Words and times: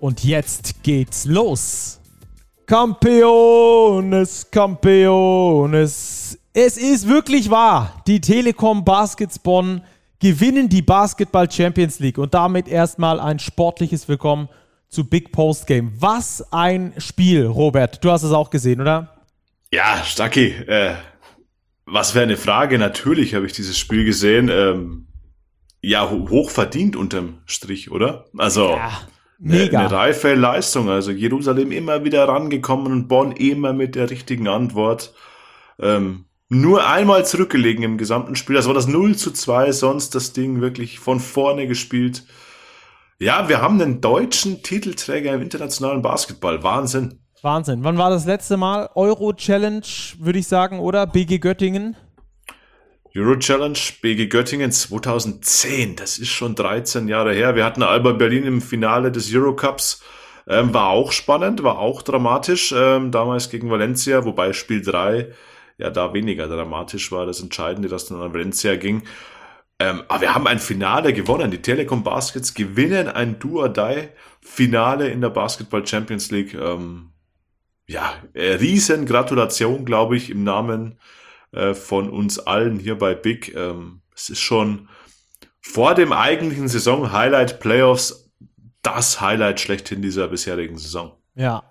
Und 0.00 0.22
jetzt 0.22 0.82
geht's 0.84 1.24
los. 1.24 2.00
Campeones, 2.66 4.48
Campeones. 4.50 6.38
Es 6.52 6.76
ist 6.76 7.08
wirklich 7.08 7.50
wahr. 7.50 8.02
Die 8.06 8.20
Telekom 8.20 8.84
Baskets 8.84 9.40
Bonn 9.40 9.82
gewinnen 10.20 10.68
die 10.68 10.82
Basketball 10.82 11.50
Champions 11.50 11.98
League 11.98 12.18
und 12.18 12.32
damit 12.34 12.68
erstmal 12.68 13.18
ein 13.18 13.40
sportliches 13.40 14.06
Willkommen 14.08 14.48
zu 14.88 15.08
Big 15.08 15.32
Post 15.32 15.66
Game. 15.66 15.92
Was 15.98 16.52
ein 16.52 16.92
Spiel, 16.98 17.46
Robert. 17.46 18.04
Du 18.04 18.12
hast 18.12 18.22
es 18.22 18.30
auch 18.32 18.50
gesehen, 18.50 18.80
oder? 18.80 19.16
Ja, 19.72 20.04
Stacki, 20.04 20.46
äh, 20.66 20.94
was 21.86 22.14
wäre 22.14 22.24
eine 22.24 22.36
Frage? 22.36 22.78
Natürlich 22.78 23.34
habe 23.34 23.46
ich 23.46 23.52
dieses 23.52 23.76
Spiel 23.76 24.04
gesehen. 24.04 24.48
Ähm, 24.48 25.08
ja, 25.80 26.08
hoch 26.08 26.50
verdient 26.50 26.94
unterm 26.94 27.38
Strich, 27.46 27.90
oder? 27.90 28.26
Also. 28.36 28.70
Ja 28.70 29.00
Mega. 29.38 29.78
Eine, 29.78 29.88
eine 29.88 29.96
reife 29.96 30.34
Leistung. 30.34 30.90
Also 30.90 31.10
Jerusalem 31.10 31.72
immer 31.72 32.04
wieder 32.04 32.26
rangekommen 32.28 32.92
und 32.92 33.08
Bonn 33.08 33.32
immer 33.32 33.72
mit 33.72 33.94
der 33.94 34.10
richtigen 34.10 34.48
Antwort. 34.48 35.14
Ähm, 35.80 36.24
nur 36.48 36.86
einmal 36.86 37.26
zurückgelegen 37.26 37.84
im 37.84 37.98
gesamten 37.98 38.34
Spiel. 38.34 38.56
Das 38.56 38.66
war 38.66 38.74
das 38.74 38.88
0 38.88 39.16
zu 39.16 39.30
2, 39.30 39.72
sonst 39.72 40.14
das 40.14 40.32
Ding 40.32 40.60
wirklich 40.60 40.98
von 40.98 41.20
vorne 41.20 41.66
gespielt. 41.66 42.24
Ja, 43.18 43.48
wir 43.48 43.60
haben 43.60 43.80
einen 43.80 44.00
deutschen 44.00 44.62
Titelträger 44.62 45.34
im 45.34 45.42
internationalen 45.42 46.02
Basketball. 46.02 46.62
Wahnsinn. 46.62 47.20
Wahnsinn. 47.42 47.84
Wann 47.84 47.98
war 47.98 48.10
das 48.10 48.26
letzte 48.26 48.56
Mal? 48.56 48.90
Euro 48.94 49.32
Challenge, 49.32 49.82
würde 50.18 50.38
ich 50.38 50.48
sagen, 50.48 50.80
oder? 50.80 51.06
BG 51.06 51.38
Göttingen? 51.38 51.96
Euro 53.16 53.36
Challenge 53.36 53.78
BG 54.02 54.26
Göttingen 54.26 54.70
2010, 54.70 55.96
das 55.96 56.18
ist 56.18 56.28
schon 56.28 56.54
13 56.54 57.08
Jahre 57.08 57.32
her. 57.32 57.54
Wir 57.54 57.64
hatten 57.64 57.82
Alba 57.82 58.12
Berlin 58.12 58.44
im 58.44 58.60
Finale 58.60 59.10
des 59.10 59.34
Eurocups. 59.34 60.02
Ähm, 60.46 60.72
war 60.74 60.88
auch 60.88 61.12
spannend, 61.12 61.62
war 61.62 61.78
auch 61.78 62.02
dramatisch, 62.02 62.72
ähm, 62.76 63.10
damals 63.10 63.50
gegen 63.50 63.70
Valencia, 63.70 64.24
wobei 64.24 64.52
Spiel 64.52 64.82
3 64.82 65.32
ja 65.78 65.90
da 65.90 66.12
weniger 66.12 66.48
dramatisch 66.48 67.12
war, 67.12 67.26
das 67.26 67.40
Entscheidende, 67.40 67.88
dass 67.88 68.06
dann 68.06 68.20
an 68.20 68.32
Valencia 68.32 68.76
ging. 68.76 69.02
Ähm, 69.78 70.02
aber 70.08 70.22
wir 70.22 70.34
haben 70.34 70.46
ein 70.46 70.58
Finale 70.58 71.12
gewonnen. 71.12 71.50
Die 71.50 71.62
Telekom 71.62 72.02
Baskets 72.02 72.54
gewinnen 72.54 73.08
ein 73.08 73.38
Do-or-Die-Finale 73.38 75.08
in 75.08 75.20
der 75.20 75.30
Basketball 75.30 75.86
Champions 75.86 76.30
League. 76.30 76.54
Ähm, 76.54 77.10
ja, 77.86 78.12
äh, 78.34 78.54
riesen 78.54 79.06
Gratulation, 79.06 79.84
glaube 79.84 80.16
ich, 80.16 80.30
im 80.30 80.44
Namen 80.44 80.98
äh, 81.52 81.74
von 81.74 82.10
uns 82.10 82.38
allen 82.38 82.78
hier 82.78 82.98
bei 82.98 83.14
Big. 83.14 83.54
Ähm, 83.54 84.02
es 84.14 84.30
ist 84.30 84.40
schon 84.40 84.88
vor 85.60 85.94
dem 85.94 86.12
eigentlichen 86.12 86.68
Saison-Highlight 86.68 87.60
Playoffs 87.60 88.30
das 88.82 89.20
Highlight 89.20 89.60
schlechthin 89.60 90.02
dieser 90.02 90.28
bisherigen 90.28 90.78
Saison. 90.78 91.12
Ja. 91.34 91.62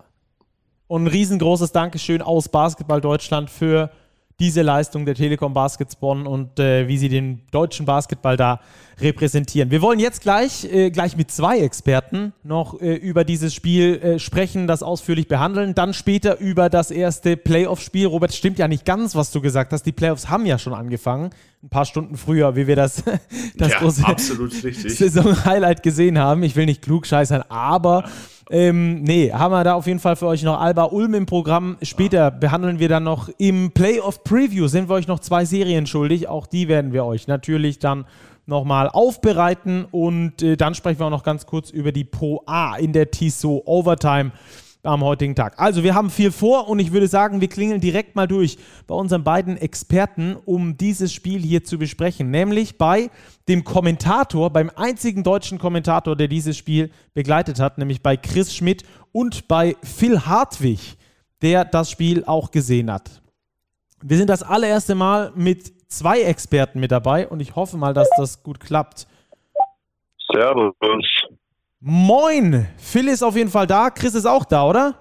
Und 0.88 1.04
ein 1.04 1.08
riesengroßes 1.08 1.72
Dankeschön 1.72 2.22
aus 2.22 2.50
Basketball 2.50 3.02
Deutschland 3.02 3.50
für 3.50 3.92
diese 4.40 4.62
Leistung 4.62 5.06
der 5.06 5.16
Telekom 5.16 5.54
Baskets 5.54 5.96
Bonn 5.96 6.28
und 6.28 6.60
äh, 6.60 6.88
wie 6.88 6.98
sie 6.98 7.10
den 7.10 7.42
deutschen 7.52 7.86
Basketball 7.86 8.38
da 8.38 8.60
repräsentieren. 9.00 9.72
Wir 9.72 9.82
wollen 9.82 10.00
jetzt 10.00 10.22
gleich, 10.22 10.64
äh, 10.66 10.92
gleich 10.92 11.18
mit 11.18 11.32
zwei 11.32 11.60
Experten 11.60 12.34
noch 12.44 12.80
äh, 12.80 12.94
über 12.94 13.24
dieses 13.24 13.54
Spiel 13.54 13.96
äh, 13.96 14.20
sprechen, 14.20 14.68
das 14.68 14.84
ausführlich 14.84 15.28
behandeln. 15.28 15.74
Dann 15.74 15.94
später 15.94 16.40
über 16.40 16.70
das 16.70 16.92
erste 16.92 17.36
Playoff-Spiel. 17.36 18.06
Robert, 18.06 18.34
stimmt 18.34 18.60
ja 18.60 18.68
nicht 18.68 18.86
ganz, 18.86 19.16
was 19.16 19.32
du 19.32 19.42
gesagt 19.42 19.74
hast. 19.74 19.84
Die 19.84 19.92
Playoffs 19.92 20.30
haben 20.30 20.46
ja 20.46 20.60
schon 20.60 20.74
angefangen. 20.74 21.32
Ein 21.64 21.70
paar 21.70 21.86
Stunden 21.86 22.18
früher, 22.18 22.56
wie 22.56 22.68
wir 22.68 22.76
das, 22.76 23.04
das 23.58 23.72
ja, 23.72 23.80
große 23.80 24.04
Saison-Highlight 24.90 25.82
gesehen 25.82 26.20
haben. 26.20 26.44
Ich 26.44 26.56
will 26.56 26.66
nicht 26.66 26.82
klug 26.82 27.08
scheißern, 27.08 27.44
aber 27.50 28.06
ähm, 28.50 29.02
nee, 29.02 29.32
haben 29.32 29.52
wir 29.52 29.64
da 29.64 29.74
auf 29.74 29.88
jeden 29.88 30.00
Fall 30.00 30.16
für 30.16 30.28
euch 30.28 30.44
noch 30.44 30.60
Alba 30.60 30.86
Ulm 30.86 31.16
im 31.16 31.26
Programm. 31.26 31.78
Später 31.82 32.32
behandeln 32.32 32.80
wir 32.80 32.88
dann 32.88 33.04
noch 33.04 33.30
im 33.38 33.72
Playoff 33.72 34.24
Preview, 34.24 34.68
sind 34.68 34.88
wir 34.88 34.96
euch 34.96 35.08
noch 35.08 35.20
zwei 35.20 35.46
Serien 35.46 35.86
schuldig. 35.88 36.30
Auch 36.30 36.48
die 36.48 36.68
werden 36.68 36.94
wir 36.94 37.04
euch 37.04 37.28
natürlich 37.28 37.80
dann 37.80 38.06
nochmal 38.46 38.88
aufbereiten 38.88 39.86
und 39.92 40.42
äh, 40.42 40.56
dann 40.56 40.76
sprechen 40.76 41.00
wir 41.00 41.08
auch 41.08 41.12
noch 41.12 41.24
ganz 41.24 41.46
kurz 41.46 41.70
über 41.70 41.92
die 41.92 42.06
Pro 42.06 42.44
A 42.46 42.78
in 42.78 42.94
der 42.94 43.12
TISO 43.12 43.62
Overtime 43.66 44.32
am 44.84 45.04
heutigen 45.04 45.36
Tag. 45.36 45.60
Also 45.60 45.84
wir 45.84 45.96
haben 45.96 46.10
viel 46.10 46.32
vor 46.32 46.70
und 46.70 46.80
ich 46.80 46.92
würde 46.92 47.08
sagen, 47.08 47.42
wir 47.42 47.50
klingeln 47.50 47.82
direkt 47.82 48.16
mal 48.16 48.28
durch 48.28 48.58
bei 48.88 48.96
unseren 48.96 49.24
beiden 49.24 49.58
Experten, 49.58 50.36
um 50.46 50.78
dieses 50.78 51.14
Spiel 51.14 51.42
hier 51.42 51.64
zu 51.64 51.78
besprechen, 51.78 52.32
nämlich 52.32 52.78
bei 52.78 53.10
dem 53.48 53.64
Kommentator, 53.64 54.50
beim 54.50 54.72
einzigen 54.76 55.24
deutschen 55.24 55.60
Kommentator, 55.60 56.16
der 56.16 56.28
dieses 56.28 56.58
Spiel 56.58 56.92
begleitet 57.14 57.60
hat, 57.60 57.78
nämlich 57.78 58.02
bei 58.02 58.18
Chris 58.18 58.56
Schmidt 58.56 58.84
und 59.12 59.48
bei 59.48 59.76
Phil 59.84 60.26
Hartwig, 60.26 60.98
der 61.42 61.66
das 61.66 61.92
Spiel 61.92 62.24
auch 62.26 62.52
gesehen 62.52 62.92
hat. 62.92 63.22
Wir 64.02 64.18
sind 64.18 64.30
das 64.30 64.44
allererste 64.44 64.96
Mal 64.96 65.32
mit 65.36 65.74
zwei 65.90 66.22
Experten 66.22 66.80
mit 66.80 66.92
dabei 66.92 67.28
und 67.28 67.40
ich 67.40 67.56
hoffe 67.56 67.78
mal, 67.78 67.94
dass 67.94 68.10
das 68.18 68.44
gut 68.44 68.60
klappt. 68.60 69.08
Servus. 70.32 70.76
Moin! 71.90 72.68
Phil 72.78 73.08
ist 73.08 73.24
auf 73.24 73.38
jeden 73.38 73.50
Fall 73.50 73.66
da. 73.66 73.90
Chris 73.90 74.14
ist 74.14 74.26
auch 74.26 74.44
da, 74.44 74.66
oder? 74.66 74.96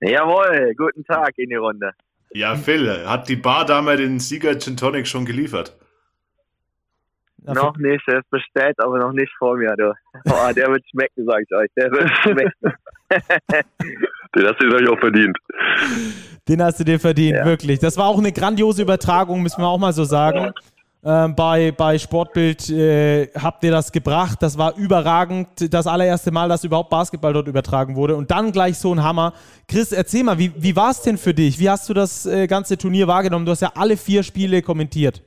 Jawohl, 0.00 0.72
guten 0.76 1.04
Tag 1.04 1.32
in 1.38 1.48
die 1.48 1.56
Runde. 1.56 1.90
Ja, 2.30 2.54
Phil, 2.54 3.04
hat 3.04 3.28
die 3.28 3.34
Bar 3.34 3.64
damals 3.64 3.98
den 3.98 4.20
Sieger 4.20 4.56
Gin 4.56 4.76
Tonic 4.76 5.08
schon 5.08 5.24
geliefert? 5.24 5.76
Noch 7.42 7.76
nicht, 7.78 8.06
der 8.06 8.20
ist 8.20 8.30
bestellt, 8.30 8.76
aber 8.78 8.98
noch 8.98 9.12
nicht 9.12 9.32
vor 9.36 9.56
mir, 9.56 9.74
du. 9.76 9.92
Oh, 10.26 10.52
der 10.54 10.70
wird 10.70 10.84
schmecken, 10.88 11.24
sag 11.26 11.42
ich 11.42 11.52
euch. 11.52 11.70
Der 11.76 11.90
wird 11.90 12.08
schmecken. 12.22 12.72
Den 14.36 14.46
hast 14.46 14.60
du 14.60 14.68
dir 14.68 14.92
auch 14.92 14.98
verdient. 15.00 15.36
Den 16.48 16.62
hast 16.62 16.78
du 16.78 16.84
dir 16.84 17.00
verdient, 17.00 17.38
ja. 17.38 17.44
wirklich. 17.44 17.80
Das 17.80 17.96
war 17.96 18.06
auch 18.06 18.18
eine 18.18 18.32
grandiose 18.32 18.82
Übertragung, 18.82 19.42
müssen 19.42 19.60
wir 19.60 19.66
auch 19.66 19.78
mal 19.78 19.92
so 19.92 20.04
sagen. 20.04 20.52
Ähm, 21.06 21.34
bei, 21.36 21.70
bei 21.70 21.98
Sportbild 21.98 22.70
äh, 22.70 23.26
habt 23.34 23.62
ihr 23.62 23.70
das 23.70 23.92
gebracht. 23.92 24.38
Das 24.40 24.56
war 24.56 24.74
überragend. 24.78 25.72
Das 25.72 25.86
allererste 25.86 26.30
Mal, 26.30 26.48
dass 26.48 26.64
überhaupt 26.64 26.88
Basketball 26.88 27.34
dort 27.34 27.46
übertragen 27.46 27.94
wurde. 27.94 28.16
Und 28.16 28.30
dann 28.30 28.52
gleich 28.52 28.78
so 28.78 28.94
ein 28.94 29.02
Hammer. 29.02 29.34
Chris, 29.68 29.92
erzähl 29.92 30.24
mal, 30.24 30.38
wie, 30.38 30.52
wie 30.56 30.74
war 30.74 30.90
es 30.90 31.02
denn 31.02 31.18
für 31.18 31.34
dich? 31.34 31.58
Wie 31.58 31.68
hast 31.68 31.90
du 31.90 31.94
das 31.94 32.24
äh, 32.24 32.46
ganze 32.46 32.78
Turnier 32.78 33.06
wahrgenommen? 33.06 33.44
Du 33.44 33.52
hast 33.52 33.60
ja 33.60 33.72
alle 33.74 33.98
vier 33.98 34.22
Spiele 34.22 34.62
kommentiert. 34.62 35.22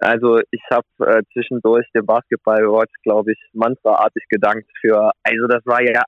Also 0.00 0.38
ich 0.50 0.62
habe 0.70 0.86
äh, 1.00 1.22
zwischendurch 1.32 1.86
dem 1.94 2.04
Basketball-Watch, 2.04 2.92
glaube 3.02 3.32
ich, 3.32 3.38
mantraartig 3.54 4.24
gedankt 4.28 4.70
für, 4.82 5.10
also 5.22 5.46
das 5.48 5.64
war 5.64 5.82
ja 5.82 6.02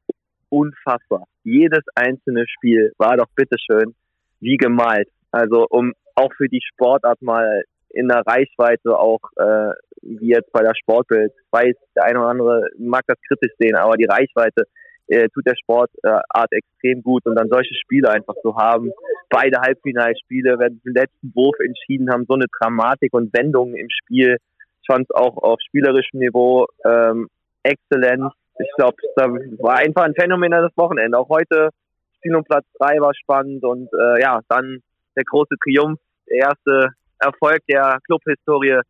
unfassbar. 0.51 1.25
Jedes 1.45 1.85
einzelne 1.95 2.45
Spiel 2.47 2.93
war 2.99 3.17
doch 3.17 3.29
bitteschön 3.35 3.95
wie 4.41 4.59
gemalt. 4.59 5.09
Also 5.31 5.67
um 5.71 5.93
auch 6.19 6.33
für 6.37 6.49
die 6.49 6.63
Sportart 6.73 7.23
mal 7.23 7.63
in 7.91 8.09
der 8.09 8.23
Reichweite 8.27 8.99
auch, 8.99 9.21
äh, 9.37 9.71
wie 10.03 10.29
jetzt 10.29 10.53
bei 10.53 10.63
der 10.63 10.75
Sportbild. 10.75 11.33
Ich 11.35 11.53
weiß, 11.53 11.75
der 11.97 12.05
eine 12.05 12.21
oder 12.21 12.29
andere 12.29 12.63
mag 12.79 13.03
das 13.07 13.19
kritisch 13.27 13.53
sehen, 13.59 13.77
aber 13.77 13.97
die 13.97 14.05
Reichweite 14.05 14.65
äh, 15.09 15.29
tut 15.31 15.47
der 15.47 15.57
Sportart 15.57 16.53
extrem 16.53 17.03
gut 17.03 17.25
und 17.27 17.35
dann 17.37 17.49
solche 17.49 17.75
Spiele 17.75 18.11
einfach 18.11 18.35
zu 18.43 18.57
haben. 18.57 18.91
Beide 19.31 19.61
Halbfinalspiele, 19.61 20.59
wenn 20.59 20.81
den 20.85 20.95
letzten 20.95 21.33
Wurf 21.35 21.57
entschieden 21.61 22.11
haben, 22.11 22.27
so 22.27 22.35
eine 22.35 22.47
Dramatik 22.61 23.15
und 23.15 23.33
Wendungen 23.33 23.75
im 23.75 23.89
Spiel. 23.91 24.37
Ich 24.83 24.87
fand 24.87 25.07
es 25.09 25.15
auch 25.15 25.37
auf 25.39 25.59
spielerischem 25.67 26.21
Niveau 26.21 26.67
ähm, 26.85 27.29
exzellent. 27.63 28.33
Ich 28.59 28.71
glaube, 28.77 28.97
da 29.17 29.27
war 29.63 29.77
einfach 29.77 30.03
ein 30.03 30.15
phänomenales 30.15 30.73
Wochenende. 30.77 31.19
Auch 31.19 31.29
heute 31.29 31.71
Spiel 32.17 32.35
um 32.35 32.45
Platz 32.45 32.67
drei 32.79 33.01
war 33.01 33.15
spannend 33.15 33.65
und 33.65 33.89
äh, 33.93 34.21
ja, 34.21 34.41
dann 34.49 34.81
der 35.17 35.25
große 35.25 35.55
Triumph 35.63 35.99
erste 36.31 36.91
Erfolg 37.19 37.61
der 37.69 37.99
Clubhistorie. 38.07 38.81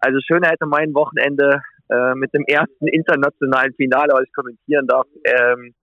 Also 0.00 0.18
schöner 0.26 0.48
hätte 0.48 0.66
mein 0.66 0.94
Wochenende 0.94 1.60
äh, 1.88 2.14
mit 2.14 2.32
dem 2.34 2.44
ersten 2.46 2.86
internationalen 2.88 3.74
Finale, 3.74 4.12
was 4.12 4.24
ich 4.24 4.32
kommentieren 4.34 4.86
darf, 4.86 5.06
ähm, 5.24 5.74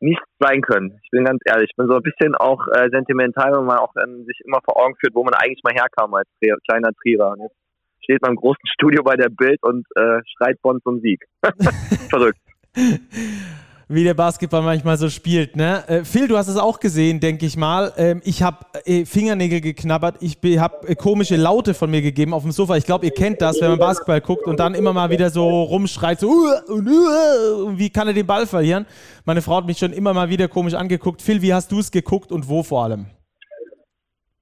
nicht 0.00 0.20
sein 0.38 0.60
können. 0.60 1.00
Ich 1.02 1.10
bin 1.10 1.24
ganz 1.24 1.40
ehrlich, 1.46 1.70
ich 1.70 1.76
bin 1.76 1.88
so 1.88 1.96
ein 1.96 2.02
bisschen 2.02 2.34
auch 2.34 2.60
äh, 2.76 2.88
sentimental, 2.90 3.52
wenn 3.52 3.64
man 3.64 3.78
auch 3.78 3.92
ähm, 4.02 4.24
sich 4.26 4.40
immer 4.44 4.60
vor 4.64 4.76
Augen 4.78 4.94
führt, 5.00 5.14
wo 5.14 5.24
man 5.24 5.34
eigentlich 5.34 5.62
mal 5.64 5.74
herkam 5.74 6.14
als 6.14 6.28
Tri 6.38 6.52
kleiner 6.68 6.92
Trierer. 7.00 7.36
Jetzt 7.38 7.56
steht 8.02 8.22
man 8.22 8.32
im 8.32 8.36
großen 8.36 8.66
Studio 8.66 9.02
bei 9.02 9.16
der 9.16 9.30
Bild 9.30 9.58
und 9.62 9.86
äh, 9.96 10.20
schreit 10.36 10.60
Bonn 10.62 10.80
zum 10.82 11.00
Sieg. 11.00 11.24
Verrückt. 12.10 12.38
wie 13.88 14.04
der 14.04 14.14
Basketball 14.14 14.62
manchmal 14.62 14.96
so 14.96 15.08
spielt. 15.10 15.56
Ne? 15.56 15.86
Äh, 15.88 16.04
Phil, 16.04 16.28
du 16.28 16.36
hast 16.36 16.48
es 16.48 16.56
auch 16.56 16.80
gesehen, 16.80 17.20
denke 17.20 17.46
ich 17.46 17.56
mal. 17.56 17.92
Ähm, 17.96 18.22
ich 18.24 18.42
habe 18.42 18.58
äh, 18.84 19.04
Fingernägel 19.04 19.60
geknabbert, 19.60 20.16
ich 20.20 20.38
habe 20.58 20.88
äh, 20.88 20.94
komische 20.94 21.36
Laute 21.36 21.74
von 21.74 21.90
mir 21.90 22.02
gegeben 22.02 22.34
auf 22.34 22.42
dem 22.42 22.52
Sofa. 22.52 22.76
Ich 22.76 22.84
glaube, 22.84 23.06
ihr 23.06 23.12
kennt 23.12 23.40
das, 23.42 23.60
wenn 23.60 23.70
man 23.70 23.78
Basketball 23.78 24.20
guckt 24.20 24.46
und 24.46 24.58
dann 24.60 24.74
immer 24.74 24.92
mal 24.92 25.10
wieder 25.10 25.30
so 25.30 25.62
rumschreit, 25.62 26.20
so, 26.20 26.28
uh, 26.28 26.72
uh, 26.72 26.74
uh, 26.74 27.78
wie 27.78 27.90
kann 27.90 28.08
er 28.08 28.14
den 28.14 28.26
Ball 28.26 28.46
verlieren? 28.46 28.86
Meine 29.24 29.42
Frau 29.42 29.56
hat 29.56 29.66
mich 29.66 29.78
schon 29.78 29.92
immer 29.92 30.14
mal 30.14 30.28
wieder 30.28 30.48
komisch 30.48 30.74
angeguckt. 30.74 31.22
Phil, 31.22 31.42
wie 31.42 31.52
hast 31.52 31.70
du 31.72 31.78
es 31.78 31.90
geguckt 31.90 32.32
und 32.32 32.48
wo 32.48 32.62
vor 32.62 32.84
allem? 32.84 33.06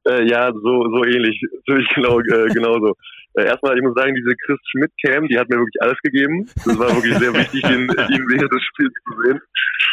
Äh, 0.05 0.29
ja, 0.29 0.51
so, 0.53 0.85
so 0.91 1.05
ähnlich. 1.05 1.41
Natürlich 1.67 1.89
genau, 1.95 2.19
äh, 2.21 2.49
genauso. 2.53 2.95
Äh, 3.35 3.47
erstmal, 3.47 3.77
ich 3.77 3.83
muss 3.83 3.95
sagen, 3.95 4.15
diese 4.15 4.35
Chris 4.45 4.59
Schmidt-Cam, 4.71 5.29
die 5.29 5.39
hat 5.39 5.49
mir 5.49 5.57
wirklich 5.57 5.81
alles 5.81 5.99
gegeben. 6.03 6.45
Das 6.67 6.79
war 6.79 6.93
wirklich 6.93 7.17
sehr 7.17 7.33
wichtig, 7.33 7.65
ihn, 7.65 7.89
ihn 8.13 8.25
während 8.29 8.53
des 8.53 8.63
Spiels 8.63 8.93
zu 8.93 9.13
sehen. 9.25 9.41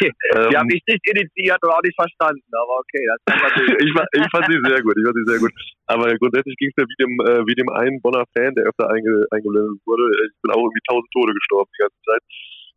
die 0.00 0.36
ähm, 0.36 0.56
habe 0.56 0.72
ich 0.74 0.82
nicht 0.86 1.04
initiiert 1.08 1.58
und 1.62 1.70
auch 1.70 1.82
nicht 1.82 1.96
verstanden, 1.96 2.50
aber 2.52 2.84
okay. 2.84 3.04
Das 3.24 3.52
ich, 3.80 3.90
ich 3.90 4.28
fand 4.30 4.44
sie 4.48 4.60
sehr 4.60 4.80
gut, 4.82 4.96
ich 4.96 5.04
fand 5.04 5.16
sie 5.16 5.28
sehr 5.30 5.40
gut. 5.40 5.52
Aber 5.86 6.12
grundsätzlich 6.16 6.56
ging 6.56 6.68
es 6.68 6.78
ja 6.78 6.84
wie 6.84 7.00
dem, 7.00 7.12
äh, 7.24 7.46
wie 7.46 7.54
dem 7.54 7.70
einen 7.70 8.00
Bonner 8.00 8.24
Fan, 8.36 8.54
der 8.54 8.66
öfter 8.66 8.90
einge, 8.90 9.24
eingeblendet 9.30 9.80
wurde. 9.86 10.04
Ich 10.26 10.36
bin 10.42 10.52
auch 10.52 10.62
irgendwie 10.64 10.84
tausend 10.88 11.10
Tode 11.12 11.32
gestorben 11.32 11.70
die 11.76 11.82
ganze 11.82 12.02
Zeit 12.04 12.22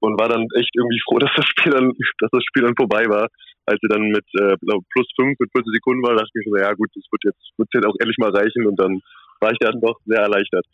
und 0.04 0.20
war 0.20 0.28
dann 0.28 0.48
echt 0.56 0.72
irgendwie 0.76 1.00
froh, 1.08 1.20
dass 1.20 1.32
das 1.36 1.48
Spiel 1.48 1.72
dann, 1.72 1.92
dass 2.20 2.32
das 2.32 2.44
Spiel 2.44 2.64
dann 2.64 2.76
vorbei 2.76 3.06
war. 3.08 3.28
Als 3.66 3.80
sie 3.82 3.88
dann 3.88 4.10
mit 4.10 4.26
äh, 4.40 4.56
plus 4.58 5.08
fünf 5.16 5.40
mit 5.40 5.52
40 5.52 5.74
Sekunden 5.74 6.04
war, 6.04 6.16
dachte 6.16 6.30
ich 6.34 6.46
mir 6.46 6.52
so, 6.52 6.58
ja 6.58 6.74
gut, 6.74 6.90
das 6.94 7.04
wird 7.12 7.24
jetzt, 7.24 7.58
wird 7.58 7.70
jetzt 7.74 7.86
auch 7.86 7.96
endlich 8.00 8.18
mal 8.18 8.36
reichen 8.36 8.68
und 8.68 8.76
dann 8.78 9.02
war 9.40 9.52
ich 9.52 9.60
dann 9.60 9.80
doch 9.80 10.00
sehr 10.06 10.20
erleichtert. 10.20 10.66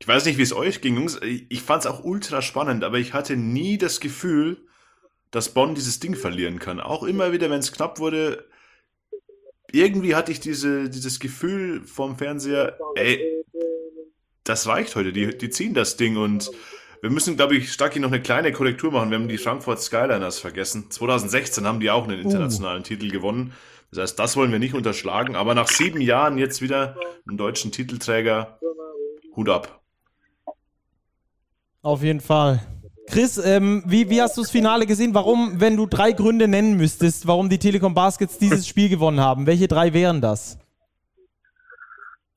Ich 0.00 0.08
weiß 0.08 0.24
nicht, 0.24 0.36
wie 0.36 0.42
es 0.42 0.52
euch 0.52 0.80
ging, 0.80 0.96
Jungs. 0.96 1.20
Ich 1.22 1.62
fand 1.62 1.84
es 1.84 1.90
auch 1.90 2.02
ultra 2.02 2.42
spannend, 2.42 2.82
aber 2.82 2.98
ich 2.98 3.14
hatte 3.14 3.36
nie 3.36 3.78
das 3.78 4.00
Gefühl, 4.00 4.56
dass 5.30 5.54
Bonn 5.54 5.74
dieses 5.76 6.00
Ding 6.00 6.16
verlieren 6.16 6.58
kann. 6.58 6.80
Auch 6.80 7.04
immer 7.04 7.32
wieder, 7.32 7.50
wenn 7.50 7.60
es 7.60 7.72
knapp 7.72 8.00
wurde, 8.00 8.44
irgendwie 9.70 10.14
hatte 10.14 10.32
ich 10.32 10.40
diese, 10.40 10.90
dieses 10.90 11.18
Gefühl 11.20 11.82
vom 11.84 12.16
Fernseher, 12.16 12.78
ey, 12.96 13.44
das 14.44 14.66
reicht 14.66 14.96
heute, 14.96 15.12
die, 15.12 15.38
die 15.38 15.50
ziehen 15.50 15.72
das 15.72 15.96
Ding 15.96 16.16
und 16.16 16.50
wir 17.02 17.10
müssen, 17.10 17.36
glaube 17.36 17.56
ich, 17.56 17.72
Stacki 17.72 17.98
noch 17.98 18.12
eine 18.12 18.22
kleine 18.22 18.52
Korrektur 18.52 18.92
machen. 18.92 19.10
Wir 19.10 19.18
haben 19.18 19.26
die 19.26 19.36
Frankfurt 19.36 19.80
Skyliners 19.80 20.38
vergessen. 20.38 20.88
2016 20.88 21.66
haben 21.66 21.80
die 21.80 21.90
auch 21.90 22.04
einen 22.04 22.20
internationalen 22.20 22.82
uh. 22.82 22.84
Titel 22.84 23.10
gewonnen. 23.10 23.52
Das 23.90 24.02
heißt, 24.02 24.18
das 24.20 24.36
wollen 24.36 24.52
wir 24.52 24.60
nicht 24.60 24.72
unterschlagen. 24.72 25.34
Aber 25.34 25.56
nach 25.56 25.66
sieben 25.66 26.00
Jahren 26.00 26.38
jetzt 26.38 26.62
wieder 26.62 26.96
einen 27.26 27.36
deutschen 27.36 27.72
Titelträger. 27.72 28.60
Hut 29.34 29.48
ab. 29.48 29.80
Auf 31.82 32.04
jeden 32.04 32.20
Fall. 32.20 32.60
Chris, 33.08 33.36
ähm, 33.36 33.82
wie, 33.84 34.08
wie 34.08 34.22
hast 34.22 34.36
du 34.36 34.42
das 34.42 34.52
Finale 34.52 34.86
gesehen? 34.86 35.12
Warum, 35.12 35.60
wenn 35.60 35.76
du 35.76 35.86
drei 35.86 36.12
Gründe 36.12 36.46
nennen 36.46 36.76
müsstest, 36.76 37.26
warum 37.26 37.48
die 37.48 37.58
Telekom 37.58 37.94
Baskets 37.94 38.38
dieses 38.38 38.68
Spiel 38.68 38.88
gewonnen 38.88 39.18
haben, 39.18 39.48
welche 39.48 39.66
drei 39.66 39.92
wären 39.92 40.20
das? 40.20 40.56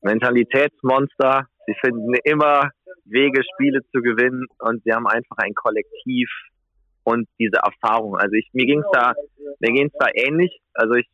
Mentalitätsmonster. 0.01 1.47
Sie 1.67 1.75
finden 1.81 2.15
immer 2.23 2.71
Wege, 3.05 3.41
Spiele 3.53 3.81
zu 3.91 4.01
gewinnen 4.01 4.45
und 4.59 4.83
sie 4.83 4.91
haben 4.91 5.07
einfach 5.07 5.37
ein 5.37 5.53
Kollektiv 5.53 6.29
und 7.03 7.27
diese 7.39 7.57
Erfahrung. 7.57 8.17
Also 8.17 8.33
ich, 8.33 8.49
mir 8.53 8.65
ging's 8.65 8.85
da, 8.91 9.13
mir 9.59 9.71
ging's 9.71 9.93
da 9.99 10.07
ähnlich. 10.13 10.59
Also 10.73 10.95
ich 10.95 11.07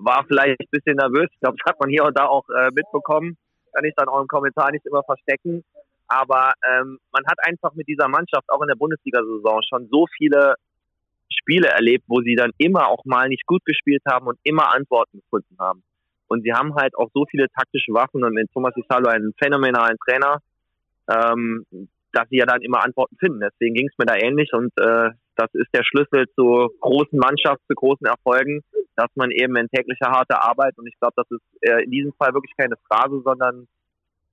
war 0.00 0.24
vielleicht 0.26 0.60
ein 0.60 0.70
bisschen 0.70 0.96
nervös. 0.96 1.28
Ich 1.32 1.40
glaube, 1.40 1.56
das 1.62 1.72
hat 1.72 1.80
man 1.80 1.88
hier 1.88 2.04
und 2.04 2.18
da 2.18 2.26
auch 2.26 2.44
äh, 2.50 2.70
mitbekommen. 2.74 3.36
Kann 3.72 3.84
ich 3.84 3.94
dann 3.96 4.08
auch 4.08 4.20
im 4.20 4.28
Kommentar 4.28 4.70
nicht 4.72 4.84
immer 4.86 5.02
verstecken. 5.04 5.64
Aber 6.06 6.52
ähm, 6.70 6.98
man 7.12 7.24
hat 7.26 7.38
einfach 7.46 7.72
mit 7.74 7.88
dieser 7.88 8.08
Mannschaft 8.08 8.44
auch 8.48 8.60
in 8.60 8.68
der 8.68 8.76
Bundesliga-Saison 8.76 9.60
schon 9.68 9.88
so 9.90 10.06
viele 10.18 10.54
Spiele 11.30 11.68
erlebt, 11.68 12.04
wo 12.08 12.20
sie 12.20 12.34
dann 12.34 12.50
immer 12.58 12.88
auch 12.88 13.04
mal 13.04 13.28
nicht 13.28 13.46
gut 13.46 13.64
gespielt 13.64 14.02
haben 14.06 14.26
und 14.26 14.38
immer 14.42 14.74
Antworten 14.74 15.20
gefunden 15.20 15.56
haben. 15.58 15.82
Und 16.28 16.42
sie 16.42 16.52
haben 16.52 16.74
halt 16.74 16.94
auch 16.96 17.08
so 17.14 17.24
viele 17.30 17.48
taktische 17.50 17.92
Waffen 17.92 18.24
und 18.24 18.34
mit 18.34 18.50
Thomas 18.52 18.76
Isalo 18.76 19.08
einen 19.08 19.32
phänomenalen 19.42 19.96
Trainer, 20.04 20.40
ähm, 21.08 21.66
dass 22.12 22.28
sie 22.28 22.36
ja 22.36 22.46
dann 22.46 22.62
immer 22.62 22.84
Antworten 22.84 23.16
finden. 23.16 23.40
Deswegen 23.40 23.74
ging 23.74 23.88
es 23.88 23.98
mir 23.98 24.06
da 24.06 24.16
ähnlich 24.16 24.52
und 24.52 24.72
äh, 24.78 25.10
das 25.36 25.48
ist 25.52 25.68
der 25.74 25.82
Schlüssel 25.82 26.26
zu 26.36 26.70
großen 26.80 27.18
Mannschaften, 27.18 27.64
zu 27.68 27.74
großen 27.74 28.06
Erfolgen, 28.06 28.62
dass 28.96 29.10
man 29.16 29.30
eben 29.32 29.56
in 29.56 29.68
täglicher 29.68 30.10
harter 30.10 30.42
Arbeit 30.42 30.78
und 30.78 30.86
ich 30.86 30.98
glaube, 30.98 31.14
das 31.16 31.30
ist 31.30 31.42
äh, 31.62 31.84
in 31.84 31.90
diesem 31.90 32.12
Fall 32.12 32.32
wirklich 32.34 32.56
keine 32.56 32.76
Phrase, 32.88 33.20
sondern 33.24 33.66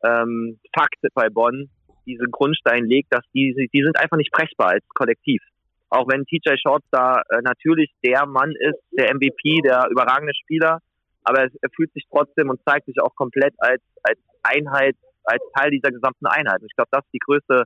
ähm, 0.03 0.59
Fakt 0.75 1.00
bei 1.13 1.29
Bonn, 1.29 1.69
diesen 2.06 2.31
Grundstein 2.31 2.85
legt, 2.85 3.13
dass 3.13 3.24
die, 3.33 3.69
die 3.74 3.83
sind 3.83 3.97
einfach 3.97 4.17
nicht 4.17 4.31
brechbar 4.31 4.69
als 4.69 4.88
Kollektiv. 4.89 5.41
Auch 5.89 6.07
wenn 6.07 6.25
TJ 6.25 6.56
Shorts 6.57 6.88
da 6.91 7.21
äh, 7.29 7.41
natürlich 7.41 7.91
der 8.06 8.25
Mann 8.25 8.53
ist, 8.57 8.79
der 8.91 9.13
MVP, 9.13 9.62
der 9.63 9.88
überragende 9.91 10.33
Spieler, 10.33 10.79
aber 11.24 11.41
er, 11.41 11.50
er 11.62 11.69
fühlt 11.75 11.91
sich 11.94 12.06
trotzdem 12.09 12.50
und 12.50 12.62
zeigt 12.65 12.85
sich 12.85 13.01
auch 13.01 13.15
komplett 13.15 13.53
als, 13.57 13.81
als 14.03 14.17
Einheit, 14.41 14.95
als 15.23 15.44
Teil 15.56 15.71
dieser 15.71 15.91
gesamten 15.91 16.25
Einheit. 16.25 16.62
Und 16.62 16.68
ich 16.68 16.75
glaube, 16.75 16.89
das 16.91 17.03
ist 17.06 17.13
die 17.13 17.19
größte 17.25 17.63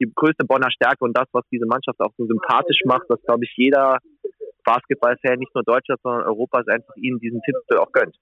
die 0.00 0.10
größte 0.14 0.44
Bonner 0.44 0.70
Stärke 0.70 1.04
und 1.04 1.16
das, 1.16 1.26
was 1.32 1.44
diese 1.50 1.66
Mannschaft 1.66 2.00
auch 2.00 2.12
so 2.16 2.26
sympathisch 2.26 2.82
macht, 2.84 3.04
dass, 3.08 3.20
glaube 3.22 3.44
ich, 3.44 3.52
jeder 3.56 3.98
Basketballfan, 4.64 5.38
nicht 5.38 5.54
nur 5.54 5.64
Deutschland, 5.64 6.00
sondern 6.02 6.22
Europas, 6.24 6.66
einfach 6.68 6.94
ihnen 6.96 7.18
diesen 7.18 7.40
Titel 7.42 7.78
auch 7.78 7.90
gönnt. 7.92 8.16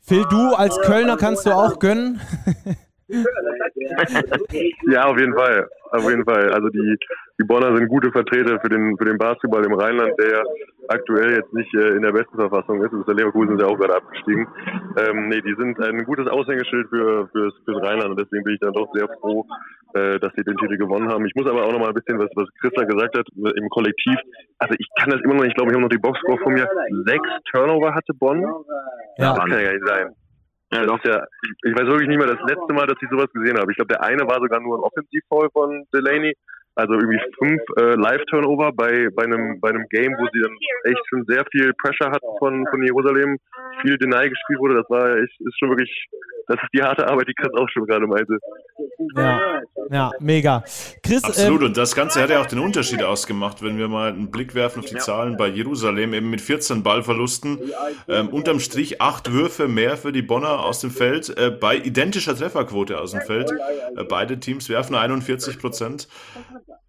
Phil, 0.00 0.24
du 0.28 0.54
als 0.54 0.78
Kölner 0.80 1.16
kannst 1.16 1.46
du 1.46 1.50
auch 1.50 1.78
gönnen? 1.78 2.20
ja, 4.90 5.04
auf 5.04 5.18
jeden 5.18 5.34
Fall. 5.34 5.68
Auf 5.90 6.08
jeden 6.08 6.24
Fall. 6.24 6.52
Also 6.52 6.68
die, 6.70 6.96
die 7.40 7.44
Bonner 7.44 7.76
sind 7.76 7.88
gute 7.88 8.10
Vertreter 8.10 8.58
für 8.60 8.68
den, 8.68 8.96
für 8.96 9.04
den 9.04 9.18
Basketball 9.18 9.64
im 9.64 9.74
Rheinland, 9.74 10.12
der 10.18 10.42
aktuell 10.88 11.32
jetzt 11.36 11.52
nicht 11.52 11.72
äh, 11.74 11.96
in 11.96 12.02
der 12.02 12.12
besten 12.12 12.36
Verfassung 12.36 12.82
ist. 12.82 12.92
Ist 12.92 13.06
der 13.06 13.14
Leverkusen 13.14 13.54
ist 13.54 13.62
ja 13.62 13.68
auch 13.68 13.78
gerade 13.78 13.96
abgestiegen. 13.96 14.46
Ähm, 14.96 15.28
nee, 15.28 15.40
die 15.42 15.54
sind 15.56 15.78
ein 15.80 16.04
gutes 16.04 16.26
Aushängeschild 16.26 16.88
für, 16.88 17.28
fürs, 17.28 17.54
fürs 17.64 17.82
Rheinland 17.82 18.10
und 18.10 18.20
deswegen 18.20 18.44
bin 18.44 18.54
ich 18.54 18.60
dann 18.60 18.72
doch 18.72 18.88
sehr 18.94 19.08
froh, 19.20 19.46
äh, 19.94 20.18
dass 20.18 20.32
sie 20.34 20.42
den 20.42 20.56
Titel 20.56 20.76
gewonnen 20.76 21.08
haben. 21.12 21.26
Ich 21.26 21.34
muss 21.34 21.46
aber 21.46 21.64
auch 21.64 21.72
noch 21.72 21.80
mal 21.80 21.88
ein 21.88 21.94
bisschen, 21.94 22.18
was, 22.18 22.30
was 22.34 22.48
Christa 22.60 22.84
gesagt 22.84 23.16
hat, 23.16 23.26
im 23.36 23.68
Kollektiv. 23.68 24.16
Also 24.58 24.74
ich 24.78 24.88
kann 24.98 25.10
das 25.10 25.20
immer 25.22 25.34
noch 25.34 25.42
nicht, 25.42 25.52
ich 25.52 25.56
glaube, 25.56 25.70
ich 25.70 25.74
habe 25.74 25.82
noch 25.82 25.94
die 25.94 25.98
Boxscore 25.98 26.38
von 26.38 26.54
mir. 26.54 26.68
Sechs 27.06 27.28
Turnover 27.52 27.94
hatte 27.94 28.14
Bonn. 28.14 28.42
Ja. 29.18 29.34
Das 29.34 29.38
kann 29.38 29.50
ja 29.50 29.72
nicht 29.72 29.86
sein. 29.86 30.14
Ja, 30.74 30.84
doch, 30.86 30.98
ja, 31.04 31.22
ich, 31.62 31.72
weiß 31.72 31.86
wirklich 31.86 32.08
nicht 32.08 32.18
mehr 32.18 32.26
das 32.26 32.42
letzte 32.50 32.74
Mal, 32.74 32.86
dass 32.86 32.98
ich 33.00 33.08
sowas 33.08 33.30
gesehen 33.32 33.56
habe. 33.58 33.70
Ich 33.70 33.76
glaube, 33.76 33.94
der 33.94 34.02
eine 34.02 34.26
war 34.26 34.40
sogar 34.40 34.58
nur 34.60 34.78
ein 34.78 34.82
Offensivfall 34.82 35.48
von 35.52 35.86
Delaney. 35.94 36.34
Also 36.76 36.94
irgendwie 36.94 37.20
fünf 37.38 37.62
äh, 37.78 37.94
Live-Turnover 37.94 38.72
bei, 38.72 39.06
bei, 39.14 39.22
einem, 39.22 39.60
bei 39.60 39.68
einem 39.68 39.86
Game, 39.90 40.10
wo 40.18 40.26
sie 40.32 40.42
dann 40.42 40.56
echt 40.90 41.00
schon 41.08 41.24
sehr 41.28 41.44
viel 41.52 41.72
Pressure 41.74 42.10
hatten 42.10 42.26
von, 42.40 42.66
von 42.68 42.82
Jerusalem, 42.82 43.38
viel 43.82 43.96
Deny 43.98 44.28
gespielt 44.28 44.58
wurde. 44.58 44.82
Das 44.82 44.90
war 44.90 45.16
echt, 45.16 45.40
ist 45.40 45.58
schon 45.60 45.70
wirklich, 45.70 46.08
das 46.46 46.56
ist 46.62 46.68
die 46.72 46.82
harte 46.82 47.06
Arbeit, 47.08 47.28
die 47.28 47.34
Chris 47.34 47.52
auch 47.54 47.68
schon 47.68 47.86
gerade 47.86 48.06
meinte. 48.06 48.38
Ja, 49.16 49.60
ja, 49.90 50.10
mega. 50.20 50.64
Chris, 51.02 51.24
Absolut, 51.24 51.60
ähm, 51.60 51.66
und 51.68 51.76
das 51.76 51.94
Ganze 51.94 52.22
hat 52.22 52.30
ja 52.30 52.40
auch 52.40 52.46
den 52.46 52.58
Unterschied 52.58 53.02
ausgemacht, 53.02 53.62
wenn 53.62 53.78
wir 53.78 53.88
mal 53.88 54.08
einen 54.08 54.30
Blick 54.30 54.54
werfen 54.54 54.80
auf 54.80 54.86
die 54.86 54.96
Zahlen 54.96 55.36
bei 55.36 55.48
Jerusalem, 55.48 56.14
eben 56.14 56.30
mit 56.30 56.40
14 56.40 56.82
Ballverlusten, 56.82 57.58
ähm, 58.08 58.28
unterm 58.28 58.60
Strich 58.60 59.00
acht 59.00 59.32
Würfe 59.32 59.68
mehr 59.68 59.96
für 59.96 60.12
die 60.12 60.22
Bonner 60.22 60.64
aus 60.64 60.80
dem 60.80 60.90
Feld, 60.90 61.36
äh, 61.36 61.50
bei 61.50 61.76
identischer 61.76 62.36
Trefferquote 62.36 63.00
aus 63.00 63.12
dem 63.12 63.20
Feld. 63.22 63.52
Äh, 63.96 64.04
beide 64.04 64.38
Teams 64.40 64.68
werfen 64.68 64.94
41 64.94 65.58
Prozent 65.58 66.08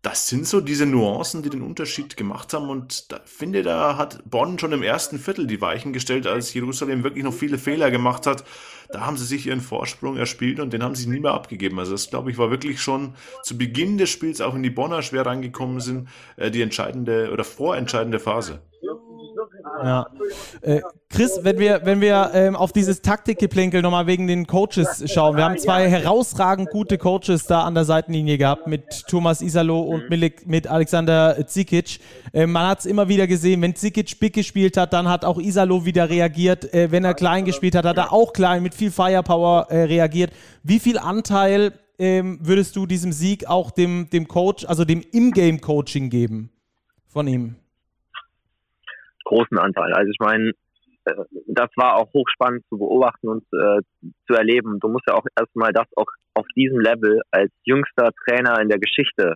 das 0.06 0.30
sind 0.30 0.48
so 0.48 0.62
diese 0.62 0.86
Nuancen, 0.86 1.42
die 1.42 1.50
den 1.50 1.64
Unterschied 1.64 2.16
gemacht 2.16 2.54
haben. 2.54 2.70
Und 2.70 3.12
da 3.12 3.20
finde, 3.26 3.64
da 3.64 3.98
hat 3.98 4.22
Bonn 4.30 4.60
schon 4.60 4.72
im 4.72 4.84
ersten 4.84 5.18
Viertel 5.18 5.48
die 5.48 5.62
Weichen 5.62 5.94
gestellt, 5.94 6.28
als 6.28 6.54
Jerusalem 6.54 7.04
wirklich 7.04 7.24
noch 7.24 7.34
viele 7.34 7.58
Fehler 7.58 7.90
gemacht 7.90 8.28
hat. 8.28 8.44
Da 8.90 9.06
haben 9.06 9.18
sie 9.18 9.26
sich 9.26 9.48
ihren 9.48 9.62
Vorsprung 9.62 10.18
erspielt 10.18 10.60
und 10.60 10.74
den 10.74 10.84
haben 10.84 10.96
sie 10.96 11.08
nie 11.08 11.20
mehr 11.20 11.34
abgegeben. 11.34 11.80
Also 11.80 11.92
das, 11.94 12.10
glaube 12.10 12.32
ich, 12.32 12.38
war 12.38 12.52
wirklich 12.52 12.82
schon 12.82 13.14
zu 13.44 13.58
Beginn 13.58 13.98
des 13.98 14.10
Spiels, 14.10 14.42
auch 14.42 14.56
in 14.56 14.64
die 14.64 14.70
Bonner 14.70 15.02
schwer 15.02 15.26
reingekommen 15.26 15.80
sind, 15.80 16.10
äh, 16.38 16.52
die 16.52 16.62
entscheidende 16.62 17.32
oder 17.32 17.44
vorentscheidende 17.44 18.20
Phase. 18.20 18.62
Ja. 19.84 20.08
Äh, 20.62 20.82
Chris, 21.10 21.40
wenn 21.44 21.60
wir, 21.60 21.82
wenn 21.84 22.02
wir 22.02 22.32
ähm, 22.34 22.56
auf 22.56 22.72
dieses 22.72 23.02
Taktikgeplänkel 23.02 23.82
nochmal 23.82 24.08
wegen 24.08 24.28
den 24.28 24.48
Coaches 24.48 25.04
schauen. 25.12 25.38
Wir 25.38 25.46
haben 25.46 25.58
zwei 25.58 25.90
herausragend 25.90 26.70
gute 26.70 26.98
Coaches 26.98 27.46
da 27.48 27.64
an 27.64 27.76
der 27.76 27.86
Seitenlinie 27.86 28.38
gehabt 28.38 28.68
mit 28.68 29.08
Thomas 29.08 29.42
Isalo 29.42 29.82
und 29.82 30.10
mit, 30.10 30.48
mit 30.48 30.68
Alexander 30.68 31.46
Zikic. 31.48 32.00
Äh, 32.34 32.48
man 32.48 32.68
hat 32.68 32.80
es 32.80 32.86
immer 32.86 33.08
wieder 33.08 33.28
gesehen, 33.28 33.62
wenn 33.62 33.76
Zikic 33.76 34.20
big 34.20 34.34
gespielt 34.34 34.78
hat, 34.78 34.94
dann 34.94 35.08
hat 35.08 35.26
auch 35.26 35.40
Isalo 35.40 35.86
wieder 35.86 36.10
reagiert. 36.10 36.74
Äh, 36.74 36.92
wenn 36.92 37.06
er 37.06 37.14
klein 37.14 37.46
gespielt 37.46 37.76
hat, 37.76 37.86
hat 37.86 37.98
er 37.98 38.12
auch 38.12 38.34
klein 38.34 38.64
mit 38.64 38.74
viel 38.74 38.92
Firepower 38.92 39.68
äh, 39.70 39.84
reagiert. 39.84 40.32
Wie 40.64 40.80
viel 40.80 40.98
Anteil 40.98 41.74
ähm, 41.98 42.40
würdest 42.42 42.76
du 42.76 42.86
diesem 42.86 43.12
Sieg 43.12 43.48
auch 43.48 43.72
dem, 43.72 44.10
dem 44.12 44.28
Coach, 44.28 44.66
also 44.66 44.86
dem 44.86 45.02
Ingame-Coaching 45.12 46.10
geben 46.10 46.50
von 47.08 47.28
ihm? 47.28 47.56
Großen 49.26 49.58
Anteil. 49.58 49.94
Also 49.94 50.10
ich 50.10 50.20
meine, 50.20 50.52
äh, 51.06 51.14
das 51.48 51.70
war 51.76 51.96
auch 51.98 52.14
hochspannend 52.14 52.64
zu 52.70 52.78
beobachten 52.78 53.28
und 53.28 53.44
äh, 53.54 53.82
zu 54.28 54.34
erleben. 54.34 54.80
Du 54.80 54.88
musst 54.88 55.06
ja 55.08 55.16
auch 55.16 55.26
erstmal 55.38 55.74
das 55.74 55.88
auch 55.96 56.08
auf 56.34 56.46
diesem 56.56 56.80
Level 56.80 57.22
als 57.32 57.52
jüngster 57.64 58.12
Trainer 58.26 58.62
in 58.62 58.70
der 58.70 58.80
Geschichte 58.80 59.36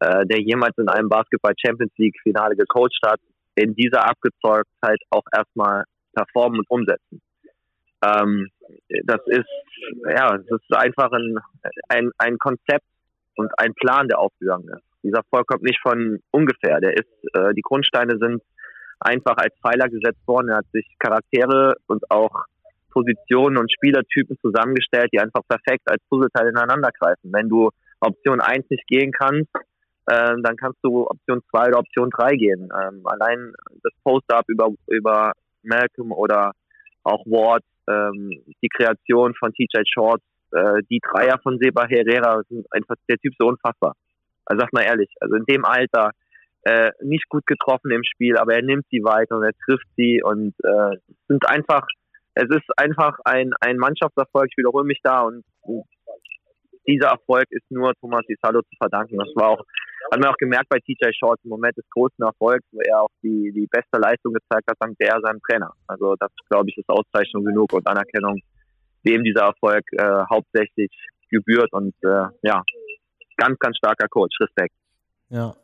äh, 0.00 0.26
der 0.26 0.40
jemals 0.40 0.76
in 0.76 0.88
einem 0.88 1.08
Basketball 1.08 1.54
Champions 1.56 1.92
League 1.96 2.16
Finale 2.22 2.56
gecoacht 2.56 3.00
hat, 3.06 3.20
in 3.54 3.74
dieser 3.74 4.04
Abgezeugtheit 4.04 4.98
auch 5.10 5.24
erstmal 5.34 5.84
performen 6.14 6.60
und 6.60 6.70
umsetzen. 6.70 7.22
Ähm, 8.04 8.48
das 9.04 9.20
ist, 9.26 9.48
ja, 10.10 10.36
das 10.36 10.60
ist 10.60 10.76
einfach 10.76 11.10
ein, 11.12 11.38
ein, 11.88 12.10
ein 12.18 12.38
Konzept 12.38 12.84
und 13.36 13.50
ein 13.58 13.74
Plan, 13.74 14.08
der 14.08 14.18
aufgegangen 14.18 14.68
ist. 14.68 14.84
Dieser 15.02 15.18
Erfolg 15.18 15.46
kommt 15.46 15.62
nicht 15.62 15.80
von 15.80 16.18
ungefähr. 16.30 16.80
Der 16.80 16.94
ist, 16.94 17.34
äh, 17.34 17.54
die 17.54 17.62
Grundsteine 17.62 18.18
sind 18.18 18.42
einfach 19.04 19.36
als 19.36 19.54
Pfeiler 19.60 19.88
gesetzt 19.88 20.26
worden. 20.26 20.48
Er 20.48 20.58
hat 20.58 20.66
sich 20.72 20.86
Charaktere 20.98 21.74
und 21.86 22.10
auch 22.10 22.44
Positionen 22.90 23.58
und 23.58 23.72
Spielertypen 23.72 24.38
zusammengestellt, 24.40 25.10
die 25.12 25.20
einfach 25.20 25.42
perfekt 25.48 25.82
als 25.90 26.02
Puzzleteil 26.08 26.48
ineinander 26.48 26.90
greifen. 26.98 27.32
Wenn 27.32 27.48
du 27.48 27.70
Option 28.00 28.40
1 28.40 28.70
nicht 28.70 28.86
gehen 28.86 29.12
kannst, 29.12 29.50
äh, 30.06 30.34
dann 30.42 30.56
kannst 30.56 30.78
du 30.82 31.06
Option 31.06 31.42
2 31.50 31.68
oder 31.68 31.78
Option 31.80 32.10
3 32.10 32.36
gehen. 32.36 32.68
Ähm, 32.72 33.02
allein 33.04 33.52
das 33.82 33.92
Post-up 34.04 34.44
über, 34.48 34.68
über 34.86 35.32
Malcolm 35.62 36.12
oder 36.12 36.52
auch 37.02 37.24
Ward, 37.26 37.62
ähm, 37.88 38.30
die 38.62 38.68
Kreation 38.68 39.34
von 39.34 39.52
TJ 39.52 39.82
Short, 39.92 40.22
äh, 40.52 40.82
die 40.90 41.00
Dreier 41.00 41.38
von 41.42 41.58
Seba 41.58 41.86
Herrera, 41.88 42.42
sind 42.48 42.66
einfach 42.70 42.96
der 43.08 43.18
Typ 43.18 43.34
so 43.38 43.48
unfassbar. 43.48 43.94
Also 44.46 44.60
sag 44.60 44.72
mal 44.72 44.82
ehrlich, 44.82 45.10
also 45.20 45.36
in 45.36 45.44
dem 45.46 45.64
Alter 45.64 46.10
äh, 46.64 46.90
nicht 47.02 47.28
gut 47.28 47.46
getroffen 47.46 47.90
im 47.90 48.04
Spiel, 48.04 48.36
aber 48.36 48.54
er 48.54 48.62
nimmt 48.62 48.86
sie 48.90 49.02
weiter 49.04 49.36
und 49.36 49.44
er 49.44 49.52
trifft 49.66 49.86
sie 49.96 50.22
und 50.22 50.54
äh, 50.64 50.96
sind 51.28 51.46
einfach, 51.48 51.86
es 52.34 52.48
ist 52.48 52.68
einfach 52.76 53.18
ein, 53.24 53.52
ein 53.60 53.76
Mannschaftserfolg, 53.76 54.48
ich 54.50 54.56
wiederhole 54.56 54.84
mich 54.84 55.00
da 55.02 55.22
und, 55.22 55.44
und 55.62 55.84
dieser 56.86 57.08
Erfolg 57.08 57.46
ist 57.50 57.70
nur 57.70 57.94
Thomas 58.00 58.24
Isalo 58.28 58.60
zu 58.62 58.76
verdanken. 58.78 59.16
Das 59.16 59.28
war 59.34 59.50
auch, 59.50 59.60
hat 60.12 60.20
man 60.20 60.30
auch 60.30 60.36
gemerkt 60.36 60.68
bei 60.68 60.78
TJ 60.78 61.12
Shorts 61.18 61.42
im 61.44 61.50
Moment 61.50 61.76
des 61.76 61.88
großen 61.90 62.22
Erfolgs, 62.22 62.64
wo 62.72 62.80
er 62.80 63.02
auch 63.02 63.10
die, 63.22 63.52
die 63.52 63.66
beste 63.70 63.98
Leistung 63.98 64.34
gezeigt 64.34 64.68
hat, 64.68 64.76
dank 64.80 64.96
der 64.98 65.18
seinem 65.22 65.40
Trainer. 65.40 65.72
Also 65.86 66.14
das, 66.18 66.30
glaube 66.50 66.68
ich, 66.68 66.76
ist 66.76 66.88
Auszeichnung 66.88 67.44
genug 67.44 67.72
und 67.72 67.86
Anerkennung, 67.86 68.40
dem 69.06 69.24
dieser 69.24 69.46
Erfolg 69.46 69.84
äh, 69.92 70.24
hauptsächlich 70.30 70.90
gebührt 71.30 71.72
und 71.72 71.94
äh, 72.02 72.26
ja, 72.42 72.62
ganz, 73.36 73.58
ganz 73.58 73.76
starker 73.78 74.08
Coach. 74.08 74.36
Respekt. 74.40 74.74
Ja. 75.30 75.54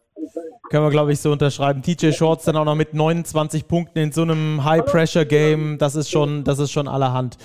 Können 0.70 0.84
wir, 0.84 0.90
glaube 0.90 1.12
ich, 1.12 1.20
so 1.20 1.32
unterschreiben. 1.32 1.82
TJ 1.82 2.12
Shorts 2.12 2.44
dann 2.44 2.56
auch 2.56 2.64
noch 2.64 2.74
mit 2.74 2.94
29 2.94 3.66
Punkten 3.66 3.98
in 3.98 4.12
so 4.12 4.22
einem 4.22 4.64
High-Pressure-Game. 4.64 5.78
Das 5.78 5.96
ist 5.96 6.10
schon, 6.10 6.44
das 6.44 6.58
ist 6.58 6.70
schon 6.70 6.86
allerhand. 6.86 7.36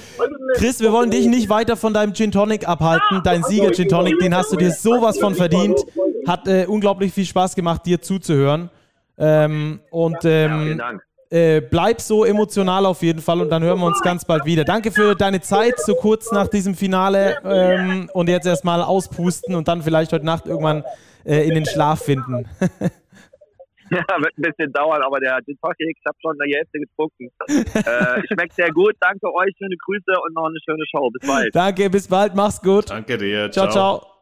Chris, 0.55 0.79
wir 0.79 0.91
wollen 0.91 1.09
dich 1.09 1.25
nicht 1.25 1.49
weiter 1.49 1.75
von 1.75 1.93
deinem 1.93 2.13
Gin 2.13 2.31
Tonic 2.31 2.67
abhalten. 2.67 3.21
Dein 3.23 3.43
Sieger 3.43 3.71
Gin 3.71 3.89
Tonic, 3.89 4.19
den 4.19 4.35
hast 4.35 4.51
du 4.51 4.57
dir 4.57 4.71
sowas 4.71 5.17
von 5.17 5.35
verdient. 5.35 5.79
Hat 6.27 6.47
äh, 6.47 6.65
unglaublich 6.67 7.13
viel 7.13 7.25
Spaß 7.25 7.55
gemacht, 7.55 7.85
dir 7.85 8.01
zuzuhören. 8.01 8.69
Ähm, 9.17 9.79
und 9.89 10.17
ähm, 10.23 10.81
äh, 11.29 11.61
bleib 11.61 12.01
so 12.01 12.23
emotional 12.23 12.85
auf 12.85 13.01
jeden 13.01 13.21
Fall 13.21 13.41
und 13.41 13.49
dann 13.49 13.63
hören 13.63 13.79
wir 13.79 13.87
uns 13.87 14.01
ganz 14.01 14.23
bald 14.25 14.45
wieder. 14.45 14.63
Danke 14.63 14.91
für 14.91 15.15
deine 15.15 15.41
Zeit, 15.41 15.79
so 15.79 15.95
kurz 15.95 16.31
nach 16.31 16.47
diesem 16.47 16.75
Finale 16.75 17.37
ähm, 17.43 18.09
und 18.13 18.29
jetzt 18.29 18.45
erstmal 18.45 18.81
auspusten 18.81 19.55
und 19.55 19.67
dann 19.67 19.81
vielleicht 19.81 20.13
heute 20.13 20.25
Nacht 20.25 20.45
irgendwann 20.45 20.83
äh, 21.25 21.47
in 21.47 21.55
den 21.55 21.65
Schlaf 21.65 22.03
finden. 22.03 22.47
Ja, 23.91 24.01
wird 24.17 24.35
ein 24.35 24.41
bisschen 24.41 24.73
dauern, 24.73 25.01
aber 25.03 25.19
der 25.19 25.37
Gin 25.45 25.55
Tonic, 25.61 25.95
ich 25.95 26.05
habe 26.07 26.17
schon 26.19 26.35
die 26.43 26.55
Hälfte 26.55 26.79
getrunken. 26.79 27.29
äh, 27.47 28.27
schmeckt 28.33 28.53
sehr 28.53 28.71
gut. 28.71 28.95
Danke 28.99 29.31
euch, 29.31 29.53
schöne 29.59 29.75
Grüße 29.77 30.19
und 30.25 30.33
noch 30.33 30.45
eine 30.47 30.57
schöne 30.65 30.83
Show. 30.89 31.07
Bis 31.11 31.27
bald. 31.27 31.55
Danke, 31.55 31.89
bis 31.91 32.07
bald. 32.07 32.33
Mach's 32.33 32.59
gut. 32.59 32.89
Danke 32.89 33.15
dir. 33.17 33.51
Ciao, 33.51 33.69
ciao. 33.69 33.99
ciao. 33.99 34.15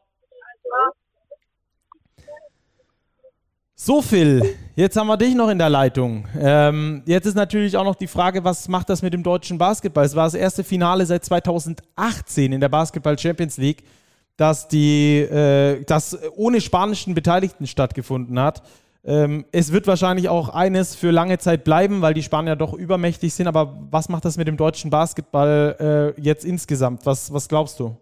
So, 3.86 4.02
Phil, 4.02 4.56
jetzt 4.76 4.96
haben 4.96 5.08
wir 5.08 5.18
dich 5.18 5.36
noch 5.36 5.50
in 5.50 5.58
der 5.58 5.70
Leitung. 5.70 6.26
Ähm, 6.40 7.04
jetzt 7.06 7.26
ist 7.26 7.36
natürlich 7.36 7.76
auch 7.76 7.84
noch 7.84 7.96
die 7.96 8.08
Frage, 8.08 8.42
was 8.44 8.70
macht 8.70 8.90
das 8.90 9.02
mit 9.02 9.14
dem 9.14 9.24
deutschen 9.24 9.58
Basketball? 9.58 10.06
Es 10.06 10.16
war 10.16 10.24
das 10.24 10.36
erste 10.36 10.64
Finale 10.64 11.06
seit 11.06 11.26
2018 11.26 12.54
in 12.54 12.62
der 12.62 12.70
Basketball 12.70 13.20
Champions 13.20 13.58
League, 13.58 13.84
dass 14.38 14.68
die, 14.68 15.20
äh, 15.20 15.84
das 15.86 16.18
ohne 16.36 16.62
spanischen 16.62 17.14
Beteiligten 17.14 17.68
stattgefunden 17.68 18.40
hat. 18.40 18.64
Ähm, 19.06 19.46
es 19.52 19.74
wird 19.74 19.86
wahrscheinlich 19.86 20.30
auch 20.30 20.50
eines 20.50 20.96
für 20.96 21.12
lange 21.12 21.38
Zeit 21.38 21.64
bleiben, 21.64 22.02
weil 22.02 22.14
die 22.14 22.24
Spanier 22.24 22.56
doch 22.56 22.74
übermächtig 22.74 23.34
sind. 23.34 23.48
Aber 23.48 23.78
was 23.92 24.10
macht 24.10 24.26
das 24.26 24.38
mit 24.38 24.48
dem 24.48 24.58
deutschen 24.58 24.90
Basketball 24.90 26.14
äh, 26.18 26.22
jetzt 26.22 26.46
insgesamt? 26.46 27.06
Was, 27.06 27.34
was 27.34 27.50
glaubst 27.50 27.80
du? 27.80 27.98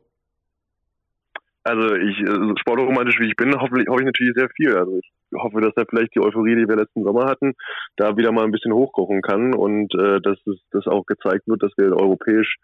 Also 1.63 1.95
ich, 1.95 2.19
äh, 2.19 2.53
sportromantisch 2.59 3.19
wie 3.19 3.27
ich 3.27 3.35
bin, 3.35 3.53
hoffe, 3.53 3.83
hoffe 3.87 4.01
ich 4.01 4.05
natürlich 4.05 4.33
sehr 4.35 4.49
viel. 4.55 4.75
Also 4.75 4.97
ich 4.97 5.11
hoffe, 5.35 5.61
dass 5.61 5.73
da 5.75 5.83
vielleicht 5.87 6.15
die 6.15 6.19
Euphorie, 6.19 6.55
die 6.55 6.67
wir 6.67 6.75
letzten 6.75 7.03
Sommer 7.03 7.25
hatten, 7.25 7.53
da 7.97 8.17
wieder 8.17 8.31
mal 8.31 8.45
ein 8.45 8.51
bisschen 8.51 8.73
hochkochen 8.73 9.21
kann 9.21 9.53
und 9.53 9.93
äh, 9.95 10.19
dass 10.21 10.37
es 10.45 10.59
das 10.71 10.87
auch 10.87 11.05
gezeigt 11.05 11.47
wird, 11.47 11.63
dass 11.63 11.71
wir 11.77 11.95
europäisch 11.95 12.57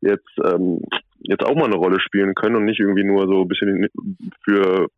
jetzt 0.00 0.30
ähm, 0.44 0.80
jetzt 1.20 1.44
auch 1.44 1.54
mal 1.54 1.66
eine 1.66 1.76
Rolle 1.76 2.00
spielen 2.00 2.34
können 2.34 2.56
und 2.56 2.64
nicht 2.64 2.80
irgendwie 2.80 3.04
nur 3.04 3.26
so 3.26 3.42
ein 3.42 3.48
bisschen 3.48 3.88
für 4.44 4.88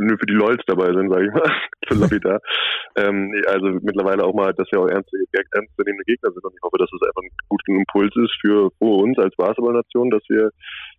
nur 0.00 0.18
für 0.18 0.26
die 0.26 0.34
Lolls 0.34 0.62
dabei 0.66 0.92
sind, 0.92 1.10
sage 1.10 1.26
ich 1.26 1.32
mal, 1.32 1.52
für 1.88 1.94
lapidar. 1.94 2.40
ähm, 2.96 3.32
also 3.46 3.66
mittlerweile 3.82 4.24
auch 4.24 4.34
mal, 4.34 4.52
dass 4.54 4.68
wir 4.72 4.80
auch 4.80 4.88
ernste, 4.88 5.16
ernstzunehmende 5.32 6.04
Gegner 6.04 6.32
sind 6.32 6.44
und 6.44 6.54
ich 6.54 6.62
hoffe, 6.62 6.78
dass 6.78 6.90
es 6.92 7.02
einfach 7.02 7.22
ein 7.22 7.30
guter 7.48 7.72
Impuls 7.72 8.14
ist 8.16 8.36
für, 8.40 8.70
für 8.78 8.94
uns 9.02 9.18
als 9.18 9.34
Basketballnation, 9.36 10.10
dass 10.10 10.22
wir 10.28 10.50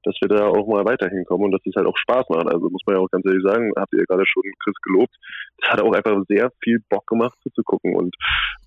dass 0.03 0.15
wir 0.21 0.27
da 0.27 0.47
auch 0.47 0.67
mal 0.67 0.85
weiterhin 0.85 1.25
kommen 1.25 1.45
und 1.45 1.51
dass 1.51 1.65
es 1.65 1.75
halt 1.75 1.87
auch 1.87 1.97
Spaß 1.97 2.27
macht. 2.29 2.47
Also 2.47 2.69
muss 2.69 2.81
man 2.85 2.95
ja 2.95 3.01
auch 3.01 3.09
ganz 3.09 3.25
ehrlich 3.25 3.43
sagen, 3.43 3.71
habt 3.75 3.93
ihr 3.93 3.99
ja 3.99 4.05
gerade 4.05 4.25
schon 4.25 4.43
Chris 4.63 4.75
gelobt, 4.83 5.15
das 5.59 5.71
hat 5.71 5.81
auch 5.81 5.93
einfach 5.93 6.21
sehr 6.27 6.51
viel 6.61 6.79
Bock 6.89 7.07
gemacht 7.07 7.37
zuzugucken. 7.43 7.95
Und 7.95 8.15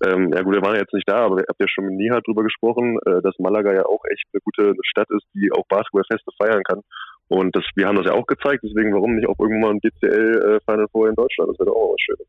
ähm, 0.05 0.33
ja 0.33 0.41
gut, 0.41 0.53
wir 0.53 0.61
waren 0.61 0.75
ja 0.75 0.81
jetzt 0.81 0.93
nicht 0.93 1.07
da, 1.07 1.25
aber 1.25 1.37
ihr 1.37 1.45
habt 1.47 1.61
ja 1.61 1.67
schon 1.69 1.85
mit 1.85 1.95
Nihat 1.95 2.25
drüber 2.27 2.43
gesprochen, 2.43 2.97
äh, 3.05 3.21
dass 3.21 3.37
Malaga 3.39 3.73
ja 3.73 3.85
auch 3.85 4.01
echt 4.11 4.25
eine 4.33 4.41
gute 4.43 4.73
Stadt 4.83 5.09
ist, 5.11 5.25
die 5.33 5.51
auch 5.51 5.65
Basketballfeste 5.69 6.31
feiern 6.41 6.63
kann. 6.63 6.81
Und 7.29 7.55
das, 7.55 7.63
wir 7.75 7.87
haben 7.87 7.97
das 7.97 8.05
ja 8.05 8.13
auch 8.13 8.25
gezeigt, 8.25 8.63
deswegen 8.63 8.93
warum 8.93 9.15
nicht 9.15 9.27
auch 9.27 9.37
irgendwann 9.39 9.61
mal 9.61 9.71
ein 9.71 9.81
DCL 9.81 10.59
äh, 10.59 10.59
Final 10.65 10.87
Four 10.91 11.09
in 11.09 11.15
Deutschland? 11.15 11.51
Das 11.51 11.59
wäre 11.59 11.67
doch 11.67 11.75
auch 11.75 11.93
was 11.93 12.01
Schönes. 12.01 12.27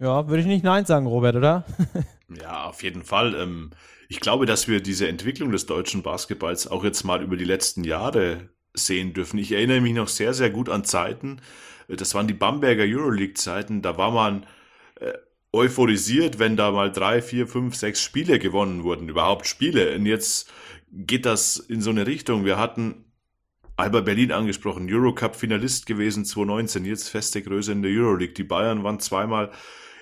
Ja, 0.00 0.28
würde 0.28 0.40
ich 0.40 0.46
nicht 0.46 0.64
Nein 0.64 0.84
sagen, 0.84 1.06
Robert, 1.06 1.36
oder? 1.36 1.64
ja, 2.42 2.64
auf 2.64 2.82
jeden 2.82 3.04
Fall. 3.04 3.34
Ähm, 3.34 3.70
ich 4.08 4.20
glaube, 4.20 4.44
dass 4.44 4.66
wir 4.66 4.80
diese 4.80 5.08
Entwicklung 5.08 5.52
des 5.52 5.66
deutschen 5.66 6.02
Basketballs 6.02 6.66
auch 6.70 6.84
jetzt 6.84 7.04
mal 7.04 7.22
über 7.22 7.36
die 7.36 7.44
letzten 7.44 7.84
Jahre 7.84 8.48
sehen 8.74 9.12
dürfen. 9.12 9.38
Ich 9.38 9.52
erinnere 9.52 9.80
mich 9.80 9.94
noch 9.94 10.08
sehr, 10.08 10.34
sehr 10.34 10.50
gut 10.50 10.68
an 10.68 10.84
Zeiten. 10.84 11.40
Äh, 11.88 11.96
das 11.96 12.14
waren 12.14 12.26
die 12.26 12.34
Bamberger 12.34 12.84
Euroleague-Zeiten. 12.84 13.82
Da 13.82 13.96
war 13.96 14.10
man 14.10 14.46
äh, 15.00 15.12
euphorisiert, 15.52 16.40
wenn 16.40 16.56
da 16.56 16.72
mal 16.72 16.90
drei, 16.90 17.22
vier, 17.22 17.46
fünf, 17.46 17.76
sechs 17.76 18.02
Spiele 18.02 18.40
gewonnen 18.40 18.82
wurden, 18.82 19.08
überhaupt 19.08 19.46
Spiele. 19.46 19.94
Und 19.94 20.06
jetzt 20.06 20.52
geht 20.90 21.24
das 21.24 21.56
in 21.56 21.80
so 21.80 21.90
eine 21.90 22.06
Richtung. 22.06 22.44
Wir 22.44 22.58
hatten 22.58 23.03
Alba 23.76 24.00
Berlin 24.00 24.30
angesprochen, 24.30 24.88
Eurocup-Finalist 24.88 25.86
gewesen 25.86 26.24
2019, 26.24 26.84
jetzt 26.84 27.08
feste 27.08 27.42
Größe 27.42 27.72
in 27.72 27.82
der 27.82 27.90
Euroleague. 27.90 28.34
Die 28.34 28.44
Bayern 28.44 28.84
waren 28.84 29.00
zweimal 29.00 29.50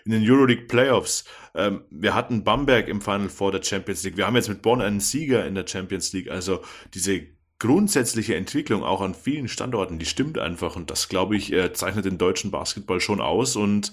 in 0.05 0.12
den 0.12 0.29
Euroleague 0.29 0.67
Playoffs. 0.67 1.25
Ähm, 1.55 1.85
wir 1.91 2.14
hatten 2.14 2.45
Bamberg 2.45 2.88
im 2.88 3.00
Final 3.00 3.29
Four 3.29 3.52
der 3.52 3.62
Champions 3.62 4.02
League. 4.02 4.17
Wir 4.17 4.26
haben 4.26 4.37
jetzt 4.37 4.49
mit 4.49 4.62
Bonn 4.62 4.83
einen 4.83 5.00
Sieger 5.00 5.47
in 5.47 5.55
der 5.55 5.67
Champions 5.67 6.12
League. 6.12 6.31
Also 6.31 6.61
diese 6.93 7.23
grundsätzliche 7.59 8.35
Entwicklung 8.35 8.83
auch 8.83 9.00
an 9.00 9.14
vielen 9.14 9.49
Standorten, 9.49 9.99
die 9.99 10.07
stimmt 10.07 10.38
einfach. 10.38 10.76
Und 10.76 10.91
das, 10.91 11.09
glaube 11.09 11.37
ich, 11.37 11.52
äh, 11.52 11.73
zeichnet 11.73 12.05
den 12.05 12.19
deutschen 12.19 12.50
Basketball 12.50 13.00
schon 13.00 13.21
aus. 13.21 13.57
Und 13.57 13.93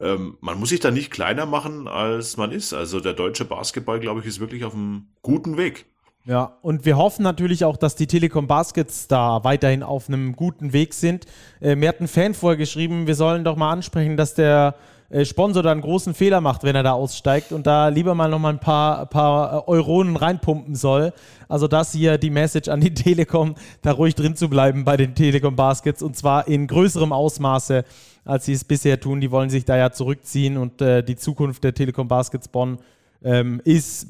ähm, 0.00 0.36
man 0.40 0.60
muss 0.60 0.68
sich 0.68 0.80
da 0.80 0.90
nicht 0.90 1.10
kleiner 1.10 1.46
machen, 1.46 1.88
als 1.88 2.36
man 2.36 2.52
ist. 2.52 2.74
Also 2.74 3.00
der 3.00 3.14
deutsche 3.14 3.44
Basketball, 3.44 3.98
glaube 3.98 4.20
ich, 4.20 4.26
ist 4.26 4.40
wirklich 4.40 4.64
auf 4.64 4.74
einem 4.74 5.08
guten 5.22 5.56
Weg. 5.56 5.86
Ja, 6.26 6.56
und 6.60 6.84
wir 6.84 6.96
hoffen 6.96 7.22
natürlich 7.22 7.64
auch, 7.64 7.76
dass 7.76 7.94
die 7.94 8.08
Telekom 8.08 8.48
Baskets 8.48 9.06
da 9.06 9.44
weiterhin 9.44 9.84
auf 9.84 10.08
einem 10.08 10.34
guten 10.34 10.72
Weg 10.72 10.92
sind. 10.92 11.24
Äh, 11.60 11.76
mir 11.76 11.88
hat 11.88 12.00
ein 12.00 12.08
Fan 12.08 12.34
vorher 12.34 12.56
geschrieben, 12.56 13.06
wir 13.06 13.14
sollen 13.14 13.44
doch 13.44 13.54
mal 13.54 13.70
ansprechen, 13.70 14.16
dass 14.16 14.34
der 14.34 14.74
äh, 15.08 15.24
Sponsor 15.24 15.62
da 15.62 15.70
einen 15.70 15.82
großen 15.82 16.14
Fehler 16.14 16.40
macht, 16.40 16.64
wenn 16.64 16.74
er 16.74 16.82
da 16.82 16.94
aussteigt 16.94 17.52
und 17.52 17.68
da 17.68 17.86
lieber 17.86 18.16
mal 18.16 18.28
noch 18.28 18.40
mal 18.40 18.48
ein 18.48 18.58
paar, 18.58 19.06
paar 19.06 19.68
Euronen 19.68 20.16
reinpumpen 20.16 20.74
soll. 20.74 21.12
Also 21.46 21.68
das 21.68 21.92
hier 21.92 22.18
die 22.18 22.30
Message 22.30 22.68
an 22.70 22.80
die 22.80 22.92
Telekom, 22.94 23.54
da 23.82 23.92
ruhig 23.92 24.16
drin 24.16 24.34
zu 24.34 24.48
bleiben 24.48 24.84
bei 24.84 24.96
den 24.96 25.14
Telekom 25.14 25.54
Baskets 25.54 26.02
und 26.02 26.16
zwar 26.16 26.48
in 26.48 26.66
größerem 26.66 27.12
Ausmaße, 27.12 27.84
als 28.24 28.46
sie 28.46 28.52
es 28.52 28.64
bisher 28.64 28.98
tun. 28.98 29.20
Die 29.20 29.30
wollen 29.30 29.48
sich 29.48 29.64
da 29.64 29.76
ja 29.76 29.92
zurückziehen 29.92 30.56
und 30.56 30.82
äh, 30.82 31.04
die 31.04 31.14
Zukunft 31.14 31.62
der 31.62 31.72
Telekom 31.72 32.08
Baskets 32.08 32.48
Bonn 32.48 32.78
ähm, 33.22 33.60
ist 33.62 34.08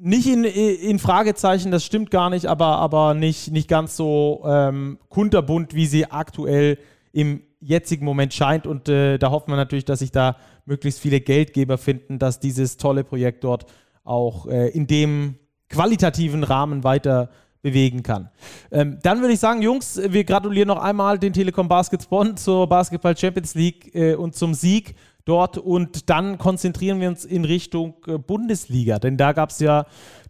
nicht 0.00 0.26
in, 0.26 0.44
in 0.44 0.98
Fragezeichen, 0.98 1.70
das 1.70 1.84
stimmt 1.84 2.10
gar 2.10 2.30
nicht, 2.30 2.46
aber, 2.46 2.78
aber 2.78 3.14
nicht, 3.14 3.50
nicht 3.50 3.68
ganz 3.68 3.96
so 3.96 4.42
ähm, 4.46 4.98
kunterbunt, 5.08 5.74
wie 5.74 5.86
sie 5.86 6.10
aktuell 6.10 6.78
im 7.12 7.42
jetzigen 7.60 8.04
Moment 8.04 8.32
scheint. 8.32 8.66
Und 8.66 8.88
äh, 8.88 9.18
da 9.18 9.30
hoffen 9.30 9.50
wir 9.50 9.56
natürlich, 9.56 9.84
dass 9.84 10.00
sich 10.00 10.12
da 10.12 10.36
möglichst 10.64 11.00
viele 11.00 11.20
Geldgeber 11.20 11.78
finden, 11.78 12.18
dass 12.18 12.40
dieses 12.40 12.76
tolle 12.76 13.04
Projekt 13.04 13.44
dort 13.44 13.66
auch 14.04 14.46
äh, 14.46 14.68
in 14.68 14.86
dem 14.86 15.36
qualitativen 15.68 16.44
Rahmen 16.44 16.84
weiter 16.84 17.28
bewegen 17.60 18.02
kann. 18.02 18.30
Ähm, 18.70 18.98
dann 19.02 19.20
würde 19.20 19.34
ich 19.34 19.40
sagen, 19.40 19.62
Jungs, 19.62 20.00
wir 20.02 20.24
gratulieren 20.24 20.68
noch 20.68 20.78
einmal 20.78 21.18
den 21.18 21.32
Telekom 21.32 21.68
Baskets 21.68 22.06
Bonn 22.06 22.36
zur 22.36 22.68
Basketball 22.68 23.16
Champions 23.16 23.54
League 23.54 23.94
äh, 23.94 24.14
und 24.14 24.36
zum 24.36 24.54
Sieg 24.54 24.94
dort 25.28 25.58
und 25.58 26.08
dann 26.10 26.38
konzentrieren 26.38 27.00
wir 27.00 27.08
uns 27.08 27.24
in 27.24 27.44
Richtung 27.44 27.94
äh, 28.06 28.18
Bundesliga, 28.18 28.98
denn 28.98 29.16
da 29.16 29.32
gab 29.32 29.50
es 29.50 29.60
ja 29.60 29.86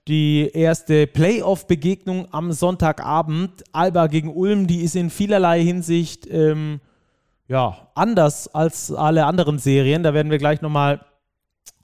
die 0.08 0.50
erste 0.52 1.06
Playoff-Begegnung 1.06 2.28
am 2.32 2.52
Sonntagabend. 2.52 3.62
Alba 3.72 4.06
gegen 4.06 4.34
Ulm, 4.34 4.66
die 4.66 4.80
ist 4.80 4.96
in 4.96 5.10
vielerlei 5.10 5.62
Hinsicht 5.62 6.26
ähm, 6.30 6.80
ja, 7.46 7.90
anders 7.94 8.48
als 8.54 8.90
alle 8.90 9.26
anderen 9.26 9.58
Serien. 9.58 10.02
Da 10.02 10.14
werden 10.14 10.30
wir 10.30 10.38
gleich 10.38 10.62
nochmal 10.62 11.04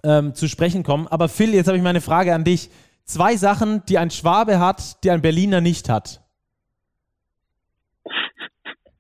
ähm, 0.02 0.34
zu 0.34 0.48
sprechen 0.48 0.82
kommen. 0.82 1.06
Aber 1.06 1.28
Phil, 1.28 1.54
jetzt 1.54 1.66
habe 1.66 1.76
ich 1.76 1.82
meine 1.82 2.00
Frage 2.00 2.34
an 2.34 2.44
dich. 2.44 2.70
Zwei 3.04 3.36
Sachen, 3.36 3.84
die 3.86 3.98
ein 3.98 4.10
Schwabe 4.10 4.58
hat, 4.58 5.04
die 5.04 5.10
ein 5.10 5.20
Berliner 5.20 5.60
nicht 5.60 5.90
hat. 5.90 6.22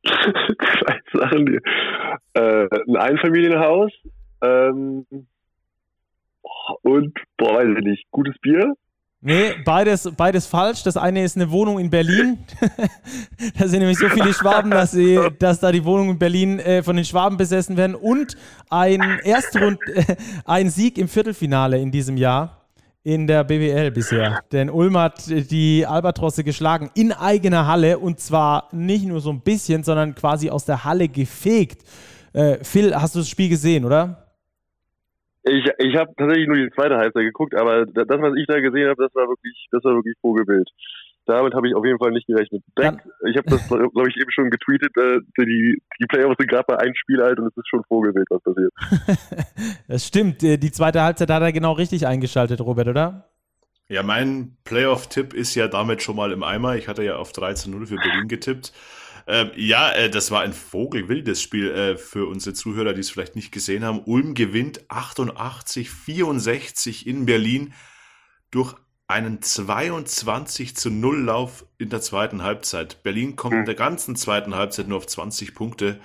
Sachen, 1.18 1.46
die, 1.46 1.58
äh, 2.34 2.68
ein 2.88 2.96
Einfamilienhaus 2.96 3.92
ähm, 4.42 5.06
und, 6.82 7.18
boah, 7.36 7.54
weiß 7.54 7.78
ich 7.78 7.84
nicht, 7.84 8.10
gutes 8.10 8.36
Bier. 8.40 8.74
Nee, 9.26 9.54
beides, 9.64 10.12
beides 10.14 10.46
falsch. 10.46 10.82
Das 10.82 10.98
eine 10.98 11.24
ist 11.24 11.34
eine 11.36 11.50
Wohnung 11.50 11.78
in 11.78 11.88
Berlin. 11.88 12.40
da 13.58 13.66
sind 13.66 13.78
nämlich 13.78 13.98
so 13.98 14.10
viele 14.10 14.34
Schwaben, 14.34 14.70
dass, 14.70 14.92
sie, 14.92 15.18
dass 15.38 15.60
da 15.60 15.72
die 15.72 15.82
Wohnungen 15.86 16.10
in 16.10 16.18
Berlin 16.18 16.58
äh, 16.58 16.82
von 16.82 16.94
den 16.94 17.06
Schwaben 17.06 17.38
besessen 17.38 17.78
werden. 17.78 17.94
Und 17.94 18.36
ein 18.68 19.00
Erstrund, 19.24 19.78
äh, 19.86 20.16
ein 20.44 20.68
Sieg 20.68 20.98
im 20.98 21.08
Viertelfinale 21.08 21.78
in 21.78 21.90
diesem 21.90 22.18
Jahr 22.18 22.63
in 23.04 23.26
der 23.26 23.44
BWL 23.44 23.90
bisher. 23.90 24.40
Denn 24.50 24.70
Ulm 24.70 24.96
hat 24.96 25.28
die 25.28 25.84
Albatrosse 25.86 26.42
geschlagen 26.42 26.90
in 26.94 27.12
eigener 27.12 27.66
Halle 27.66 27.98
und 27.98 28.18
zwar 28.18 28.68
nicht 28.72 29.06
nur 29.06 29.20
so 29.20 29.30
ein 29.30 29.42
bisschen, 29.42 29.82
sondern 29.84 30.14
quasi 30.14 30.48
aus 30.48 30.64
der 30.64 30.84
Halle 30.84 31.08
gefegt. 31.08 31.82
Äh, 32.32 32.64
Phil, 32.64 32.94
hast 32.94 33.14
du 33.14 33.20
das 33.20 33.28
Spiel 33.28 33.50
gesehen, 33.50 33.84
oder? 33.84 34.24
Ich, 35.42 35.66
ich 35.78 35.96
habe 35.96 36.10
tatsächlich 36.16 36.48
nur 36.48 36.56
die 36.56 36.70
zweite 36.74 36.96
Halbzeit 36.96 37.24
geguckt, 37.24 37.54
aber 37.54 37.84
das, 37.84 38.06
was 38.08 38.32
ich 38.38 38.46
da 38.46 38.58
gesehen 38.60 38.88
habe, 38.88 39.02
das 39.02 39.14
war 39.14 39.28
wirklich, 39.28 39.68
das 39.70 39.84
war 39.84 39.94
wirklich 39.94 40.16
Vogelbild 40.22 40.70
damit 41.26 41.54
habe 41.54 41.68
ich 41.68 41.74
auf 41.74 41.84
jeden 41.84 41.98
Fall 41.98 42.10
nicht 42.10 42.26
gerechnet. 42.26 42.62
Back, 42.74 43.02
ich 43.28 43.36
habe 43.36 43.48
das, 43.48 43.66
glaube 43.68 44.08
ich, 44.08 44.16
eben 44.16 44.30
schon 44.30 44.50
getweetet, 44.50 44.96
äh, 44.96 45.20
die, 45.44 45.80
die 46.00 46.06
Playoffs 46.06 46.36
sind 46.38 46.50
gerade 46.50 46.64
bei 46.66 46.78
einem 46.78 46.94
Spiel 46.94 47.22
alt 47.22 47.38
und 47.38 47.46
es 47.46 47.56
ist 47.56 47.68
schon 47.68 47.82
Vogelbild, 47.88 48.26
was 48.30 48.42
passiert. 48.42 48.72
das 49.88 50.06
stimmt. 50.06 50.42
Äh, 50.42 50.58
die 50.58 50.72
zweite 50.72 51.02
Halbzeit 51.02 51.30
hat 51.30 51.42
er 51.42 51.52
genau 51.52 51.72
richtig 51.72 52.06
eingeschaltet, 52.06 52.60
Robert, 52.60 52.88
oder? 52.88 53.28
Ja, 53.88 54.02
mein 54.02 54.56
Playoff-Tipp 54.64 55.34
ist 55.34 55.54
ja 55.54 55.68
damit 55.68 56.02
schon 56.02 56.16
mal 56.16 56.32
im 56.32 56.42
Eimer. 56.42 56.76
Ich 56.76 56.88
hatte 56.88 57.04
ja 57.04 57.16
auf 57.16 57.32
13-0 57.32 57.86
für 57.86 57.96
Berlin 57.96 58.28
getippt. 58.28 58.72
Ähm, 59.26 59.50
ja, 59.56 59.90
äh, 59.92 60.10
das 60.10 60.30
war 60.30 60.42
ein 60.42 60.52
vogelwildes 60.52 61.40
Spiel 61.40 61.70
äh, 61.70 61.96
für 61.96 62.26
unsere 62.26 62.52
Zuhörer, 62.54 62.92
die 62.92 63.00
es 63.00 63.10
vielleicht 63.10 63.36
nicht 63.36 63.52
gesehen 63.52 63.82
haben. 63.84 64.02
Ulm 64.04 64.34
gewinnt 64.34 64.82
88-64 64.88 67.06
in 67.06 67.24
Berlin 67.26 67.72
durch 68.50 68.74
einen 69.06 69.42
22 69.42 70.76
zu 70.76 70.90
0 70.90 71.24
Lauf 71.24 71.66
in 71.78 71.90
der 71.90 72.00
zweiten 72.00 72.42
Halbzeit. 72.42 73.02
Berlin 73.02 73.36
kommt 73.36 73.52
in 73.52 73.58
hm. 73.60 73.66
der 73.66 73.74
ganzen 73.74 74.16
zweiten 74.16 74.54
Halbzeit 74.54 74.88
nur 74.88 74.98
auf 74.98 75.06
20 75.06 75.54
Punkte. 75.54 76.00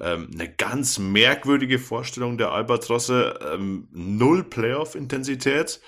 Ähm, 0.00 0.30
eine 0.32 0.52
ganz 0.52 0.98
merkwürdige 0.98 1.78
Vorstellung 1.78 2.38
der 2.38 2.50
Albatrosse. 2.50 3.38
Ähm, 3.52 3.88
null 3.92 4.44
Playoff-Intensität. 4.44 5.80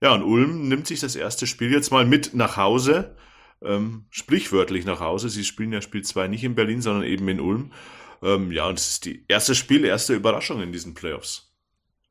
Ja, 0.00 0.14
und 0.14 0.22
Ulm 0.22 0.68
nimmt 0.68 0.86
sich 0.86 1.00
das 1.00 1.16
erste 1.16 1.46
Spiel 1.46 1.72
jetzt 1.72 1.90
mal 1.90 2.04
mit 2.04 2.34
nach 2.34 2.56
Hause. 2.56 3.16
Ähm, 3.62 4.06
sprichwörtlich 4.10 4.84
nach 4.84 5.00
Hause. 5.00 5.30
Sie 5.30 5.44
spielen 5.44 5.72
ja 5.72 5.80
Spiel 5.80 6.02
2 6.02 6.28
nicht 6.28 6.44
in 6.44 6.54
Berlin, 6.54 6.82
sondern 6.82 7.04
eben 7.04 7.28
in 7.28 7.40
Ulm. 7.40 7.72
Ja, 8.22 8.66
und 8.66 8.78
es 8.78 8.88
ist 8.88 9.04
die 9.04 9.26
erste 9.28 9.54
Spiel, 9.54 9.84
erste 9.84 10.14
Überraschung 10.14 10.62
in 10.62 10.72
diesen 10.72 10.94
Playoffs. 10.94 11.54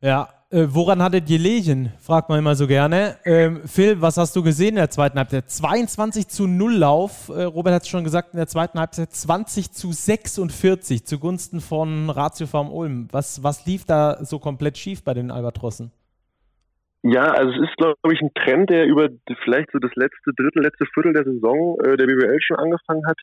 Ja, 0.01 0.34
äh, 0.51 0.67
woran 0.69 1.01
hattet 1.01 1.29
ihr 1.29 1.39
Legen? 1.39 1.91
Fragt 1.99 2.29
man 2.29 2.39
immer 2.39 2.55
so 2.55 2.67
gerne. 2.67 3.17
Ähm, 3.25 3.61
Phil, 3.65 4.01
was 4.01 4.17
hast 4.17 4.35
du 4.35 4.43
gesehen 4.43 4.69
in 4.69 4.75
der 4.75 4.89
zweiten 4.89 5.17
Halbzeit? 5.17 5.49
22 5.49 6.27
zu 6.27 6.47
0 6.47 6.73
Lauf. 6.73 7.29
Äh, 7.29 7.43
Robert 7.43 7.73
hat 7.73 7.81
es 7.83 7.89
schon 7.89 8.03
gesagt, 8.03 8.33
in 8.33 8.37
der 8.37 8.47
zweiten 8.47 8.79
Halbzeit 8.79 9.11
20 9.11 9.71
zu 9.71 9.91
46 9.91 11.05
zugunsten 11.05 11.61
von 11.61 12.09
Ratio 12.09 12.47
Farm 12.47 12.71
Ulm. 12.71 13.07
Was, 13.11 13.43
was 13.43 13.65
lief 13.65 13.85
da 13.85 14.23
so 14.23 14.39
komplett 14.39 14.77
schief 14.77 15.03
bei 15.03 15.13
den 15.13 15.31
Albatrossen? 15.31 15.91
Ja, 17.07 17.33
also 17.33 17.51
es 17.51 17.69
ist, 17.69 17.77
glaube 17.77 18.13
ich, 18.13 18.19
ein 18.19 18.33
Trend, 18.33 18.71
der 18.71 18.87
über 18.87 19.09
vielleicht 19.43 19.69
so 19.71 19.77
das 19.77 19.91
letzte 19.93 20.33
Drittel, 20.35 20.63
letzte 20.63 20.87
Viertel 20.91 21.13
der 21.13 21.23
Saison 21.23 21.77
äh, 21.85 21.97
der 21.97 22.07
BBL 22.07 22.39
schon 22.41 22.57
angefangen 22.57 23.05
hat, 23.05 23.17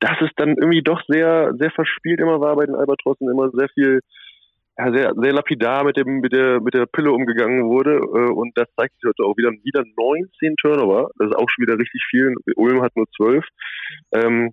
dass 0.00 0.16
es 0.22 0.30
dann 0.36 0.56
irgendwie 0.56 0.82
doch 0.82 1.02
sehr, 1.06 1.52
sehr 1.58 1.70
verspielt 1.70 2.18
immer 2.18 2.40
war 2.40 2.56
bei 2.56 2.64
den 2.64 2.74
Albatrossen, 2.74 3.28
immer 3.28 3.50
sehr 3.50 3.68
viel 3.74 4.00
ja, 4.78 4.92
sehr, 4.92 5.12
sehr 5.16 5.32
lapidar 5.32 5.84
mit 5.84 5.96
dem, 5.96 6.20
mit 6.20 6.32
der, 6.32 6.60
mit 6.60 6.74
der 6.74 6.86
Pille 6.86 7.10
umgegangen 7.10 7.64
wurde. 7.64 7.96
Äh, 7.96 8.32
und 8.32 8.52
das 8.56 8.68
zeigt 8.76 8.94
sich 8.94 9.08
heute 9.08 9.24
auch 9.24 9.36
wieder, 9.36 9.50
wieder 9.50 9.84
19 9.96 10.56
Turnover. 10.56 11.10
Das 11.18 11.28
ist 11.28 11.36
auch 11.36 11.48
schon 11.48 11.66
wieder 11.66 11.78
richtig 11.78 12.02
viel. 12.10 12.34
Ulm 12.56 12.82
hat 12.82 12.94
nur 12.96 13.06
12. 13.16 13.44
Ähm, 14.12 14.52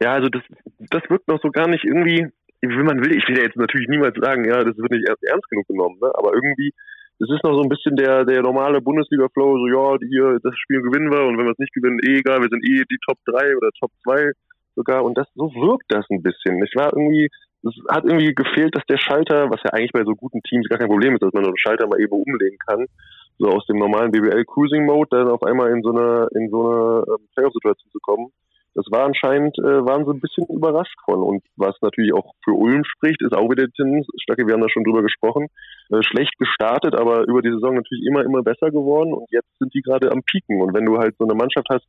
ja, 0.00 0.14
also 0.14 0.28
das, 0.28 0.42
das 0.90 1.02
wirkt 1.08 1.28
noch 1.28 1.40
so 1.42 1.50
gar 1.50 1.68
nicht 1.68 1.84
irgendwie, 1.84 2.26
wie 2.62 2.82
man 2.82 3.04
will, 3.04 3.16
ich 3.16 3.28
will 3.28 3.36
ja 3.36 3.44
jetzt 3.44 3.56
natürlich 3.56 3.88
niemals 3.88 4.16
sagen, 4.18 4.44
ja, 4.44 4.64
das 4.64 4.76
wird 4.76 4.90
nicht 4.90 5.06
ernst, 5.06 5.22
ernst 5.24 5.48
genug 5.48 5.68
genommen, 5.68 5.98
ne? 6.00 6.10
aber 6.14 6.32
irgendwie, 6.34 6.72
es 7.20 7.28
ist 7.28 7.44
noch 7.44 7.52
so 7.52 7.62
ein 7.62 7.68
bisschen 7.68 7.96
der, 7.96 8.24
der 8.24 8.40
normale 8.40 8.80
Bundesliga-Flow, 8.80 9.58
so, 9.58 9.66
ja, 9.68 9.98
hier, 10.00 10.38
das 10.42 10.56
Spiel 10.56 10.80
gewinnen 10.80 11.12
wir 11.12 11.26
und 11.26 11.36
wenn 11.36 11.44
wir 11.44 11.52
es 11.52 11.58
nicht 11.58 11.74
gewinnen, 11.74 12.00
eh 12.02 12.18
egal, 12.18 12.40
wir 12.40 12.48
sind 12.48 12.64
eh 12.64 12.84
die 12.90 12.98
Top 13.06 13.18
3 13.26 13.56
oder 13.56 13.70
Top 13.78 13.90
2 14.04 14.32
sogar 14.74 15.04
und 15.04 15.18
das, 15.18 15.28
so 15.34 15.52
wirkt 15.52 15.86
das 15.88 16.06
ein 16.10 16.22
bisschen. 16.22 16.62
Ich 16.64 16.74
war 16.76 16.92
irgendwie, 16.96 17.28
es 17.62 17.74
hat 17.88 18.04
irgendwie 18.04 18.34
gefehlt, 18.34 18.74
dass 18.74 18.84
der 18.86 18.98
Schalter, 18.98 19.50
was 19.50 19.60
ja 19.64 19.72
eigentlich 19.72 19.92
bei 19.92 20.04
so 20.04 20.14
guten 20.14 20.42
Teams 20.42 20.68
gar 20.68 20.78
kein 20.78 20.88
Problem 20.88 21.14
ist, 21.14 21.22
dass 21.22 21.32
man 21.32 21.44
den 21.44 21.56
Schalter 21.58 21.86
mal 21.86 22.00
eben 22.00 22.12
umlegen 22.12 22.58
kann, 22.66 22.86
so 23.38 23.48
aus 23.48 23.66
dem 23.66 23.78
normalen 23.78 24.12
BBL 24.12 24.44
Cruising 24.44 24.86
Mode 24.86 25.08
dann 25.10 25.28
auf 25.28 25.42
einmal 25.42 25.70
in 25.70 25.82
so 25.82 25.90
eine 25.90 26.28
in 26.34 26.50
so 26.50 26.68
eine 26.68 27.04
ähm, 27.08 27.28
Playoff-Situation 27.34 27.90
zu 27.90 27.98
kommen. 28.00 28.32
Das 28.74 28.86
war 28.90 29.04
anscheinend, 29.04 29.58
äh, 29.58 29.84
waren 29.84 30.04
sie 30.04 30.12
ein 30.12 30.20
bisschen 30.20 30.46
überrascht 30.46 30.96
von. 31.04 31.20
Und 31.22 31.42
was 31.56 31.74
natürlich 31.82 32.14
auch 32.14 32.32
für 32.44 32.52
Ulm 32.52 32.84
spricht, 32.84 33.20
ist 33.20 33.34
auch 33.34 33.50
wieder 33.50 33.66
Tins. 33.66 34.06
Stacke, 34.22 34.46
wir 34.46 34.54
haben 34.54 34.62
da 34.62 34.68
schon 34.70 34.84
drüber 34.84 35.02
gesprochen. 35.02 35.48
Äh, 35.90 36.02
schlecht 36.02 36.38
gestartet, 36.38 36.94
aber 36.94 37.26
über 37.26 37.42
die 37.42 37.50
Saison 37.50 37.74
natürlich 37.74 38.06
immer, 38.06 38.24
immer 38.24 38.42
besser 38.42 38.70
geworden. 38.70 39.12
Und 39.12 39.26
jetzt 39.30 39.50
sind 39.58 39.74
die 39.74 39.82
gerade 39.82 40.12
am 40.12 40.22
Pieken. 40.22 40.62
Und 40.62 40.72
wenn 40.72 40.86
du 40.86 40.98
halt 40.98 41.16
so 41.18 41.24
eine 41.24 41.34
Mannschaft 41.34 41.66
hast, 41.68 41.84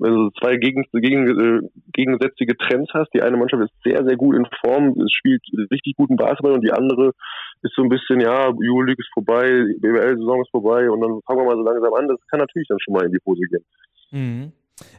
also 0.00 0.30
zwei 0.40 0.56
gegen, 0.56 0.84
gegen, 0.92 1.28
äh, 1.28 1.68
gegensätzliche 1.92 2.56
Trends 2.56 2.90
hast. 2.92 3.12
Die 3.14 3.22
eine 3.22 3.36
Mannschaft 3.36 3.62
ist 3.62 3.72
sehr, 3.84 4.04
sehr 4.04 4.16
gut 4.16 4.36
in 4.36 4.46
Form, 4.64 4.94
spielt 5.08 5.42
richtig 5.70 5.96
guten 5.96 6.16
Basketball 6.16 6.52
und 6.52 6.64
die 6.64 6.72
andere 6.72 7.12
ist 7.62 7.74
so 7.74 7.82
ein 7.82 7.88
bisschen, 7.88 8.20
ja, 8.20 8.48
Euroleague 8.48 9.00
ist 9.00 9.12
vorbei, 9.12 9.44
BWL-Saison 9.78 10.42
ist 10.42 10.50
vorbei 10.50 10.90
und 10.90 11.00
dann 11.00 11.20
fangen 11.26 11.40
wir 11.40 11.46
mal 11.46 11.56
so 11.56 11.62
langsam 11.62 11.94
an. 11.94 12.08
Das 12.08 12.18
kann 12.28 12.40
natürlich 12.40 12.68
dann 12.68 12.80
schon 12.80 12.94
mal 12.94 13.06
in 13.06 13.12
die 13.12 13.20
Hose 13.24 13.42
gehen. 13.42 13.64
Mhm. 14.10 14.52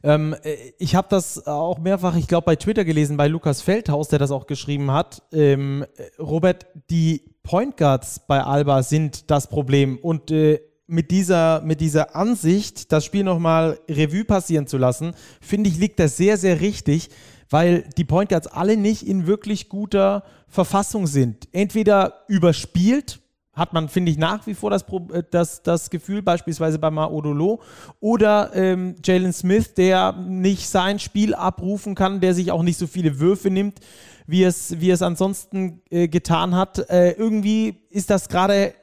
Ähm, 0.04 0.36
äh, 0.44 0.56
ich 0.80 0.96
habe 0.96 1.08
das 1.10 1.46
auch 1.48 1.80
mehrfach, 1.80 2.16
ich 2.16 2.28
glaube, 2.28 2.46
bei 2.46 2.56
Twitter 2.56 2.86
gelesen, 2.86 3.18
bei 3.18 3.28
Lukas 3.28 3.62
Feldhaus, 3.62 4.08
der 4.08 4.20
das 4.20 4.32
auch 4.32 4.48
geschrieben 4.48 4.92
hat. 4.92 5.22
Ähm, 5.34 5.86
Robert, 6.18 6.66
die 6.90 7.22
Point 7.44 7.78
Guards 7.78 8.26
bei 8.26 8.42
Alba 8.42 8.84
sind 8.84 9.30
das 9.30 9.50
Problem 9.50 9.98
und 9.98 10.32
äh, 10.32 10.60
mit 10.88 11.12
dieser, 11.12 11.62
mit 11.62 11.82
dieser 11.82 12.16
Ansicht, 12.16 12.92
das 12.92 13.06
Spiel 13.06 13.24
nochmal 13.24 13.80
Revue 13.90 14.26
passieren 14.26 14.68
zu 14.68 14.78
lassen, 14.78 15.14
finde 15.42 15.70
ich, 15.70 15.78
liegt 15.78 16.00
das 16.00 16.18
sehr, 16.18 16.38
sehr 16.38 16.62
richtig, 16.62 17.10
weil 17.50 17.84
die 17.98 18.06
Point 18.06 18.30
Guards 18.30 18.48
alle 18.48 18.78
nicht 18.78 19.08
in 19.08 19.28
wirklich 19.28 19.70
guter 19.70 20.24
Verfassung 20.48 21.08
sind. 21.08 21.48
Entweder 21.52 22.26
überspielt, 22.28 23.20
hat 23.54 23.74
man, 23.74 23.88
finde 23.88 24.12
ich, 24.12 24.18
nach 24.18 24.46
wie 24.48 24.54
vor 24.54 24.70
das, 24.70 24.84
äh, 25.14 25.24
das, 25.32 25.64
das 25.64 25.90
Gefühl, 25.90 26.22
beispielsweise 26.22 26.78
bei 26.78 26.92
Maodolo, 26.92 27.62
oder 28.00 28.52
ähm, 28.54 28.96
Jalen 29.04 29.34
Smith, 29.34 29.74
der 29.74 30.12
nicht 30.12 30.68
sein 30.68 31.00
Spiel 31.00 31.34
abrufen 31.34 31.96
kann, 31.96 32.20
der 32.20 32.34
sich 32.34 32.52
auch 32.52 32.64
nicht 32.64 32.78
so 32.78 32.86
viele 32.86 33.20
Würfe 33.20 33.50
nimmt, 33.50 33.80
wie 34.28 34.44
es, 34.44 34.80
wie 34.80 34.90
es 34.90 35.02
ansonsten 35.02 35.82
äh, 35.90 36.08
getan 36.08 36.56
hat. 36.56 36.90
Äh, 36.90 37.12
irgendwie 37.12 37.84
ist 37.90 38.10
das 38.10 38.28
gerade 38.28 38.74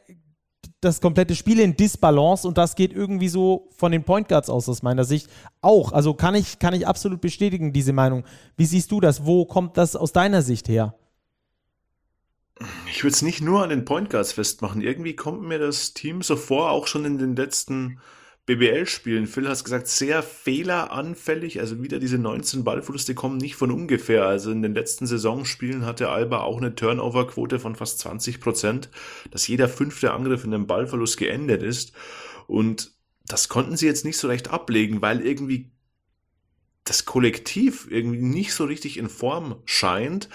das 0.82 1.00
komplette 1.00 1.36
Spiel 1.36 1.60
in 1.60 1.76
Disbalance 1.76 2.46
und 2.46 2.58
das 2.58 2.74
geht 2.74 2.92
irgendwie 2.92 3.28
so 3.28 3.70
von 3.76 3.92
den 3.92 4.02
Point 4.02 4.28
Guards 4.28 4.50
aus, 4.50 4.68
aus 4.68 4.82
meiner 4.82 5.04
Sicht 5.04 5.30
auch. 5.60 5.92
Also 5.92 6.12
kann 6.12 6.34
ich, 6.34 6.58
kann 6.58 6.74
ich 6.74 6.86
absolut 6.86 7.20
bestätigen, 7.20 7.72
diese 7.72 7.92
Meinung. 7.92 8.24
Wie 8.56 8.66
siehst 8.66 8.90
du 8.90 9.00
das? 9.00 9.24
Wo 9.24 9.46
kommt 9.46 9.76
das 9.76 9.94
aus 9.94 10.12
deiner 10.12 10.42
Sicht 10.42 10.68
her? 10.68 10.94
Ich 12.88 13.04
würde 13.04 13.14
es 13.14 13.22
nicht 13.22 13.40
nur 13.40 13.62
an 13.62 13.70
den 13.70 13.84
Point 13.84 14.10
Guards 14.10 14.32
festmachen. 14.32 14.82
Irgendwie 14.82 15.14
kommt 15.14 15.42
mir 15.42 15.60
das 15.60 15.94
Team 15.94 16.20
so 16.20 16.34
vor, 16.34 16.70
auch 16.70 16.88
schon 16.88 17.04
in 17.04 17.16
den 17.16 17.36
letzten 17.36 18.00
BBL-Spielen. 18.46 19.26
Phil 19.26 19.48
hat 19.48 19.62
gesagt, 19.62 19.86
sehr 19.86 20.22
fehleranfällig. 20.22 21.60
Also 21.60 21.82
wieder 21.82 22.00
diese 22.00 22.18
19 22.18 22.64
Ballverluste 22.64 23.14
kommen 23.14 23.36
nicht 23.36 23.54
von 23.54 23.70
ungefähr. 23.70 24.24
Also 24.26 24.50
in 24.50 24.62
den 24.62 24.74
letzten 24.74 25.06
Saisonspielen 25.06 25.86
hatte 25.86 26.08
Alba 26.08 26.40
auch 26.40 26.58
eine 26.58 26.74
Turnover-Quote 26.74 27.60
von 27.60 27.76
fast 27.76 28.00
20 28.00 28.40
Prozent, 28.40 28.90
dass 29.30 29.46
jeder 29.46 29.68
fünfte 29.68 30.12
Angriff 30.12 30.44
in 30.44 30.52
einem 30.52 30.66
Ballverlust 30.66 31.18
geendet 31.18 31.62
ist. 31.62 31.92
Und 32.48 32.92
das 33.26 33.48
konnten 33.48 33.76
sie 33.76 33.86
jetzt 33.86 34.04
nicht 34.04 34.18
so 34.18 34.26
recht 34.26 34.50
ablegen, 34.50 35.00
weil 35.00 35.20
irgendwie 35.20 35.70
das 36.84 37.04
Kollektiv 37.04 37.86
irgendwie 37.90 38.20
nicht 38.20 38.52
so 38.54 38.64
richtig 38.64 38.96
in 38.96 39.08
Form 39.08 39.62
scheint. 39.64 40.28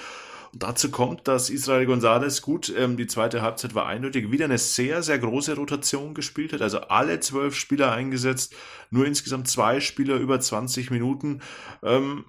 Dazu 0.59 0.89
kommt, 0.89 1.27
dass 1.27 1.49
Israel 1.49 1.85
Gonzalez 1.85 2.41
gut, 2.41 2.73
ähm, 2.75 2.97
die 2.97 3.07
zweite 3.07 3.41
Halbzeit 3.41 3.75
war 3.75 3.85
eindeutig, 3.85 4.31
wieder 4.31 4.45
eine 4.45 4.57
sehr, 4.57 5.03
sehr 5.03 5.19
große 5.19 5.55
Rotation 5.55 6.13
gespielt 6.13 6.53
hat. 6.53 6.61
Also 6.61 6.79
alle 6.79 7.19
zwölf 7.19 7.55
Spieler 7.55 7.91
eingesetzt, 7.91 8.55
nur 8.89 9.05
insgesamt 9.05 9.47
zwei 9.47 9.79
Spieler 9.79 10.15
über 10.15 10.39
20 10.39 10.89
Minuten. 10.89 11.41
Ähm, 11.83 12.25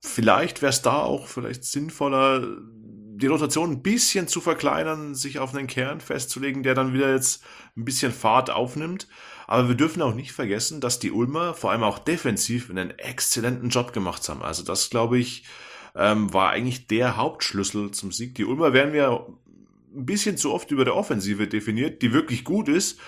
vielleicht 0.00 0.62
wäre 0.62 0.70
es 0.70 0.82
da 0.82 1.02
auch 1.02 1.28
vielleicht 1.28 1.64
sinnvoller, 1.64 2.46
die 3.14 3.26
Rotation 3.28 3.70
ein 3.70 3.82
bisschen 3.82 4.26
zu 4.26 4.40
verkleinern, 4.40 5.14
sich 5.14 5.38
auf 5.38 5.54
einen 5.54 5.68
Kern 5.68 6.00
festzulegen, 6.00 6.62
der 6.62 6.74
dann 6.74 6.92
wieder 6.92 7.12
jetzt 7.12 7.44
ein 7.76 7.84
bisschen 7.84 8.10
Fahrt 8.10 8.50
aufnimmt. 8.50 9.06
Aber 9.46 9.68
wir 9.68 9.76
dürfen 9.76 10.02
auch 10.02 10.14
nicht 10.14 10.32
vergessen, 10.32 10.80
dass 10.80 10.98
die 10.98 11.12
Ulmer 11.12 11.54
vor 11.54 11.70
allem 11.70 11.84
auch 11.84 11.98
defensiv 11.98 12.70
einen 12.70 12.90
exzellenten 12.98 13.68
Job 13.68 13.92
gemacht 13.92 14.28
haben. 14.28 14.42
Also 14.42 14.64
das, 14.64 14.90
glaube 14.90 15.18
ich, 15.18 15.44
ähm, 15.94 16.32
war 16.32 16.50
eigentlich 16.50 16.86
der 16.86 17.16
Hauptschlüssel 17.16 17.90
zum 17.90 18.12
Sieg. 18.12 18.34
Die 18.34 18.44
Ulmer 18.44 18.72
werden 18.72 18.92
wir 18.92 19.26
ein 19.94 20.06
bisschen 20.06 20.36
zu 20.36 20.52
oft 20.52 20.70
über 20.70 20.84
der 20.84 20.96
Offensive 20.96 21.46
definiert, 21.46 22.02
die 22.02 22.12
wirklich 22.12 22.44
gut 22.44 22.68
ist. 22.68 22.98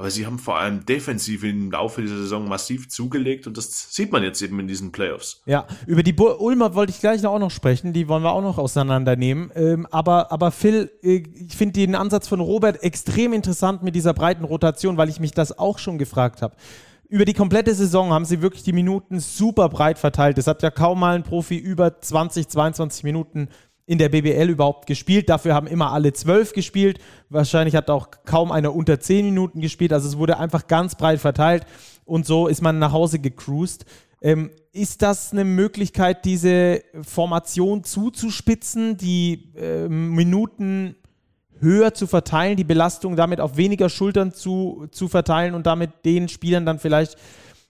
Aber 0.00 0.10
sie 0.10 0.24
haben 0.24 0.38
vor 0.38 0.58
allem 0.58 0.86
defensiv 0.86 1.44
im 1.44 1.70
Laufe 1.70 2.00
dieser 2.00 2.16
Saison 2.16 2.48
massiv 2.48 2.88
zugelegt 2.88 3.46
und 3.46 3.58
das 3.58 3.94
sieht 3.94 4.10
man 4.12 4.22
jetzt 4.22 4.40
eben 4.40 4.58
in 4.58 4.66
diesen 4.66 4.92
Playoffs. 4.92 5.42
Ja, 5.44 5.66
über 5.86 6.02
die 6.02 6.14
Bu 6.14 6.30
Ulmer 6.38 6.74
wollte 6.74 6.90
ich 6.90 7.00
gleich 7.00 7.26
auch 7.26 7.38
noch 7.38 7.50
sprechen, 7.50 7.92
die 7.92 8.08
wollen 8.08 8.22
wir 8.22 8.32
auch 8.32 8.40
noch 8.40 8.56
auseinandernehmen. 8.56 9.52
Ähm, 9.54 9.86
aber, 9.90 10.32
aber 10.32 10.52
Phil, 10.52 10.90
äh, 11.02 11.22
ich 11.34 11.54
finde 11.54 11.74
den 11.74 11.94
Ansatz 11.94 12.28
von 12.28 12.40
Robert 12.40 12.82
extrem 12.82 13.34
interessant 13.34 13.82
mit 13.82 13.94
dieser 13.94 14.14
breiten 14.14 14.44
Rotation, 14.44 14.96
weil 14.96 15.10
ich 15.10 15.20
mich 15.20 15.32
das 15.32 15.58
auch 15.58 15.78
schon 15.78 15.98
gefragt 15.98 16.40
habe. 16.40 16.56
Über 17.10 17.24
die 17.24 17.34
komplette 17.34 17.74
Saison 17.74 18.12
haben 18.12 18.24
sie 18.24 18.40
wirklich 18.40 18.62
die 18.62 18.72
Minuten 18.72 19.18
super 19.18 19.68
breit 19.68 19.98
verteilt. 19.98 20.38
Es 20.38 20.46
hat 20.46 20.62
ja 20.62 20.70
kaum 20.70 21.00
mal 21.00 21.16
ein 21.16 21.24
Profi 21.24 21.56
über 21.56 22.00
20, 22.00 22.48
22 22.48 23.02
Minuten 23.02 23.48
in 23.84 23.98
der 23.98 24.10
BBL 24.10 24.48
überhaupt 24.48 24.86
gespielt. 24.86 25.28
Dafür 25.28 25.52
haben 25.52 25.66
immer 25.66 25.90
alle 25.92 26.12
zwölf 26.12 26.52
gespielt. 26.52 27.00
Wahrscheinlich 27.28 27.74
hat 27.74 27.90
auch 27.90 28.10
kaum 28.24 28.52
einer 28.52 28.72
unter 28.72 29.00
zehn 29.00 29.24
Minuten 29.24 29.60
gespielt. 29.60 29.92
Also 29.92 30.06
es 30.06 30.18
wurde 30.18 30.38
einfach 30.38 30.68
ganz 30.68 30.94
breit 30.94 31.18
verteilt 31.18 31.66
und 32.04 32.26
so 32.26 32.46
ist 32.46 32.62
man 32.62 32.78
nach 32.78 32.92
Hause 32.92 33.18
gecruised. 33.18 33.86
Ähm, 34.22 34.50
ist 34.70 35.02
das 35.02 35.32
eine 35.32 35.44
Möglichkeit, 35.44 36.24
diese 36.24 36.84
Formation 37.02 37.82
zuzuspitzen, 37.82 38.96
die 38.96 39.52
äh, 39.56 39.88
Minuten 39.88 40.94
höher 41.60 41.94
zu 41.94 42.06
verteilen, 42.06 42.56
die 42.56 42.64
Belastung 42.64 43.16
damit 43.16 43.40
auf 43.40 43.56
weniger 43.56 43.88
Schultern 43.88 44.32
zu, 44.32 44.86
zu 44.90 45.08
verteilen 45.08 45.54
und 45.54 45.66
damit 45.66 46.04
den 46.04 46.28
Spielern 46.28 46.66
dann 46.66 46.78
vielleicht 46.78 47.16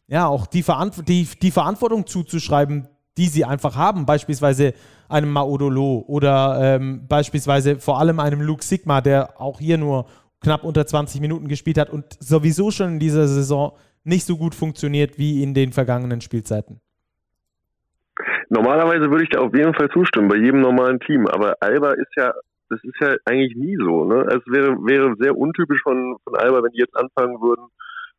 ja 0.06 0.26
auch 0.26 0.46
die, 0.46 0.62
Verantw 0.62 1.02
die, 1.02 1.26
die 1.40 1.50
Verantwortung 1.50 2.06
zuzuschreiben, 2.06 2.88
die 3.16 3.26
sie 3.26 3.44
einfach 3.44 3.76
haben, 3.76 4.06
beispielsweise 4.06 4.74
einem 5.08 5.30
Maodolo 5.32 6.04
oder 6.06 6.58
ähm, 6.60 7.06
beispielsweise 7.08 7.78
vor 7.78 7.98
allem 7.98 8.20
einem 8.20 8.40
Luke 8.40 8.64
Sigma, 8.64 9.00
der 9.00 9.40
auch 9.40 9.58
hier 9.60 9.78
nur 9.78 10.06
knapp 10.40 10.64
unter 10.64 10.86
20 10.86 11.20
Minuten 11.20 11.48
gespielt 11.48 11.78
hat 11.78 11.90
und 11.90 12.04
sowieso 12.20 12.70
schon 12.70 12.94
in 12.94 12.98
dieser 12.98 13.28
Saison 13.28 13.72
nicht 14.04 14.24
so 14.24 14.36
gut 14.36 14.54
funktioniert 14.54 15.18
wie 15.18 15.42
in 15.42 15.54
den 15.54 15.72
vergangenen 15.72 16.20
Spielzeiten. 16.20 16.80
Normalerweise 18.48 19.10
würde 19.10 19.24
ich 19.24 19.30
da 19.30 19.40
auf 19.40 19.54
jeden 19.54 19.74
Fall 19.74 19.88
zustimmen, 19.90 20.28
bei 20.28 20.36
jedem 20.36 20.60
normalen 20.60 20.98
Team. 21.00 21.26
Aber 21.28 21.54
Alba 21.60 21.92
ist 21.92 22.10
ja, 22.16 22.32
das 22.70 22.82
ist 22.84 22.98
ja 23.00 23.16
eigentlich 23.24 23.56
nie 23.56 23.76
so. 23.76 24.04
Ne? 24.04 24.22
Es 24.30 24.46
wäre, 24.46 24.76
wäre 24.86 25.14
sehr 25.18 25.36
untypisch 25.36 25.82
von, 25.82 26.16
von 26.24 26.36
Alba, 26.36 26.62
wenn 26.62 26.72
die 26.72 26.78
jetzt 26.78 26.96
anfangen 26.96 27.40
würden, 27.40 27.66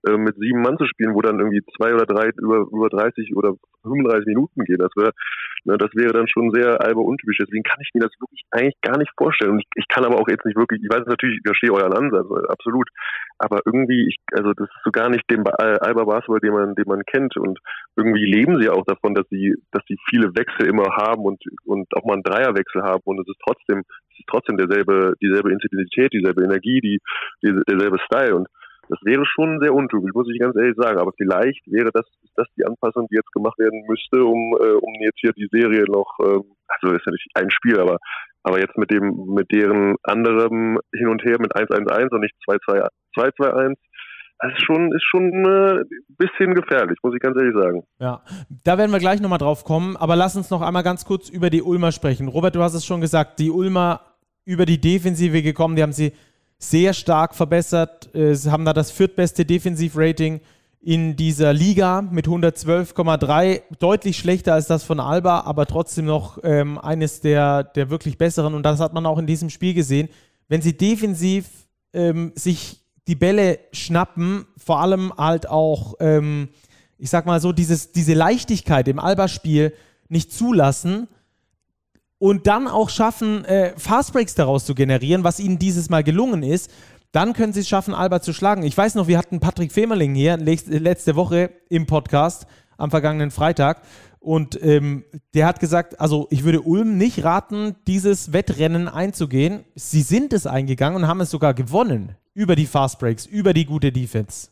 äh, 0.07 0.17
mit 0.17 0.35
sieben 0.37 0.61
Mann 0.61 0.77
zu 0.77 0.85
spielen, 0.85 1.13
wo 1.13 1.21
dann 1.21 1.39
irgendwie 1.39 1.63
zwei 1.77 1.93
oder 1.93 2.05
drei 2.05 2.29
über, 2.37 2.65
über 2.71 2.89
30 2.89 3.35
oder 3.35 3.53
35 3.83 4.25
Minuten 4.25 4.63
gehen. 4.65 4.79
Das 4.79 4.91
wäre, 4.95 5.11
ne, 5.65 5.77
das 5.77 5.89
wäre 5.93 6.13
dann 6.13 6.27
schon 6.27 6.51
sehr 6.51 6.81
alber 6.81 7.01
untypisch. 7.01 7.37
Deswegen 7.39 7.63
kann 7.63 7.79
ich 7.81 7.89
mir 7.93 8.01
das 8.01 8.13
wirklich 8.19 8.41
eigentlich 8.51 8.79
gar 8.81 8.97
nicht 8.97 9.11
vorstellen. 9.17 9.51
Und 9.51 9.59
ich, 9.59 9.67
ich 9.75 9.87
kann 9.87 10.05
aber 10.05 10.19
auch 10.19 10.27
jetzt 10.27 10.45
nicht 10.45 10.57
wirklich, 10.57 10.81
ich 10.83 10.89
weiß 10.89 11.05
natürlich, 11.05 11.37
ich 11.37 11.45
verstehe 11.45 11.73
euren 11.73 11.93
Ansatz, 11.93 12.25
absolut. 12.49 12.89
Aber 13.37 13.61
irgendwie, 13.65 14.07
ich, 14.07 14.17
also 14.33 14.53
das 14.53 14.69
ist 14.69 14.83
so 14.83 14.91
gar 14.91 15.09
nicht 15.09 15.29
dem 15.29 15.43
äh, 15.45 15.77
Alba 15.81 16.03
Basketball, 16.03 16.39
den 16.39 16.53
man, 16.53 16.75
den 16.75 16.87
man 16.87 17.03
kennt. 17.05 17.37
Und 17.37 17.59
irgendwie 17.95 18.25
leben 18.25 18.61
sie 18.61 18.69
auch 18.69 18.85
davon, 18.85 19.13
dass 19.13 19.27
sie, 19.29 19.55
dass 19.71 19.83
sie 19.87 19.97
viele 20.09 20.33
Wechsel 20.35 20.67
immer 20.67 20.95
haben 20.95 21.23
und, 21.25 21.43
und 21.65 21.87
auch 21.95 22.05
mal 22.05 22.13
einen 22.13 22.23
Dreierwechsel 22.23 22.83
haben. 22.83 23.01
Und 23.05 23.19
es 23.19 23.27
ist 23.27 23.41
trotzdem, 23.45 23.83
es 24.13 24.19
ist 24.19 24.27
trotzdem 24.27 24.57
derselbe, 24.57 25.13
dieselbe 25.21 25.51
Intensität, 25.51 26.13
dieselbe 26.13 26.43
Energie, 26.43 26.81
die, 26.81 26.99
die 27.43 27.53
derselbe 27.67 27.99
Style. 28.05 28.35
Und 28.35 28.47
das 28.91 28.99
wäre 29.03 29.25
schon 29.25 29.59
sehr 29.61 29.73
untypisch, 29.73 30.11
muss 30.13 30.27
ich 30.29 30.37
ganz 30.37 30.55
ehrlich 30.57 30.75
sagen. 30.75 30.99
Aber 30.99 31.13
vielleicht 31.15 31.65
wäre 31.65 31.91
das, 31.93 32.05
das 32.35 32.47
die 32.57 32.65
Anpassung, 32.65 33.07
die 33.09 33.15
jetzt 33.15 33.31
gemacht 33.31 33.57
werden 33.57 33.85
müsste, 33.87 34.25
um, 34.25 34.53
äh, 34.59 34.73
um 34.73 34.93
jetzt 34.99 35.19
hier 35.21 35.31
die 35.31 35.47
Serie 35.49 35.85
noch, 35.87 36.19
äh, 36.19 36.39
also 36.67 36.93
ist 36.93 37.05
ja 37.05 37.11
nicht 37.11 37.27
ein 37.35 37.49
Spiel, 37.51 37.79
aber, 37.79 37.97
aber 38.43 38.59
jetzt 38.59 38.77
mit 38.77 38.91
dem, 38.91 39.33
mit 39.33 39.49
deren 39.51 39.95
anderem 40.03 40.77
Hin 40.93 41.07
und 41.07 41.23
Her 41.23 41.37
mit 41.39 41.55
1-1-1 41.55 42.13
und 42.13 42.19
nicht 42.19 42.35
2-2-1, 42.45 43.75
das 44.39 44.53
ist 44.53 44.65
schon, 44.65 44.91
ist 44.91 45.05
schon 45.05 45.45
äh, 45.45 45.81
ein 45.81 46.15
bisschen 46.17 46.53
gefährlich, 46.53 46.97
muss 47.01 47.13
ich 47.15 47.21
ganz 47.21 47.37
ehrlich 47.39 47.55
sagen. 47.55 47.83
Ja, 47.99 48.23
da 48.65 48.77
werden 48.77 48.91
wir 48.91 48.99
gleich 48.99 49.21
nochmal 49.21 49.39
drauf 49.39 49.63
kommen, 49.63 49.95
aber 49.95 50.17
lass 50.17 50.35
uns 50.35 50.49
noch 50.49 50.61
einmal 50.61 50.83
ganz 50.83 51.05
kurz 51.05 51.29
über 51.29 51.49
die 51.49 51.61
Ulmer 51.61 51.93
sprechen. 51.93 52.27
Robert, 52.27 52.55
du 52.55 52.61
hast 52.61 52.73
es 52.73 52.85
schon 52.85 52.99
gesagt, 52.99 53.39
die 53.39 53.51
Ulmer 53.51 54.01
über 54.43 54.65
die 54.65 54.81
Defensive 54.81 55.41
gekommen, 55.43 55.77
die 55.77 55.83
haben 55.83 55.93
sie 55.93 56.11
sehr 56.63 56.93
stark 56.93 57.35
verbessert. 57.35 58.13
Äh, 58.15 58.35
sie 58.35 58.51
haben 58.51 58.65
da 58.65 58.73
das 58.73 58.91
viertbeste 58.91 59.45
Defensivrating 59.45 60.39
in 60.79 61.15
dieser 61.15 61.53
Liga 61.53 62.01
mit 62.01 62.27
112,3. 62.27 63.61
Deutlich 63.79 64.17
schlechter 64.17 64.53
als 64.53 64.67
das 64.67 64.83
von 64.83 64.99
Alba, 64.99 65.41
aber 65.41 65.65
trotzdem 65.65 66.05
noch 66.05 66.39
ähm, 66.43 66.77
eines 66.77 67.21
der, 67.21 67.63
der 67.63 67.89
wirklich 67.89 68.17
besseren. 68.17 68.53
Und 68.53 68.63
das 68.63 68.79
hat 68.79 68.93
man 68.93 69.05
auch 69.05 69.17
in 69.17 69.27
diesem 69.27 69.49
Spiel 69.49 69.73
gesehen. 69.73 70.09
Wenn 70.47 70.61
sie 70.61 70.75
defensiv 70.75 71.45
ähm, 71.93 72.31
sich 72.35 72.81
die 73.07 73.15
Bälle 73.15 73.59
schnappen, 73.73 74.45
vor 74.57 74.79
allem 74.79 75.13
halt 75.17 75.49
auch, 75.49 75.95
ähm, 75.99 76.49
ich 76.97 77.09
sag 77.09 77.25
mal 77.25 77.41
so, 77.41 77.51
dieses, 77.51 77.91
diese 77.91 78.13
Leichtigkeit 78.13 78.87
im 78.87 78.99
Alba-Spiel 78.99 79.73
nicht 80.09 80.31
zulassen, 80.31 81.07
und 82.21 82.45
dann 82.45 82.67
auch 82.67 82.91
schaffen, 82.91 83.45
äh, 83.45 83.73
Fastbreaks 83.77 84.35
daraus 84.35 84.63
zu 84.63 84.75
generieren, 84.75 85.23
was 85.23 85.39
ihnen 85.39 85.57
dieses 85.57 85.89
Mal 85.89 86.03
gelungen 86.03 86.43
ist, 86.43 86.69
dann 87.11 87.33
können 87.33 87.51
sie 87.51 87.61
es 87.61 87.67
schaffen, 87.67 87.95
Alba 87.95 88.21
zu 88.21 88.31
schlagen. 88.31 88.61
Ich 88.61 88.77
weiß 88.77 88.93
noch, 88.93 89.07
wir 89.07 89.17
hatten 89.17 89.39
Patrick 89.39 89.71
Femerling 89.71 90.13
hier 90.13 90.37
letzte 90.37 91.15
Woche 91.15 91.49
im 91.67 91.87
Podcast 91.87 92.45
am 92.77 92.91
vergangenen 92.91 93.31
Freitag. 93.31 93.81
Und 94.19 94.61
ähm, 94.61 95.03
der 95.33 95.47
hat 95.47 95.59
gesagt, 95.59 95.99
also 95.99 96.27
ich 96.29 96.43
würde 96.43 96.61
Ulm 96.61 96.95
nicht 96.95 97.23
raten, 97.23 97.75
dieses 97.87 98.33
Wettrennen 98.33 98.87
einzugehen. 98.87 99.63
Sie 99.73 100.03
sind 100.03 100.31
es 100.31 100.45
eingegangen 100.45 101.01
und 101.01 101.07
haben 101.07 101.21
es 101.21 101.31
sogar 101.31 101.55
gewonnen. 101.55 102.17
Über 102.35 102.55
die 102.55 102.67
Fastbreaks, 102.67 103.25
über 103.25 103.55
die 103.55 103.65
gute 103.65 103.91
Defense. 103.91 104.49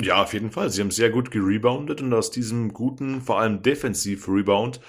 Ja, 0.00 0.22
auf 0.22 0.32
jeden 0.32 0.50
Fall. 0.50 0.70
Sie 0.70 0.80
haben 0.80 0.92
sehr 0.92 1.10
gut 1.10 1.30
gereboundet 1.30 2.00
und 2.00 2.14
aus 2.14 2.30
diesem 2.30 2.72
guten, 2.72 3.20
vor 3.20 3.38
allem 3.38 3.62
Defensiv-Rebound, 3.62 4.76
ähm, 4.76 4.82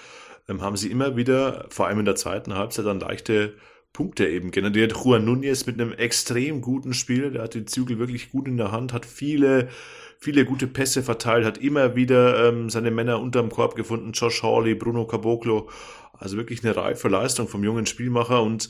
haben 0.62 0.76
sie 0.76 0.90
immer 0.92 1.16
wieder, 1.16 1.66
vor 1.70 1.88
allem 1.88 2.00
in 2.00 2.06
der 2.06 2.16
zweiten 2.16 2.56
Halbzeit, 2.56 2.86
dann 2.86 3.00
leichte 3.00 3.54
Punkte 3.94 4.28
eben 4.28 4.52
generiert. 4.52 4.94
Juan 4.94 5.26
Nunez 5.26 5.66
mit 5.66 5.80
einem 5.80 5.94
extrem 5.94 6.62
guten 6.62 6.94
Spiel, 6.94 7.32
der 7.32 7.44
hat 7.44 7.54
die 7.54 7.66
Zügel 7.66 8.00
wirklich 8.00 8.32
gut 8.32 8.48
in 8.48 8.58
der 8.58 8.72
Hand, 8.72 8.94
hat 8.94 9.06
viele, 9.06 9.70
viele 10.20 10.46
gute 10.46 10.68
Pässe 10.68 11.04
verteilt, 11.04 11.46
hat 11.46 11.58
immer 11.58 11.96
wieder 11.96 12.50
ähm, 12.50 12.70
seine 12.70 12.92
Männer 12.92 13.20
unterm 13.20 13.50
Korb 13.50 13.76
gefunden, 13.76 14.12
Josh 14.12 14.44
Hawley, 14.44 14.76
Bruno 14.76 15.06
Caboclo, 15.06 15.70
also 16.14 16.38
wirklich 16.38 16.64
eine 16.64 16.76
reife 16.76 17.08
Leistung 17.08 17.48
vom 17.48 17.64
jungen 17.64 17.86
Spielmacher 17.86 18.42
und 18.44 18.70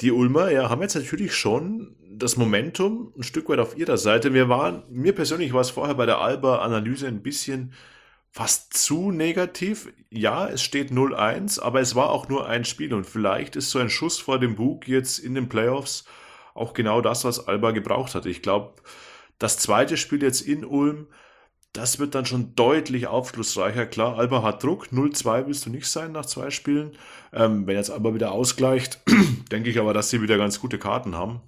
die 0.00 0.10
Ulmer 0.10 0.50
ja, 0.50 0.70
haben 0.70 0.82
jetzt 0.82 0.94
natürlich 0.94 1.34
schon 1.34 1.96
das 2.10 2.36
Momentum 2.36 3.12
ein 3.16 3.22
Stück 3.22 3.48
weit 3.48 3.58
auf 3.58 3.76
ihrer 3.76 3.96
Seite. 3.96 4.34
Wir 4.34 4.48
waren, 4.48 4.82
mir 4.90 5.14
persönlich 5.14 5.52
war 5.52 5.60
es 5.60 5.70
vorher 5.70 5.94
bei 5.94 6.06
der 6.06 6.18
Alba-Analyse 6.18 7.06
ein 7.06 7.22
bisschen 7.22 7.72
fast 8.32 8.72
zu 8.74 9.10
negativ. 9.10 9.92
Ja, 10.10 10.48
es 10.48 10.62
steht 10.62 10.90
0-1, 10.90 11.60
aber 11.60 11.80
es 11.80 11.94
war 11.94 12.10
auch 12.10 12.28
nur 12.28 12.48
ein 12.48 12.64
Spiel 12.64 12.94
und 12.94 13.06
vielleicht 13.06 13.56
ist 13.56 13.70
so 13.70 13.78
ein 13.78 13.90
Schuss 13.90 14.18
vor 14.18 14.40
dem 14.40 14.56
Bug 14.56 14.88
jetzt 14.88 15.18
in 15.18 15.34
den 15.34 15.48
Playoffs 15.48 16.04
auch 16.54 16.72
genau 16.72 17.00
das, 17.00 17.24
was 17.24 17.46
Alba 17.46 17.70
gebraucht 17.70 18.14
hat. 18.14 18.26
Ich 18.26 18.42
glaube, 18.42 18.74
das 19.38 19.58
zweite 19.58 19.96
Spiel 19.96 20.22
jetzt 20.22 20.40
in 20.40 20.64
Ulm, 20.64 21.08
das 21.72 21.98
wird 21.98 22.14
dann 22.14 22.26
schon 22.26 22.54
deutlich 22.54 23.06
aufschlussreicher. 23.06 23.86
Klar, 23.86 24.18
Alba 24.18 24.42
hat 24.42 24.62
Druck. 24.62 24.88
0-2 24.92 25.46
willst 25.46 25.64
du 25.64 25.70
nicht 25.70 25.86
sein 25.86 26.12
nach 26.12 26.26
zwei 26.26 26.50
Spielen. 26.50 26.96
Ähm, 27.32 27.66
wenn 27.66 27.76
jetzt 27.76 27.90
Alba 27.90 28.14
wieder 28.14 28.32
ausgleicht, 28.32 29.00
denke 29.50 29.70
ich 29.70 29.78
aber, 29.78 29.94
dass 29.94 30.10
sie 30.10 30.20
wieder 30.20 30.36
ganz 30.36 30.60
gute 30.60 30.78
Karten 30.78 31.14
haben. 31.14 31.40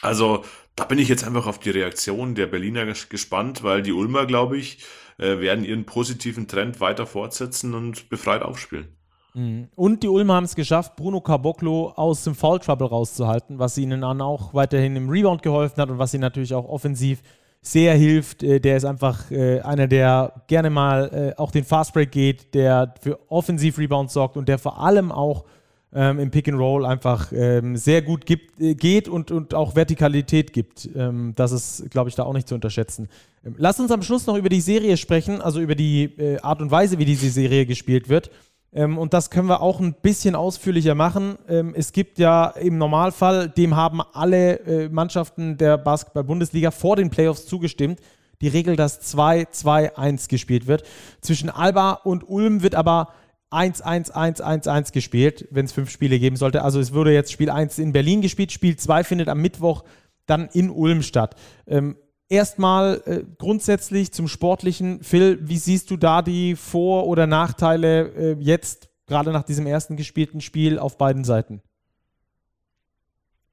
Also 0.00 0.44
da 0.76 0.84
bin 0.84 0.98
ich 0.98 1.08
jetzt 1.08 1.24
einfach 1.24 1.46
auf 1.46 1.58
die 1.58 1.70
Reaktion 1.70 2.34
der 2.34 2.46
Berliner 2.46 2.86
gespannt, 2.86 3.62
weil 3.62 3.82
die 3.82 3.92
Ulmer, 3.92 4.26
glaube 4.26 4.56
ich, 4.58 4.84
äh, 5.18 5.40
werden 5.40 5.64
ihren 5.64 5.84
positiven 5.84 6.48
Trend 6.48 6.80
weiter 6.80 7.06
fortsetzen 7.06 7.74
und 7.74 8.08
befreit 8.08 8.42
aufspielen. 8.42 8.88
Mhm. 9.34 9.68
Und 9.74 10.02
die 10.02 10.08
Ulmer 10.08 10.34
haben 10.34 10.44
es 10.44 10.54
geschafft, 10.54 10.96
Bruno 10.96 11.20
Caboclo 11.20 11.92
aus 11.96 12.24
dem 12.24 12.34
Foul 12.34 12.58
Trouble 12.60 12.88
rauszuhalten, 12.88 13.58
was 13.58 13.78
ihnen 13.78 14.00
dann 14.00 14.20
auch 14.20 14.54
weiterhin 14.54 14.96
im 14.96 15.08
Rebound 15.08 15.42
geholfen 15.42 15.80
hat 15.80 15.90
und 15.90 15.98
was 15.98 16.10
sie 16.10 16.18
natürlich 16.18 16.54
auch 16.54 16.68
offensiv 16.68 17.22
sehr 17.60 17.94
hilft. 17.94 18.42
Äh, 18.42 18.60
der 18.60 18.76
ist 18.76 18.84
einfach 18.84 19.30
äh, 19.30 19.60
einer, 19.60 19.86
der 19.86 20.42
gerne 20.46 20.70
mal 20.70 21.34
äh, 21.36 21.40
auch 21.40 21.50
den 21.50 21.64
Fastbreak 21.64 22.10
geht, 22.10 22.54
der 22.54 22.94
für 23.00 23.18
Offensiv-Rebounds 23.30 24.12
sorgt 24.12 24.36
und 24.36 24.48
der 24.48 24.58
vor 24.58 24.80
allem 24.80 25.12
auch 25.12 25.44
ähm, 25.92 26.18
im 26.18 26.30
Pick 26.30 26.48
and 26.48 26.58
Roll 26.58 26.84
einfach 26.84 27.32
ähm, 27.32 27.76
sehr 27.76 28.02
gut 28.02 28.26
gibt, 28.26 28.60
äh, 28.60 28.74
geht 28.74 29.08
und, 29.08 29.30
und 29.30 29.54
auch 29.54 29.74
Vertikalität 29.74 30.52
gibt. 30.52 30.88
Ähm, 30.94 31.32
das 31.34 31.52
ist, 31.52 31.90
glaube 31.90 32.10
ich, 32.10 32.14
da 32.14 32.24
auch 32.24 32.34
nicht 32.34 32.48
zu 32.48 32.54
unterschätzen. 32.54 33.08
Ähm, 33.44 33.54
lass 33.56 33.80
uns 33.80 33.90
am 33.90 34.02
Schluss 34.02 34.26
noch 34.26 34.36
über 34.36 34.50
die 34.50 34.60
Serie 34.60 34.96
sprechen, 34.96 35.40
also 35.40 35.60
über 35.60 35.74
die 35.74 36.04
äh, 36.04 36.40
Art 36.40 36.60
und 36.60 36.70
Weise, 36.70 36.98
wie 36.98 37.06
diese 37.06 37.30
Serie 37.30 37.64
gespielt 37.64 38.08
wird. 38.08 38.30
Ähm, 38.72 38.98
und 38.98 39.14
das 39.14 39.30
können 39.30 39.48
wir 39.48 39.62
auch 39.62 39.80
ein 39.80 39.94
bisschen 39.94 40.34
ausführlicher 40.34 40.94
machen. 40.94 41.38
Ähm, 41.48 41.72
es 41.74 41.92
gibt 41.92 42.18
ja 42.18 42.48
im 42.48 42.76
Normalfall, 42.76 43.48
dem 43.48 43.74
haben 43.74 44.02
alle 44.12 44.60
äh, 44.60 44.88
Mannschaften 44.90 45.56
der 45.56 45.78
Basketball-Bundesliga 45.78 46.70
vor 46.70 46.96
den 46.96 47.08
Playoffs 47.08 47.46
zugestimmt, 47.46 48.00
die 48.40 48.48
Regel, 48.48 48.76
dass 48.76 49.00
2-2-1 49.16 50.28
gespielt 50.28 50.66
wird. 50.66 50.84
Zwischen 51.22 51.48
Alba 51.48 51.92
und 51.92 52.28
Ulm 52.28 52.62
wird 52.62 52.74
aber 52.74 53.08
1-1-1-1-1 53.50 54.92
gespielt, 54.92 55.48
wenn 55.50 55.64
es 55.64 55.72
fünf 55.72 55.90
Spiele 55.90 56.18
geben 56.18 56.36
sollte. 56.36 56.62
Also 56.62 56.80
es 56.80 56.92
würde 56.92 57.12
jetzt 57.12 57.32
Spiel 57.32 57.50
1 57.50 57.78
in 57.78 57.92
Berlin 57.92 58.20
gespielt, 58.20 58.52
Spiel 58.52 58.76
2 58.76 59.04
findet 59.04 59.28
am 59.28 59.40
Mittwoch 59.40 59.84
dann 60.26 60.48
in 60.52 60.70
Ulm 60.70 61.02
statt. 61.02 61.34
Ähm, 61.66 61.96
erstmal 62.28 63.02
äh, 63.06 63.24
grundsätzlich 63.38 64.12
zum 64.12 64.28
Sportlichen. 64.28 65.02
Phil, 65.02 65.38
wie 65.42 65.56
siehst 65.56 65.90
du 65.90 65.96
da 65.96 66.22
die 66.22 66.56
Vor- 66.56 67.06
oder 67.06 67.26
Nachteile 67.26 68.08
äh, 68.14 68.36
jetzt, 68.38 68.90
gerade 69.06 69.32
nach 69.32 69.44
diesem 69.44 69.66
ersten 69.66 69.96
gespielten 69.96 70.40
Spiel 70.40 70.78
auf 70.78 70.98
beiden 70.98 71.24
Seiten? 71.24 71.62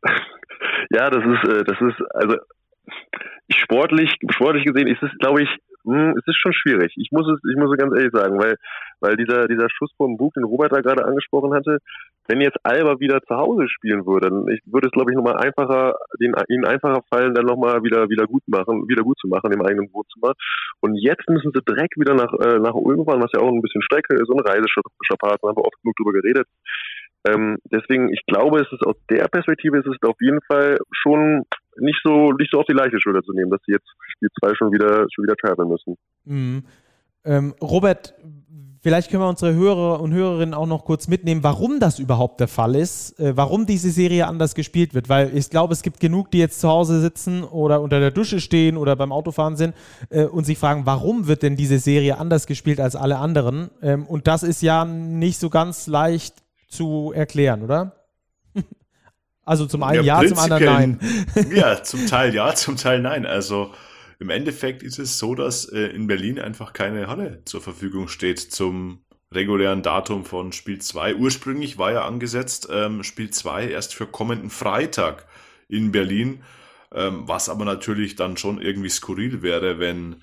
Ja, 0.91 1.09
das 1.09 1.23
ist, 1.25 1.49
äh, 1.49 1.63
das 1.63 1.81
ist, 1.81 1.99
also 2.13 2.37
sportlich, 3.49 4.13
sportlich 4.29 4.65
gesehen 4.65 4.87
ist 4.87 5.01
es, 5.01 5.09
glaube 5.17 5.41
ich, 5.41 5.49
hm, 5.85 6.17
es 6.17 6.27
ist 6.27 6.37
schon 6.39 6.53
schwierig. 6.53 6.93
Ich 6.97 7.11
muss 7.11 7.27
es, 7.27 7.39
ich 7.49 7.57
muss 7.57 7.71
es 7.71 7.77
ganz 7.77 7.95
ehrlich 7.95 8.11
sagen, 8.13 8.39
weil, 8.39 8.55
weil 8.99 9.15
dieser, 9.15 9.47
dieser 9.47 9.69
Schuss 9.69 9.91
vom 9.97 10.17
Bug, 10.17 10.33
den 10.33 10.43
Robert 10.43 10.73
da 10.73 10.81
gerade 10.81 11.05
angesprochen 11.05 11.53
hatte, 11.53 11.79
wenn 12.27 12.41
jetzt 12.41 12.57
Alba 12.63 12.99
wieder 12.99 13.21
zu 13.21 13.35
Hause 13.35 13.69
spielen 13.69 14.05
würde, 14.05 14.29
dann 14.29 14.47
ich, 14.47 14.61
würde 14.65 14.87
es, 14.87 14.91
glaube 14.91 15.11
ich, 15.11 15.17
nochmal 15.17 15.37
einfacher, 15.37 15.95
den, 16.19 16.33
ihnen 16.49 16.65
einfacher 16.65 17.03
fallen, 17.09 17.35
dann 17.35 17.45
nochmal 17.45 17.83
wieder, 17.83 18.09
wieder 18.09 18.25
gut 18.25 18.43
machen, 18.47 18.87
wieder 18.87 19.03
gut 19.03 19.19
zu 19.19 19.27
machen 19.27 19.51
im 19.51 19.61
eigenen 19.61 19.93
Wohnzimmer. 19.93 20.33
Und 20.81 20.95
jetzt 20.95 21.29
müssen 21.29 21.51
sie 21.53 21.61
direkt 21.61 21.97
wieder 21.97 22.15
nach, 22.15 22.33
äh, 22.33 22.59
nach 22.59 22.73
Ulm 22.73 23.05
fahren, 23.05 23.21
was 23.21 23.31
ja 23.33 23.41
auch 23.41 23.51
ein 23.51 23.61
bisschen 23.61 23.83
Strecke 23.83 24.15
ist, 24.15 24.29
ein 24.29 24.39
Reiseschapat, 24.39 25.39
da 25.41 25.47
haben 25.47 25.57
wir 25.57 25.65
oft 25.65 25.81
genug 25.81 25.95
drüber 25.97 26.13
geredet. 26.13 26.47
Ähm, 27.27 27.57
deswegen, 27.71 28.11
ich 28.13 28.21
glaube, 28.27 28.61
es 28.61 28.71
ist 28.71 28.85
aus 28.85 28.95
der 29.09 29.27
Perspektive 29.27 29.79
ist 29.79 29.87
es 29.87 29.97
auf 30.03 30.17
jeden 30.19 30.41
Fall 30.41 30.77
schon 30.91 31.43
nicht 31.79 31.99
so, 32.03 32.31
nicht 32.33 32.51
so 32.51 32.59
auf 32.59 32.65
die 32.65 32.73
leichte 32.73 32.99
Schulter 32.99 33.21
zu 33.23 33.33
nehmen, 33.33 33.51
dass 33.51 33.61
sie 33.65 33.73
jetzt 33.73 33.87
Spiel 34.15 34.29
2 34.39 34.55
schon 34.55 34.71
wieder, 34.71 35.05
schon 35.13 35.23
wieder 35.23 35.35
traveln 35.35 35.69
müssen. 35.69 35.97
Mhm. 36.25 36.63
Ähm, 37.25 37.55
Robert, 37.61 38.13
vielleicht 38.81 39.09
können 39.09 39.23
wir 39.23 39.29
unsere 39.29 39.55
Hörer 39.55 39.99
und 39.99 40.13
Hörerinnen 40.13 40.53
auch 40.53 40.67
noch 40.67 40.85
kurz 40.85 41.07
mitnehmen, 41.07 41.43
warum 41.43 41.79
das 41.79 41.97
überhaupt 41.97 42.39
der 42.39 42.47
Fall 42.47 42.75
ist, 42.75 43.19
äh, 43.19 43.35
warum 43.35 43.65
diese 43.65 43.89
Serie 43.89 44.27
anders 44.27 44.53
gespielt 44.53 44.93
wird, 44.93 45.09
weil 45.09 45.35
ich 45.35 45.49
glaube, 45.49 45.73
es 45.73 45.81
gibt 45.81 45.99
genug, 45.99 46.29
die 46.29 46.37
jetzt 46.37 46.61
zu 46.61 46.69
Hause 46.69 47.01
sitzen 47.01 47.43
oder 47.43 47.81
unter 47.81 47.99
der 47.99 48.11
Dusche 48.11 48.39
stehen 48.39 48.77
oder 48.77 48.95
beim 48.95 49.11
Autofahren 49.11 49.55
sind 49.55 49.73
äh, 50.11 50.25
und 50.25 50.45
sich 50.45 50.59
fragen, 50.59 50.85
warum 50.85 51.27
wird 51.27 51.41
denn 51.41 51.55
diese 51.55 51.79
Serie 51.79 52.19
anders 52.19 52.45
gespielt 52.45 52.79
als 52.79 52.95
alle 52.95 53.17
anderen? 53.17 53.71
Ähm, 53.81 54.05
und 54.05 54.27
das 54.27 54.43
ist 54.43 54.61
ja 54.61 54.85
nicht 54.85 55.39
so 55.39 55.49
ganz 55.49 55.87
leicht 55.87 56.35
zu 56.67 57.11
erklären, 57.13 57.63
oder? 57.63 58.04
Also 59.45 59.67
zum 59.67 59.83
einen 59.83 60.03
ja, 60.03 60.21
ja 60.21 60.27
zum 60.27 60.39
anderen 60.39 60.65
nein. 60.65 60.99
Ja, 61.51 61.83
zum 61.83 62.07
Teil 62.07 62.33
ja, 62.33 62.53
zum 62.55 62.77
Teil 62.77 62.99
nein. 62.99 63.25
Also 63.25 63.73
im 64.19 64.29
Endeffekt 64.29 64.81
ist 64.81 64.97
es 64.97 65.19
so, 65.19 65.35
dass 65.35 65.65
äh, 65.65 65.87
in 65.87 66.07
Berlin 66.07 66.39
einfach 66.39 66.73
keine 66.73 67.07
Halle 67.07 67.41
zur 67.45 67.61
Verfügung 67.61 68.07
steht 68.07 68.39
zum 68.39 69.05
regulären 69.31 69.83
Datum 69.83 70.25
von 70.25 70.51
Spiel 70.51 70.79
2. 70.79 71.15
Ursprünglich 71.15 71.77
war 71.77 71.91
ja 71.91 72.05
angesetzt 72.05 72.67
ähm, 72.71 73.03
Spiel 73.03 73.29
2 73.29 73.69
erst 73.69 73.93
für 73.93 74.07
kommenden 74.07 74.49
Freitag 74.49 75.27
in 75.67 75.91
Berlin, 75.91 76.43
ähm, 76.93 77.27
was 77.27 77.49
aber 77.49 77.65
natürlich 77.65 78.15
dann 78.15 78.37
schon 78.37 78.61
irgendwie 78.61 78.89
skurril 78.89 79.41
wäre, 79.41 79.79
wenn 79.79 80.17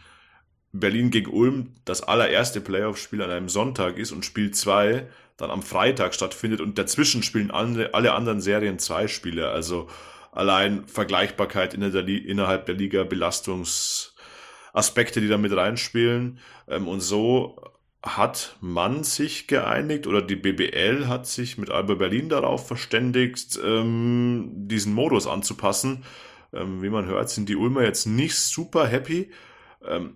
Berlin 0.72 1.10
gegen 1.10 1.30
Ulm 1.30 1.74
das 1.84 2.02
allererste 2.02 2.60
Playoff-Spiel 2.60 3.22
an 3.22 3.30
einem 3.30 3.48
Sonntag 3.48 3.98
ist 3.98 4.12
und 4.12 4.24
Spiel 4.24 4.52
2 4.52 5.06
dann 5.42 5.50
am 5.50 5.62
Freitag 5.62 6.14
stattfindet 6.14 6.60
und 6.60 6.78
dazwischen 6.78 7.22
spielen 7.22 7.50
alle, 7.50 7.94
alle 7.94 8.12
anderen 8.12 8.40
Serien 8.40 8.78
zwei 8.78 9.08
Spiele. 9.08 9.50
Also 9.50 9.88
allein 10.30 10.86
Vergleichbarkeit 10.86 11.74
innerhalb 11.74 12.66
der 12.66 12.76
Liga, 12.76 13.02
Belastungsaspekte, 13.04 15.20
die 15.20 15.28
da 15.28 15.38
mit 15.38 15.54
reinspielen. 15.54 16.38
Ähm, 16.68 16.88
und 16.88 17.00
so 17.00 17.60
hat 18.02 18.56
man 18.60 19.04
sich 19.04 19.46
geeinigt 19.46 20.08
oder 20.08 20.22
die 20.22 20.36
BBL 20.36 21.06
hat 21.06 21.26
sich 21.26 21.58
mit 21.58 21.70
Alba 21.70 21.94
Berlin 21.94 22.28
darauf 22.28 22.66
verständigt, 22.66 23.58
ähm, 23.64 24.50
diesen 24.54 24.94
Modus 24.94 25.26
anzupassen. 25.26 26.04
Ähm, 26.52 26.82
wie 26.82 26.90
man 26.90 27.06
hört, 27.06 27.30
sind 27.30 27.48
die 27.48 27.56
Ulmer 27.56 27.82
jetzt 27.82 28.06
nicht 28.06 28.36
super 28.36 28.86
happy 28.86 29.30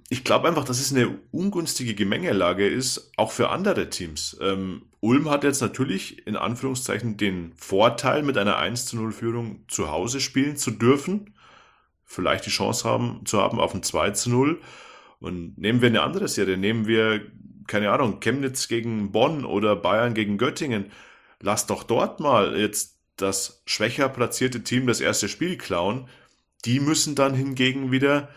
ich 0.09 0.25
glaube 0.25 0.49
einfach, 0.49 0.65
dass 0.65 0.81
es 0.81 0.93
eine 0.93 1.19
ungünstige 1.33 1.95
Gemengelage 1.95 2.69
ist, 2.69 3.13
auch 3.17 3.33
für 3.33 3.51
andere 3.51 3.91
Teams. 3.91 4.37
Ähm, 4.41 4.83
Ulm 5.01 5.29
hat 5.29 5.45
jetzt 5.45 5.61
natürlich 5.61 6.27
in 6.27 6.37
Anführungszeichen 6.37 7.17
den 7.17 7.53
Vorteil, 7.57 8.23
mit 8.23 8.39
einer 8.39 8.59
1 8.59 8.87
zu 8.87 8.97
0 8.97 9.13
Führung 9.13 9.65
zu 9.69 9.91
Hause 9.91 10.21
spielen 10.21 10.57
zu 10.57 10.71
dürfen. 10.71 11.35
Vielleicht 12.05 12.47
die 12.47 12.51
Chance 12.51 12.89
haben, 12.89 13.23
zu 13.25 13.41
haben 13.41 13.59
auf 13.59 13.75
ein 13.75 13.83
2 13.83 14.11
zu 14.11 14.31
0. 14.31 14.61
Und 15.19 15.59
nehmen 15.59 15.81
wir 15.81 15.89
eine 15.89 16.03
andere 16.03 16.29
Serie, 16.29 16.57
nehmen 16.57 16.87
wir, 16.87 17.21
keine 17.67 17.91
Ahnung, 17.91 18.21
Chemnitz 18.21 18.69
gegen 18.69 19.11
Bonn 19.11 19.45
oder 19.45 19.75
Bayern 19.75 20.15
gegen 20.15 20.39
Göttingen. 20.39 20.93
Lass 21.41 21.67
doch 21.67 21.83
dort 21.83 22.21
mal 22.21 22.57
jetzt 22.57 22.99
das 23.17 23.63
schwächer 23.67 24.09
platzierte 24.09 24.63
Team 24.63 24.87
das 24.87 25.01
erste 25.01 25.29
Spiel 25.29 25.57
klauen. 25.59 26.09
Die 26.65 26.79
müssen 26.79 27.15
dann 27.15 27.35
hingegen 27.35 27.91
wieder 27.91 28.29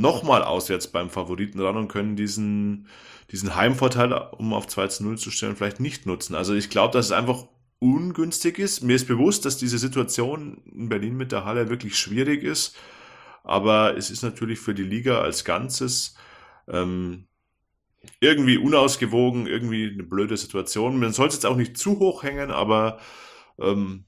nochmal 0.00 0.42
auswärts 0.42 0.88
beim 0.88 1.10
Favoriten 1.10 1.60
ran 1.60 1.76
und 1.76 1.88
können 1.88 2.16
diesen, 2.16 2.86
diesen 3.30 3.54
Heimvorteil, 3.54 4.12
um 4.12 4.52
auf 4.52 4.66
2 4.66 4.88
zu 4.88 5.04
0 5.04 5.18
zu 5.18 5.30
stellen, 5.30 5.56
vielleicht 5.56 5.80
nicht 5.80 6.06
nutzen. 6.06 6.34
Also 6.34 6.54
ich 6.54 6.70
glaube, 6.70 6.92
dass 6.92 7.06
es 7.06 7.12
einfach 7.12 7.46
ungünstig 7.78 8.58
ist. 8.58 8.82
Mir 8.82 8.96
ist 8.96 9.08
bewusst, 9.08 9.44
dass 9.44 9.56
diese 9.56 9.78
Situation 9.78 10.62
in 10.72 10.88
Berlin 10.88 11.16
mit 11.16 11.32
der 11.32 11.44
Halle 11.44 11.70
wirklich 11.70 11.98
schwierig 11.98 12.42
ist. 12.42 12.76
Aber 13.42 13.96
es 13.96 14.10
ist 14.10 14.22
natürlich 14.22 14.58
für 14.58 14.74
die 14.74 14.84
Liga 14.84 15.20
als 15.20 15.44
Ganzes 15.44 16.14
ähm, 16.68 17.26
irgendwie 18.20 18.58
unausgewogen, 18.58 19.46
irgendwie 19.46 19.90
eine 19.92 20.02
blöde 20.02 20.36
Situation. 20.36 20.98
Man 20.98 21.12
soll 21.12 21.28
es 21.28 21.34
jetzt 21.34 21.46
auch 21.46 21.56
nicht 21.56 21.76
zu 21.76 21.98
hoch 21.98 22.22
hängen, 22.22 22.50
aber 22.50 22.98
ähm, 23.58 24.04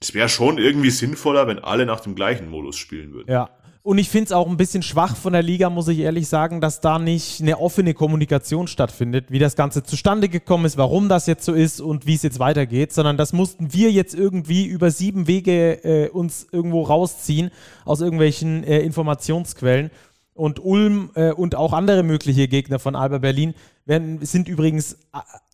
es 0.00 0.14
wäre 0.14 0.28
schon 0.28 0.58
irgendwie 0.58 0.90
sinnvoller, 0.90 1.46
wenn 1.46 1.58
alle 1.58 1.86
nach 1.86 2.00
dem 2.00 2.14
gleichen 2.14 2.48
Modus 2.48 2.76
spielen 2.76 3.12
würden. 3.12 3.30
Ja, 3.30 3.50
und 3.84 3.98
ich 3.98 4.08
finde 4.08 4.26
es 4.26 4.32
auch 4.32 4.46
ein 4.46 4.56
bisschen 4.56 4.84
schwach 4.84 5.16
von 5.16 5.32
der 5.32 5.42
Liga, 5.42 5.68
muss 5.68 5.88
ich 5.88 5.98
ehrlich 5.98 6.28
sagen, 6.28 6.60
dass 6.60 6.80
da 6.80 7.00
nicht 7.00 7.40
eine 7.40 7.58
offene 7.58 7.94
Kommunikation 7.94 8.68
stattfindet, 8.68 9.32
wie 9.32 9.40
das 9.40 9.56
Ganze 9.56 9.82
zustande 9.82 10.28
gekommen 10.28 10.66
ist, 10.66 10.76
warum 10.76 11.08
das 11.08 11.26
jetzt 11.26 11.44
so 11.44 11.52
ist 11.52 11.80
und 11.80 12.06
wie 12.06 12.14
es 12.14 12.22
jetzt 12.22 12.38
weitergeht, 12.38 12.92
sondern 12.92 13.16
das 13.16 13.32
mussten 13.32 13.72
wir 13.72 13.90
jetzt 13.90 14.14
irgendwie 14.14 14.66
über 14.66 14.92
sieben 14.92 15.26
Wege 15.26 15.84
äh, 15.84 16.08
uns 16.10 16.46
irgendwo 16.52 16.82
rausziehen 16.82 17.50
aus 17.84 18.00
irgendwelchen 18.00 18.62
äh, 18.62 18.78
Informationsquellen. 18.80 19.90
Und 20.34 20.64
Ulm 20.64 21.10
äh, 21.14 21.32
und 21.32 21.56
auch 21.56 21.74
andere 21.74 22.02
mögliche 22.02 22.48
Gegner 22.48 22.78
von 22.78 22.96
Alba 22.96 23.18
Berlin 23.18 23.52
werden, 23.84 24.24
sind 24.24 24.48
übrigens 24.48 24.96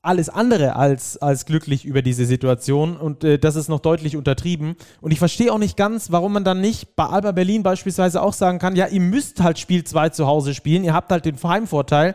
alles 0.08 0.30
andere 0.30 0.74
als, 0.74 1.18
als 1.18 1.44
glücklich 1.44 1.84
über 1.84 2.00
diese 2.00 2.24
Situation 2.24 2.96
und 2.96 3.24
äh, 3.24 3.38
das 3.38 3.56
ist 3.56 3.68
noch 3.68 3.80
deutlich 3.80 4.16
untertrieben. 4.16 4.74
Und 5.02 5.12
ich 5.12 5.18
verstehe 5.18 5.52
auch 5.52 5.58
nicht 5.58 5.76
ganz, 5.76 6.10
warum 6.10 6.32
man 6.32 6.44
dann 6.44 6.62
nicht 6.62 6.96
bei 6.96 7.04
Alba 7.04 7.32
Berlin 7.32 7.62
beispielsweise 7.62 8.22
auch 8.22 8.32
sagen 8.32 8.58
kann, 8.58 8.74
ja, 8.74 8.86
ihr 8.86 9.02
müsst 9.02 9.42
halt 9.42 9.58
Spiel 9.58 9.84
2 9.84 10.08
zu 10.08 10.26
Hause 10.26 10.54
spielen, 10.54 10.82
ihr 10.82 10.94
habt 10.94 11.12
halt 11.12 11.26
den 11.26 11.36
Heimvorteil. 11.40 12.14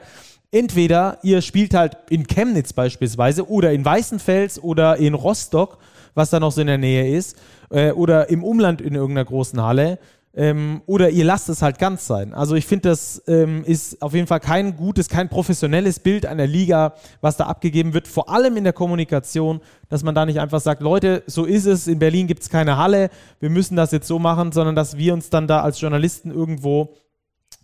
Entweder 0.51 1.19
ihr 1.21 1.41
spielt 1.41 1.75
halt 1.75 1.97
in 2.09 2.25
Chemnitz 2.25 2.73
beispielsweise 2.73 3.47
oder 3.47 3.71
in 3.71 3.85
Weißenfels 3.85 4.61
oder 4.61 4.97
in 4.97 5.13
Rostock, 5.13 5.77
was 6.15 6.31
da 6.31 6.39
noch 6.39 6.51
so 6.51 6.61
in 6.61 6.67
der 6.67 6.79
Nähe 6.79 7.15
ist, 7.15 7.37
äh, 7.69 7.91
oder 7.91 8.29
im 8.29 8.43
Umland 8.43 8.81
in 8.81 8.95
irgendeiner 8.95 9.25
großen 9.25 9.61
Halle 9.61 9.99
ähm, 10.35 10.81
oder 10.87 11.11
ihr 11.11 11.25
lasst 11.25 11.49
es 11.49 11.61
halt 11.61 11.77
ganz 11.77 12.07
sein. 12.07 12.33
Also 12.33 12.55
ich 12.55 12.65
finde, 12.65 12.89
das 12.89 13.21
ähm, 13.27 13.63
ist 13.65 14.01
auf 14.01 14.13
jeden 14.13 14.25
Fall 14.25 14.39
kein 14.39 14.75
gutes, 14.75 15.07
kein 15.07 15.29
professionelles 15.29 15.99
Bild 15.99 16.25
einer 16.25 16.47
Liga, 16.47 16.95
was 17.21 17.37
da 17.37 17.45
abgegeben 17.45 17.93
wird, 17.93 18.07
vor 18.07 18.29
allem 18.29 18.57
in 18.57 18.63
der 18.63 18.73
Kommunikation, 18.73 19.61
dass 19.89 20.03
man 20.03 20.15
da 20.15 20.25
nicht 20.25 20.39
einfach 20.39 20.59
sagt, 20.59 20.81
Leute, 20.81 21.21
so 21.27 21.45
ist 21.45 21.65
es, 21.65 21.87
in 21.87 21.99
Berlin 21.99 22.25
gibt 22.25 22.41
es 22.41 22.49
keine 22.49 22.77
Halle, 22.77 23.11
wir 23.39 23.51
müssen 23.51 23.75
das 23.75 23.91
jetzt 23.91 24.07
so 24.07 24.17
machen, 24.17 24.51
sondern 24.51 24.75
dass 24.75 24.97
wir 24.97 25.13
uns 25.13 25.29
dann 25.29 25.47
da 25.47 25.61
als 25.61 25.79
Journalisten 25.79 26.31
irgendwo 26.31 26.95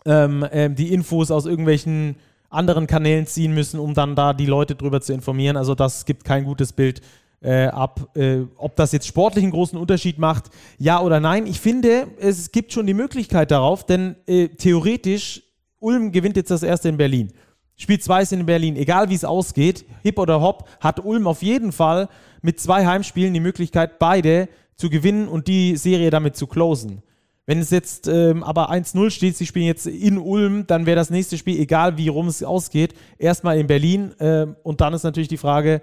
ähm, 0.05 0.45
ähm 0.51 0.75
die 0.75 0.93
Infos 0.93 1.31
aus 1.31 1.47
irgendwelchen 1.47 2.17
anderen 2.51 2.85
Kanälen 2.85 3.25
ziehen 3.25 3.53
müssen, 3.53 3.79
um 3.79 3.95
dann 3.95 4.15
da 4.15 4.33
die 4.33 4.45
Leute 4.45 4.75
drüber 4.75 5.01
zu 5.01 5.13
informieren. 5.13 5.57
Also 5.57 5.73
das 5.75 6.05
gibt 6.05 6.23
kein 6.23 6.45
gutes 6.45 6.73
Bild 6.73 7.01
äh, 7.41 7.67
ab. 7.67 8.15
Äh, 8.15 8.41
ob 8.57 8.75
das 8.75 8.91
jetzt 8.91 9.07
sportlich 9.07 9.43
einen 9.43 9.51
großen 9.51 9.77
Unterschied 9.77 10.17
macht, 10.19 10.45
ja 10.77 11.01
oder 11.01 11.19
nein. 11.19 11.47
Ich 11.47 11.59
finde, 11.59 12.07
es 12.19 12.51
gibt 12.51 12.73
schon 12.73 12.87
die 12.87 12.93
Möglichkeit 12.93 13.51
darauf, 13.51 13.85
denn 13.85 14.15
äh, 14.27 14.49
theoretisch, 14.49 15.43
Ulm 15.79 16.11
gewinnt 16.11 16.35
jetzt 16.35 16.51
das 16.51 16.63
erste 16.63 16.89
in 16.89 16.97
Berlin. 16.97 17.31
Spiel 17.77 17.99
2 17.99 18.21
ist 18.21 18.33
in 18.33 18.45
Berlin. 18.45 18.75
Egal 18.75 19.09
wie 19.09 19.15
es 19.15 19.23
ausgeht, 19.23 19.85
hip 20.03 20.19
oder 20.19 20.41
hopp, 20.41 20.67
hat 20.81 21.03
Ulm 21.03 21.27
auf 21.27 21.41
jeden 21.41 21.71
Fall 21.71 22.09
mit 22.41 22.59
zwei 22.59 22.85
Heimspielen 22.85 23.33
die 23.33 23.39
Möglichkeit, 23.39 23.99
beide 23.99 24.49
zu 24.75 24.89
gewinnen 24.89 25.29
und 25.29 25.47
die 25.47 25.77
Serie 25.77 26.09
damit 26.09 26.35
zu 26.35 26.47
closen. 26.47 27.01
Wenn 27.45 27.59
es 27.59 27.71
jetzt 27.71 28.07
ähm, 28.07 28.43
aber 28.43 28.69
1-0 28.69 29.09
steht, 29.09 29.35
sie 29.35 29.45
spielen 29.45 29.65
jetzt 29.65 29.87
in 29.87 30.17
Ulm, 30.17 30.67
dann 30.67 30.85
wäre 30.85 30.97
das 30.97 31.09
nächste 31.09 31.37
Spiel, 31.37 31.59
egal 31.59 31.97
wie 31.97 32.07
rum 32.07 32.27
es 32.27 32.43
ausgeht, 32.43 32.93
erstmal 33.17 33.57
in 33.57 33.65
Berlin. 33.65 34.11
Äh, 34.19 34.47
und 34.61 34.81
dann 34.81 34.93
ist 34.93 35.03
natürlich 35.03 35.29
die 35.29 35.37
Frage, 35.37 35.81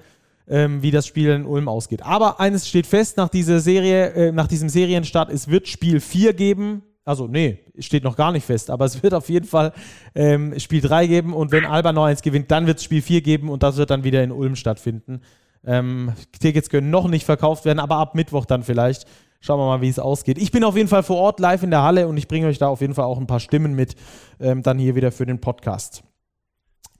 ähm, 0.48 0.82
wie 0.82 0.90
das 0.90 1.06
Spiel 1.06 1.30
in 1.30 1.46
Ulm 1.46 1.68
ausgeht. 1.68 2.02
Aber 2.02 2.40
eines 2.40 2.68
steht 2.68 2.86
fest 2.86 3.16
nach 3.16 3.28
dieser 3.28 3.60
Serie, 3.60 4.12
äh, 4.12 4.32
nach 4.32 4.46
diesem 4.46 4.68
Serienstart, 4.68 5.30
es 5.30 5.48
wird 5.48 5.68
Spiel 5.68 6.00
4 6.00 6.34
geben. 6.34 6.82
Also, 7.04 7.28
nee, 7.28 7.60
steht 7.78 8.02
noch 8.02 8.16
gar 8.16 8.32
nicht 8.32 8.44
fest, 8.44 8.68
aber 8.68 8.84
es 8.84 9.00
wird 9.00 9.14
auf 9.14 9.28
jeden 9.28 9.46
Fall 9.46 9.72
ähm, 10.14 10.58
Spiel 10.58 10.80
3 10.80 11.06
geben 11.06 11.34
und 11.34 11.52
wenn 11.52 11.64
Alba 11.64 11.92
noch 11.92 12.04
eins 12.04 12.20
gewinnt, 12.20 12.50
dann 12.50 12.66
wird 12.66 12.78
es 12.78 12.84
Spiel 12.84 13.00
4 13.00 13.20
geben 13.20 13.48
und 13.48 13.62
das 13.62 13.76
wird 13.76 13.90
dann 13.90 14.02
wieder 14.02 14.24
in 14.24 14.32
Ulm 14.32 14.56
stattfinden. 14.56 15.20
Ähm, 15.64 16.12
Tickets 16.40 16.68
können 16.68 16.90
noch 16.90 17.08
nicht 17.08 17.24
verkauft 17.24 17.64
werden, 17.64 17.78
aber 17.78 17.96
ab 17.96 18.14
Mittwoch 18.14 18.44
dann 18.44 18.62
vielleicht. 18.62 19.06
Schauen 19.40 19.60
wir 19.60 19.66
mal, 19.66 19.80
wie 19.80 19.88
es 19.88 19.98
ausgeht. 19.98 20.38
Ich 20.38 20.50
bin 20.50 20.64
auf 20.64 20.76
jeden 20.76 20.88
Fall 20.88 21.02
vor 21.02 21.18
Ort 21.18 21.38
live 21.38 21.62
in 21.62 21.70
der 21.70 21.82
Halle 21.82 22.08
und 22.08 22.16
ich 22.16 22.26
bringe 22.26 22.48
euch 22.48 22.58
da 22.58 22.68
auf 22.68 22.80
jeden 22.80 22.94
Fall 22.94 23.04
auch 23.04 23.18
ein 23.18 23.26
paar 23.26 23.40
Stimmen 23.40 23.74
mit, 23.74 23.94
ähm, 24.40 24.62
dann 24.62 24.78
hier 24.78 24.96
wieder 24.96 25.12
für 25.12 25.26
den 25.26 25.40
Podcast. 25.40 26.05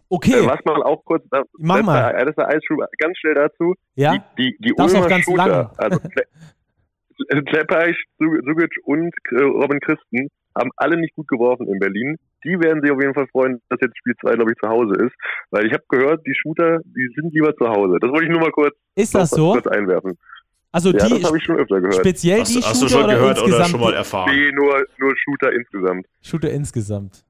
Okay. 0.08 0.40
Äh, 0.44 0.46
was 0.46 0.58
man 0.64 0.82
auch 0.82 1.04
kurz, 1.04 1.24
da, 1.30 1.42
Mach 1.58 1.82
mal. 1.82 2.12
Das 2.12 2.28
ist 2.36 2.68
ganz 2.98 3.18
schnell 3.18 3.34
dazu. 3.34 3.74
Ja? 3.96 4.12
Die, 4.38 4.52
die, 4.52 4.56
die 4.60 4.74
Darf's 4.76 4.92
auch 4.94 4.98
Ulmer 4.98 5.08
ganz 5.08 5.24
Shooter, 5.24 5.46
lang. 5.46 5.70
also 5.78 5.98
Kleppeich, 7.46 7.96
Sugic 8.18 8.70
und 8.84 9.10
äh, 9.32 9.42
Robin 9.42 9.80
Christen 9.80 10.28
haben 10.56 10.70
alle 10.76 10.96
nicht 10.98 11.14
gut 11.14 11.28
geworfen 11.28 11.66
in 11.66 11.78
Berlin. 11.78 12.16
Die 12.44 12.58
werden 12.60 12.80
sich 12.82 12.90
auf 12.90 13.00
jeden 13.00 13.14
Fall 13.14 13.26
freuen, 13.28 13.60
dass 13.68 13.78
jetzt 13.82 13.96
Spiel 13.98 14.14
2, 14.20 14.34
glaube 14.34 14.52
ich, 14.52 14.58
zu 14.58 14.68
Hause 14.68 14.94
ist. 15.04 15.14
Weil 15.50 15.66
ich 15.66 15.72
habe 15.72 15.82
gehört, 15.88 16.26
die 16.26 16.34
Shooter, 16.34 16.78
die 16.84 17.08
sind 17.14 17.32
lieber 17.34 17.54
zu 17.56 17.68
Hause. 17.68 17.96
Das 18.00 18.10
wollte 18.10 18.24
ich 18.26 18.30
nur 18.30 18.40
mal 18.40 18.52
kurz, 18.52 18.74
Ist 18.94 19.14
das 19.14 19.30
so? 19.30 19.52
kurz 19.52 19.66
einwerfen. 19.66 20.16
Also 20.72 20.90
Ja, 20.92 21.06
die 21.06 21.14
das 21.14 21.24
habe 21.24 21.38
ich 21.38 21.44
schon 21.44 21.56
öfter 21.56 21.80
gehört. 21.80 21.96
speziell 21.96 22.40
Hast, 22.40 22.54
die 22.54 22.60
du- 22.60 22.66
hast 22.66 22.82
du 22.82 22.88
Shooter 22.88 23.00
schon 23.02 23.10
gehört 23.10 23.38
oder 23.38 23.46
insgesamt? 23.46 23.68
schon 23.70 23.80
mal 23.80 23.94
erfahren? 23.94 24.30
Nee, 24.34 24.52
nur, 24.52 24.84
nur 24.98 25.14
Shooter 25.16 25.52
insgesamt. 25.52 26.06
Shooter 26.22 26.50
insgesamt. 26.50 27.24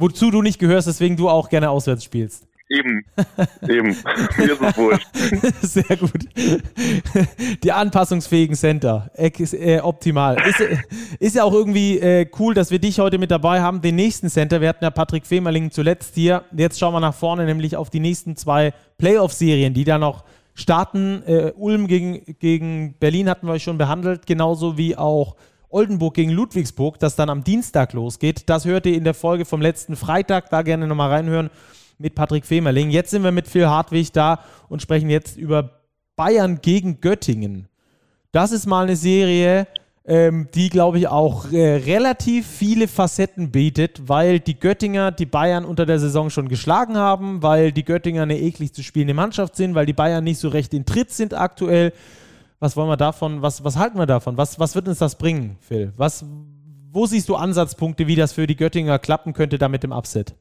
Wozu 0.00 0.30
du 0.30 0.40
nicht 0.40 0.58
gehörst, 0.58 0.88
deswegen 0.88 1.16
du 1.16 1.28
auch 1.28 1.50
gerne 1.50 1.68
auswärts 1.68 2.04
spielst. 2.04 2.46
Eben. 2.70 3.04
Eben. 3.68 3.96
Mir 4.38 4.52
ist 4.52 4.62
es 4.62 4.76
wurscht. 4.76 5.08
Sehr 5.60 5.96
gut. 5.96 6.28
Die 7.64 7.72
anpassungsfähigen 7.72 8.54
Center. 8.54 9.10
Äh, 9.14 9.80
optimal. 9.80 10.36
Ist, 10.46 10.60
ist 11.18 11.34
ja 11.34 11.42
auch 11.42 11.52
irgendwie 11.52 11.98
äh, 11.98 12.30
cool, 12.38 12.54
dass 12.54 12.70
wir 12.70 12.78
dich 12.78 13.00
heute 13.00 13.18
mit 13.18 13.32
dabei 13.32 13.60
haben. 13.60 13.82
Den 13.82 13.96
nächsten 13.96 14.30
Center. 14.30 14.60
Wir 14.60 14.68
hatten 14.68 14.84
ja 14.84 14.90
Patrick 14.90 15.26
Femerling 15.26 15.72
zuletzt 15.72 16.14
hier. 16.14 16.44
Jetzt 16.56 16.78
schauen 16.78 16.94
wir 16.94 17.00
nach 17.00 17.14
vorne, 17.14 17.44
nämlich 17.44 17.76
auf 17.76 17.90
die 17.90 18.00
nächsten 18.00 18.36
zwei 18.36 18.72
Playoff-Serien, 18.98 19.74
die 19.74 19.84
da 19.84 19.98
noch 19.98 20.24
starten. 20.54 21.24
Äh, 21.26 21.52
Ulm 21.56 21.88
gegen, 21.88 22.36
gegen 22.38 22.94
Berlin 23.00 23.28
hatten 23.28 23.48
wir 23.48 23.54
euch 23.54 23.64
schon 23.64 23.78
behandelt, 23.78 24.26
genauso 24.26 24.78
wie 24.78 24.96
auch 24.96 25.34
Oldenburg 25.70 26.14
gegen 26.14 26.30
Ludwigsburg, 26.30 26.98
das 26.98 27.16
dann 27.16 27.30
am 27.30 27.44
Dienstag 27.44 27.92
losgeht. 27.92 28.48
Das 28.48 28.64
hört 28.64 28.86
ihr 28.86 28.94
in 28.94 29.04
der 29.04 29.14
Folge 29.14 29.44
vom 29.44 29.60
letzten 29.60 29.96
Freitag. 29.96 30.50
Da 30.50 30.62
gerne 30.62 30.86
nochmal 30.86 31.10
reinhören 31.10 31.50
mit 31.98 32.14
Patrick 32.14 32.44
Femerling. 32.44 32.90
Jetzt 32.90 33.10
sind 33.10 33.22
wir 33.22 33.30
mit 33.30 33.46
Phil 33.46 33.68
Hartwig 33.68 34.12
da 34.12 34.40
und 34.68 34.82
sprechen 34.82 35.10
jetzt 35.10 35.36
über 35.36 35.80
Bayern 36.16 36.60
gegen 36.60 37.00
Göttingen. 37.00 37.68
Das 38.32 38.52
ist 38.52 38.66
mal 38.66 38.84
eine 38.84 38.96
Serie, 38.96 39.66
ähm, 40.04 40.48
die, 40.54 40.70
glaube 40.70 40.98
ich, 40.98 41.08
auch 41.08 41.52
äh, 41.52 41.76
relativ 41.76 42.46
viele 42.46 42.88
Facetten 42.88 43.50
bietet, 43.50 44.08
weil 44.08 44.40
die 44.40 44.58
Göttinger 44.58 45.12
die 45.12 45.26
Bayern 45.26 45.64
unter 45.64 45.86
der 45.86 45.98
Saison 45.98 46.30
schon 46.30 46.48
geschlagen 46.48 46.96
haben, 46.96 47.42
weil 47.42 47.70
die 47.70 47.84
Göttinger 47.84 48.22
eine 48.22 48.38
eklig 48.38 48.72
zu 48.72 48.82
spielende 48.82 49.14
Mannschaft 49.14 49.56
sind, 49.56 49.74
weil 49.74 49.86
die 49.86 49.92
Bayern 49.92 50.24
nicht 50.24 50.38
so 50.38 50.48
recht 50.48 50.74
in 50.74 50.86
Tritt 50.86 51.10
sind 51.10 51.34
aktuell. 51.34 51.92
Was 52.60 52.76
wollen 52.76 52.90
wir 52.90 52.98
davon, 52.98 53.40
was, 53.40 53.64
was 53.64 53.78
halten 53.78 53.98
wir 53.98 54.06
davon? 54.06 54.36
Was, 54.36 54.60
was 54.60 54.74
wird 54.74 54.86
uns 54.86 54.98
das 54.98 55.16
bringen, 55.16 55.56
Phil? 55.60 55.94
Was, 55.96 56.26
wo 56.92 57.06
siehst 57.06 57.30
du 57.30 57.36
Ansatzpunkte, 57.36 58.06
wie 58.06 58.16
das 58.16 58.34
für 58.34 58.46
die 58.46 58.56
Göttinger 58.56 58.98
klappen 58.98 59.32
könnte 59.32 59.56
da 59.56 59.68
mit 59.68 59.82
dem 59.82 59.92
Upset? 59.92 60.34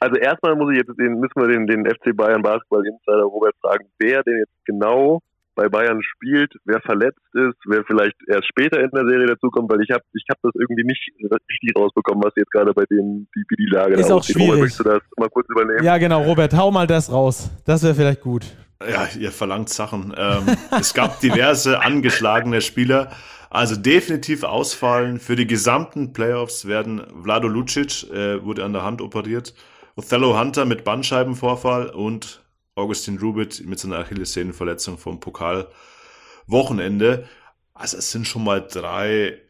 Also 0.00 0.16
erstmal 0.16 0.56
muss 0.56 0.72
ich 0.72 0.78
jetzt 0.78 0.98
den, 0.98 1.20
müssen 1.20 1.36
wir 1.36 1.48
den, 1.48 1.66
den 1.66 1.84
FC 1.86 2.16
Bayern 2.16 2.42
Basketball 2.42 2.86
Insider 2.86 3.24
Robert 3.24 3.54
fragen, 3.60 3.86
wer 3.98 4.22
denn 4.22 4.38
jetzt 4.38 4.64
genau 4.64 5.20
bei 5.54 5.68
Bayern 5.68 6.02
spielt, 6.02 6.52
wer 6.64 6.80
verletzt 6.80 7.20
ist, 7.32 7.56
wer 7.66 7.84
vielleicht 7.84 8.16
erst 8.28 8.48
später 8.48 8.80
in 8.80 8.90
der 8.90 9.06
Serie 9.06 9.26
dazukommt, 9.26 9.70
weil 9.70 9.82
ich 9.82 9.90
habe 9.90 10.02
ich 10.14 10.24
hab 10.30 10.38
das 10.42 10.52
irgendwie 10.58 10.84
nicht 10.84 11.00
richtig 11.22 11.76
rausbekommen, 11.76 12.24
was 12.24 12.32
jetzt 12.36 12.50
gerade 12.50 12.72
bei 12.72 12.84
denen, 12.90 13.28
die, 13.36 13.44
die 13.56 13.66
Lage 13.70 13.94
Ist 13.94 14.08
da 14.08 14.14
auch 14.14 14.24
schwierig. 14.24 14.48
Robert, 14.48 14.60
möchtest 14.60 14.80
du 14.80 14.84
das 14.84 15.02
mal 15.16 15.28
kurz 15.28 15.46
übernehmen? 15.50 15.84
Ja, 15.84 15.98
genau, 15.98 16.22
Robert, 16.22 16.54
hau 16.56 16.70
mal 16.70 16.86
das 16.86 17.12
raus. 17.12 17.50
Das 17.64 17.82
wäre 17.84 17.94
vielleicht 17.94 18.22
gut. 18.22 18.44
Ja, 18.88 19.08
ihr 19.18 19.32
verlangt 19.32 19.68
Sachen. 19.68 20.14
Ähm, 20.16 20.56
es 20.78 20.94
gab 20.94 21.20
diverse 21.20 21.80
angeschlagene 21.80 22.60
Spieler. 22.60 23.10
Also 23.50 23.76
definitiv 23.76 24.42
ausfallen. 24.42 25.20
Für 25.20 25.36
die 25.36 25.46
gesamten 25.46 26.12
Playoffs 26.12 26.66
werden 26.66 27.02
Vlado 27.22 27.46
Lucic, 27.46 28.10
äh, 28.10 28.44
wurde 28.44 28.64
an 28.64 28.72
der 28.72 28.82
Hand 28.82 29.00
operiert, 29.00 29.54
Othello 29.96 30.38
Hunter 30.38 30.64
mit 30.64 30.82
Bandscheibenvorfall 30.82 31.90
und 31.90 32.42
Augustin 32.74 33.18
Rubit 33.18 33.64
mit 33.64 33.78
seiner 33.78 34.00
Achillessehnenverletzung 34.00 34.98
vom 34.98 35.20
Pokalwochenende. 35.20 37.28
Also 37.74 37.98
es 37.98 38.10
sind 38.10 38.26
schon 38.26 38.42
mal 38.42 38.60
drei 38.60 39.40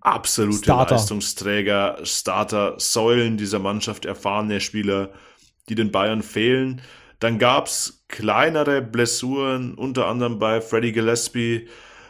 absolute 0.00 0.64
Starter. 0.64 0.94
Leistungsträger, 0.94 1.98
Starter, 2.04 2.76
Säulen 2.78 3.36
dieser 3.36 3.58
Mannschaft, 3.58 4.06
erfahrene 4.06 4.60
Spieler, 4.60 5.12
die 5.68 5.74
den 5.74 5.92
Bayern 5.92 6.22
fehlen. 6.22 6.80
Dann 7.22 7.38
gab's 7.38 8.04
kleinere 8.08 8.82
Blessuren, 8.82 9.74
unter 9.74 10.08
anderem 10.08 10.40
bei 10.40 10.60
Freddie 10.60 10.90
Gillespie, 10.90 11.68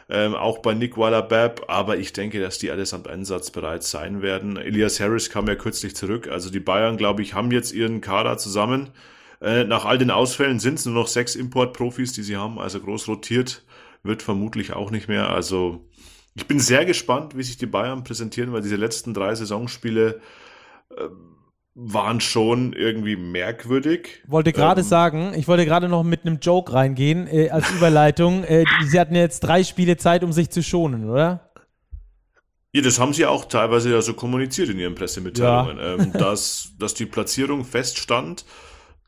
ähm, 0.09 0.35
auch 0.35 0.61
bei 0.61 0.73
Nick 0.73 0.97
Weiler-Babb, 0.97 1.67
aber 1.69 1.99
ich 1.99 2.15
denke, 2.15 2.41
dass 2.41 2.59
die 2.59 2.71
allesamt 2.71 3.09
einsatzbereit 3.09 3.83
sein 3.83 4.23
werden. 4.23 4.57
Elias 4.57 5.01
Harris 5.01 5.29
kam 5.29 5.47
ja 5.49 5.55
kürzlich 5.55 5.95
zurück, 5.95 6.29
also 6.29 6.49
die 6.49 6.61
Bayern, 6.61 6.97
glaube 6.97 7.21
ich, 7.21 7.35
haben 7.35 7.51
jetzt 7.51 7.73
ihren 7.73 8.01
Kader 8.01 8.39
zusammen. 8.39 8.89
Äh, 9.43 9.65
nach 9.65 9.85
all 9.85 9.99
den 9.99 10.11
Ausfällen 10.11 10.61
sind 10.61 10.79
es 10.79 10.87
nur 10.87 10.95
noch 10.95 11.09
sechs 11.09 11.37
Importprofis, 11.37 12.15
die 12.15 12.23
sie 12.23 12.39
haben, 12.39 12.59
also 12.59 12.81
groß 12.81 13.07
rotiert 13.09 13.65
wird 14.03 14.23
vermutlich 14.23 14.73
auch 14.73 14.91
nicht 14.91 15.09
mehr. 15.09 15.29
Also 15.29 15.87
ich 16.35 16.47
bin 16.47 16.59
sehr 16.59 16.87
gespannt, 16.87 17.37
wie 17.37 17.43
sich 17.43 17.59
die 17.59 17.67
Bayern 17.67 18.03
präsentieren, 18.03 18.55
weil 18.55 18.63
diese 18.63 18.77
letzten 18.77 19.13
drei 19.13 19.35
Saisonspiele 19.35 20.23
äh, 20.97 21.09
waren 21.75 22.21
schon 22.21 22.73
irgendwie 22.75 23.17
merkwürdig. 23.17 24.23
Wollte 24.27 24.53
gerade 24.53 24.83
Ähm, 24.83 24.87
sagen, 24.87 25.33
ich 25.37 25.49
wollte 25.49 25.65
gerade 25.65 25.89
noch 25.89 26.03
mit 26.03 26.27
einem 26.27 26.39
Joke 26.41 26.73
reingehen 26.73 27.27
äh, 27.27 27.51
als 27.51 27.71
Überleitung. 27.71 28.45
äh, 28.45 28.65
sie 28.87 29.01
hatten 29.01 29.15
jetzt 29.15 29.41
drei 29.41 29.65
Spiele 29.65 29.97
Zeit, 29.97 30.23
um 30.25 30.33
sich 30.33 30.51
zu 30.51 30.63
schonen, 30.63 31.09
oder? 31.09 31.51
Ja, 32.75 32.81
das 32.83 32.99
haben 32.99 33.13
sie 33.13 33.27
auch 33.27 33.45
teilweise 33.47 33.91
ja 33.93 34.01
so 34.01 34.15
kommuniziert 34.15 34.71
in 34.71 34.79
ihren 34.79 34.95
Pressemitteilungen, 34.95 35.79
ähm, 35.81 36.13
dass, 36.13 36.73
dass 36.79 36.95
die 36.95 37.05
Platzierung 37.07 37.65
feststand, 37.65 38.45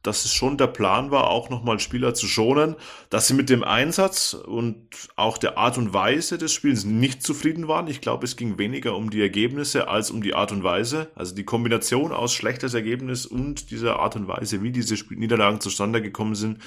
dass 0.05 0.25
es 0.27 0.33
schon 0.33 0.59
der 0.59 0.67
Plan 0.67 1.11
war, 1.11 1.31
auch 1.31 1.51
nochmal 1.51 1.81
Spieler 1.81 2.15
zu 2.15 2.29
schonen, 2.29 2.77
dass 3.11 3.27
sie 3.27 3.35
mit 3.35 3.49
dem 3.49 3.65
Einsatz 3.65 4.35
und 4.35 4.87
auch 5.17 5.39
der 5.39 5.57
Art 5.59 5.79
und 5.79 5.95
Weise 5.95 6.37
des 6.39 6.53
Spiels 6.53 6.85
nicht 6.85 7.23
zufrieden 7.23 7.69
waren. 7.69 7.89
Ich 7.89 8.03
glaube, 8.03 8.25
es 8.25 8.37
ging 8.37 8.59
weniger 8.59 8.97
um 8.97 9.09
die 9.09 9.23
Ergebnisse 9.23 9.89
als 9.89 10.11
um 10.11 10.23
die 10.23 10.35
Art 10.35 10.53
und 10.53 10.63
Weise. 10.63 11.11
Also 11.15 11.35
die 11.35 11.45
Kombination 11.45 12.13
aus 12.13 12.35
schlechtes 12.35 12.75
Ergebnis 12.75 13.25
und 13.25 13.71
dieser 13.71 13.99
Art 13.99 14.15
und 14.15 14.29
Weise, 14.29 14.63
wie 14.63 14.73
diese 14.73 14.95
Niederlagen 15.15 15.61
zustande 15.61 16.03
gekommen 16.03 16.35
sind, 16.35 16.59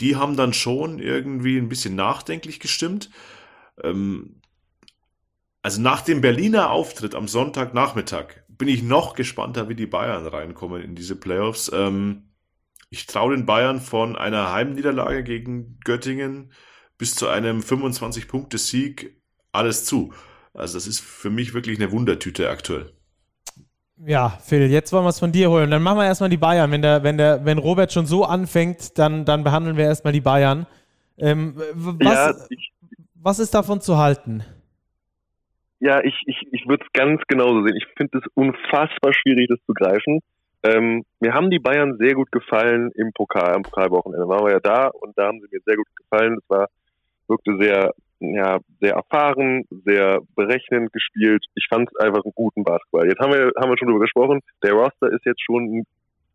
die 0.00 0.14
haben 0.14 0.36
dann 0.36 0.52
schon 0.52 1.00
irgendwie 1.00 1.58
ein 1.58 1.68
bisschen 1.68 1.96
nachdenklich 1.96 2.60
gestimmt. 2.60 3.10
Ähm, 3.82 4.40
also 5.62 5.80
nach 5.82 6.02
dem 6.02 6.20
Berliner 6.20 6.70
Auftritt 6.70 7.16
am 7.16 7.26
Sonntagnachmittag 7.26 8.26
bin 8.48 8.68
ich 8.68 8.84
noch 8.84 9.14
gespannter, 9.14 9.68
wie 9.68 9.74
die 9.74 9.86
Bayern 9.86 10.26
reinkommen 10.26 10.80
in 10.80 10.94
diese 10.94 11.16
Playoffs. 11.16 11.72
Ähm, 11.74 12.22
ich 12.90 13.06
traue 13.06 13.34
den 13.34 13.46
Bayern 13.46 13.80
von 13.80 14.16
einer 14.16 14.52
Heimniederlage 14.52 15.24
gegen 15.24 15.78
Göttingen 15.84 16.52
bis 16.98 17.14
zu 17.14 17.28
einem 17.28 17.60
25-Punkte-Sieg 17.60 19.20
alles 19.52 19.84
zu. 19.84 20.12
Also 20.54 20.74
das 20.74 20.86
ist 20.86 21.00
für 21.00 21.30
mich 21.30 21.54
wirklich 21.54 21.78
eine 21.78 21.92
Wundertüte 21.92 22.48
aktuell. 22.48 22.92
Ja, 23.98 24.38
Phil, 24.44 24.70
jetzt 24.70 24.92
wollen 24.92 25.04
wir 25.04 25.10
es 25.10 25.18
von 25.18 25.32
dir 25.32 25.50
holen. 25.50 25.70
Dann 25.70 25.82
machen 25.82 25.98
wir 25.98 26.04
erstmal 26.04 26.30
die 26.30 26.36
Bayern. 26.36 26.70
Wenn, 26.70 26.82
der, 26.82 27.02
wenn, 27.02 27.16
der, 27.16 27.44
wenn 27.44 27.58
Robert 27.58 27.92
schon 27.92 28.06
so 28.06 28.24
anfängt, 28.24 28.98
dann, 28.98 29.24
dann 29.24 29.42
behandeln 29.42 29.76
wir 29.76 29.84
erstmal 29.84 30.12
die 30.12 30.20
Bayern. 30.20 30.66
Ähm, 31.18 31.54
was, 31.74 32.14
Ja, 32.14 32.34
ich, 32.50 32.72
was 33.14 33.38
ist 33.38 33.54
davon 33.54 33.80
zu 33.80 33.96
halten? 33.96 34.44
ja, 35.80 36.02
ich, 36.02 36.14
ich, 36.26 36.46
ich 36.52 36.66
würde 36.66 36.84
es 36.84 36.92
ganz 36.92 37.22
genauso 37.28 37.66
sehen. 37.66 37.76
Ich 37.76 37.86
finde 37.96 38.18
es 38.18 38.24
unfassbar 38.34 39.12
schwierig, 39.12 39.48
das 39.48 39.58
zu 39.66 39.74
greifen, 39.74 40.20
Ähm, 40.62 41.04
mir 41.20 41.32
haben 41.32 41.50
die 41.50 41.58
Bayern 41.58 41.96
sehr 41.98 42.14
gut 42.14 42.30
gefallen 42.32 42.90
im 42.94 43.12
Pokal, 43.12 43.54
am 43.54 43.62
Pokalwochenende. 43.62 44.28
Waren 44.28 44.46
wir 44.46 44.52
ja 44.52 44.60
da 44.60 44.88
und 44.88 45.16
da 45.16 45.26
haben 45.26 45.40
sie 45.40 45.48
mir 45.50 45.60
sehr 45.64 45.76
gut 45.76 45.86
gefallen. 45.96 46.38
Es 46.38 46.50
war, 46.50 46.68
wirkte 47.28 47.56
sehr, 47.60 47.92
ja, 48.20 48.58
sehr 48.80 48.94
erfahren, 48.94 49.64
sehr 49.84 50.20
berechnend 50.34 50.92
gespielt. 50.92 51.44
Ich 51.54 51.66
fand 51.68 51.88
es 51.90 52.00
einfach 52.00 52.24
einen 52.24 52.34
guten 52.34 52.64
Basketball. 52.64 53.06
Jetzt 53.06 53.20
haben 53.20 53.32
wir, 53.32 53.52
haben 53.60 53.70
wir 53.70 53.78
schon 53.78 53.88
darüber 53.88 54.04
gesprochen. 54.04 54.40
Der 54.62 54.72
Roster 54.72 55.12
ist 55.12 55.24
jetzt 55.24 55.42
schon 55.42 55.64
ein 55.64 55.86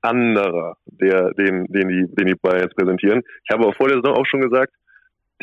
anderer, 0.02 0.78
der, 0.86 1.34
den, 1.34 1.66
den 1.66 1.88
die, 1.88 2.16
den 2.16 2.28
die 2.28 2.36
Bayern 2.36 2.62
jetzt 2.62 2.76
präsentieren. 2.76 3.22
Ich 3.44 3.54
habe 3.54 3.64
aber 3.64 3.74
vor 3.74 3.88
der 3.88 3.98
Saison 3.98 4.18
auch 4.18 4.26
schon 4.26 4.42
gesagt, 4.42 4.74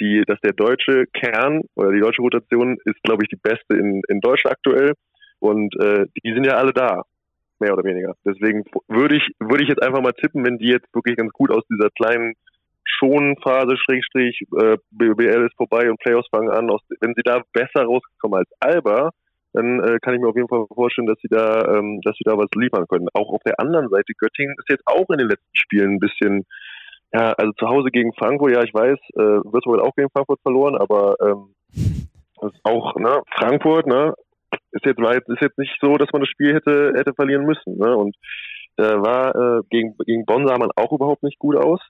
die, 0.01 0.23
dass 0.27 0.41
der 0.41 0.53
deutsche 0.53 1.07
Kern 1.13 1.63
oder 1.75 1.93
die 1.93 2.01
deutsche 2.01 2.23
Rotation 2.23 2.79
ist, 2.85 3.03
glaube 3.03 3.25
ich, 3.25 3.29
die 3.29 3.41
beste 3.41 3.77
in, 3.77 4.03
in 4.09 4.21
Deutschland 4.21 4.57
aktuell. 4.57 4.93
Und 5.41 5.75
äh, 5.81 6.07
die 6.23 6.33
sind 6.33 6.45
ja 6.45 6.55
alle 6.55 6.73
da, 6.73 7.03
mehr 7.61 7.73
oder 7.73 7.85
weniger. 7.85 8.15
Deswegen 8.25 8.65
würde 8.89 9.17
ich, 9.17 9.29
würde 9.39 9.63
ich 9.63 9.69
jetzt 9.69 9.83
einfach 9.83 10.01
mal 10.01 10.13
tippen, 10.13 10.45
wenn 10.45 10.59
die 10.59 10.69
jetzt 10.69 10.93
wirklich 10.95 11.17
ganz 11.17 11.33
gut 11.33 11.51
aus 11.51 11.65
dieser 11.71 11.91
kleinen 11.91 12.35
Schonphase, 12.85 13.77
Schrägstrich, 13.77 14.41
äh, 14.61 14.77
BBL 14.91 15.47
ist 15.47 15.57
vorbei 15.57 15.91
und 15.91 16.01
Playoffs 16.01 16.29
fangen 16.31 16.51
an, 16.51 16.71
aus, 16.71 16.81
wenn 17.01 17.15
sie 17.15 17.23
da 17.23 17.43
besser 17.53 17.85
rauskommen 17.85 18.39
als 18.39 18.51
Alba, 18.61 19.11
dann 19.53 19.81
äh, 19.81 19.99
kann 20.01 20.15
ich 20.15 20.21
mir 20.21 20.29
auf 20.29 20.37
jeden 20.37 20.49
Fall 20.49 20.67
vorstellen, 20.73 21.07
dass 21.07 21.19
sie 21.21 21.29
da, 21.29 21.77
ähm, 21.77 22.01
dass 22.03 22.17
sie 22.17 22.25
da 22.25 22.37
was 22.37 22.49
liefern 22.55 22.87
können. 22.89 23.09
Auch 23.13 23.31
auf 23.33 23.43
der 23.45 23.59
anderen 23.61 23.89
Seite, 23.89 24.13
Göttingen 24.19 24.55
ist 24.59 24.69
jetzt 24.69 24.87
auch 24.87 25.09
in 25.11 25.19
den 25.19 25.29
letzten 25.29 25.57
Spielen 25.57 25.95
ein 25.95 25.99
bisschen, 25.99 26.45
ja, 27.13 27.33
also 27.33 27.53
zu 27.53 27.69
Hause 27.69 27.91
gegen 27.91 28.13
Frankfurt, 28.15 28.53
ja, 28.53 28.63
ich 28.63 28.75
weiß, 28.75 28.99
äh, 29.15 29.41
Würzburg 29.45 29.79
hat 29.79 29.87
auch 29.87 29.95
gegen 29.95 30.11
Frankfurt 30.11 30.41
verloren, 30.43 30.77
aber 30.77 31.15
ähm, 31.23 31.55
das 32.41 32.53
ist 32.53 32.61
auch, 32.65 32.97
ne, 32.97 33.23
Frankfurt, 33.37 33.87
ne, 33.87 34.15
ist 34.73 34.85
jetzt, 34.85 35.01
war 35.01 35.15
jetzt, 35.15 35.29
ist 35.29 35.43
jetzt 35.43 35.59
nicht 35.59 35.77
so, 35.81 35.97
dass 35.97 36.09
man 36.13 36.23
das 36.23 36.29
Spiel 36.29 36.55
hätte, 36.55 36.93
hätte 36.97 37.15
verlieren 37.15 37.47
müssen, 37.47 37.79
ne, 37.79 37.97
und 37.97 38.17
äh, 38.77 38.83
war, 38.83 39.35
äh, 39.35 39.63
gegen, 39.71 39.97
gegen 40.07 40.25
Bonn 40.25 40.47
sah 40.47 40.59
man 40.59 40.71
auch 40.77 40.93
überhaupt 40.93 41.23
nicht 41.23 41.39
gut 41.39 41.57
aus. 41.57 41.81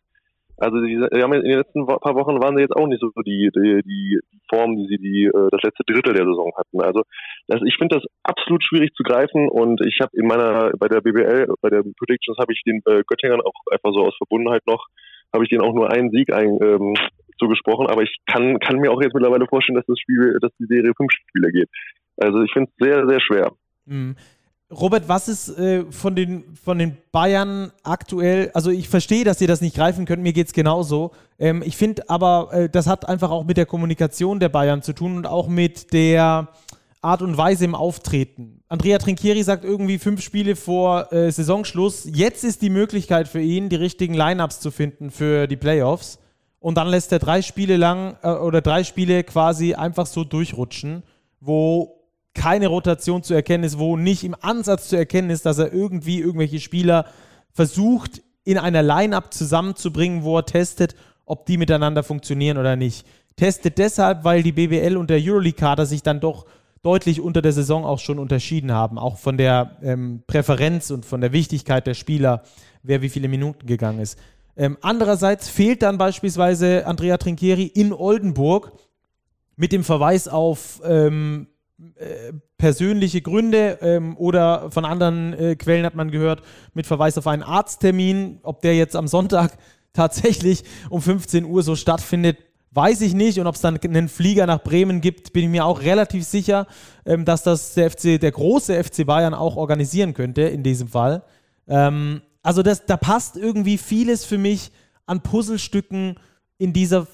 Also 0.61 0.81
die, 0.81 0.97
die 0.97 1.22
haben 1.22 1.33
in 1.35 1.43
den 1.43 1.59
letzten 1.59 1.87
paar 1.87 2.16
Wochen 2.16 2.43
waren 2.43 2.57
sie 2.57 2.62
jetzt 2.62 2.74
auch 2.74 2.89
nicht 2.89 3.01
so 3.01 3.11
die, 3.22 3.49
die, 3.55 3.81
die 3.85 4.18
Form, 4.51 4.74
die 4.74 4.89
sie 4.89 4.99
die, 4.99 5.26
äh, 5.26 5.49
das 5.53 5.62
letzte 5.62 5.85
Drittel 5.87 6.14
der 6.14 6.26
Saison 6.26 6.51
hatten. 6.57 6.81
Also 6.83 7.03
das, 7.47 7.61
ich 7.64 7.76
finde 7.76 7.97
das 7.97 8.05
absolut 8.24 8.64
schwierig 8.64 8.93
zu 8.95 9.05
greifen 9.05 9.49
und 9.49 9.81
ich 9.87 10.01
habe 10.01 10.11
in 10.14 10.26
meiner 10.26 10.72
bei 10.76 10.89
der 10.89 11.01
BBL, 11.01 11.47
bei 11.61 11.70
der 11.70 11.85
Predictions 11.97 12.39
habe 12.39 12.53
ich 12.53 12.62
den 12.66 12.83
äh, 12.87 13.05
Göttingern 13.07 13.41
auch 13.41 13.55
einfach 13.70 13.93
so 13.93 14.03
aus 14.03 14.16
Verbundenheit 14.16 14.66
noch, 14.66 14.85
habe 15.33 15.45
ich 15.45 15.51
denen 15.51 15.62
auch 15.62 15.74
nur 15.74 15.93
einen 15.93 16.11
Sieg 16.11 16.35
ein, 16.35 16.59
ähm, 16.61 16.95
zugesprochen, 17.39 17.87
aber 17.87 18.03
ich 18.03 18.16
kann, 18.26 18.59
kann 18.59 18.79
mir 18.79 18.91
auch 18.91 19.01
jetzt 19.01 19.14
mittlerweile 19.14 19.47
vorstellen, 19.47 19.76
dass 19.76 19.87
das 19.87 19.99
Spiel, 20.01 20.39
dass 20.41 20.51
die 20.59 20.66
Serie 20.66 20.93
fünf 20.97 21.12
Spiele 21.12 21.53
geht. 21.53 21.68
Also 22.19 22.43
ich 22.43 22.53
finde 22.53 22.71
es 22.71 22.85
sehr, 22.85 23.07
sehr 23.07 23.21
schwer. 23.21 23.53
Mhm. 23.87 24.16
Robert, 24.71 25.09
was 25.09 25.29
ist 25.29 25.59
äh, 25.59 25.85
von, 25.91 26.14
den, 26.14 26.45
von 26.55 26.79
den 26.79 26.99
Bayern 27.11 27.73
aktuell? 27.85 28.51
Also 28.53 28.71
ich 28.71 28.91
verstehe, 28.91 29.25
dass 29.25 29.41
ihr 29.41 29.49
das 29.49 29.62
nicht 29.62 29.75
greifen 29.75 30.05
könnt, 30.05 30.23
mir 30.23 30.35
geht 30.35 30.49
es 30.49 30.53
genauso. 30.53 31.12
Ähm, 31.39 31.62
ich 31.64 31.77
finde 31.77 32.11
aber, 32.11 32.51
äh, 32.53 32.69
das 32.69 32.87
hat 32.87 33.09
einfach 33.09 33.31
auch 33.31 33.45
mit 33.45 33.57
der 33.57 33.64
Kommunikation 33.64 34.41
der 34.41 34.51
Bayern 34.51 34.83
zu 34.83 34.93
tun 34.93 35.16
und 35.16 35.27
auch 35.27 35.49
mit 35.49 35.95
der 35.95 36.49
Art 37.01 37.23
und 37.23 37.39
Weise 37.39 37.64
im 37.64 37.75
Auftreten. 37.75 38.62
Andrea 38.69 38.99
Trinchieri 38.99 39.43
sagt 39.43 39.64
irgendwie 39.64 39.99
fünf 39.99 40.21
Spiele 40.21 40.55
vor 40.55 41.11
äh, 41.14 41.31
Saisonschluss. 41.31 42.07
Jetzt 42.12 42.45
ist 42.45 42.61
die 42.61 42.71
Möglichkeit 42.71 43.29
für 43.29 43.41
ihn, 43.41 43.71
die 43.71 43.77
richtigen 43.77 44.12
Lineups 44.12 44.61
zu 44.61 44.71
finden 44.71 45.11
für 45.11 45.47
die 45.47 45.57
Playoffs. 45.57 46.19
Und 46.61 46.77
dann 46.77 46.89
lässt 46.89 47.11
er 47.12 47.21
drei 47.21 47.41
Spiele 47.41 47.79
lang 47.79 48.19
äh, 48.23 48.33
oder 48.33 48.61
drei 48.61 48.85
Spiele 48.85 49.25
quasi 49.25 49.73
einfach 49.73 50.05
so 50.05 50.25
durchrutschen, 50.25 51.05
wo 51.41 51.97
keine 52.39 52.68
Rotation 52.68 53.24
zu 53.24 53.34
erkennen 53.34 53.64
ist, 53.64 53.80
wo 53.80 53.97
nicht 53.97 54.22
im 54.22 54.36
Ansatz 54.41 54.89
zu 54.89 54.97
erkennen 54.97 55.28
ist, 55.28 55.45
dass 55.45 55.59
er 55.59 55.72
irgendwie 55.72 56.20
irgendwelche 56.20 56.61
Spieler 56.61 57.05
versucht, 57.53 58.22
in 58.45 58.59
einer 58.59 58.82
Line-up 58.82 59.34
zusammenzubringen, 59.34 60.22
wo 60.22 60.39
er 60.39 60.47
testet, 60.47 60.95
ob 61.26 61.47
die 61.47 61.59
miteinander 61.59 62.05
funktionieren 62.05 62.57
oder 62.57 62.76
nicht. 62.76 63.05
Testet 63.34 63.78
deshalb, 63.78 64.22
weil 64.22 64.45
die 64.45 64.53
BBL 64.53 64.97
und 64.97 65.11
der 65.11 65.18
Euroleague-Kader 65.20 65.84
sich 65.84 66.05
dann 66.05 66.20
doch 66.20 66.47
deutlich 66.82 67.20
unter 67.20 67.43
der 67.43 67.53
Saison 67.53 67.84
auch 67.84 67.99
schon 67.99 68.20
unterschieden 68.20 68.70
haben, 68.70 68.99
auch 68.99 69.18
von 69.18 69.36
der 69.36 69.76
ähm, 69.82 70.22
Präferenz 70.28 70.93
und 70.93 71.05
von 71.05 71.20
der 71.20 71.32
Wichtigkeit 71.32 71.89
der 71.89 71.95
Spieler, 71.95 72.45
wer 72.84 73.03
wie 73.03 73.09
viele 73.09 73.26
Minuten 73.26 73.66
gegangen 73.66 73.99
ist. 73.99 74.16
Ähm, 74.57 74.78
andererseits 74.80 75.49
fehlt 75.49 75.82
dann 75.82 75.99
beispielsweise 75.99 76.86
Andrea 76.86 77.18
Trinchieri 77.18 77.64
in 77.64 77.93
Oldenburg 77.93 78.72
mit 79.57 79.72
dem 79.72 79.82
Verweis 79.82 80.28
auf 80.28 80.80
ähm, 80.84 81.49
äh, 81.49 81.57
persönliche 82.57 83.22
Gründe 83.22 83.79
ähm, 83.83 84.16
oder 84.16 84.70
von 84.70 84.85
anderen 84.85 85.33
äh, 85.33 85.57
Quellen 85.57 85.87
hat 85.87 85.95
man 85.95 86.11
gehört, 86.11 86.43
mit 86.74 86.87
Verweis 86.87 87.16
auf 87.16 87.26
einen 87.26 87.45
Arzttermin, 87.45 88.41
ob 88.43 88.62
der 88.62 88.74
jetzt 88.74 88.97
am 88.97 89.07
Sonntag 89.07 89.57
tatsächlich 89.93 90.64
um 90.91 91.01
15 91.01 91.45
Uhr 91.45 91.62
so 91.62 91.76
stattfindet, 91.76 92.39
weiß 92.72 93.01
ich 93.03 93.14
nicht. 93.14 93.39
Und 93.39 93.47
ob 93.47 93.55
es 93.55 93.61
dann 93.61 93.79
einen 93.79 94.09
Flieger 94.09 94.47
nach 94.47 94.62
Bremen 94.62 95.01
gibt, 95.01 95.33
bin 95.33 95.45
ich 95.45 95.51
mir 95.51 95.64
auch 95.64 95.81
relativ 95.81 96.24
sicher, 96.24 96.66
ähm, 97.07 97.24
dass 97.24 97.45
das 97.45 97.74
der 97.74 97.91
FC, 97.91 98.20
der 98.20 98.33
große 98.33 98.83
FC 98.83 99.07
Bayern 99.07 99.35
auch 99.35 99.57
organisieren 99.57 100.14
könnte 100.14 100.43
in 100.43 100.64
diesem 100.64 100.89
Fall. 100.89 101.22
Ähm, 101.68 102.22
also 102.43 102.62
das, 102.62 102.87
da 102.87 102.97
passt 102.97 103.37
irgendwie 103.37 103.79
vieles 103.79 104.24
für 104.24 104.39
mich 104.39 104.72
an 105.07 105.22
Puzzlestücken 105.22 106.16
in 106.59 106.72
dieser 106.72 107.07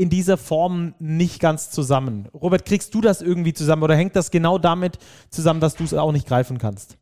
in 0.00 0.08
dieser 0.08 0.38
Form 0.38 0.94
nicht 0.98 1.40
ganz 1.40 1.70
zusammen. 1.70 2.26
Robert, 2.32 2.64
kriegst 2.64 2.94
du 2.94 3.02
das 3.02 3.20
irgendwie 3.20 3.52
zusammen 3.52 3.82
oder 3.82 3.94
hängt 3.94 4.16
das 4.16 4.30
genau 4.30 4.56
damit 4.56 4.98
zusammen, 5.28 5.60
dass 5.60 5.74
du 5.74 5.84
es 5.84 5.92
auch 5.92 6.10
nicht 6.10 6.26
greifen 6.26 6.56
kannst? 6.56 6.96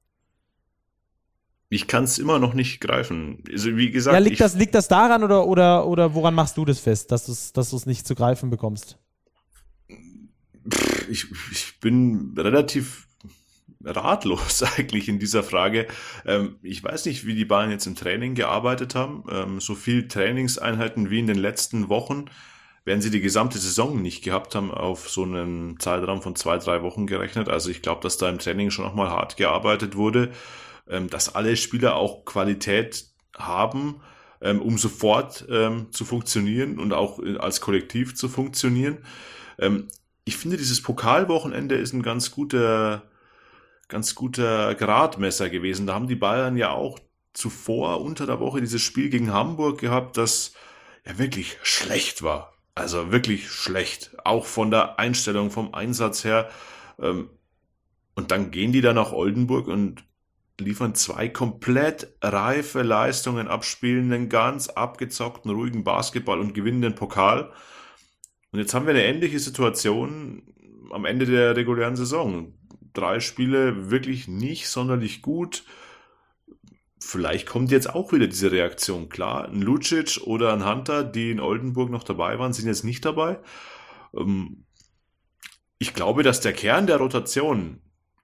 Ich 1.69 1.87
kann 1.87 2.03
es 2.03 2.19
immer 2.19 2.41
noch 2.41 2.55
nicht 2.55 2.81
greifen. 2.81 3.45
Also 3.53 3.77
wie 3.77 3.93
gesagt, 3.93 4.15
ja, 4.15 4.19
liegt, 4.19 4.41
das, 4.41 4.57
liegt 4.57 4.75
das 4.75 4.89
daran 4.89 5.23
oder, 5.23 5.47
oder, 5.47 5.87
oder 5.87 6.15
woran 6.15 6.35
machst 6.35 6.57
du 6.57 6.65
das 6.65 6.81
fest, 6.81 7.13
dass 7.13 7.27
du 7.27 7.33
es 7.33 7.53
dass 7.53 7.87
nicht 7.87 8.05
zu 8.05 8.17
greifen 8.17 8.51
bekommst? 8.51 8.99
Ich, 11.09 11.27
ich 11.53 11.79
bin 11.79 12.35
relativ 12.37 13.07
ratlos 13.85 14.63
eigentlich 14.77 15.09
in 15.09 15.21
dieser 15.21 15.45
Frage. 15.45 15.87
Ähm, 16.27 16.57
ich 16.63 16.83
weiß 16.83 17.05
nicht, 17.05 17.27
wie 17.27 17.37
die 17.37 17.45
Bayern 17.45 17.71
jetzt 17.71 17.87
im 17.87 17.95
Training 17.95 18.35
gearbeitet 18.35 18.97
haben. 18.97 19.23
Ähm, 19.31 19.61
so 19.61 19.77
viel 19.77 20.09
Trainingseinheiten 20.09 21.11
wie 21.11 21.21
in 21.21 21.29
den 21.29 21.39
letzten 21.39 21.89
Wochen 21.89 22.25
werden 22.89 23.03
sie 23.03 23.11
die 23.11 23.21
gesamte 23.21 23.59
Saison 23.59 24.01
nicht 24.01 24.25
gehabt 24.25 24.55
haben, 24.55 24.73
auf 24.73 25.11
so 25.11 25.23
einen 25.23 25.79
Zeitraum 25.79 26.23
von 26.23 26.35
zwei, 26.35 26.57
drei 26.57 26.83
Wochen 26.83 27.07
gerechnet. 27.07 27.51
Also 27.51 27.69
ich 27.69 27.83
glaube, 27.83 28.01
dass 28.01 28.17
da 28.17 28.31
im 28.31 28.39
Training 28.39 28.71
schon 28.71 28.87
nochmal 28.87 29.11
hart 29.11 29.37
gearbeitet 29.37 29.95
wurde, 29.95 30.33
ähm, 30.89 31.11
dass 31.11 31.35
alle 31.35 31.59
Spieler 31.59 31.97
auch 31.97 32.25
Qualität 32.25 33.05
haben, 33.37 34.01
ähm, 34.41 34.63
um 34.63 34.79
sofort 34.79 35.45
ähm, 35.51 35.93
zu 35.93 36.07
funktionieren 36.07 36.79
und 36.79 36.95
auch 36.95 37.21
als 37.39 37.61
Kollektiv 37.61 38.17
zu 38.17 38.29
funktionieren. 38.29 38.99
ich 40.25 40.37
finde, 40.37 40.57
dieses 40.57 40.83
Pokalwochenende 40.83 41.75
ist 41.75 41.93
ein 41.93 42.03
ganz 42.03 42.31
guter, 42.31 43.03
ganz 43.89 44.15
guter 44.15 44.75
Gradmesser 44.77 45.51
gewesen. 45.51 45.87
Da 45.87 45.95
haben 45.95 46.07
die 46.07 46.15
Bayern 46.15 46.57
ja 46.57 46.71
auch 46.71 46.99
zuvor 47.35 48.01
unter 48.01 48.25
der 48.25 48.39
Woche 48.41 48.61
dieses 48.61 48.81
Spiel 48.81 49.11
gegen 49.11 49.33
Hamburg 49.33 49.81
gehabt, 49.81 50.17
das 50.17 50.55
ja 51.05 51.19
wirklich 51.19 51.59
schlecht 51.63 52.23
war. 52.23 52.58
Also 52.79 53.11
wirklich 53.11 53.51
schlecht. 53.51 54.13
Auch 54.25 54.47
von 54.47 54.71
der 54.71 55.01
Einstellung, 55.01 55.51
vom 55.51 55.75
Einsatz 55.75 56.23
her. 56.23 56.49
Ähm, 57.01 57.29
und 58.15 58.31
dann 58.31 58.53
gehen 58.53 58.71
die 58.71 58.81
da 58.81 58.93
nach 58.93 59.11
Oldenburg 59.11 59.67
und 59.67 60.05
liefern 60.61 60.95
zwei 60.95 61.29
komplett 61.29 62.15
reife 62.23 62.83
Leistungen 62.83 63.49
ab, 63.49 63.65
spielen 63.65 64.13
einen 64.13 64.29
ganz 64.29 64.69
abgezockten, 64.69 65.51
ruhigen 65.51 65.83
Basketball 65.83 66.39
und 66.39 66.55
gewinnen 66.55 66.81
den 66.81 66.95
Pokal. 66.95 67.51
Und 68.53 68.61
jetzt 68.61 68.75
haben 68.75 68.87
wir 68.87 68.95
eine 68.95 69.05
ähnliche 69.05 69.41
Situation 69.41 70.43
am 70.93 71.05
Ende 71.05 71.27
der 71.27 71.57
regulären 71.57 71.97
Saison. 71.97 72.55
Drei 72.93 73.19
Spiele 73.19 73.91
wirklich 73.91 74.29
nicht 74.29 74.69
sonderlich 74.69 75.21
gut 75.21 75.65
vielleicht 77.01 77.47
kommt 77.47 77.71
jetzt 77.71 77.89
auch 77.95 78.13
wieder 78.13 78.27
diese 78.27 78.53
Reaktion. 78.53 79.09
Klar, 79.09 79.49
ein 79.49 79.63
Lucic 79.63 80.21
oder 80.25 80.53
ein 80.53 80.67
Hunter, 80.67 81.05
die 81.05 81.31
in 81.31 81.41
Oldenburg 81.41 81.91
noch 81.91 82.05
dabei 82.05 82.39
waren, 82.39 82.53
sind 82.53 82.67
jetzt 82.67 82.85
nicht 82.85 83.05
dabei. 83.05 83.39
Ähm, 84.17 84.65
ich 85.79 85.95
glaube, 85.95 86.23
dass 86.23 86.41
der 86.41 86.53
Kern 86.53 86.87
der 86.87 86.97
Rotation 86.97 87.81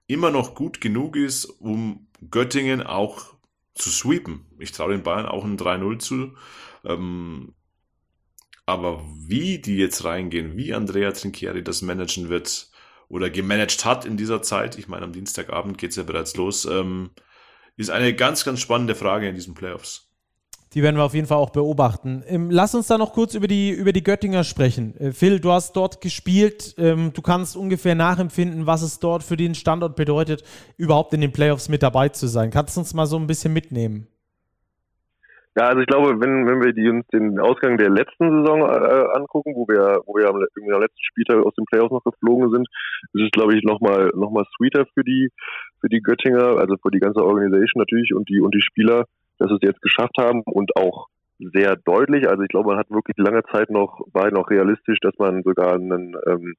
immer 0.07 0.29
noch 0.29 0.55
gut 0.55 0.81
genug 0.81 1.15
ist, 1.15 1.45
um 1.45 2.07
Göttingen 2.29 2.83
auch 2.83 3.35
zu 3.73 3.89
sweepen. 3.89 4.45
Ich 4.59 4.71
traue 4.71 4.91
den 4.91 5.03
Bayern 5.03 5.25
auch 5.25 5.43
ein 5.43 5.57
3-0 5.57 5.99
zu. 5.99 6.33
Ähm, 6.83 7.53
aber 8.65 9.03
wie 9.27 9.59
die 9.59 9.77
jetzt 9.77 10.03
reingehen, 10.05 10.57
wie 10.57 10.73
Andrea 10.73 11.11
Trinchieri 11.11 11.63
das 11.63 11.81
managen 11.81 12.29
wird 12.29 12.71
oder 13.09 13.29
gemanagt 13.29 13.85
hat 13.85 14.05
in 14.05 14.17
dieser 14.17 14.41
Zeit, 14.41 14.77
ich 14.77 14.87
meine, 14.87 15.05
am 15.05 15.13
Dienstagabend 15.13 15.77
geht 15.77 15.91
es 15.91 15.97
ja 15.97 16.03
bereits 16.03 16.35
los, 16.35 16.65
ähm, 16.65 17.11
ist 17.77 17.89
eine 17.89 18.13
ganz, 18.13 18.45
ganz 18.45 18.59
spannende 18.59 18.95
Frage 18.95 19.27
in 19.27 19.35
diesen 19.35 19.53
Playoffs. 19.53 20.09
die 20.73 20.83
werden 20.83 20.97
wir 20.97 21.03
auf 21.03 21.13
jeden 21.13 21.27
Fall 21.27 21.37
auch 21.37 21.51
beobachten. 21.51 22.23
Ähm, 22.27 22.51
lass 22.51 22.75
uns 22.75 22.87
da 22.87 22.97
noch 22.97 23.13
kurz 23.13 23.33
über 23.33 23.47
die, 23.47 23.69
über 23.69 23.93
die 23.93 24.03
Göttinger 24.03 24.43
sprechen. 24.43 24.95
Äh, 24.97 25.11
Phil, 25.13 25.39
du 25.39 25.51
hast 25.51 25.73
dort 25.73 26.01
gespielt. 26.01 26.75
Ähm, 26.77 27.11
du 27.13 27.21
kannst 27.21 27.55
ungefähr 27.55 27.95
nachempfinden, 27.95 28.65
was 28.65 28.81
es 28.81 28.99
dort 28.99 29.23
für 29.23 29.37
den 29.37 29.55
Standort 29.55 29.95
bedeutet, 29.95 30.43
überhaupt 30.77 31.13
in 31.13 31.21
den 31.21 31.31
Playoffs 31.31 31.69
mit 31.69 31.81
dabei 31.81 32.09
zu 32.09 32.27
sein. 32.27 32.51
Kannst 32.51 32.75
du 32.75 32.81
uns 32.81 32.93
mal 32.93 33.05
so 33.05 33.17
ein 33.17 33.27
bisschen 33.27 33.53
mitnehmen? 33.53 34.07
Ja, 35.57 35.67
also 35.67 35.79
ich 35.79 35.87
glaube, 35.87 36.19
wenn, 36.19 36.45
wenn 36.45 36.61
wir 36.61 36.73
die, 36.73 36.89
uns 36.89 37.07
den 37.07 37.39
Ausgang 37.39 37.77
der 37.77 37.89
letzten 37.89 38.29
Saison 38.29 38.59
äh, 38.59 39.17
angucken, 39.17 39.55
wo 39.55 39.65
wir, 39.69 40.01
wo 40.05 40.15
wir 40.15 40.27
am, 40.27 40.35
am 40.35 40.81
letzten 40.81 41.03
Spieltag 41.03 41.45
aus 41.45 41.55
den 41.55 41.63
Playoffs 41.65 41.93
noch 41.93 42.03
geflogen 42.03 42.51
sind, 42.51 42.67
ist 43.13 43.23
es, 43.23 43.31
glaube 43.31 43.55
ich, 43.55 43.63
nochmal 43.63 44.11
noch 44.15 44.31
mal 44.31 44.43
sweeter 44.57 44.85
für 44.93 45.05
die, 45.05 45.31
für 45.79 45.87
die 45.87 46.01
Göttinger, 46.01 46.59
also 46.59 46.75
für 46.81 46.91
die 46.91 46.99
ganze 46.99 47.23
Organisation 47.23 47.79
natürlich 47.79 48.13
und 48.13 48.27
die, 48.27 48.41
und 48.41 48.53
die 48.53 48.61
Spieler, 48.61 49.05
dass 49.39 49.49
es 49.49 49.59
jetzt 49.61 49.81
geschafft 49.81 50.17
haben 50.19 50.41
und 50.43 50.75
auch 50.75 51.07
sehr 51.39 51.77
deutlich. 51.77 52.27
Also 52.27 52.43
ich 52.43 52.49
glaube, 52.49 52.71
man 52.71 52.77
hat 52.77 52.91
wirklich 52.91 53.15
lange 53.15 53.43
Zeit 53.43 53.69
noch, 53.69 54.01
war 54.11 54.29
noch 54.31 54.49
realistisch, 54.49 54.99
dass 54.99 55.13
man 55.19 55.41
sogar 55.43 55.75
einen, 55.75 56.17
ähm, 56.27 56.55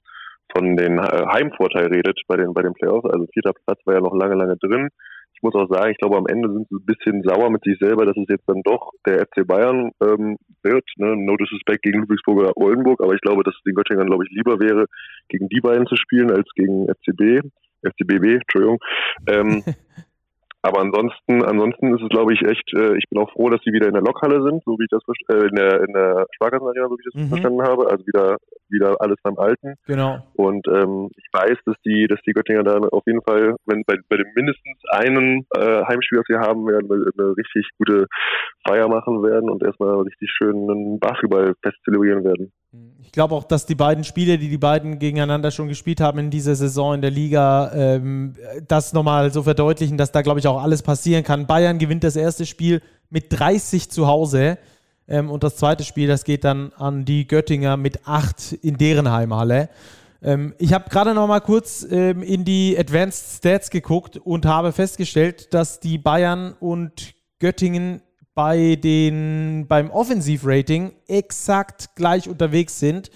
von 0.56 0.74
den 0.74 0.96
äh, 0.98 1.26
Heimvorteil 1.34 1.88
redet 1.88 2.18
bei 2.28 2.36
den, 2.36 2.54
bei 2.54 2.62
den 2.62 2.72
Playoffs. 2.72 3.10
Also 3.10 3.26
vierter 3.30 3.52
Platz 3.52 3.78
war 3.84 3.92
ja 3.92 4.00
noch 4.00 4.14
lange, 4.14 4.36
lange 4.36 4.56
drin 4.56 4.88
ich 5.36 5.42
muss 5.42 5.54
auch 5.54 5.68
sagen, 5.68 5.90
ich 5.90 5.98
glaube, 5.98 6.16
am 6.16 6.26
Ende 6.26 6.50
sind 6.50 6.66
sie 6.68 6.76
ein 6.76 6.86
bisschen 6.86 7.22
sauer 7.22 7.50
mit 7.50 7.62
sich 7.62 7.78
selber, 7.78 8.06
dass 8.06 8.16
es 8.16 8.24
jetzt 8.28 8.48
dann 8.48 8.62
doch 8.64 8.92
der 9.06 9.20
FC 9.20 9.46
Bayern 9.46 9.92
ähm, 10.02 10.38
wird. 10.62 10.84
Ne? 10.96 11.14
No 11.14 11.36
disrespect 11.36 11.82
gegen 11.82 12.00
Ludwigsburg 12.00 12.38
oder 12.38 12.56
Oldenburg, 12.56 13.02
aber 13.02 13.14
ich 13.14 13.20
glaube, 13.20 13.44
dass 13.44 13.54
es 13.54 13.62
den 13.62 13.74
Göttingern, 13.74 14.06
glaube 14.06 14.24
ich, 14.24 14.30
lieber 14.30 14.58
wäre, 14.58 14.86
gegen 15.28 15.48
die 15.48 15.60
beiden 15.60 15.86
zu 15.86 15.96
spielen, 15.96 16.30
als 16.30 16.48
gegen 16.54 16.86
FCB, 16.86 17.46
FCBB, 17.82 18.40
Entschuldigung. 18.40 18.78
Ähm, 19.28 19.62
Aber 20.62 20.80
ansonsten, 20.80 21.44
ansonsten 21.44 21.94
ist 21.94 22.02
es, 22.02 22.08
glaube 22.08 22.34
ich, 22.34 22.42
echt, 22.42 22.72
äh, 22.74 22.96
ich 22.96 23.04
bin 23.08 23.20
auch 23.22 23.30
froh, 23.32 23.50
dass 23.50 23.60
sie 23.64 23.72
wieder 23.72 23.86
in 23.86 23.94
der 23.94 24.02
Lokhalle 24.02 24.42
sind, 24.42 24.64
so 24.64 24.72
wie 24.78 24.84
ich 24.84 24.90
das 24.90 25.02
äh, 25.30 25.46
in 25.48 25.54
der 25.54 25.82
in 25.82 25.92
der 25.92 26.26
Sparkassenarena, 26.34 26.88
so 26.88 26.96
wie 26.96 27.02
ich 27.06 27.12
das 27.12 27.22
mhm. 27.22 27.28
verstanden 27.28 27.62
habe. 27.62 27.90
Also 27.90 28.06
wieder 28.06 28.36
wieder 28.68 28.96
alles 29.00 29.16
beim 29.22 29.38
Alten. 29.38 29.74
Genau. 29.86 30.18
Und 30.34 30.66
ähm, 30.68 31.10
ich 31.16 31.26
weiß, 31.32 31.56
dass 31.64 31.76
die, 31.84 32.06
dass 32.08 32.20
die 32.26 32.32
Göttinger 32.32 32.62
da 32.62 32.78
auf 32.78 33.04
jeden 33.06 33.22
Fall, 33.22 33.56
wenn 33.66 33.82
bei, 33.86 33.96
bei 34.08 34.16
dem 34.16 34.26
mindestens 34.34 34.78
einen 34.90 35.46
äh, 35.56 35.84
Heimspiel, 35.84 36.18
das 36.18 36.28
wir 36.28 36.40
haben 36.40 36.66
werden, 36.66 36.90
eine, 36.90 37.10
eine 37.16 37.36
richtig 37.36 37.68
gute 37.78 38.06
Feier 38.66 38.88
machen 38.88 39.22
werden 39.22 39.50
und 39.50 39.62
erstmal 39.62 40.00
richtig 40.00 40.30
schön 40.30 40.68
einen 40.68 40.98
Basketballfest 40.98 41.78
zelebrieren 41.84 42.24
werden. 42.24 42.52
Ich 43.02 43.12
glaube 43.12 43.34
auch, 43.34 43.44
dass 43.44 43.66
die 43.66 43.74
beiden 43.74 44.04
Spiele, 44.04 44.38
die 44.38 44.48
die 44.48 44.58
beiden 44.58 44.98
gegeneinander 44.98 45.50
schon 45.50 45.68
gespielt 45.68 46.00
haben 46.00 46.18
in 46.18 46.30
dieser 46.30 46.54
Saison 46.54 46.94
in 46.94 47.02
der 47.02 47.10
Liga, 47.10 47.72
ähm, 47.72 48.34
das 48.68 48.92
nochmal 48.92 49.32
so 49.32 49.42
verdeutlichen, 49.42 49.96
dass 49.96 50.12
da, 50.12 50.22
glaube 50.22 50.40
ich, 50.40 50.46
auch 50.46 50.62
alles 50.62 50.82
passieren 50.82 51.24
kann. 51.24 51.46
Bayern 51.46 51.78
gewinnt 51.78 52.04
das 52.04 52.16
erste 52.16 52.44
Spiel 52.44 52.82
mit 53.08 53.26
30 53.30 53.90
zu 53.90 54.06
Hause 54.06 54.58
ähm, 55.08 55.30
und 55.30 55.44
das 55.44 55.56
zweite 55.56 55.84
Spiel, 55.84 56.08
das 56.08 56.24
geht 56.24 56.44
dann 56.44 56.72
an 56.74 57.04
die 57.04 57.26
Göttinger 57.26 57.76
mit 57.76 58.06
8 58.06 58.52
in 58.52 58.76
deren 58.76 59.10
Heimhalle. 59.10 59.68
Ähm, 60.22 60.54
ich 60.58 60.72
habe 60.72 60.90
gerade 60.90 61.14
nochmal 61.14 61.40
kurz 61.40 61.86
ähm, 61.88 62.22
in 62.22 62.44
die 62.44 62.76
Advanced 62.78 63.38
Stats 63.38 63.70
geguckt 63.70 64.16
und 64.16 64.46
habe 64.46 64.72
festgestellt, 64.72 65.54
dass 65.54 65.80
die 65.80 65.98
Bayern 65.98 66.54
und 66.58 67.14
Göttingen 67.38 68.02
bei 68.36 68.76
den, 68.76 69.64
beim 69.66 69.90
Offensivrating 69.90 70.92
exakt 71.08 71.96
gleich 71.96 72.28
unterwegs 72.28 72.78
sind. 72.78 73.10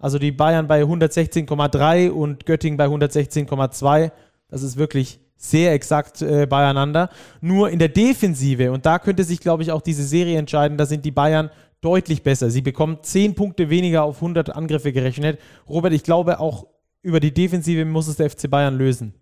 Also 0.00 0.18
die 0.18 0.32
Bayern 0.32 0.66
bei 0.66 0.82
116,3 0.82 2.10
und 2.10 2.44
Göttingen 2.44 2.76
bei 2.76 2.86
116,2. 2.86 4.10
Das 4.48 4.64
ist 4.64 4.76
wirklich 4.76 5.20
sehr 5.36 5.72
exakt 5.72 6.22
äh, 6.22 6.46
beieinander. 6.46 7.08
Nur 7.40 7.70
in 7.70 7.78
der 7.78 7.88
Defensive, 7.88 8.72
und 8.72 8.84
da 8.84 8.98
könnte 8.98 9.22
sich, 9.22 9.38
glaube 9.38 9.62
ich, 9.62 9.70
auch 9.70 9.80
diese 9.80 10.02
Serie 10.02 10.38
entscheiden, 10.38 10.76
da 10.76 10.86
sind 10.86 11.04
die 11.04 11.12
Bayern 11.12 11.50
deutlich 11.80 12.24
besser. 12.24 12.50
Sie 12.50 12.62
bekommen 12.62 12.98
10 13.00 13.36
Punkte 13.36 13.70
weniger 13.70 14.02
auf 14.02 14.16
100 14.16 14.56
Angriffe 14.56 14.92
gerechnet. 14.92 15.38
Robert, 15.68 15.92
ich 15.92 16.02
glaube, 16.02 16.40
auch 16.40 16.66
über 17.00 17.20
die 17.20 17.32
Defensive 17.32 17.84
muss 17.84 18.08
es 18.08 18.16
der 18.16 18.28
FC 18.28 18.50
Bayern 18.50 18.76
lösen. 18.76 19.14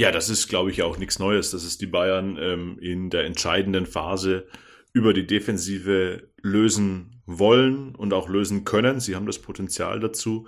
Ja, 0.00 0.10
das 0.10 0.30
ist, 0.30 0.48
glaube 0.48 0.70
ich, 0.70 0.80
auch 0.80 0.96
nichts 0.96 1.18
Neues, 1.18 1.50
dass 1.50 1.62
es 1.62 1.76
die 1.76 1.86
Bayern 1.86 2.38
ähm, 2.40 2.78
in 2.80 3.10
der 3.10 3.26
entscheidenden 3.26 3.84
Phase 3.84 4.46
über 4.94 5.12
die 5.12 5.26
Defensive 5.26 6.30
lösen 6.40 7.20
wollen 7.26 7.94
und 7.94 8.14
auch 8.14 8.30
lösen 8.30 8.64
können. 8.64 8.98
Sie 8.98 9.14
haben 9.14 9.26
das 9.26 9.40
Potenzial 9.40 10.00
dazu. 10.00 10.46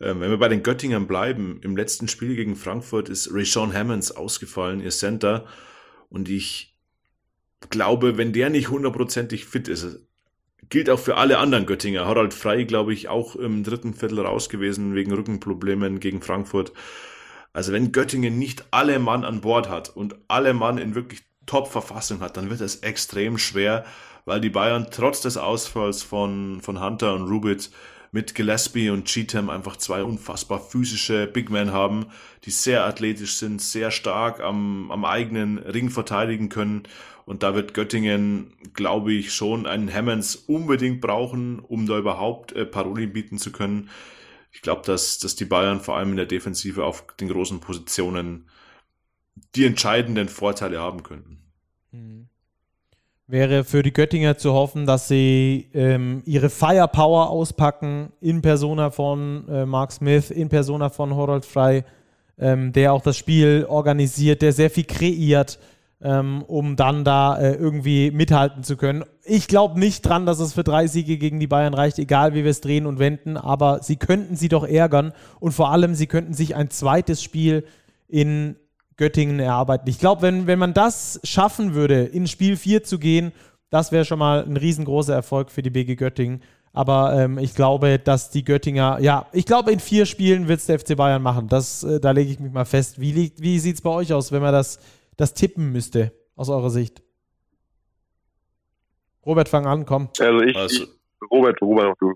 Ähm, 0.00 0.20
wenn 0.20 0.30
wir 0.30 0.38
bei 0.38 0.46
den 0.46 0.62
Göttingern 0.62 1.08
bleiben, 1.08 1.58
im 1.64 1.76
letzten 1.76 2.06
Spiel 2.06 2.36
gegen 2.36 2.54
Frankfurt 2.54 3.08
ist 3.08 3.30
Rashawn 3.32 3.74
Hammonds 3.74 4.12
ausgefallen, 4.12 4.80
ihr 4.80 4.90
Center. 4.90 5.46
Und 6.08 6.28
ich 6.28 6.78
glaube, 7.70 8.18
wenn 8.18 8.32
der 8.32 8.50
nicht 8.50 8.70
hundertprozentig 8.70 9.46
fit 9.46 9.66
ist, 9.66 9.98
gilt 10.68 10.88
auch 10.88 11.00
für 11.00 11.16
alle 11.16 11.38
anderen 11.38 11.66
Göttinger. 11.66 12.06
Harald 12.06 12.34
Frey, 12.34 12.66
glaube 12.66 12.92
ich, 12.92 13.08
auch 13.08 13.34
im 13.34 13.64
dritten 13.64 13.94
Viertel 13.94 14.20
raus 14.20 14.48
gewesen 14.48 14.94
wegen 14.94 15.12
Rückenproblemen 15.12 15.98
gegen 15.98 16.22
Frankfurt. 16.22 16.72
Also 17.52 17.72
wenn 17.72 17.92
Göttingen 17.92 18.38
nicht 18.38 18.64
alle 18.70 18.98
Mann 18.98 19.24
an 19.24 19.40
Bord 19.40 19.68
hat 19.68 19.90
und 19.90 20.16
alle 20.28 20.54
Mann 20.54 20.78
in 20.78 20.94
wirklich 20.94 21.22
Top-Verfassung 21.46 22.20
hat, 22.20 22.36
dann 22.36 22.50
wird 22.50 22.60
es 22.60 22.76
extrem 22.76 23.36
schwer, 23.36 23.84
weil 24.24 24.40
die 24.40 24.50
Bayern 24.50 24.86
trotz 24.90 25.20
des 25.20 25.36
Ausfalls 25.36 26.02
von, 26.02 26.60
von 26.62 26.80
Hunter 26.80 27.14
und 27.14 27.28
Rubit 27.28 27.70
mit 28.12 28.34
Gillespie 28.34 28.90
und 28.90 29.06
Cheatham 29.06 29.50
einfach 29.50 29.76
zwei 29.76 30.02
unfassbar 30.02 30.60
physische 30.60 31.26
Big 31.26 31.50
Men 31.50 31.72
haben, 31.72 32.06
die 32.44 32.50
sehr 32.50 32.84
athletisch 32.84 33.36
sind, 33.36 33.60
sehr 33.60 33.90
stark 33.90 34.40
am, 34.40 34.90
am 34.90 35.04
eigenen 35.04 35.58
Ring 35.58 35.90
verteidigen 35.90 36.48
können. 36.48 36.82
Und 37.24 37.42
da 37.42 37.54
wird 37.54 37.72
Göttingen, 37.72 38.52
glaube 38.74 39.14
ich, 39.14 39.32
schon 39.32 39.66
einen 39.66 39.92
Hammonds 39.92 40.36
unbedingt 40.36 41.00
brauchen, 41.00 41.58
um 41.60 41.86
da 41.86 41.98
überhaupt 41.98 42.52
äh, 42.52 42.66
Paroli 42.66 43.06
bieten 43.06 43.38
zu 43.38 43.50
können 43.50 43.88
ich 44.52 44.60
glaube, 44.60 44.82
dass, 44.84 45.18
dass 45.18 45.34
die 45.34 45.46
Bayern 45.46 45.80
vor 45.80 45.96
allem 45.96 46.10
in 46.10 46.16
der 46.16 46.26
Defensive 46.26 46.84
auf 46.84 47.06
den 47.18 47.28
großen 47.28 47.60
Positionen 47.60 48.48
die 49.54 49.64
entscheidenden 49.64 50.28
Vorteile 50.28 50.78
haben 50.78 51.02
könnten. 51.02 51.38
Mhm. 51.90 52.28
Wäre 53.26 53.64
für 53.64 53.82
die 53.82 53.94
Göttinger 53.94 54.36
zu 54.36 54.52
hoffen, 54.52 54.84
dass 54.84 55.08
sie 55.08 55.70
ähm, 55.72 56.22
ihre 56.26 56.50
Firepower 56.50 57.30
auspacken 57.30 58.12
in 58.20 58.42
Persona 58.42 58.90
von 58.90 59.48
äh, 59.48 59.64
Mark 59.64 59.92
Smith, 59.92 60.30
in 60.30 60.50
Persona 60.50 60.90
von 60.90 61.14
Horald 61.14 61.46
Frey, 61.46 61.84
ähm, 62.38 62.72
der 62.72 62.92
auch 62.92 63.02
das 63.02 63.16
Spiel 63.16 63.64
organisiert, 63.66 64.42
der 64.42 64.52
sehr 64.52 64.68
viel 64.68 64.84
kreiert, 64.84 65.58
ähm, 66.02 66.42
um 66.42 66.76
dann 66.76 67.04
da 67.04 67.36
äh, 67.38 67.54
irgendwie 67.54 68.10
mithalten 68.10 68.64
zu 68.64 68.76
können. 68.76 69.04
Ich 69.24 69.46
glaube 69.46 69.78
nicht 69.78 70.02
dran, 70.02 70.26
dass 70.26 70.40
es 70.40 70.52
für 70.52 70.64
drei 70.64 70.86
Siege 70.86 71.16
gegen 71.16 71.38
die 71.38 71.46
Bayern 71.46 71.74
reicht, 71.74 71.98
egal 71.98 72.34
wie 72.34 72.44
wir 72.44 72.50
es 72.50 72.60
drehen 72.60 72.86
und 72.86 72.98
wenden, 72.98 73.36
aber 73.36 73.82
sie 73.82 73.96
könnten 73.96 74.36
sie 74.36 74.48
doch 74.48 74.64
ärgern 74.64 75.12
und 75.38 75.52
vor 75.52 75.70
allem, 75.70 75.94
sie 75.94 76.06
könnten 76.06 76.34
sich 76.34 76.56
ein 76.56 76.70
zweites 76.70 77.22
Spiel 77.22 77.64
in 78.08 78.56
Göttingen 78.96 79.38
erarbeiten. 79.40 79.88
Ich 79.88 79.98
glaube, 79.98 80.22
wenn, 80.22 80.46
wenn 80.46 80.58
man 80.58 80.74
das 80.74 81.20
schaffen 81.24 81.74
würde, 81.74 82.02
in 82.02 82.26
Spiel 82.26 82.56
4 82.56 82.84
zu 82.84 82.98
gehen, 82.98 83.32
das 83.70 83.90
wäre 83.90 84.04
schon 84.04 84.18
mal 84.18 84.44
ein 84.44 84.56
riesengroßer 84.56 85.14
Erfolg 85.14 85.50
für 85.50 85.62
die 85.62 85.70
BG 85.70 85.96
Göttingen. 85.96 86.42
Aber 86.74 87.14
ähm, 87.18 87.38
ich 87.38 87.54
glaube, 87.54 87.98
dass 87.98 88.30
die 88.30 88.44
Göttinger, 88.44 88.98
ja, 89.00 89.26
ich 89.32 89.44
glaube, 89.44 89.72
in 89.72 89.80
vier 89.80 90.06
Spielen 90.06 90.48
wird 90.48 90.60
es 90.60 90.66
der 90.66 90.78
FC 90.78 90.96
Bayern 90.96 91.22
machen. 91.22 91.48
Das, 91.48 91.84
äh, 91.84 92.00
da 92.00 92.12
lege 92.12 92.30
ich 92.30 92.40
mich 92.40 92.52
mal 92.52 92.64
fest. 92.64 93.00
Wie, 93.00 93.32
wie 93.36 93.58
sieht 93.58 93.76
es 93.76 93.82
bei 93.82 93.90
euch 93.90 94.12
aus, 94.12 94.32
wenn 94.32 94.42
man 94.42 94.52
das 94.52 94.78
das 95.22 95.34
tippen 95.34 95.70
müsste, 95.70 96.12
aus 96.34 96.48
eurer 96.48 96.70
Sicht? 96.70 97.02
Robert, 99.24 99.48
fang 99.48 99.66
an, 99.66 99.86
komm. 99.86 100.08
Also 100.18 100.40
ich, 100.40 100.56
also, 100.56 100.84
Robert, 101.30 101.62
Robert, 101.62 101.96
du. 102.00 102.14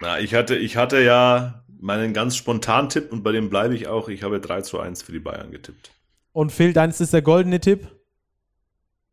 Na, 0.00 0.18
ich 0.18 0.34
hatte, 0.34 0.56
ich 0.56 0.76
hatte 0.76 1.00
ja 1.02 1.62
meinen 1.78 2.14
ganz 2.14 2.34
spontanen 2.34 2.88
Tipp 2.88 3.12
und 3.12 3.22
bei 3.22 3.32
dem 3.32 3.50
bleibe 3.50 3.74
ich 3.74 3.88
auch. 3.88 4.08
Ich 4.08 4.22
habe 4.22 4.40
3 4.40 4.62
zu 4.62 4.80
1 4.80 5.02
für 5.02 5.12
die 5.12 5.18
Bayern 5.18 5.50
getippt. 5.50 5.90
Und 6.32 6.50
Phil, 6.50 6.72
deins 6.72 7.00
ist 7.00 7.12
der 7.12 7.22
goldene 7.22 7.60
Tipp? 7.60 7.88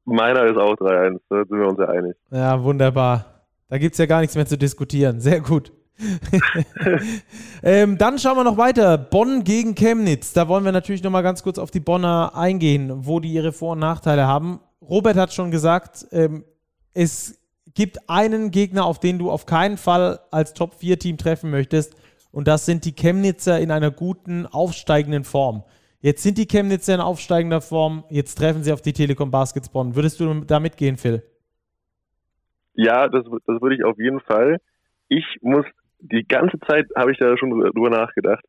Meiner 0.06 0.46
ist 0.46 0.58
auch 0.58 0.76
3-1, 0.76 1.20
da 1.30 1.38
sind 1.46 1.60
wir 1.60 1.68
uns 1.68 1.80
ja 1.80 1.89
einig. 1.89 2.16
Ja, 2.32 2.64
wunderbar. 2.64 3.46
Da 3.68 3.78
gibt 3.78 3.94
es 3.94 4.00
ja 4.00 4.06
gar 4.06 4.22
nichts 4.22 4.36
mehr 4.36 4.46
zu 4.46 4.58
diskutieren. 4.58 5.20
Sehr 5.20 5.41
gut. 5.41 5.72
ähm, 7.64 7.98
dann 7.98 8.20
schauen 8.20 8.38
wir 8.38 8.44
noch 8.44 8.58
weiter. 8.58 8.98
Bonn 8.98 9.44
gegen 9.44 9.76
Chemnitz. 9.76 10.34
Da 10.34 10.48
wollen 10.48 10.66
wir 10.66 10.72
natürlich 10.72 11.04
noch 11.04 11.12
mal 11.12 11.22
ganz 11.22 11.44
kurz 11.44 11.58
auf 11.58 11.72
die 11.72 11.80
Bonner 11.80 12.36
eingehen, 12.36 13.06
wo 13.06 13.20
die 13.20 13.32
ihre 13.32 13.52
Vor- 13.52 13.74
und 13.74 13.80
Nachteile 13.80 14.28
haben. 14.28 14.60
Robert 14.82 15.16
hat 15.16 15.34
schon 15.34 15.52
gesagt, 15.52 16.08
ähm, 16.12 16.44
es 16.94 17.39
gibt 17.74 18.10
einen 18.10 18.52
Gegner, 18.52 18.86
auf 18.86 19.00
den 19.00 19.18
du 19.20 19.32
auf 19.32 19.46
keinen 19.46 19.78
Fall 19.78 20.20
als 20.32 20.54
Top-4-Team 20.54 21.18
treffen 21.18 21.50
möchtest. 21.50 21.96
Und 22.32 22.48
das 22.48 22.66
sind 22.66 22.86
die 22.86 22.94
Chemnitzer 22.94 23.60
in 23.60 23.72
einer 23.72 23.91
guten, 23.91 24.46
aufsteigenden 24.46 25.24
Form. 25.24 25.64
Jetzt 26.02 26.24
sind 26.24 26.38
die 26.38 26.48
Chemnitzer 26.48 26.96
in 26.96 27.00
aufsteigender 27.00 27.62
Form. 27.62 28.04
Jetzt 28.10 28.36
treffen 28.36 28.64
sie 28.64 28.74
auf 28.74 28.82
die 28.82 28.94
Telekom 28.94 29.32
Baskets 29.32 29.70
Bonn. 29.70 29.96
Würdest 29.96 30.20
du 30.20 30.41
da 30.41 30.60
mitgehen, 30.60 30.98
Phil? 30.98 31.24
Ja, 32.74 33.08
das, 33.08 33.24
das 33.24 33.62
würde 33.62 33.76
ich 33.76 33.84
auf 33.84 33.98
jeden 33.98 34.20
Fall. 34.20 34.60
Ich 35.08 35.24
muss 35.41 35.66
die 36.12 36.26
ganze 36.28 36.60
Zeit 36.68 36.88
habe 36.95 37.12
ich 37.12 37.18
da 37.18 37.38
schon 37.38 37.51
drüber 37.51 37.89
nachgedacht. 37.89 38.43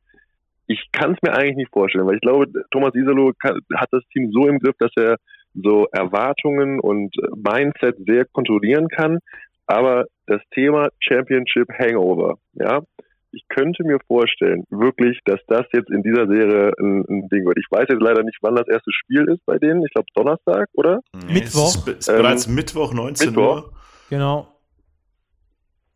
Ich 0.66 0.90
kann 0.92 1.12
es 1.12 1.18
mir 1.22 1.34
eigentlich 1.34 1.56
nicht 1.56 1.72
vorstellen, 1.72 2.06
weil 2.06 2.16
ich 2.16 2.20
glaube, 2.22 2.46
Thomas 2.70 2.94
Isalo 2.94 3.32
kann, 3.40 3.60
hat 3.74 3.88
das 3.92 4.02
Team 4.12 4.30
so 4.32 4.48
im 4.48 4.58
Griff, 4.58 4.76
dass 4.78 4.92
er 4.96 5.16
so 5.54 5.86
Erwartungen 5.92 6.80
und 6.80 7.14
Mindset 7.36 7.96
sehr 8.06 8.24
kontrollieren 8.24 8.88
kann. 8.88 9.18
Aber 9.66 10.06
das 10.26 10.40
Thema 10.52 10.88
Championship 11.00 11.68
Hangover, 11.78 12.38
ja, 12.54 12.82
ich 13.30 13.44
könnte 13.48 13.82
mir 13.84 13.98
vorstellen, 14.06 14.64
wirklich, 14.70 15.18
dass 15.24 15.40
das 15.48 15.64
jetzt 15.72 15.90
in 15.90 16.02
dieser 16.02 16.26
Serie 16.26 16.72
ein, 16.78 17.04
ein, 17.08 17.28
Ding 17.28 17.44
wird. 17.44 17.58
Ich 17.58 17.66
weiß 17.70 17.86
jetzt 17.88 18.02
leider 18.02 18.22
nicht, 18.22 18.38
wann 18.42 18.54
das 18.54 18.68
erste 18.68 18.92
Spiel 18.92 19.28
ist 19.28 19.44
bei 19.44 19.58
denen. 19.58 19.84
Ich 19.84 19.92
glaube 19.92 20.06
Donnerstag, 20.14 20.68
oder? 20.74 21.00
Nee, 21.26 21.34
Mittwoch. 21.34 21.68
Es 21.68 21.76
ist, 21.76 21.88
ist 21.88 22.06
bereits 22.06 22.46
ähm, 22.46 22.54
Mittwoch 22.54 22.94
19 22.94 23.28
Mittwoch. 23.28 23.64
Uhr. 23.64 23.72
Genau. 24.08 24.53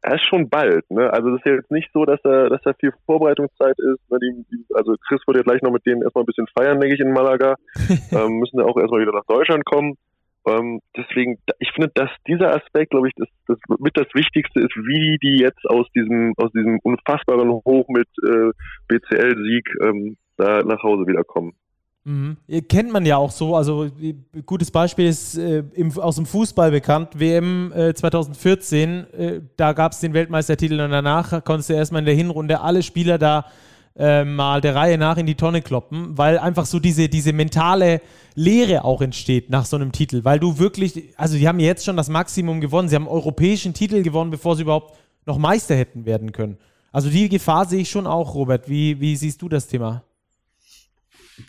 Das 0.03 0.14
ist 0.14 0.28
schon 0.28 0.49
bald, 0.49 0.88
ne? 0.90 1.12
Also 1.12 1.30
das 1.30 1.40
ist 1.40 1.46
ja 1.46 1.55
jetzt 1.55 1.70
nicht 1.72 1.90
so, 1.92 2.05
dass 2.05 2.20
da, 2.22 2.49
dass 2.49 2.62
da 2.62 2.72
viel 2.74 2.92
Vorbereitungszeit 3.05 3.76
ist. 3.78 4.11
Ne? 4.11 4.18
Die, 4.22 4.44
die, 4.51 4.64
also 4.74 4.94
Chris 5.09 5.20
wird 5.26 5.38
ja 5.38 5.42
gleich 5.42 5.61
noch 5.62 5.72
mit 5.72 5.84
denen 5.86 6.03
erstmal 6.03 6.22
ein 6.22 6.26
bisschen 6.26 6.46
feiern, 6.57 6.78
denke 6.78 6.94
ich, 6.94 7.01
in 7.01 7.12
Malaga. 7.12 7.57
ähm, 8.12 8.38
müssen 8.38 8.61
ja 8.61 8.64
auch 8.64 8.76
erstmal 8.76 9.01
wieder 9.01 9.12
nach 9.12 9.26
Deutschland 9.26 9.64
kommen. 9.64 9.96
Ähm, 10.46 10.80
deswegen, 10.96 11.38
ich 11.59 11.70
finde, 11.72 11.90
dass 11.94 12.11
dieser 12.26 12.55
Aspekt, 12.55 12.90
glaube 12.90 13.09
ich, 13.09 13.14
das, 13.16 13.28
das 13.46 13.59
mit 13.80 13.96
das 13.96 14.07
Wichtigste 14.14 14.61
ist, 14.61 14.74
wie 14.76 15.18
die 15.18 15.42
jetzt 15.42 15.64
aus 15.68 15.86
diesem, 15.94 16.32
aus 16.36 16.53
diesem 16.53 16.78
unfassbaren 16.82 17.51
Hoch 17.51 17.88
mit 17.88 18.09
äh, 18.24 18.53
BCL-Sieg 18.86 19.68
ähm, 19.82 20.16
da 20.36 20.62
nach 20.62 20.82
Hause 20.82 21.07
wiederkommen. 21.07 21.55
Mhm. 22.09 22.38
Kennt 22.70 22.90
man 22.90 23.04
ja 23.04 23.18
auch 23.18 23.30
so, 23.30 23.54
also 23.54 23.86
gutes 24.46 24.70
Beispiel 24.70 25.09
ist 25.09 25.36
äh, 25.36 25.62
im, 25.74 25.92
aus 25.98 26.16
dem 26.16 26.24
Fußball 26.24 26.70
bekannt, 26.70 27.11
WM 27.18 27.70
äh, 27.72 27.92
2014, 27.92 29.12
äh, 29.12 29.40
da 29.59 29.74
gab 29.74 29.92
es 29.92 30.00
den 30.00 30.14
Weltmeistertitel 30.14 30.80
und 30.80 30.90
danach 30.90 31.44
konntest 31.44 31.68
du 31.68 31.74
erstmal 31.74 32.00
in 32.00 32.06
der 32.06 32.14
Hinrunde 32.14 32.62
alle 32.62 32.82
Spieler 32.82 33.18
da 33.18 33.44
äh, 33.94 34.24
mal 34.24 34.62
der 34.62 34.74
Reihe 34.74 34.96
nach 34.96 35.18
in 35.18 35.26
die 35.26 35.34
Tonne 35.34 35.61
kloppen, 35.61 36.16
weil 36.16 36.38
einfach 36.38 36.64
so 36.64 36.78
diese, 36.78 37.11
diese 37.11 37.34
mentale 37.34 38.00
Lehre 38.34 38.84
auch 38.84 39.02
entsteht 39.02 39.50
nach 39.50 39.66
so 39.66 39.76
einem 39.76 39.92
Titel, 39.92 40.24
weil 40.24 40.40
du 40.40 40.59
wirklich, 40.59 41.12
also 41.18 41.36
die 41.36 41.46
haben 41.46 41.61
jetzt 41.61 41.84
schon 41.84 41.98
das 41.98 42.09
Maximum 42.09 42.62
gewonnen, 42.62 42.88
sie 42.88 42.94
haben 42.94 43.06
europäischen 43.06 43.74
Titel 43.74 44.02
gewonnen, 44.02 44.30
bevor 44.30 44.56
sie 44.56 44.62
überhaupt 44.62 44.96
noch 45.26 45.36
Meister 45.36 45.76
hätten 45.76 46.06
werden 46.06 46.32
können. 46.32 46.56
Also 46.90 47.11
die 47.11 47.28
Gefahr 47.28 47.66
sehe 47.66 47.80
ich 47.80 47.90
schon 47.90 48.06
auch, 48.06 48.34
Robert. 48.34 48.66
Wie, 48.66 48.98
wie 48.98 49.14
siehst 49.14 49.42
du 49.42 49.50
das 49.50 49.66
Thema? 49.66 50.04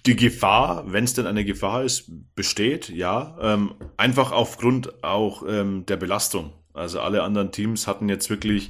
Die 0.05 0.15
Gefahr, 0.15 0.91
wenn 0.91 1.03
es 1.03 1.13
denn 1.13 1.27
eine 1.27 1.45
Gefahr 1.45 1.83
ist, 1.83 2.11
besteht, 2.35 2.89
ja. 2.89 3.37
Ähm, 3.41 3.75
einfach 3.97 4.31
aufgrund 4.31 5.03
auch 5.03 5.43
ähm, 5.47 5.85
der 5.85 5.97
Belastung. 5.97 6.53
Also 6.73 7.01
alle 7.01 7.23
anderen 7.23 7.51
Teams 7.51 7.87
hatten 7.87 8.07
jetzt 8.07 8.29
wirklich 8.29 8.69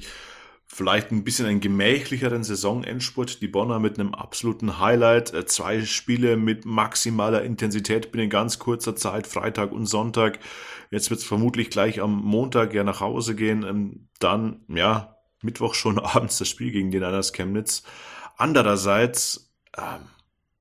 vielleicht 0.66 1.10
ein 1.10 1.24
bisschen 1.24 1.46
einen 1.46 1.60
gemächlicheren 1.60 2.44
Saisonendspurt. 2.44 3.42
Die 3.42 3.48
Bonner 3.48 3.80
mit 3.80 3.98
einem 3.98 4.14
absoluten 4.14 4.78
Highlight. 4.78 5.34
Äh, 5.34 5.44
zwei 5.46 5.84
Spiele 5.84 6.36
mit 6.36 6.64
maximaler 6.64 7.42
Intensität 7.42 8.12
binnen 8.12 8.30
ganz 8.30 8.58
kurzer 8.58 8.94
Zeit, 8.94 9.26
Freitag 9.26 9.72
und 9.72 9.86
Sonntag. 9.86 10.38
Jetzt 10.90 11.10
wird 11.10 11.20
es 11.20 11.26
vermutlich 11.26 11.70
gleich 11.70 12.00
am 12.00 12.22
Montag 12.22 12.72
ja 12.72 12.84
nach 12.84 13.00
Hause 13.00 13.34
gehen. 13.34 13.64
Ähm, 13.64 14.08
dann, 14.20 14.64
ja, 14.68 15.16
Mittwoch 15.42 15.74
schon 15.74 15.98
abends 15.98 16.38
das 16.38 16.48
Spiel 16.48 16.70
gegen 16.70 16.90
den 16.90 17.02
Niners 17.02 17.32
Chemnitz. 17.32 17.82
Andererseits, 18.36 19.52
ähm, 19.76 20.06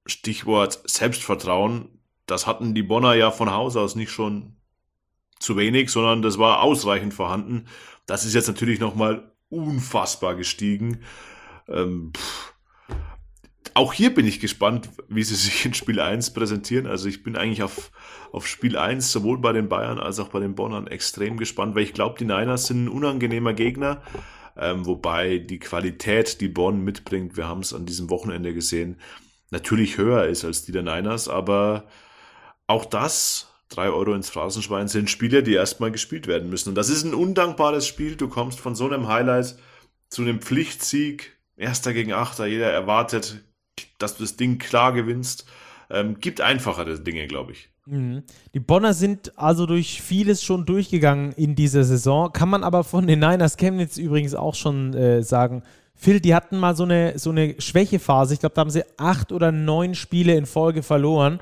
Stichwort 0.05 0.81
Selbstvertrauen, 0.85 1.99
das 2.25 2.47
hatten 2.47 2.73
die 2.73 2.83
Bonner 2.83 3.13
ja 3.13 3.31
von 3.31 3.51
Haus 3.51 3.75
aus 3.75 3.95
nicht 3.95 4.11
schon 4.11 4.55
zu 5.39 5.57
wenig, 5.57 5.89
sondern 5.89 6.21
das 6.21 6.37
war 6.37 6.61
ausreichend 6.61 7.13
vorhanden. 7.13 7.65
Das 8.05 8.25
ist 8.25 8.35
jetzt 8.35 8.47
natürlich 8.47 8.79
nochmal 8.79 9.31
unfassbar 9.49 10.35
gestiegen. 10.35 11.01
Ähm, 11.67 12.11
auch 13.73 13.93
hier 13.93 14.13
bin 14.13 14.27
ich 14.27 14.39
gespannt, 14.39 14.89
wie 15.07 15.23
sie 15.23 15.35
sich 15.35 15.65
in 15.65 15.73
Spiel 15.73 15.99
1 15.99 16.33
präsentieren. 16.33 16.85
Also 16.85 17.07
ich 17.07 17.23
bin 17.23 17.35
eigentlich 17.35 17.63
auf, 17.63 17.91
auf 18.31 18.47
Spiel 18.47 18.77
1 18.77 19.11
sowohl 19.11 19.39
bei 19.39 19.53
den 19.53 19.69
Bayern 19.69 19.99
als 19.99 20.19
auch 20.19 20.29
bei 20.29 20.39
den 20.39 20.55
Bonnern 20.55 20.87
extrem 20.87 21.37
gespannt, 21.37 21.75
weil 21.75 21.83
ich 21.83 21.93
glaube, 21.93 22.17
die 22.19 22.25
Niners 22.25 22.67
sind 22.67 22.85
ein 22.85 22.89
unangenehmer 22.89 23.53
Gegner. 23.53 24.01
Ähm, 24.57 24.85
wobei 24.85 25.37
die 25.37 25.59
Qualität, 25.59 26.41
die 26.41 26.49
Bonn 26.49 26.83
mitbringt, 26.83 27.37
wir 27.37 27.47
haben 27.47 27.61
es 27.61 27.73
an 27.73 27.85
diesem 27.85 28.09
Wochenende 28.09 28.53
gesehen, 28.53 28.97
natürlich 29.51 29.97
höher 29.97 30.25
ist 30.25 30.45
als 30.45 30.63
die 30.63 30.71
der 30.71 30.83
Niners, 30.83 31.27
aber 31.27 31.85
auch 32.67 32.85
das 32.85 33.49
drei 33.69 33.89
Euro 33.89 34.13
ins 34.13 34.29
Phrasenschwein 34.29 34.87
sind 34.87 35.09
Spiele, 35.09 35.43
die 35.43 35.53
erstmal 35.53 35.91
gespielt 35.91 36.27
werden 36.27 36.49
müssen. 36.49 36.69
Und 36.69 36.75
das 36.75 36.89
ist 36.89 37.03
ein 37.03 37.13
undankbares 37.13 37.87
Spiel. 37.87 38.15
Du 38.15 38.27
kommst 38.27 38.59
von 38.59 38.75
so 38.75 38.85
einem 38.85 39.07
Highlight 39.07 39.55
zu 40.09 40.23
einem 40.23 40.41
Pflichtsieg. 40.41 41.37
Erster 41.55 41.93
gegen 41.93 42.13
Achter. 42.13 42.45
Jeder 42.45 42.71
erwartet, 42.71 43.43
dass 43.97 44.15
du 44.15 44.23
das 44.23 44.37
Ding 44.37 44.57
klar 44.57 44.93
gewinnst. 44.93 45.45
Ähm, 45.89 46.19
gibt 46.19 46.41
einfachere 46.41 46.99
Dinge, 46.99 47.27
glaube 47.27 47.51
ich. 47.51 47.69
Mhm. 47.85 48.23
Die 48.53 48.59
Bonner 48.59 48.93
sind 48.93 49.37
also 49.37 49.65
durch 49.65 50.01
vieles 50.01 50.43
schon 50.43 50.65
durchgegangen 50.65 51.31
in 51.33 51.55
dieser 51.55 51.83
Saison. 51.83 52.31
Kann 52.31 52.49
man 52.49 52.63
aber 52.63 52.83
von 52.83 53.07
den 53.07 53.19
Niners 53.19 53.57
Chemnitz 53.57 53.97
übrigens 53.97 54.35
auch 54.35 54.55
schon 54.55 54.93
äh, 54.93 55.21
sagen. 55.23 55.63
Phil, 56.01 56.19
die 56.19 56.33
hatten 56.33 56.57
mal 56.57 56.75
so 56.75 56.83
eine, 56.83 57.19
so 57.19 57.29
eine 57.29 57.59
Schwächephase. 57.59 58.33
Ich 58.33 58.39
glaube, 58.39 58.55
da 58.55 58.61
haben 58.61 58.69
sie 58.71 58.83
acht 58.97 59.31
oder 59.31 59.51
neun 59.51 59.93
Spiele 59.93 60.33
in 60.35 60.45
Folge 60.45 60.81
verloren 60.81 61.39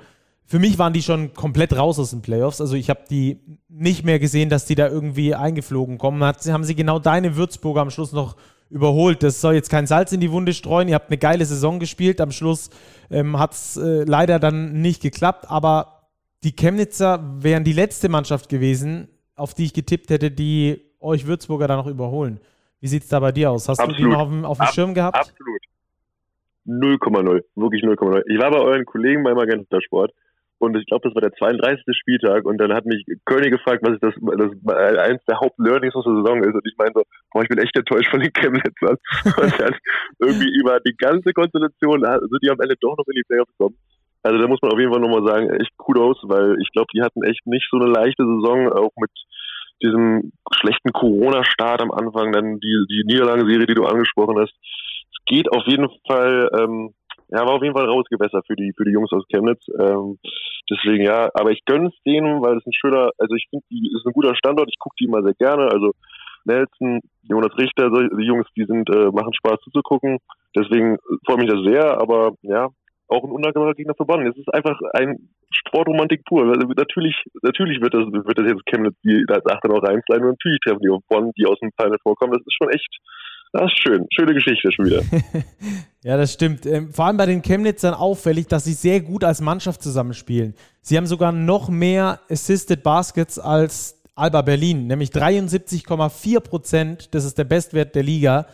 für 0.49 0.59
mich 0.59 0.79
waren 0.79 0.93
die 0.93 1.03
schon 1.03 1.33
komplett 1.33 1.75
raus 1.75 1.99
aus 1.99 2.11
den 2.11 2.21
Playoffs. 2.21 2.61
Also 2.61 2.75
ich 2.75 2.89
habe 2.89 3.01
die 3.09 3.41
nicht 3.67 4.05
mehr 4.05 4.17
gesehen, 4.17 4.49
dass 4.49 4.65
die 4.65 4.75
da 4.75 4.87
irgendwie 4.87 5.35
eingeflogen 5.35 5.97
kommen. 5.97 6.23
Hat, 6.23 6.43
haben 6.45 6.63
sie 6.63 6.73
genau 6.73 6.99
deine 6.99 7.35
Würzburger 7.35 7.81
am 7.81 7.89
Schluss 7.89 8.13
noch 8.13 8.37
überholt. 8.69 9.23
Das 9.23 9.41
soll 9.41 9.55
jetzt 9.55 9.69
kein 9.69 9.87
Salz 9.87 10.13
in 10.13 10.21
die 10.21 10.31
Wunde 10.31 10.53
streuen. 10.53 10.87
Ihr 10.87 10.95
habt 10.95 11.09
eine 11.09 11.17
geile 11.17 11.45
Saison 11.45 11.79
gespielt. 11.79 12.21
Am 12.21 12.31
Schluss 12.31 12.69
ähm, 13.11 13.37
hat 13.37 13.53
es 13.53 13.75
äh, 13.75 14.05
leider 14.05 14.39
dann 14.39 14.81
nicht 14.81 15.01
geklappt. 15.01 15.51
Aber 15.51 16.07
die 16.45 16.55
Chemnitzer 16.55 17.21
wären 17.39 17.65
die 17.65 17.73
letzte 17.73 18.07
Mannschaft 18.07 18.47
gewesen, 18.47 19.09
auf 19.35 19.53
die 19.53 19.65
ich 19.65 19.73
getippt 19.73 20.09
hätte, 20.09 20.31
die 20.31 20.81
euch 21.01 21.27
Würzburger 21.27 21.67
da 21.67 21.75
noch 21.75 21.87
überholen. 21.87 22.39
Wie 22.79 22.87
sieht 22.87 23.03
es 23.03 23.09
da 23.09 23.19
bei 23.19 23.31
dir 23.31 23.51
aus? 23.51 23.67
Hast 23.69 23.79
Absolut. 23.79 23.99
du 23.99 24.03
die 24.03 24.09
noch 24.09 24.19
auf 24.19 24.29
dem, 24.29 24.45
auf 24.45 24.57
dem 24.57 24.67
Ab 24.67 24.73
Schirm 24.73 24.93
gehabt? 24.93 25.17
Absolut. 25.17 25.61
0,0. 26.67 27.43
Wirklich 27.55 27.83
0,0. 27.83 28.23
Ich 28.27 28.39
war 28.39 28.51
bei 28.51 28.59
euren 28.59 28.85
Kollegen 28.85 29.23
beim 29.23 29.35
Magenta 29.35 29.81
Sport 29.81 30.11
und 30.59 30.75
ich 30.75 30.85
glaube, 30.87 31.07
das 31.07 31.15
war 31.15 31.21
der 31.21 31.33
32. 31.33 31.85
Spieltag. 31.95 32.45
Und 32.45 32.57
dann 32.57 32.73
hat 32.73 32.85
mich 32.85 33.05
König 33.25 33.51
gefragt, 33.51 33.83
was 33.85 33.99
das, 33.99 34.13
das 34.17 34.97
eins 34.97 35.23
der 35.25 35.39
Hauptlearnings 35.39 35.93
aus 35.93 36.03
der 36.03 36.15
Saison 36.15 36.43
ist. 36.43 36.53
Und 36.53 36.65
ich 36.65 36.75
meine 36.77 36.91
so, 36.95 37.03
boah, 37.31 37.43
ich 37.43 37.49
bin 37.49 37.59
echt 37.59 37.77
enttäuscht 37.77 38.09
von 38.09 38.19
den 38.19 38.33
Chemnitzern. 38.33 38.97
und 39.37 39.59
dann 39.59 39.75
irgendwie 40.19 40.49
über 40.59 40.79
die 40.79 40.95
ganze 40.97 41.31
Konstellation 41.33 42.01
sind 42.01 42.41
die 42.41 42.49
am 42.49 42.59
Ende 42.59 42.75
doch 42.81 42.97
noch 42.97 43.05
in 43.07 43.15
die 43.15 43.27
Playoffs 43.27 43.51
gekommen. 43.57 43.77
Also 44.23 44.39
da 44.39 44.47
muss 44.47 44.61
man 44.61 44.71
auf 44.71 44.79
jeden 44.79 44.91
Fall 44.91 45.01
nochmal 45.01 45.25
sagen, 45.25 45.49
echt 45.51 45.77
Kudos, 45.77 46.17
weil 46.23 46.57
ich 46.59 46.71
glaube, 46.71 46.87
die 46.93 47.01
hatten 47.01 47.23
echt 47.23 47.45
nicht 47.45 47.67
so 47.69 47.77
eine 47.77 47.89
leichte 47.91 48.23
Saison, 48.23 48.73
auch 48.73 48.91
mit 48.97 49.11
diesem 49.81 50.31
schlechten 50.53 50.91
Corona-Start 50.91 51.81
am 51.81 51.91
Anfang, 51.91 52.31
dann 52.31 52.59
die, 52.59 52.85
die 52.89 53.03
Niederlagenserie, 53.05 53.67
die 53.67 53.75
du 53.75 53.85
angesprochen 53.85 54.39
hast. 54.39 54.53
Es 54.53 55.25
geht 55.25 55.51
auf 55.51 55.63
jeden 55.65 55.87
Fall 56.07 56.49
ähm, 56.57 56.93
ja, 57.29 57.45
war 57.45 57.55
auf 57.55 57.63
jeden 57.63 57.75
Fall 57.75 57.85
rausgewässert 57.85 58.45
für 58.47 58.55
die, 58.55 58.73
für 58.75 58.85
die 58.85 58.91
Jungs 58.91 59.11
aus 59.11 59.25
Chemnitz. 59.29 59.61
Ähm, 59.79 60.17
deswegen 60.69 61.03
ja, 61.03 61.29
aber 61.33 61.51
ich 61.51 61.63
gönne 61.65 61.87
es 61.87 62.03
denen, 62.05 62.41
weil 62.41 62.57
es 62.57 62.65
ein 62.65 62.73
schöner, 62.73 63.11
also 63.17 63.35
ich 63.35 63.47
finde, 63.49 63.65
die 63.69 63.91
ist 63.93 64.05
ein 64.05 64.13
guter 64.13 64.35
Standort, 64.35 64.69
ich 64.69 64.79
gucke 64.79 64.95
die 64.99 65.05
immer 65.05 65.23
sehr 65.23 65.33
gerne. 65.33 65.69
Also 65.69 65.91
Nelson, 66.45 67.01
Jonas 67.23 67.57
Richter, 67.57 67.89
die 67.89 68.25
Jungs, 68.25 68.47
die 68.55 68.65
sind, 68.65 68.89
äh, 68.89 69.11
machen 69.11 69.33
Spaß 69.33 69.59
zuzugucken. 69.63 70.19
Deswegen 70.55 70.97
freue 71.25 71.37
mich 71.37 71.49
das 71.49 71.61
sehr, 71.65 71.99
aber 71.99 72.31
ja, 72.41 72.69
auch 73.07 73.23
ein 73.23 73.31
undankbarer 73.31 73.73
Gegner 73.73 73.93
für 73.95 74.05
Bonn. 74.05 74.25
Es 74.27 74.37
ist 74.37 74.53
einfach 74.53 74.79
ein 74.93 75.29
Sportromantik 75.51 76.25
pur. 76.25 76.43
Also 76.47 76.67
natürlich, 76.67 77.15
natürlich 77.41 77.81
wird 77.81 77.93
das, 77.93 78.05
wird 78.07 78.37
das 78.37 78.47
jetzt 78.47 78.65
Chemnitz 78.65 78.95
die 79.03 79.25
als 79.29 79.45
Achter 79.45 79.69
noch 79.69 79.83
reinsliden 79.83 80.25
und 80.25 80.31
natürlich 80.31 80.59
treffen 80.59 80.81
die 80.81 80.89
auf 80.89 81.01
Bonn, 81.07 81.31
die 81.37 81.45
aus 81.45 81.59
dem 81.59 81.71
Final 81.79 81.97
vorkommen. 82.03 82.33
Das 82.33 82.41
ist 82.45 82.55
schon 82.55 82.69
echt, 82.69 82.97
das 83.53 83.71
ist 83.71 83.79
schön. 83.79 84.05
Schöne 84.13 84.33
Geschichte 84.33 84.71
schon 84.71 84.85
wieder. 84.85 85.01
ja, 86.03 86.17
das 86.17 86.33
stimmt. 86.33 86.65
Ähm, 86.65 86.91
vor 86.91 87.05
allem 87.05 87.17
bei 87.17 87.25
den 87.25 87.41
Chemnitzern 87.41 87.93
auffällig, 87.93 88.47
dass 88.47 88.65
sie 88.65 88.73
sehr 88.73 88.99
gut 89.01 89.23
als 89.23 89.41
Mannschaft 89.41 89.81
zusammenspielen. 89.81 90.53
Sie 90.81 90.97
haben 90.97 91.07
sogar 91.07 91.31
noch 91.31 91.69
mehr 91.69 92.19
Assisted 92.29 92.83
Baskets 92.83 93.39
als 93.39 94.03
Alba 94.15 94.41
Berlin, 94.41 94.87
nämlich 94.87 95.11
73,4 95.11 96.39
Prozent. 96.41 97.13
Das 97.13 97.23
ist 97.23 97.37
der 97.37 97.43
Bestwert 97.43 97.95
der 97.95 98.03
Liga. 98.03 98.47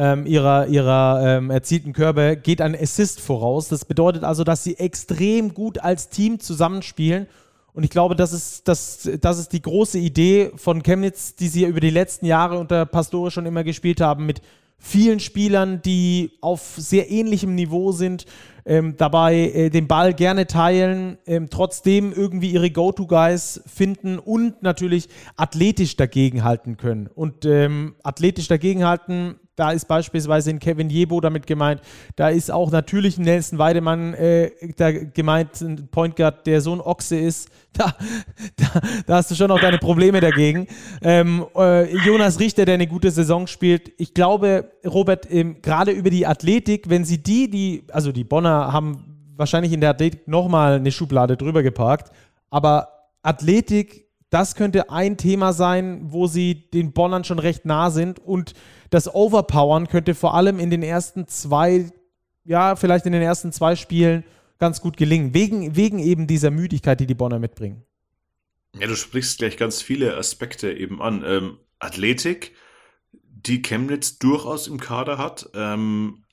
Ähm, 0.00 0.26
ihrer, 0.26 0.68
ihrer 0.68 1.20
ähm, 1.24 1.50
erzielten 1.50 1.92
Körbe 1.92 2.36
geht 2.36 2.62
ein 2.62 2.74
Assist 2.74 3.20
voraus. 3.20 3.68
Das 3.68 3.84
bedeutet 3.84 4.22
also, 4.22 4.44
dass 4.44 4.62
sie 4.62 4.78
extrem 4.78 5.52
gut 5.52 5.78
als 5.80 6.08
Team 6.08 6.38
zusammenspielen 6.38 7.26
und 7.78 7.84
ich 7.84 7.90
glaube, 7.90 8.16
das 8.16 8.32
ist, 8.32 8.66
das, 8.66 9.08
das 9.20 9.38
ist 9.38 9.52
die 9.52 9.62
große 9.62 10.00
Idee 10.00 10.50
von 10.56 10.82
Chemnitz, 10.82 11.36
die 11.36 11.46
sie 11.46 11.64
über 11.64 11.78
die 11.78 11.90
letzten 11.90 12.26
Jahre 12.26 12.58
unter 12.58 12.84
Pastore 12.86 13.30
schon 13.30 13.46
immer 13.46 13.62
gespielt 13.62 14.00
haben, 14.00 14.26
mit 14.26 14.42
vielen 14.78 15.20
Spielern, 15.20 15.80
die 15.80 16.32
auf 16.40 16.74
sehr 16.76 17.08
ähnlichem 17.08 17.54
Niveau 17.54 17.92
sind, 17.92 18.26
ähm, 18.66 18.96
dabei 18.96 19.36
äh, 19.36 19.70
den 19.70 19.86
Ball 19.86 20.12
gerne 20.12 20.48
teilen, 20.48 21.18
ähm, 21.24 21.50
trotzdem 21.50 22.12
irgendwie 22.12 22.50
ihre 22.50 22.72
Go-To-Guys 22.72 23.62
finden 23.66 24.18
und 24.18 24.60
natürlich 24.60 25.08
athletisch 25.36 25.94
dagegenhalten 25.94 26.78
können. 26.78 27.06
Und 27.06 27.44
ähm, 27.44 27.94
athletisch 28.02 28.48
dagegenhalten, 28.48 29.36
da 29.58 29.72
ist 29.72 29.88
beispielsweise 29.88 30.50
in 30.50 30.60
Kevin 30.60 30.88
Jebo 30.88 31.20
damit 31.20 31.46
gemeint. 31.46 31.80
Da 32.14 32.28
ist 32.28 32.50
auch 32.50 32.70
natürlich 32.70 33.18
Nelson 33.18 33.58
Weidemann 33.58 34.14
äh, 34.14 34.50
da 34.76 34.92
gemeint, 34.92 35.60
ein 35.60 35.88
Point 35.88 36.14
Guard, 36.14 36.46
der 36.46 36.60
so 36.60 36.72
ein 36.72 36.80
Ochse 36.80 37.18
ist. 37.18 37.50
Da, 37.78 37.94
da, 38.56 38.80
da 39.06 39.16
hast 39.16 39.30
du 39.30 39.36
schon 39.36 39.52
auch 39.52 39.60
deine 39.60 39.78
Probleme 39.78 40.20
dagegen. 40.20 40.66
Ähm, 41.00 41.46
äh, 41.54 41.94
Jonas 41.98 42.40
Richter, 42.40 42.64
der 42.64 42.74
eine 42.74 42.88
gute 42.88 43.12
Saison 43.12 43.46
spielt. 43.46 43.92
Ich 43.98 44.14
glaube, 44.14 44.72
Robert, 44.84 45.30
ähm, 45.30 45.62
gerade 45.62 45.92
über 45.92 46.10
die 46.10 46.26
Athletik, 46.26 46.88
wenn 46.88 47.04
sie 47.04 47.22
die, 47.22 47.48
die, 47.48 47.84
also 47.92 48.10
die 48.10 48.24
Bonner 48.24 48.72
haben 48.72 49.30
wahrscheinlich 49.36 49.72
in 49.72 49.80
der 49.80 49.90
Athletik 49.90 50.26
nochmal 50.26 50.76
eine 50.76 50.90
Schublade 50.90 51.36
drüber 51.36 51.62
geparkt, 51.62 52.10
aber 52.50 52.88
Athletik 53.22 54.08
das 54.30 54.54
könnte 54.54 54.90
ein 54.90 55.16
Thema 55.16 55.52
sein, 55.52 56.00
wo 56.10 56.26
sie 56.26 56.68
den 56.70 56.92
Bonnern 56.92 57.24
schon 57.24 57.38
recht 57.38 57.64
nah 57.64 57.90
sind. 57.90 58.18
Und 58.18 58.52
das 58.90 59.12
Overpowern 59.12 59.88
könnte 59.88 60.14
vor 60.14 60.34
allem 60.34 60.58
in 60.58 60.70
den 60.70 60.82
ersten 60.82 61.26
zwei, 61.28 61.90
ja, 62.44 62.76
vielleicht 62.76 63.06
in 63.06 63.12
den 63.12 63.22
ersten 63.22 63.52
zwei 63.52 63.76
Spielen 63.76 64.24
ganz 64.58 64.80
gut 64.80 64.96
gelingen. 64.96 65.34
Wegen, 65.34 65.76
wegen 65.76 65.98
eben 65.98 66.26
dieser 66.26 66.50
Müdigkeit, 66.50 67.00
die 67.00 67.06
die 67.06 67.14
Bonner 67.14 67.38
mitbringen. 67.38 67.84
Ja, 68.78 68.86
du 68.86 68.96
sprichst 68.96 69.38
gleich 69.38 69.56
ganz 69.56 69.82
viele 69.82 70.16
Aspekte 70.16 70.72
eben 70.72 71.00
an. 71.00 71.24
Ähm, 71.26 71.58
Athletik, 71.78 72.54
die 73.12 73.62
Chemnitz 73.62 74.18
durchaus 74.18 74.66
im 74.66 74.80
Kader 74.80 75.18
hat. 75.18 75.50
Ähm, 75.54 76.24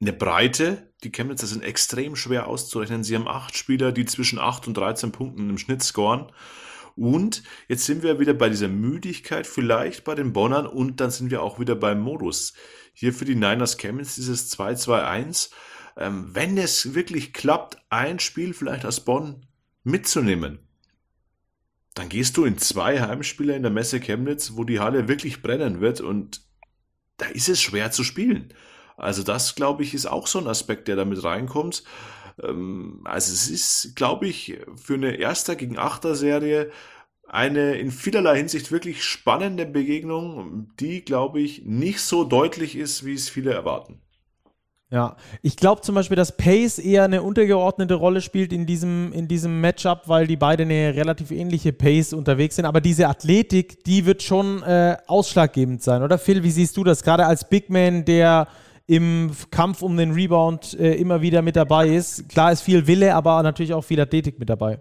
eine 0.00 0.12
Breite, 0.12 0.92
die 1.02 1.10
Chemnitzer 1.10 1.46
sind 1.46 1.62
extrem 1.62 2.14
schwer 2.14 2.46
auszurechnen. 2.46 3.04
Sie 3.04 3.14
haben 3.14 3.28
acht 3.28 3.56
Spieler, 3.56 3.92
die 3.92 4.04
zwischen 4.04 4.38
8 4.38 4.68
und 4.68 4.76
13 4.76 5.12
Punkten 5.12 5.50
im 5.50 5.58
Schnitt 5.58 5.82
scoren. 5.82 6.30
Und 6.98 7.44
jetzt 7.68 7.86
sind 7.86 8.02
wir 8.02 8.18
wieder 8.18 8.34
bei 8.34 8.48
dieser 8.48 8.68
Müdigkeit, 8.68 9.46
vielleicht 9.46 10.02
bei 10.02 10.16
den 10.16 10.32
Bonnern 10.32 10.66
und 10.66 11.00
dann 11.00 11.10
sind 11.10 11.30
wir 11.30 11.42
auch 11.42 11.60
wieder 11.60 11.76
beim 11.76 12.00
Modus. 12.00 12.54
Hier 12.92 13.14
für 13.14 13.24
die 13.24 13.36
Niners 13.36 13.76
Chemnitz 13.76 14.16
dieses 14.16 14.52
2-2-1. 14.58 15.50
Ähm, 15.96 16.30
wenn 16.32 16.58
es 16.58 16.94
wirklich 16.94 17.32
klappt, 17.32 17.78
ein 17.88 18.18
Spiel 18.18 18.52
vielleicht 18.52 18.84
aus 18.84 19.04
Bonn 19.04 19.46
mitzunehmen, 19.84 20.58
dann 21.94 22.08
gehst 22.08 22.36
du 22.36 22.44
in 22.44 22.58
zwei 22.58 23.00
Heimspiele 23.00 23.54
in 23.54 23.62
der 23.62 23.70
Messe 23.70 24.00
Chemnitz, 24.00 24.52
wo 24.54 24.64
die 24.64 24.80
Halle 24.80 25.06
wirklich 25.06 25.40
brennen 25.40 25.80
wird 25.80 26.00
und 26.00 26.42
da 27.16 27.26
ist 27.26 27.48
es 27.48 27.60
schwer 27.60 27.92
zu 27.92 28.02
spielen. 28.02 28.52
Also 28.96 29.22
das, 29.22 29.54
glaube 29.54 29.84
ich, 29.84 29.94
ist 29.94 30.06
auch 30.06 30.26
so 30.26 30.40
ein 30.40 30.48
Aspekt, 30.48 30.88
der 30.88 30.96
damit 30.96 31.22
reinkommt. 31.22 31.84
Ähm, 32.42 33.00
also 33.04 33.32
es 33.32 33.48
ist, 33.48 33.96
glaube 33.96 34.26
ich, 34.26 34.58
für 34.76 34.94
eine 34.94 35.16
Erster 35.16 35.56
gegen 35.56 35.78
Achter 35.78 36.14
Serie 36.14 36.70
eine 37.28 37.74
in 37.74 37.90
vielerlei 37.90 38.38
Hinsicht 38.38 38.72
wirklich 38.72 39.04
spannende 39.04 39.66
Begegnung, 39.66 40.70
die, 40.80 41.04
glaube 41.04 41.40
ich, 41.40 41.64
nicht 41.64 42.00
so 42.00 42.24
deutlich 42.24 42.74
ist, 42.76 43.04
wie 43.04 43.12
es 43.12 43.28
viele 43.28 43.52
erwarten. 43.52 44.00
Ja, 44.90 45.16
ich 45.42 45.56
glaube 45.56 45.82
zum 45.82 45.94
Beispiel, 45.94 46.16
dass 46.16 46.38
Pace 46.38 46.78
eher 46.78 47.04
eine 47.04 47.20
untergeordnete 47.22 47.92
Rolle 47.92 48.22
spielt 48.22 48.54
in 48.54 48.64
diesem, 48.64 49.12
in 49.12 49.28
diesem 49.28 49.60
Matchup, 49.60 50.04
weil 50.06 50.26
die 50.26 50.36
beide 50.36 50.62
eine 50.62 50.94
relativ 50.94 51.30
ähnliche 51.30 51.74
Pace 51.74 52.14
unterwegs 52.14 52.56
sind. 52.56 52.64
Aber 52.64 52.80
diese 52.80 53.06
Athletik, 53.06 53.84
die 53.84 54.06
wird 54.06 54.22
schon 54.22 54.62
äh, 54.62 54.96
ausschlaggebend 55.06 55.82
sein, 55.82 56.02
oder 56.02 56.16
Phil? 56.16 56.42
Wie 56.42 56.50
siehst 56.50 56.74
du 56.78 56.84
das? 56.84 57.02
Gerade 57.02 57.26
als 57.26 57.46
Big 57.46 57.68
Man, 57.68 58.06
der 58.06 58.48
im 58.88 59.30
Kampf 59.50 59.82
um 59.82 59.96
den 59.96 60.12
Rebound 60.12 60.74
äh, 60.80 60.94
immer 60.94 61.20
wieder 61.20 61.42
mit 61.42 61.56
dabei 61.56 61.88
ist. 61.88 62.28
Klar 62.30 62.52
ist 62.52 62.62
viel 62.62 62.86
Wille, 62.86 63.14
aber 63.14 63.42
natürlich 63.42 63.74
auch 63.74 63.84
viel 63.84 64.00
Athletik 64.00 64.38
mit 64.38 64.48
dabei. 64.48 64.80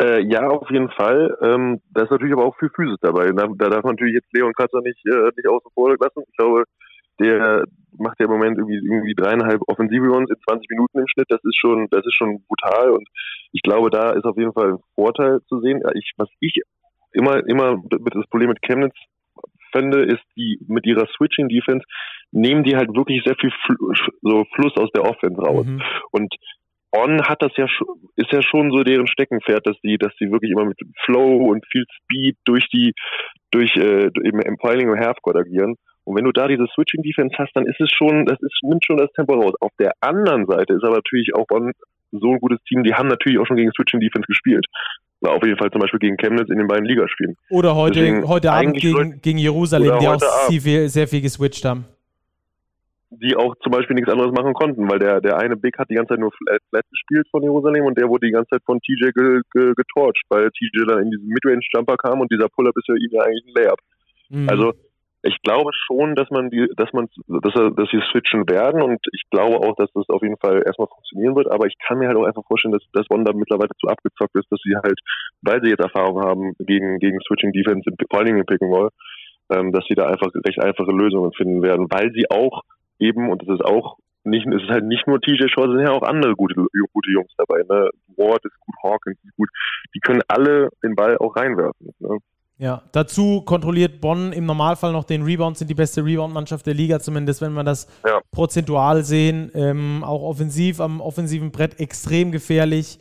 Äh, 0.00 0.22
ja, 0.22 0.46
auf 0.46 0.70
jeden 0.70 0.88
Fall. 0.90 1.36
Ähm, 1.42 1.80
da 1.90 2.04
ist 2.04 2.10
natürlich 2.10 2.32
aber 2.32 2.46
auch 2.46 2.56
viel 2.58 2.70
Physis 2.74 2.98
dabei. 3.02 3.26
Da, 3.32 3.48
da 3.58 3.68
darf 3.68 3.82
man 3.82 3.94
natürlich 3.94 4.14
jetzt 4.14 4.32
Leon 4.32 4.52
Katzer 4.54 4.80
nicht, 4.80 5.04
äh, 5.06 5.30
nicht 5.36 5.48
außen 5.48 5.70
vor 5.74 5.90
lassen. 5.90 6.22
Ich 6.26 6.36
glaube, 6.36 6.64
der 7.18 7.64
macht 7.98 8.18
ja 8.20 8.26
im 8.26 8.32
Moment 8.32 8.58
irgendwie, 8.58 8.76
irgendwie 8.78 9.14
dreieinhalb 9.14 9.60
Offensive 9.66 10.06
Runs 10.06 10.30
in 10.30 10.36
20 10.48 10.70
Minuten 10.70 11.00
im 11.00 11.08
Schnitt. 11.08 11.26
Das 11.28 11.40
ist 11.42 11.58
schon, 11.58 11.88
das 11.90 12.06
ist 12.06 12.14
schon 12.14 12.42
brutal 12.46 12.90
und 12.90 13.06
ich 13.52 13.62
glaube, 13.62 13.90
da 13.90 14.10
ist 14.10 14.24
auf 14.24 14.36
jeden 14.38 14.52
Fall 14.52 14.74
ein 14.74 14.82
Vorteil 14.94 15.40
zu 15.48 15.60
sehen. 15.60 15.82
Ich, 15.94 16.12
was 16.16 16.28
ich 16.40 16.62
immer, 17.12 17.44
immer 17.46 17.76
mit 17.76 18.14
das 18.14 18.26
Problem 18.30 18.48
mit 18.48 18.62
Chemnitz 18.62 18.94
finde, 19.72 20.02
ist 20.04 20.22
die 20.36 20.58
mit 20.68 20.86
ihrer 20.86 21.06
Switching 21.16 21.48
Defense 21.48 21.84
nehmen 22.32 22.64
die 22.64 22.76
halt 22.76 22.94
wirklich 22.94 23.22
sehr 23.24 23.36
viel 23.36 23.50
Fl 23.50 23.76
so 24.22 24.44
Fluss 24.54 24.76
aus 24.76 24.90
der 24.94 25.04
Offense 25.04 25.40
raus. 25.40 25.66
Mhm. 25.66 25.82
Und 26.10 26.34
On 26.94 27.22
hat 27.22 27.40
das 27.40 27.52
ja 27.56 27.66
schon, 27.68 27.86
ist 28.16 28.32
ja 28.32 28.42
schon 28.42 28.70
so 28.70 28.82
deren 28.82 29.06
Steckenpferd, 29.06 29.66
dass 29.66 29.76
die, 29.82 29.96
dass 29.96 30.14
die 30.20 30.30
wirklich 30.30 30.50
immer 30.50 30.66
mit 30.66 30.78
Flow 31.04 31.48
und 31.50 31.64
viel 31.70 31.84
Speed 32.02 32.36
durch 32.44 32.68
die, 32.68 32.92
durch 33.50 33.74
äh, 33.76 34.10
eben 34.24 34.40
Empiling 34.40 34.90
und 34.90 35.00
Halfcourt 35.00 35.36
agieren. 35.36 35.76
Und 36.04 36.16
wenn 36.16 36.24
du 36.24 36.32
da 36.32 36.48
diese 36.48 36.66
Switching 36.74 37.02
Defense 37.02 37.34
hast, 37.38 37.52
dann 37.54 37.64
ist 37.64 37.80
es 37.80 37.90
schon, 37.90 38.26
das 38.26 38.38
ist, 38.40 38.58
nimmt 38.62 38.84
schon 38.84 38.98
das 38.98 39.10
Tempo 39.12 39.34
raus. 39.34 39.54
Auf 39.60 39.70
der 39.78 39.92
anderen 40.00 40.46
Seite 40.46 40.74
ist 40.74 40.84
aber 40.84 40.96
natürlich 40.96 41.34
auch 41.34 41.46
On 41.50 41.72
so 42.10 42.32
ein 42.32 42.40
gutes 42.40 42.58
Team, 42.68 42.82
die 42.82 42.92
haben 42.92 43.08
natürlich 43.08 43.38
auch 43.38 43.46
schon 43.46 43.56
gegen 43.56 43.70
Switching 43.72 44.00
Defense 44.00 44.26
gespielt. 44.26 44.66
Auf 45.22 45.42
jeden 45.44 45.56
Fall 45.56 45.70
zum 45.70 45.80
Beispiel 45.80 46.00
gegen 46.00 46.16
Chemnitz 46.16 46.50
in 46.50 46.58
den 46.58 46.66
beiden 46.66 46.84
Ligaspielen. 46.84 47.36
Oder 47.48 47.74
heute, 47.76 48.00
Deswegen 48.00 48.28
heute 48.28 48.52
Abend 48.52 48.76
gegen, 48.76 49.20
gegen 49.22 49.38
Jerusalem, 49.38 49.98
die 50.00 50.08
auch 50.08 50.20
viel, 50.48 50.88
sehr 50.88 51.08
viel 51.08 51.22
geswitcht 51.22 51.64
haben. 51.64 51.86
Die 53.20 53.36
auch 53.36 53.54
zum 53.62 53.72
Beispiel 53.72 53.94
nichts 53.94 54.10
anderes 54.10 54.32
machen 54.32 54.54
konnten, 54.54 54.90
weil 54.90 54.98
der, 54.98 55.20
der 55.20 55.38
eine 55.38 55.56
Big 55.56 55.78
hat 55.78 55.90
die 55.90 55.94
ganze 55.94 56.14
Zeit 56.14 56.20
nur 56.20 56.32
flat, 56.32 56.60
flat 56.70 56.84
gespielt 56.90 57.28
von 57.30 57.42
Jerusalem 57.42 57.84
und 57.84 57.98
der 57.98 58.08
wurde 58.08 58.26
die 58.26 58.32
ganze 58.32 58.50
Zeit 58.50 58.62
von 58.64 58.80
TJ 58.80 59.10
ge, 59.12 59.40
ge, 59.52 59.72
getorcht, 59.76 60.22
weil 60.30 60.50
TJ 60.50 60.86
dann 60.88 61.02
in 61.02 61.10
diesen 61.10 61.28
Midrange-Jumper 61.28 61.96
kam 61.96 62.20
und 62.20 62.32
dieser 62.32 62.48
Pull-Up 62.48 62.74
ist 62.76 62.86
für 62.86 62.96
ihn 62.96 63.10
ja 63.12 63.22
eigentlich 63.22 63.44
ein 63.46 63.54
Layup. 63.54 63.78
Mhm. 64.30 64.48
Also 64.48 64.72
ich 65.22 65.36
glaube 65.42 65.70
schon, 65.86 66.16
dass 66.16 66.28
man 66.30 66.50
die, 66.50 66.68
dass 66.76 66.92
man, 66.92 67.06
dass, 67.28 67.54
dass 67.54 67.88
sie 67.90 68.02
switchen 68.10 68.48
werden 68.48 68.82
und 68.82 68.98
ich 69.12 69.22
glaube 69.30 69.56
auch, 69.56 69.76
dass 69.76 69.90
das 69.94 70.08
auf 70.08 70.22
jeden 70.22 70.36
Fall 70.38 70.62
erstmal 70.66 70.88
funktionieren 70.88 71.36
wird. 71.36 71.50
Aber 71.50 71.66
ich 71.66 71.74
kann 71.86 71.98
mir 71.98 72.08
halt 72.08 72.16
auch 72.16 72.26
einfach 72.26 72.44
vorstellen, 72.46 72.72
dass, 72.72 72.82
dass 72.92 73.06
Wanda 73.08 73.32
mittlerweile 73.32 73.70
zu 73.78 73.86
abgezockt 73.86 74.34
ist, 74.34 74.50
dass 74.50 74.60
sie 74.64 74.74
halt, 74.74 74.98
weil 75.42 75.62
sie 75.62 75.70
jetzt 75.70 75.82
Erfahrung 75.82 76.20
haben 76.22 76.54
gegen, 76.58 76.98
gegen 76.98 77.20
Switching 77.20 77.52
Defense, 77.52 77.88
vor 78.10 78.18
allen 78.18 78.26
Dingen 78.26 78.40
im 78.40 78.46
Pick 78.46 78.62
and 78.62 78.74
Roll, 78.74 78.88
ähm, 79.50 79.72
dass 79.72 79.84
sie 79.86 79.94
da 79.94 80.06
einfach 80.06 80.28
recht 80.44 80.60
einfache 80.60 80.90
Lösungen 80.90 81.32
finden 81.34 81.62
werden, 81.62 81.86
weil 81.88 82.10
sie 82.12 82.28
auch 82.28 82.62
eben, 82.98 83.30
und 83.30 83.42
das 83.42 83.58
ist 83.58 83.64
auch 83.64 83.98
nicht, 84.24 84.46
es 84.46 84.62
ist 84.62 84.70
halt 84.70 84.84
nicht 84.84 85.06
nur 85.06 85.20
TJ 85.20 85.48
Shaw, 85.48 85.64
es 85.64 85.76
sind 85.76 85.86
ja 85.86 85.92
auch 85.92 86.02
andere 86.02 86.34
gute, 86.34 86.54
gute 86.54 87.10
Jungs 87.10 87.32
dabei, 87.36 87.62
ne? 87.68 87.90
Ward 88.16 88.44
ist 88.44 88.58
gut, 88.60 88.74
Hawkins 88.82 89.18
ist 89.24 89.36
gut. 89.36 89.48
Die 89.94 90.00
können 90.00 90.22
alle 90.28 90.68
den 90.82 90.94
Ball 90.94 91.16
auch 91.18 91.34
reinwerfen. 91.34 91.90
Ne? 91.98 92.18
Ja, 92.58 92.82
dazu 92.92 93.42
kontrolliert 93.42 94.00
Bonn 94.00 94.32
im 94.32 94.46
Normalfall 94.46 94.92
noch 94.92 95.04
den 95.04 95.22
Rebound, 95.22 95.58
sind 95.58 95.68
die 95.68 95.74
beste 95.74 96.04
Rebound-Mannschaft 96.04 96.64
der 96.66 96.74
Liga, 96.74 97.00
zumindest 97.00 97.40
wenn 97.40 97.54
wir 97.54 97.64
das 97.64 97.88
ja. 98.04 98.20
prozentual 98.30 99.02
sehen. 99.04 99.50
Ähm, 99.54 100.04
auch 100.04 100.22
offensiv 100.22 100.80
am 100.80 101.00
offensiven 101.00 101.50
Brett 101.50 101.80
extrem 101.80 102.30
gefährlich. 102.30 103.00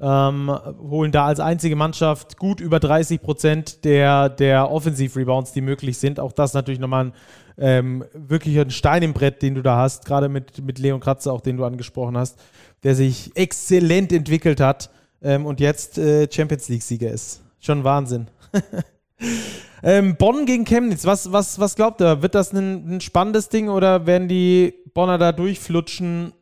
Ähm, 0.00 0.50
holen 0.80 1.12
da 1.12 1.26
als 1.26 1.38
einzige 1.38 1.76
Mannschaft 1.76 2.38
gut 2.38 2.60
über 2.60 2.80
30 2.80 3.20
Prozent 3.20 3.84
der, 3.84 4.30
der 4.30 4.70
Offensiv-Rebounds, 4.70 5.52
die 5.52 5.60
möglich 5.60 5.98
sind. 5.98 6.18
Auch 6.18 6.32
das 6.32 6.54
natürlich 6.54 6.80
nochmal 6.80 7.06
ein, 7.06 7.12
ähm, 7.58 8.04
wirklich 8.14 8.58
ein 8.58 8.70
Stein 8.70 9.02
im 9.02 9.12
Brett, 9.12 9.42
den 9.42 9.54
du 9.54 9.62
da 9.62 9.78
hast, 9.78 10.04
gerade 10.04 10.28
mit, 10.28 10.64
mit 10.64 10.78
Leon 10.78 11.00
Kratzer, 11.00 11.32
auch 11.32 11.40
den 11.40 11.56
du 11.56 11.64
angesprochen 11.64 12.16
hast, 12.16 12.38
der 12.82 12.94
sich 12.94 13.30
exzellent 13.34 14.12
entwickelt 14.12 14.60
hat 14.60 14.90
ähm, 15.22 15.46
und 15.46 15.60
jetzt 15.60 15.98
äh, 15.98 16.28
Champions 16.30 16.68
League-Sieger 16.68 17.10
ist. 17.10 17.42
Schon 17.60 17.84
Wahnsinn. 17.84 18.28
ähm, 19.82 20.16
Bonn 20.16 20.46
gegen 20.46 20.64
Chemnitz, 20.64 21.04
was, 21.04 21.30
was, 21.32 21.58
was 21.58 21.76
glaubt 21.76 22.00
ihr? 22.00 22.22
Wird 22.22 22.34
das 22.34 22.52
ein, 22.52 22.96
ein 22.96 23.00
spannendes 23.00 23.48
Ding 23.48 23.68
oder 23.68 24.06
werden 24.06 24.28
die 24.28 24.74
Bonner 24.94 25.18
da 25.18 25.32
durchflutschen 25.32 26.32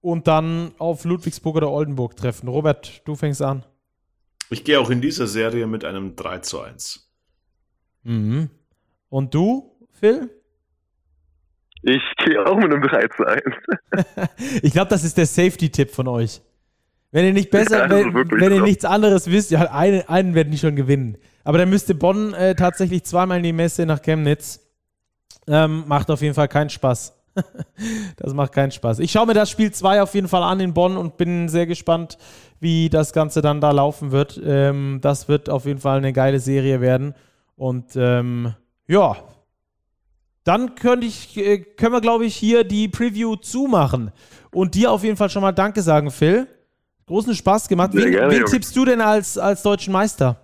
und 0.00 0.26
dann 0.26 0.72
auf 0.78 1.04
Ludwigsburg 1.04 1.56
oder 1.56 1.70
Oldenburg 1.70 2.16
treffen? 2.16 2.48
Robert, 2.48 3.02
du 3.06 3.14
fängst 3.14 3.42
an. 3.42 3.64
Ich 4.50 4.64
gehe 4.64 4.80
auch 4.80 4.90
in 4.90 5.00
dieser 5.00 5.26
Serie 5.26 5.66
mit 5.66 5.84
einem 5.84 6.16
3 6.16 6.38
zu 6.38 6.60
1. 6.60 7.10
Mhm. 8.04 8.50
Und 9.10 9.34
du, 9.34 9.77
Phil? 9.98 10.30
Ich 11.82 12.02
gehe 12.24 12.44
auch 12.44 12.56
mit 12.56 12.72
einem 12.72 12.82
3 12.82 13.08
zu 13.08 13.24
1. 13.24 13.42
ich 14.62 14.72
glaube, 14.72 14.88
das 14.88 15.04
ist 15.04 15.16
der 15.16 15.26
Safety-Tipp 15.26 15.90
von 15.90 16.08
euch. 16.08 16.40
Wenn 17.10 17.24
ihr 17.24 17.32
nicht 17.32 17.50
besser, 17.50 17.84
ja, 17.84 17.90
wenn, 17.90 18.14
wenn 18.14 18.52
ihr 18.52 18.62
nichts 18.62 18.84
anderes 18.84 19.30
wisst, 19.30 19.50
ja, 19.50 19.60
einen, 19.72 20.02
einen 20.08 20.34
werden 20.34 20.50
die 20.50 20.58
schon 20.58 20.76
gewinnen. 20.76 21.16
Aber 21.44 21.56
dann 21.56 21.70
müsste 21.70 21.94
Bonn 21.94 22.34
äh, 22.34 22.54
tatsächlich 22.54 23.04
zweimal 23.04 23.38
in 23.38 23.44
die 23.44 23.52
Messe 23.52 23.86
nach 23.86 24.02
Chemnitz. 24.02 24.60
Ähm, 25.46 25.84
macht 25.86 26.10
auf 26.10 26.20
jeden 26.20 26.34
Fall 26.34 26.48
keinen 26.48 26.68
Spaß. 26.68 27.14
das 28.16 28.34
macht 28.34 28.52
keinen 28.52 28.72
Spaß. 28.72 28.98
Ich 28.98 29.12
schaue 29.12 29.26
mir 29.26 29.34
das 29.34 29.48
Spiel 29.48 29.72
2 29.72 30.02
auf 30.02 30.14
jeden 30.14 30.28
Fall 30.28 30.42
an 30.42 30.60
in 30.60 30.74
Bonn 30.74 30.98
und 30.98 31.16
bin 31.16 31.48
sehr 31.48 31.66
gespannt, 31.66 32.18
wie 32.60 32.90
das 32.90 33.14
Ganze 33.14 33.40
dann 33.40 33.62
da 33.62 33.70
laufen 33.70 34.10
wird. 34.10 34.38
Ähm, 34.44 34.98
das 35.00 35.28
wird 35.28 35.48
auf 35.48 35.64
jeden 35.64 35.80
Fall 35.80 35.98
eine 35.98 36.12
geile 36.12 36.40
Serie 36.40 36.82
werden. 36.82 37.14
Und 37.56 37.96
ähm, 37.96 38.54
ja, 38.86 39.16
dann 40.48 40.74
könnte 40.74 41.06
ich, 41.06 41.36
äh, 41.36 41.58
können 41.58 41.92
wir, 41.92 42.00
glaube 42.00 42.24
ich, 42.24 42.34
hier 42.34 42.64
die 42.64 42.88
Preview 42.88 43.36
zumachen. 43.36 44.10
Und 44.50 44.74
dir 44.74 44.90
auf 44.90 45.04
jeden 45.04 45.16
Fall 45.16 45.28
schon 45.28 45.42
mal 45.42 45.52
Danke 45.52 45.82
sagen, 45.82 46.10
Phil. 46.10 46.46
Großen 47.06 47.34
Spaß 47.34 47.68
gemacht. 47.68 47.90
Wen, 47.92 48.10
gerne, 48.10 48.34
wen 48.34 48.44
tippst 48.46 48.74
du 48.74 48.84
denn 48.84 49.00
als, 49.00 49.36
als 49.38 49.62
deutschen 49.62 49.92
Meister? 49.92 50.40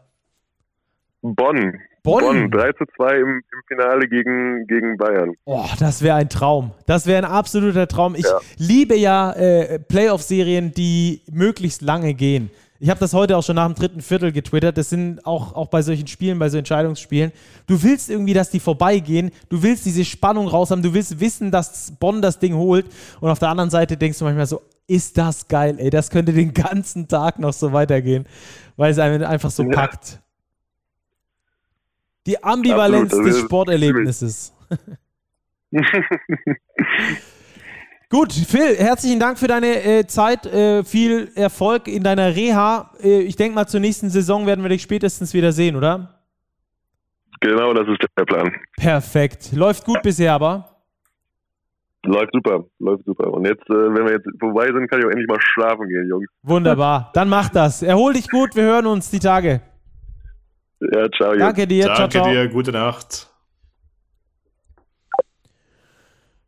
Bonn. 1.23 1.79
Bonn. 2.03 2.21
Bonn 2.23 2.51
3 2.51 2.73
zu 2.73 2.85
2 2.97 3.17
im, 3.17 3.29
im 3.29 3.43
Finale 3.67 4.07
gegen, 4.09 4.67
gegen 4.67 4.99
Bayern. 4.99 5.33
Oh, 5.47 5.65
das 5.79 6.03
wäre 6.03 6.17
ein 6.17 6.29
Traum. 6.29 6.73
Das 6.87 7.07
wäre 7.07 7.25
ein 7.25 7.31
absoluter 7.31 7.89
Traum. 7.89 8.15
Ich 8.15 8.25
Ja. 8.25 8.41
liebe 8.59 8.95
ja 8.97 9.33
äh, 9.33 9.79
Playoff-Serien, 9.79 10.73
die 10.73 11.23
möglichst 11.33 11.81
lange 11.81 12.13
gehen. 12.13 12.51
Ich 12.81 12.91
habe 12.91 12.99
das 13.01 13.15
heute 13.15 13.37
auch 13.37 13.43
schon 13.43 13.57
nach 13.57 13.67
dem 13.67 13.75
dritten 13.75 14.01
Viertel 14.03 14.33
getwittert. 14.33 14.77
Das 14.77 14.91
sind 14.91 15.25
auch, 15.25 15.55
auch 15.55 15.69
bei 15.69 15.81
solchen 15.81 16.07
Spielen, 16.07 16.39
bei 16.39 16.49
so 16.49 16.59
Entscheidungsspielen. 16.59 17.33
Du 17.67 17.83
willst 17.83 18.11
irgendwie, 18.11 18.35
dass 18.35 18.51
die 18.51 18.61
vorbeigehen. 18.61 19.31
Du 19.49 19.63
willst 19.63 19.87
diese 19.87 20.05
Spannung 20.05 20.49
raus 20.49 20.71
haben. 20.71 20.83
Du 20.83 20.93
willst 20.93 21.21
wissen, 21.21 21.51
dass 21.51 21.93
Bonn 21.93 22.21
das 22.21 22.39
Ding 22.41 22.55
holt. 22.55 22.87
Und 23.21 23.31
auf 23.31 23.39
der 23.39 23.49
anderen 23.49 23.71
Seite 23.71 23.97
denkst 23.97 24.19
du 24.19 24.25
manchmal 24.25 24.47
so, 24.47 24.61
ist 24.87 25.17
das 25.17 25.49
geil, 25.49 25.77
ey. 25.79 25.89
Das 25.89 26.11
könnte 26.11 26.33
den 26.33 26.53
ganzen 26.53 27.09
Tag 27.09 27.39
noch 27.39 27.53
so 27.53 27.73
weitergehen, 27.73 28.27
weil 28.77 28.91
es 28.91 28.99
einen 28.99 29.23
einfach 29.23 29.51
so 29.51 29.63
Ja. 29.63 29.71
packt. 29.71 30.21
Die 32.27 32.43
Ambivalenz 32.43 33.13
Absolut, 33.13 33.27
des 33.29 33.39
Sporterlebnisses. 33.41 34.53
Gut, 38.15 38.33
Phil, 38.33 38.77
herzlichen 38.77 39.19
Dank 39.19 39.41
für 39.41 39.49
deine 39.49 39.83
äh, 39.83 40.07
Zeit. 40.07 40.47
Äh, 40.47 40.85
viel 40.85 41.33
Erfolg 41.35 41.89
in 41.89 42.05
deiner 42.05 42.37
Reha. 42.37 42.93
Äh, 43.03 43.23
ich 43.23 43.35
denke 43.35 43.57
mal, 43.57 43.67
zur 43.67 43.81
nächsten 43.81 44.09
Saison 44.09 44.47
werden 44.47 44.63
wir 44.63 44.69
dich 44.69 44.83
spätestens 44.83 45.35
wieder 45.35 45.51
sehen, 45.51 45.75
oder? 45.75 46.21
genau, 47.41 47.75
das 47.75 47.89
ist 47.89 47.99
der 48.17 48.25
Plan. 48.25 48.53
Perfekt. 48.77 49.51
Läuft 49.53 49.85
gut 49.85 50.01
bisher, 50.05 50.33
aber. 50.33 50.77
Läuft 52.05 52.31
super, 52.33 52.65
läuft 52.79 53.05
super. 53.05 53.33
Und 53.33 53.49
jetzt, 53.49 53.69
äh, 53.69 53.75
wenn 53.75 54.07
wir 54.07 54.13
jetzt 54.13 54.29
vorbei 54.39 54.67
sind, 54.67 54.89
kann 54.89 55.01
ich 55.01 55.07
auch 55.07 55.11
endlich 55.11 55.27
mal 55.27 55.41
schlafen 55.41 55.89
gehen, 55.89 56.09
Jungs. 56.09 56.29
Wunderbar. 56.45 57.11
Dann 57.15 57.29
mach 57.29 57.49
das. 57.49 57.83
Erhol 57.83 58.13
dich 58.13 58.29
gut. 58.31 58.55
Wir 58.55 58.63
hören 58.63 58.87
uns 58.87 59.11
die 59.11 59.19
Tage. 59.19 59.61
Ja, 60.79 61.11
ciao, 61.11 61.31
Jungs. 61.31 61.41
Danke 61.41 61.67
dir. 61.67 61.87
Danke 61.87 62.11
ciao, 62.11 62.23
ciao. 62.23 62.33
dir, 62.33 62.49
gute 62.49 62.71
Nacht. 62.71 63.34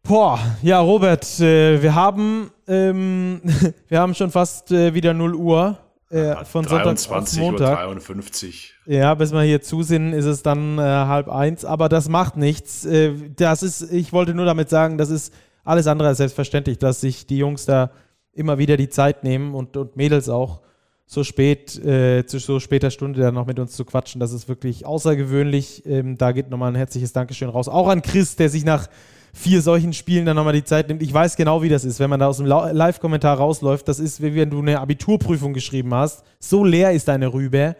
Boah, 0.09 0.39
ja, 0.63 0.79
Robert, 0.79 1.41
äh, 1.41 1.83
wir 1.83 1.97
haben 1.97 2.53
ähm, 2.69 3.41
wir 3.89 3.99
haben 3.99 4.15
schon 4.15 4.31
fast 4.31 4.71
äh, 4.71 4.95
wieder 4.95 5.13
0 5.13 5.35
Uhr 5.35 5.79
äh, 6.11 6.45
von 6.45 6.65
Sonntag 6.65 6.87
auf 6.87 7.07
23 7.07 7.41
Montag. 7.41 7.79
Uhr 7.81 7.95
53. 7.95 8.75
Ja, 8.87 9.15
bis 9.15 9.33
wir 9.33 9.43
hier 9.43 9.63
zusinnen, 9.63 10.13
ist 10.13 10.27
es 10.27 10.43
dann 10.43 10.79
äh, 10.79 10.83
halb 10.83 11.29
eins, 11.29 11.65
aber 11.65 11.89
das 11.89 12.09
macht 12.09 12.37
nichts. 12.37 12.85
Äh, 12.85 13.15
das 13.35 13.65
ist, 13.65 13.93
ich 13.93 14.13
wollte 14.13 14.33
nur 14.33 14.45
damit 14.45 14.71
sagen, 14.71 14.97
das 14.97 15.11
ist 15.11 15.35
alles 15.65 15.89
andere 15.89 16.07
als 16.09 16.19
selbstverständlich, 16.19 16.79
dass 16.79 17.01
sich 17.01 17.27
die 17.27 17.39
Jungs 17.39 17.65
da 17.67 17.91
immer 18.33 18.59
wieder 18.59 18.77
die 18.77 18.89
Zeit 18.89 19.25
nehmen 19.25 19.55
und, 19.55 19.77
und 19.77 19.97
Mädels 19.97 20.29
auch 20.29 20.61
so 21.07 21.25
spät, 21.25 21.85
äh, 21.85 22.25
zu 22.27 22.39
so 22.39 22.61
später 22.61 22.91
Stunde 22.93 23.21
dann 23.21 23.35
noch 23.35 23.47
mit 23.47 23.59
uns 23.59 23.73
zu 23.73 23.85
quatschen. 23.85 24.21
Das 24.21 24.33
ist 24.33 24.49
wirklich 24.49 24.87
außergewöhnlich. 24.87 25.85
Ähm, 25.85 26.17
da 26.17 26.31
geht 26.31 26.49
nochmal 26.49 26.71
ein 26.71 26.77
herzliches 26.77 27.13
Dankeschön 27.13 27.49
raus. 27.49 27.69
Auch 27.69 27.89
an 27.89 28.03
Chris, 28.03 28.37
der 28.37 28.49
sich 28.49 28.65
nach 28.65 28.89
vier 29.37 29.61
solchen 29.61 29.93
Spielen 29.93 30.25
dann 30.25 30.35
nochmal 30.35 30.55
die 30.55 30.65
Zeit 30.65 30.89
nimmt. 30.89 31.03
Ich 31.03 31.13
weiß 31.13 31.37
genau, 31.37 31.63
wie 31.63 31.69
das 31.69 31.85
ist, 31.85 32.01
wenn 32.01 32.09
man 32.09 32.19
da 32.19 32.27
aus 32.27 32.39
dem 32.39 32.47
Live-Kommentar 32.47 33.37
rausläuft. 33.37 33.87
Das 33.87 33.99
ist, 33.99 34.23
wie 34.23 34.35
wenn 34.35 34.49
du 34.49 34.61
eine 34.61 34.81
Abiturprüfung 34.81 35.53
geschrieben 35.53 35.93
hast. 35.95 36.25
So 36.41 36.65
leer 36.65 36.93
ist 36.93 37.07
deine 37.09 37.33
Rübe. 37.33 37.77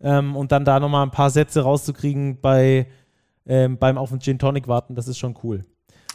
Ähm, 0.00 0.36
und 0.36 0.52
dann 0.52 0.64
da 0.64 0.78
nochmal 0.78 1.04
ein 1.04 1.10
paar 1.10 1.28
Sätze 1.30 1.62
rauszukriegen 1.62 2.40
bei, 2.40 2.86
ähm, 3.44 3.76
beim 3.76 3.98
auf 3.98 4.10
den 4.10 4.20
Gin 4.20 4.38
Tonic 4.38 4.68
warten, 4.68 4.94
das 4.94 5.08
ist 5.08 5.18
schon 5.18 5.36
cool. 5.42 5.62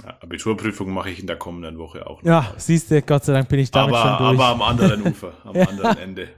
Ja, 0.03 0.17
Abiturprüfung 0.21 0.91
mache 0.91 1.09
ich 1.09 1.19
in 1.19 1.27
der 1.27 1.35
kommenden 1.35 1.77
Woche 1.77 2.07
auch 2.07 2.23
noch. 2.23 2.27
Ja, 2.27 2.53
siehst 2.57 2.89
du, 2.89 3.01
Gott 3.01 3.25
sei 3.25 3.33
Dank 3.33 3.47
bin 3.47 3.59
ich 3.59 3.69
damit 3.69 3.93
aber, 3.95 4.17
schon 4.17 4.27
durch. 4.27 4.39
aber 4.39 4.47
am 4.47 4.61
anderen 4.61 5.03
Ufer, 5.07 5.33
am 5.43 5.55
anderen 5.69 5.97
Ende. 5.97 6.29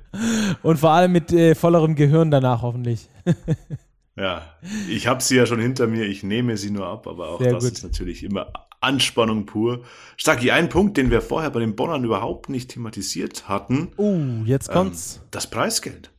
und 0.62 0.78
vor 0.78 0.92
allem 0.92 1.12
mit 1.14 1.32
äh, 1.32 1.56
vollerem 1.56 1.96
Gehirn 1.96 2.32
danach 2.32 2.62
hoffentlich. 2.64 3.08
Ja, 4.18 4.42
ich 4.90 5.06
habe 5.08 5.22
sie 5.22 5.36
ja 5.36 5.46
schon 5.46 5.60
hinter 5.60 5.86
mir, 5.88 6.06
ich 6.06 6.24
nehme 6.24 6.58
sie 6.58 6.72
nur 6.72 6.88
ab, 6.88 7.06
aber 7.08 7.30
auch 7.30 7.40
Sehr 7.40 7.54
das 7.54 7.64
gut. 7.64 7.74
ist 7.74 7.84
natürlich 7.84 8.24
immer 8.24 8.52
Anspannung 8.82 9.46
pur. 9.46 9.84
Stacki, 10.18 10.52
ein 10.52 10.70
Punkt, 10.70 10.98
den 10.98 11.12
wir 11.12 11.22
vorher 11.22 11.50
bei 11.52 11.60
den 11.60 11.76
Bonnern 11.76 12.04
überhaupt 12.04 12.50
nicht 12.50 12.72
thematisiert 12.72 13.48
hatten, 13.48 13.92
Uh, 13.98 14.44
jetzt 14.46 14.70
ähm, 14.70 14.74
kommt's. 14.74 15.22
das 15.32 15.50
Preisgeld. 15.50 16.12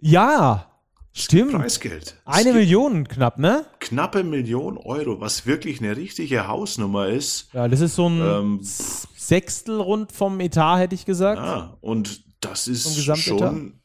ja, 0.00 0.68
stimmt. 1.12 1.52
Preisgeld. 1.52 2.02
Es 2.04 2.16
Eine 2.24 2.52
Million 2.54 3.06
knapp, 3.08 3.38
ne? 3.38 3.66
Knappe 3.80 4.24
Million 4.24 4.78
Euro, 4.78 5.20
was 5.20 5.44
wirklich 5.46 5.80
eine 5.80 5.96
richtige 5.96 6.46
Hausnummer 6.48 7.08
ist. 7.08 7.48
Ja, 7.52 7.68
das 7.68 7.80
ist 7.80 7.94
so 7.96 8.08
ein 8.08 8.20
Ähm, 8.20 8.60
Sechstel 8.62 9.80
rund 9.80 10.12
vom 10.12 10.40
Etat, 10.40 10.78
hätte 10.78 10.94
ich 10.94 11.04
gesagt. 11.06 11.40
Ja, 11.40 11.76
und 11.80 12.22
das 12.40 12.66
ist 12.66 13.04
schon 13.04 13.80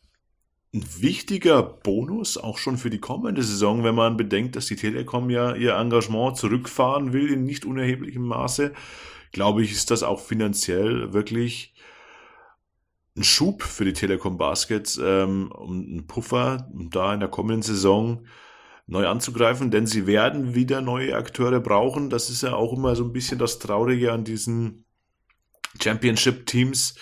ein 0.77 1.01
wichtiger 1.01 1.63
Bonus, 1.63 2.37
auch 2.37 2.57
schon 2.57 2.77
für 2.77 2.89
die 2.89 2.99
kommende 2.99 3.43
Saison, 3.43 3.83
wenn 3.83 3.95
man 3.95 4.17
bedenkt, 4.17 4.55
dass 4.55 4.67
die 4.67 4.75
Telekom 4.75 5.29
ja 5.29 5.55
ihr 5.55 5.75
Engagement 5.75 6.37
zurückfahren 6.37 7.13
will 7.13 7.31
in 7.31 7.43
nicht 7.43 7.65
unerheblichem 7.65 8.23
Maße. 8.23 8.73
Glaube 9.31 9.63
ich, 9.63 9.71
ist 9.71 9.91
das 9.91 10.03
auch 10.03 10.19
finanziell 10.19 11.13
wirklich 11.13 11.73
ein 13.15 13.23
Schub 13.23 13.63
für 13.63 13.85
die 13.85 13.93
Telekom 13.93 14.37
Baskets, 14.37 14.99
ähm, 15.03 15.51
um 15.51 15.71
einen 15.71 16.07
Puffer, 16.07 16.69
um 16.71 16.89
da 16.89 17.13
in 17.13 17.19
der 17.19 17.29
kommenden 17.29 17.63
Saison 17.63 18.25
neu 18.85 19.07
anzugreifen, 19.07 19.71
denn 19.71 19.85
sie 19.85 20.07
werden 20.07 20.55
wieder 20.55 20.81
neue 20.81 21.15
Akteure 21.15 21.59
brauchen. 21.59 22.09
Das 22.09 22.29
ist 22.29 22.43
ja 22.43 22.53
auch 22.53 22.73
immer 22.73 22.95
so 22.95 23.03
ein 23.03 23.11
bisschen 23.11 23.39
das 23.39 23.59
Traurige 23.59 24.13
an 24.13 24.23
diesen 24.23 24.85
Championship-Teams, 25.81 26.95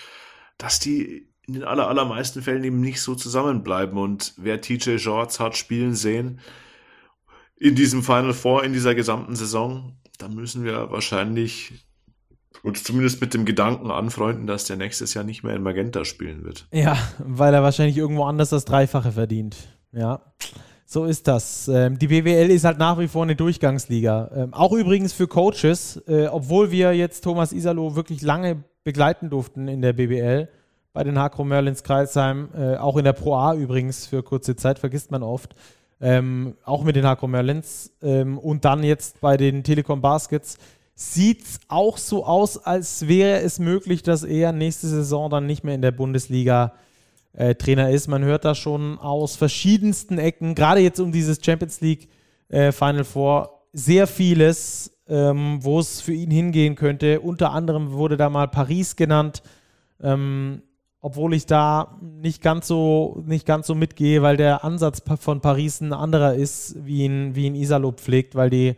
dass 0.58 0.80
die 0.80 1.28
in 1.46 1.54
den 1.54 1.64
aller, 1.64 1.88
allermeisten 1.88 2.42
Fällen 2.42 2.64
eben 2.64 2.80
nicht 2.80 3.00
so 3.00 3.14
zusammenbleiben. 3.14 3.98
Und 3.98 4.34
wer 4.36 4.60
TJ 4.60 4.98
Shorts 4.98 5.40
hat 5.40 5.56
spielen 5.56 5.94
sehen 5.94 6.40
in 7.58 7.74
diesem 7.74 8.02
Final 8.02 8.34
Four, 8.34 8.64
in 8.64 8.72
dieser 8.72 8.94
gesamten 8.94 9.34
Saison, 9.34 9.96
da 10.18 10.28
müssen 10.28 10.64
wir 10.64 10.90
wahrscheinlich 10.90 11.72
uns 12.62 12.84
zumindest 12.84 13.20
mit 13.20 13.34
dem 13.34 13.44
Gedanken 13.44 13.90
anfreunden, 13.90 14.46
dass 14.46 14.64
der 14.64 14.76
nächstes 14.76 15.14
Jahr 15.14 15.24
nicht 15.24 15.42
mehr 15.42 15.54
in 15.54 15.62
Magenta 15.62 16.04
spielen 16.04 16.44
wird. 16.44 16.66
Ja, 16.72 16.98
weil 17.18 17.54
er 17.54 17.62
wahrscheinlich 17.62 17.96
irgendwo 17.96 18.24
anders 18.24 18.50
das 18.50 18.64
Dreifache 18.64 19.12
verdient. 19.12 19.56
Ja, 19.92 20.20
so 20.84 21.04
ist 21.04 21.28
das. 21.28 21.68
Ähm, 21.68 21.98
die 21.98 22.08
BWL 22.08 22.50
ist 22.50 22.64
halt 22.64 22.78
nach 22.78 22.98
wie 22.98 23.08
vor 23.08 23.22
eine 23.22 23.36
Durchgangsliga. 23.36 24.30
Ähm, 24.34 24.54
auch 24.54 24.72
übrigens 24.72 25.12
für 25.12 25.26
Coaches, 25.26 26.02
äh, 26.06 26.26
obwohl 26.26 26.70
wir 26.70 26.92
jetzt 26.94 27.22
Thomas 27.22 27.52
Isalo 27.52 27.96
wirklich 27.96 28.22
lange 28.22 28.64
begleiten 28.84 29.30
durften 29.30 29.68
in 29.68 29.82
der 29.82 29.92
BWL, 29.92 30.48
bei 30.96 31.04
den 31.04 31.18
Hakro 31.18 31.44
Merlins 31.44 31.82
Kreisheim, 31.82 32.48
äh, 32.56 32.76
auch 32.76 32.96
in 32.96 33.04
der 33.04 33.12
Pro 33.12 33.34
A 33.34 33.54
übrigens 33.54 34.06
für 34.06 34.22
kurze 34.22 34.56
Zeit, 34.56 34.78
vergisst 34.78 35.10
man 35.10 35.22
oft. 35.22 35.54
Ähm, 36.00 36.54
auch 36.64 36.84
mit 36.84 36.96
den 36.96 37.04
Hakro 37.04 37.26
Merlins 37.26 37.92
ähm, 38.00 38.38
und 38.38 38.64
dann 38.64 38.82
jetzt 38.82 39.20
bei 39.20 39.36
den 39.36 39.62
Telekom 39.62 40.00
Baskets 40.00 40.56
sieht 40.94 41.42
es 41.42 41.60
auch 41.68 41.98
so 41.98 42.24
aus, 42.24 42.56
als 42.56 43.08
wäre 43.08 43.42
es 43.42 43.58
möglich, 43.58 44.04
dass 44.04 44.22
er 44.22 44.52
nächste 44.52 44.86
Saison 44.86 45.28
dann 45.28 45.44
nicht 45.44 45.64
mehr 45.64 45.74
in 45.74 45.82
der 45.82 45.90
Bundesliga 45.90 46.72
äh, 47.34 47.54
Trainer 47.54 47.90
ist. 47.90 48.08
Man 48.08 48.24
hört 48.24 48.46
da 48.46 48.54
schon 48.54 48.98
aus 48.98 49.36
verschiedensten 49.36 50.16
Ecken, 50.16 50.54
gerade 50.54 50.80
jetzt 50.80 50.98
um 50.98 51.12
dieses 51.12 51.44
Champions 51.44 51.82
League 51.82 52.08
äh, 52.48 52.72
Final 52.72 53.04
Four, 53.04 53.66
sehr 53.74 54.06
vieles, 54.06 54.96
ähm, 55.08 55.58
wo 55.60 55.78
es 55.78 56.00
für 56.00 56.14
ihn 56.14 56.30
hingehen 56.30 56.74
könnte. 56.74 57.20
Unter 57.20 57.52
anderem 57.52 57.92
wurde 57.92 58.16
da 58.16 58.30
mal 58.30 58.48
Paris 58.48 58.96
genannt. 58.96 59.42
Ähm, 60.02 60.62
obwohl 61.00 61.34
ich 61.34 61.46
da 61.46 61.98
nicht 62.00 62.42
ganz 62.42 62.66
so 62.66 63.22
nicht 63.26 63.46
ganz 63.46 63.66
so 63.66 63.74
mitgehe, 63.74 64.22
weil 64.22 64.36
der 64.36 64.64
Ansatz 64.64 65.02
von 65.20 65.40
Paris 65.40 65.80
ein 65.80 65.92
anderer 65.92 66.34
ist, 66.34 66.76
wie 66.84 67.04
ihn, 67.04 67.34
wie 67.34 67.46
ihn 67.46 67.54
Isalo 67.54 67.92
pflegt, 67.92 68.34
weil 68.34 68.50
die 68.50 68.76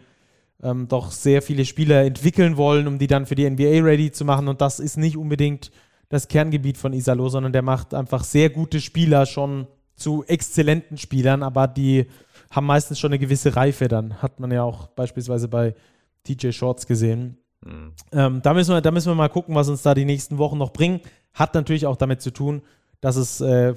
ähm, 0.62 0.88
doch 0.88 1.10
sehr 1.10 1.42
viele 1.42 1.64
Spieler 1.64 2.04
entwickeln 2.04 2.56
wollen, 2.56 2.86
um 2.86 2.98
die 2.98 3.06
dann 3.06 3.26
für 3.26 3.34
die 3.34 3.48
NBA 3.48 3.82
ready 3.82 4.10
zu 4.10 4.24
machen. 4.24 4.48
Und 4.48 4.60
das 4.60 4.80
ist 4.80 4.96
nicht 4.96 5.16
unbedingt 5.16 5.70
das 6.08 6.28
Kerngebiet 6.28 6.78
von 6.78 6.92
Isalo, 6.92 7.28
sondern 7.28 7.52
der 7.52 7.62
macht 7.62 7.94
einfach 7.94 8.24
sehr 8.24 8.50
gute 8.50 8.80
Spieler 8.80 9.26
schon 9.26 9.66
zu 9.94 10.24
exzellenten 10.24 10.96
Spielern, 10.96 11.42
aber 11.42 11.66
die 11.66 12.06
haben 12.50 12.66
meistens 12.66 12.98
schon 12.98 13.10
eine 13.10 13.18
gewisse 13.18 13.56
Reife 13.56 13.88
dann. 13.88 14.22
Hat 14.22 14.40
man 14.40 14.50
ja 14.50 14.62
auch 14.62 14.88
beispielsweise 14.88 15.48
bei 15.48 15.74
TJ 16.24 16.52
Shorts 16.52 16.86
gesehen. 16.86 17.38
Ähm, 18.12 18.40
da, 18.42 18.54
müssen 18.54 18.74
wir, 18.74 18.80
da 18.80 18.90
müssen 18.90 19.10
wir 19.10 19.14
mal 19.14 19.28
gucken, 19.28 19.54
was 19.54 19.68
uns 19.68 19.82
da 19.82 19.94
die 19.94 20.04
nächsten 20.04 20.38
Wochen 20.38 20.58
noch 20.58 20.72
bringen. 20.72 21.00
Hat 21.34 21.54
natürlich 21.54 21.86
auch 21.86 21.96
damit 21.96 22.22
zu 22.22 22.30
tun, 22.30 22.62
dass 23.00 23.16
es, 23.16 23.40
äh, 23.40 23.74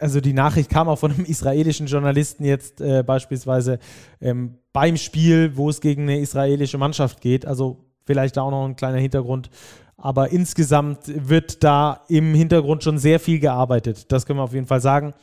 also 0.00 0.20
die 0.20 0.32
Nachricht 0.32 0.70
kam 0.70 0.88
auch 0.88 0.98
von 0.98 1.12
einem 1.12 1.24
israelischen 1.24 1.86
Journalisten 1.86 2.44
jetzt 2.44 2.80
äh, 2.80 3.02
beispielsweise 3.02 3.78
ähm, 4.20 4.58
beim 4.72 4.96
Spiel, 4.96 5.56
wo 5.56 5.70
es 5.70 5.80
gegen 5.80 6.02
eine 6.02 6.20
israelische 6.20 6.78
Mannschaft 6.78 7.20
geht. 7.20 7.46
Also 7.46 7.84
vielleicht 8.04 8.36
da 8.36 8.42
auch 8.42 8.50
noch 8.50 8.64
ein 8.64 8.76
kleiner 8.76 8.98
Hintergrund. 8.98 9.50
Aber 9.96 10.30
insgesamt 10.30 11.00
wird 11.06 11.64
da 11.64 12.02
im 12.08 12.34
Hintergrund 12.34 12.84
schon 12.84 12.98
sehr 12.98 13.18
viel 13.18 13.40
gearbeitet. 13.40 14.12
Das 14.12 14.26
können 14.26 14.38
wir 14.38 14.44
auf 14.44 14.52
jeden 14.52 14.66
Fall 14.66 14.80
sagen. 14.80 15.14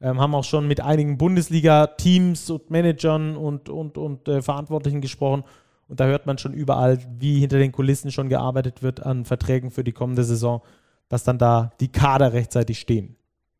Ähm, 0.00 0.20
haben 0.20 0.34
auch 0.34 0.44
schon 0.44 0.66
mit 0.66 0.80
einigen 0.80 1.18
Bundesliga-Teams 1.18 2.48
und 2.48 2.70
Managern 2.70 3.36
und, 3.36 3.68
und, 3.68 3.98
und 3.98 4.28
äh, 4.28 4.40
Verantwortlichen 4.40 5.00
gesprochen. 5.00 5.44
Und 5.90 5.98
da 5.98 6.06
hört 6.06 6.24
man 6.24 6.38
schon 6.38 6.54
überall, 6.54 7.00
wie 7.18 7.40
hinter 7.40 7.58
den 7.58 7.72
Kulissen 7.72 8.12
schon 8.12 8.28
gearbeitet 8.28 8.80
wird 8.80 9.04
an 9.04 9.24
Verträgen 9.24 9.72
für 9.72 9.82
die 9.82 9.90
kommende 9.90 10.22
Saison, 10.22 10.62
dass 11.08 11.24
dann 11.24 11.36
da 11.36 11.72
die 11.80 11.90
Kader 11.90 12.32
rechtzeitig 12.32 12.78
stehen. 12.78 13.16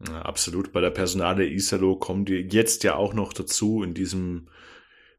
Ja, 0.06 0.22
absolut. 0.22 0.72
Bei 0.72 0.80
der 0.80 0.90
Personale 0.90 1.44
Isalo 1.44 1.96
kommen 1.96 2.24
die 2.24 2.36
jetzt 2.36 2.84
ja 2.84 2.94
auch 2.94 3.14
noch 3.14 3.32
dazu, 3.32 3.82
in 3.82 3.94
diesem, 3.94 4.48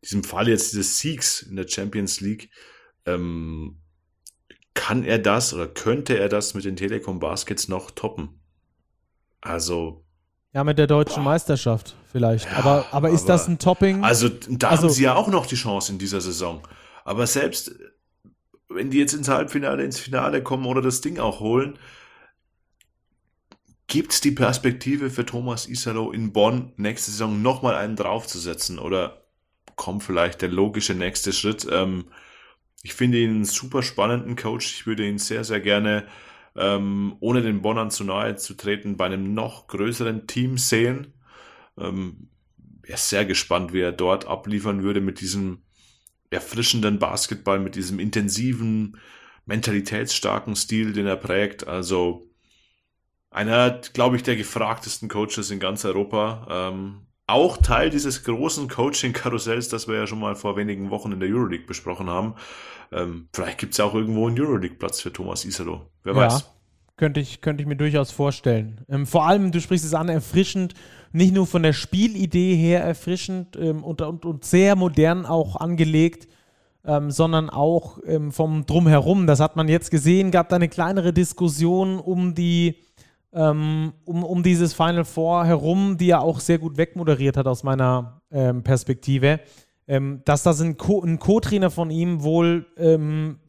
diesem 0.01 0.23
Fall 0.23 0.47
jetzt 0.47 0.71
dieses 0.71 0.99
Siegs 0.99 1.41
in 1.41 1.57
der 1.57 1.67
Champions 1.67 2.21
League. 2.21 2.49
Ähm, 3.05 3.81
kann 4.73 5.03
er 5.03 5.19
das 5.19 5.53
oder 5.53 5.67
könnte 5.67 6.17
er 6.17 6.29
das 6.29 6.53
mit 6.53 6.63
den 6.63 6.77
Telekom 6.77 7.19
Baskets 7.19 7.67
noch 7.67 7.91
toppen? 7.91 8.39
Also. 9.41 10.05
Ja, 10.53 10.63
mit 10.63 10.77
der 10.77 10.87
deutschen 10.87 11.23
boah. 11.23 11.31
Meisterschaft 11.31 11.97
vielleicht. 12.09 12.45
Ja, 12.49 12.57
aber, 12.57 12.85
aber 12.91 13.09
ist 13.09 13.23
aber, 13.23 13.33
das 13.33 13.49
ein 13.49 13.59
Topping? 13.59 14.01
Also, 14.01 14.29
da 14.29 14.69
also, 14.69 14.83
haben 14.83 14.93
sie 14.93 15.03
ja 15.03 15.15
auch 15.15 15.27
noch 15.27 15.45
die 15.45 15.55
Chance 15.55 15.91
in 15.91 15.97
dieser 15.97 16.21
Saison. 16.21 16.65
Aber 17.03 17.27
selbst 17.27 17.75
wenn 18.75 18.89
die 18.89 18.99
jetzt 18.99 19.13
ins 19.13 19.29
Halbfinale, 19.29 19.83
ins 19.83 19.99
Finale 19.99 20.41
kommen 20.43 20.65
oder 20.65 20.81
das 20.81 21.01
Ding 21.01 21.19
auch 21.19 21.39
holen, 21.39 21.77
gibt 23.87 24.13
es 24.13 24.21
die 24.21 24.31
Perspektive 24.31 25.09
für 25.09 25.25
Thomas 25.25 25.67
Isalo 25.67 26.11
in 26.11 26.31
Bonn 26.31 26.73
nächste 26.77 27.11
Saison 27.11 27.41
nochmal 27.41 27.75
einen 27.75 27.95
draufzusetzen 27.95 28.79
oder 28.79 29.25
kommt 29.75 30.03
vielleicht 30.03 30.41
der 30.41 30.49
logische 30.49 30.93
nächste 30.93 31.33
Schritt? 31.33 31.67
Ähm, 31.69 32.05
ich 32.83 32.93
finde 32.93 33.19
ihn 33.19 33.29
einen 33.31 33.45
super 33.45 33.83
spannenden 33.83 34.35
Coach. 34.35 34.73
Ich 34.73 34.87
würde 34.87 35.07
ihn 35.07 35.17
sehr, 35.17 35.43
sehr 35.43 35.59
gerne, 35.59 36.07
ähm, 36.55 37.15
ohne 37.19 37.41
den 37.41 37.61
Bonnern 37.61 37.91
zu 37.91 38.03
nahe 38.03 38.35
zu 38.37 38.53
treten, 38.53 38.97
bei 38.97 39.05
einem 39.05 39.33
noch 39.33 39.67
größeren 39.67 40.25
Team 40.25 40.57
sehen. 40.57 41.13
Ähm, 41.77 42.29
er 42.83 42.95
ist 42.95 43.09
sehr 43.09 43.25
gespannt, 43.25 43.73
wie 43.73 43.81
er 43.81 43.91
dort 43.91 44.25
abliefern 44.25 44.83
würde 44.83 45.01
mit 45.01 45.21
diesem 45.21 45.63
erfrischenden 46.31 46.97
Basketball, 46.97 47.59
mit 47.59 47.75
diesem 47.75 47.99
intensiven, 47.99 48.97
mentalitätsstarken 49.45 50.55
Stil, 50.55 50.93
den 50.93 51.05
er 51.05 51.17
prägt. 51.17 51.67
Also 51.67 52.23
einer, 53.29 53.79
glaube 53.93 54.15
ich, 54.15 54.23
der 54.23 54.35
gefragtesten 54.35 55.09
Coaches 55.09 55.51
in 55.51 55.59
ganz 55.59 55.85
Europa. 55.85 56.47
Ähm, 56.49 57.05
auch 57.27 57.57
Teil 57.57 57.89
dieses 57.89 58.23
großen 58.23 58.67
Coaching-Karussells, 58.67 59.69
das 59.69 59.87
wir 59.87 59.95
ja 59.95 60.07
schon 60.07 60.19
mal 60.19 60.35
vor 60.35 60.57
wenigen 60.57 60.89
Wochen 60.89 61.11
in 61.11 61.19
der 61.19 61.29
Euroleague 61.29 61.65
besprochen 61.65 62.09
haben. 62.09 62.35
Ähm, 62.91 63.29
vielleicht 63.33 63.57
gibt 63.57 63.71
es 63.71 63.77
ja 63.77 63.85
auch 63.85 63.93
irgendwo 63.93 64.27
einen 64.27 64.39
Euroleague-Platz 64.39 65.01
für 65.01 65.13
Thomas 65.13 65.45
Isalo. 65.45 65.89
Wer 66.03 66.13
ja, 66.13 66.19
weiß. 66.19 66.51
Könnte 66.97 67.19
ich, 67.19 67.41
könnte 67.41 67.63
ich 67.63 67.67
mir 67.67 67.77
durchaus 67.77 68.11
vorstellen. 68.11 68.85
Ähm, 68.89 69.07
vor 69.07 69.25
allem, 69.25 69.51
du 69.51 69.61
sprichst 69.61 69.85
es 69.85 69.93
an, 69.93 70.09
erfrischend, 70.09 70.73
nicht 71.13 71.33
nur 71.33 71.47
von 71.47 71.63
der 71.63 71.73
Spielidee 71.73 72.55
her 72.55 72.83
erfrischend 72.83 73.57
ähm, 73.59 73.83
und, 73.83 74.01
und, 74.01 74.25
und 74.25 74.45
sehr 74.45 74.75
modern 74.75 75.25
auch 75.25 75.55
angelegt, 75.55 76.27
ähm, 76.85 77.11
sondern 77.11 77.49
auch 77.49 77.99
ähm, 78.05 78.31
vom 78.31 78.65
Drumherum. 78.65 79.27
Das 79.27 79.39
hat 79.39 79.55
man 79.55 79.67
jetzt 79.67 79.91
gesehen, 79.91 80.31
gab 80.31 80.49
da 80.49 80.55
eine 80.55 80.69
kleinere 80.69 81.13
Diskussion 81.13 81.99
um 81.99 82.33
die 82.33 82.75
ähm, 83.33 83.93
um, 84.03 84.23
um 84.25 84.43
dieses 84.43 84.73
Final 84.73 85.05
Four 85.05 85.45
herum, 85.45 85.97
die 85.97 86.09
er 86.09 86.21
auch 86.21 86.41
sehr 86.41 86.57
gut 86.57 86.75
wegmoderiert 86.77 87.37
hat 87.37 87.47
aus 87.47 87.63
meiner 87.63 88.21
ähm, 88.29 88.61
Perspektive, 88.61 89.39
ähm, 89.87 90.21
dass 90.25 90.43
das 90.43 90.59
ein 90.59 90.75
Co-Trainer 90.77 91.67
Co 91.67 91.73
von 91.73 91.91
ihm 91.91 92.23
wohl 92.23 92.65
ein 92.77 93.39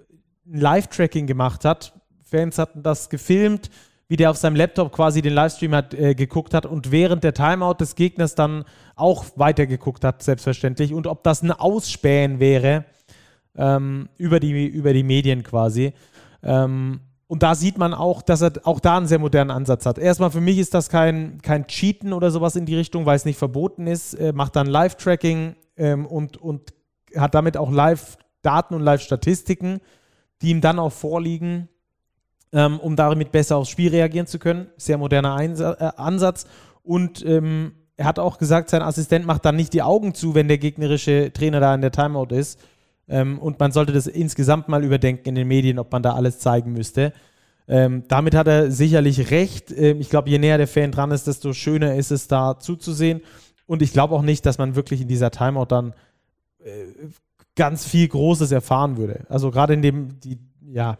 Live-Tracking 0.44 1.26
gemacht 1.26 1.64
hat. 1.64 1.94
Fans 2.22 2.58
hatten 2.58 2.82
das 2.82 3.10
gefilmt, 3.10 3.70
wie 4.12 4.16
der 4.16 4.30
auf 4.30 4.36
seinem 4.36 4.56
Laptop 4.56 4.92
quasi 4.92 5.22
den 5.22 5.32
Livestream 5.32 5.74
hat, 5.74 5.94
äh, 5.94 6.14
geguckt 6.14 6.52
hat 6.52 6.66
und 6.66 6.90
während 6.90 7.24
der 7.24 7.32
Timeout 7.32 7.76
des 7.80 7.94
Gegners 7.94 8.34
dann 8.34 8.66
auch 8.94 9.24
weitergeguckt 9.36 10.04
hat, 10.04 10.22
selbstverständlich. 10.22 10.92
Und 10.92 11.06
ob 11.06 11.24
das 11.24 11.40
ein 11.40 11.50
Ausspähen 11.50 12.38
wäre 12.38 12.84
ähm, 13.56 14.10
über, 14.18 14.38
die, 14.38 14.66
über 14.66 14.92
die 14.92 15.02
Medien 15.02 15.42
quasi. 15.42 15.94
Ähm, 16.42 17.00
und 17.26 17.42
da 17.42 17.54
sieht 17.54 17.78
man 17.78 17.94
auch, 17.94 18.20
dass 18.20 18.42
er 18.42 18.52
auch 18.64 18.80
da 18.80 18.98
einen 18.98 19.06
sehr 19.06 19.18
modernen 19.18 19.50
Ansatz 19.50 19.86
hat. 19.86 19.96
Erstmal 19.96 20.30
für 20.30 20.42
mich 20.42 20.58
ist 20.58 20.74
das 20.74 20.90
kein, 20.90 21.40
kein 21.40 21.66
Cheaten 21.66 22.12
oder 22.12 22.30
sowas 22.30 22.54
in 22.54 22.66
die 22.66 22.76
Richtung, 22.76 23.06
weil 23.06 23.16
es 23.16 23.24
nicht 23.24 23.38
verboten 23.38 23.86
ist. 23.86 24.12
Er 24.12 24.34
macht 24.34 24.56
dann 24.56 24.66
Live-Tracking 24.66 25.56
ähm, 25.78 26.04
und, 26.04 26.36
und 26.36 26.74
hat 27.16 27.34
damit 27.34 27.56
auch 27.56 27.70
Live-Daten 27.70 28.74
und 28.74 28.82
Live-Statistiken, 28.82 29.80
die 30.42 30.50
ihm 30.50 30.60
dann 30.60 30.78
auch 30.78 30.92
vorliegen, 30.92 31.70
ähm, 32.52 32.78
um 32.80 32.96
damit 32.96 33.32
besser 33.32 33.56
aufs 33.56 33.70
Spiel 33.70 33.90
reagieren 33.90 34.26
zu 34.26 34.38
können. 34.38 34.68
Sehr 34.76 34.98
moderner 34.98 35.34
Einsa 35.34 35.72
äh, 35.74 36.00
Ansatz. 36.00 36.46
Und 36.82 37.24
ähm, 37.24 37.72
er 37.96 38.06
hat 38.06 38.18
auch 38.18 38.38
gesagt, 38.38 38.70
sein 38.70 38.82
Assistent 38.82 39.26
macht 39.26 39.44
dann 39.44 39.56
nicht 39.56 39.72
die 39.72 39.82
Augen 39.82 40.14
zu, 40.14 40.34
wenn 40.34 40.48
der 40.48 40.58
gegnerische 40.58 41.32
Trainer 41.32 41.60
da 41.60 41.74
in 41.74 41.80
der 41.80 41.92
Timeout 41.92 42.34
ist, 42.34 42.58
ähm, 43.08 43.38
und 43.38 43.58
man 43.58 43.72
sollte 43.72 43.92
das 43.92 44.06
insgesamt 44.06 44.68
mal 44.68 44.84
überdenken 44.84 45.28
in 45.28 45.34
den 45.34 45.48
Medien, 45.48 45.78
ob 45.78 45.92
man 45.92 46.02
da 46.02 46.14
alles 46.14 46.38
zeigen 46.38 46.72
müsste. 46.72 47.12
Ähm, 47.68 48.04
damit 48.08 48.34
hat 48.34 48.46
er 48.46 48.70
sicherlich 48.70 49.30
recht. 49.30 49.70
Ähm, 49.70 50.00
ich 50.00 50.10
glaube, 50.10 50.30
je 50.30 50.38
näher 50.38 50.58
der 50.58 50.68
Fan 50.68 50.92
dran 50.92 51.10
ist, 51.10 51.26
desto 51.26 51.52
schöner 51.52 51.94
ist 51.94 52.10
es 52.10 52.28
da 52.28 52.58
zuzusehen. 52.58 53.20
Und 53.66 53.82
ich 53.82 53.92
glaube 53.92 54.14
auch 54.14 54.22
nicht, 54.22 54.46
dass 54.46 54.58
man 54.58 54.76
wirklich 54.76 55.00
in 55.02 55.08
dieser 55.08 55.30
Timeout 55.30 55.66
dann 55.66 55.94
äh, 56.64 56.86
ganz 57.54 57.86
viel 57.86 58.08
Großes 58.08 58.50
erfahren 58.52 58.96
würde. 58.96 59.26
Also 59.28 59.50
gerade 59.50 59.74
in 59.74 59.82
dem, 59.82 60.20
die, 60.20 60.38
ja, 60.72 60.98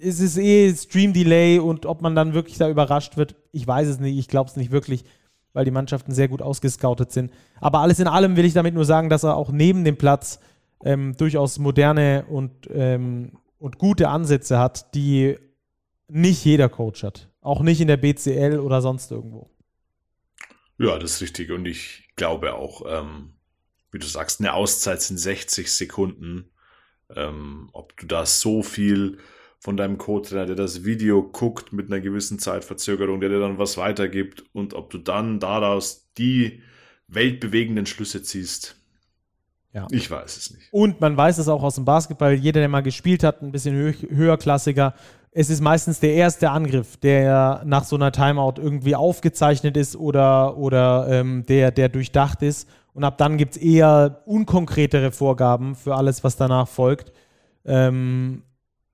es 0.00 0.20
ist 0.20 0.38
eh 0.38 0.74
Stream 0.74 1.12
Delay 1.12 1.58
und 1.58 1.86
ob 1.86 2.02
man 2.02 2.14
dann 2.14 2.34
wirklich 2.34 2.58
da 2.58 2.68
überrascht 2.68 3.16
wird, 3.16 3.34
ich 3.52 3.66
weiß 3.66 3.88
es 3.88 3.98
nicht, 3.98 4.18
ich 4.18 4.28
glaube 4.28 4.50
es 4.50 4.56
nicht 4.56 4.70
wirklich, 4.70 5.04
weil 5.52 5.64
die 5.64 5.70
Mannschaften 5.70 6.12
sehr 6.12 6.28
gut 6.28 6.42
ausgescoutet 6.42 7.12
sind. 7.12 7.32
Aber 7.60 7.80
alles 7.80 7.98
in 7.98 8.06
allem 8.06 8.36
will 8.36 8.44
ich 8.44 8.54
damit 8.54 8.74
nur 8.74 8.84
sagen, 8.84 9.08
dass 9.08 9.24
er 9.24 9.36
auch 9.36 9.50
neben 9.50 9.84
dem 9.84 9.96
Platz 9.96 10.40
ähm, 10.84 11.16
durchaus 11.16 11.58
moderne 11.58 12.24
und, 12.28 12.68
ähm, 12.72 13.32
und 13.58 13.78
gute 13.78 14.08
Ansätze 14.08 14.58
hat, 14.58 14.94
die 14.94 15.36
nicht 16.08 16.44
jeder 16.44 16.68
Coach 16.68 17.02
hat. 17.02 17.28
Auch 17.40 17.60
nicht 17.60 17.80
in 17.80 17.88
der 17.88 17.96
BCL 17.96 18.58
oder 18.58 18.82
sonst 18.82 19.10
irgendwo. 19.10 19.50
Ja, 20.78 20.98
das 20.98 21.14
ist 21.14 21.22
richtig. 21.22 21.50
Und 21.50 21.66
ich 21.66 22.08
glaube 22.16 22.54
auch, 22.54 22.82
ähm, 22.86 23.32
wie 23.90 23.98
du 23.98 24.06
sagst, 24.06 24.40
eine 24.40 24.54
Auszeit 24.54 25.02
sind 25.02 25.18
60 25.18 25.72
Sekunden. 25.72 26.50
Ähm, 27.14 27.70
ob 27.72 27.96
du 27.96 28.06
da 28.06 28.26
so 28.26 28.62
viel 28.62 29.18
von 29.58 29.76
deinem 29.76 29.98
Co-Trainer, 29.98 30.46
der 30.46 30.56
das 30.56 30.84
Video 30.84 31.22
guckt 31.22 31.72
mit 31.72 31.86
einer 31.90 32.00
gewissen 32.00 32.38
Zeitverzögerung, 32.38 33.20
der 33.20 33.28
dir 33.28 33.40
dann 33.40 33.58
was 33.58 33.76
weitergibt 33.76 34.44
und 34.52 34.74
ob 34.74 34.90
du 34.90 34.98
dann 34.98 35.40
daraus 35.40 36.08
die 36.16 36.62
weltbewegenden 37.08 37.86
Schlüsse 37.86 38.22
ziehst, 38.22 38.78
ja. 39.74 39.86
Ich 39.90 40.10
weiß 40.10 40.36
es 40.38 40.50
nicht. 40.50 40.72
Und 40.72 41.00
man 41.00 41.16
weiß 41.16 41.36
es 41.38 41.46
auch 41.46 41.62
aus 41.62 41.74
dem 41.74 41.84
Basketball, 41.84 42.32
jeder, 42.32 42.60
der 42.60 42.70
mal 42.70 42.82
gespielt 42.82 43.22
hat, 43.22 43.42
ein 43.42 43.52
bisschen 43.52 43.74
hö 43.74 43.92
höherklassiger, 44.08 44.94
es 45.30 45.50
ist 45.50 45.60
meistens 45.60 46.00
der 46.00 46.14
erste 46.14 46.50
Angriff, 46.50 46.96
der 46.96 47.62
nach 47.64 47.84
so 47.84 47.96
einer 47.96 48.10
Timeout 48.10 48.54
irgendwie 48.56 48.96
aufgezeichnet 48.96 49.76
ist 49.76 49.94
oder, 49.94 50.56
oder 50.56 51.06
ähm, 51.08 51.44
der, 51.46 51.70
der 51.70 51.90
durchdacht 51.90 52.42
ist. 52.42 52.68
Und 52.94 53.04
ab 53.04 53.18
dann 53.18 53.36
gibt 53.36 53.56
es 53.56 53.62
eher 53.62 54.22
unkonkretere 54.24 55.12
Vorgaben 55.12 55.74
für 55.74 55.94
alles, 55.94 56.24
was 56.24 56.36
danach 56.36 56.66
folgt. 56.66 57.12
Ähm, 57.64 58.42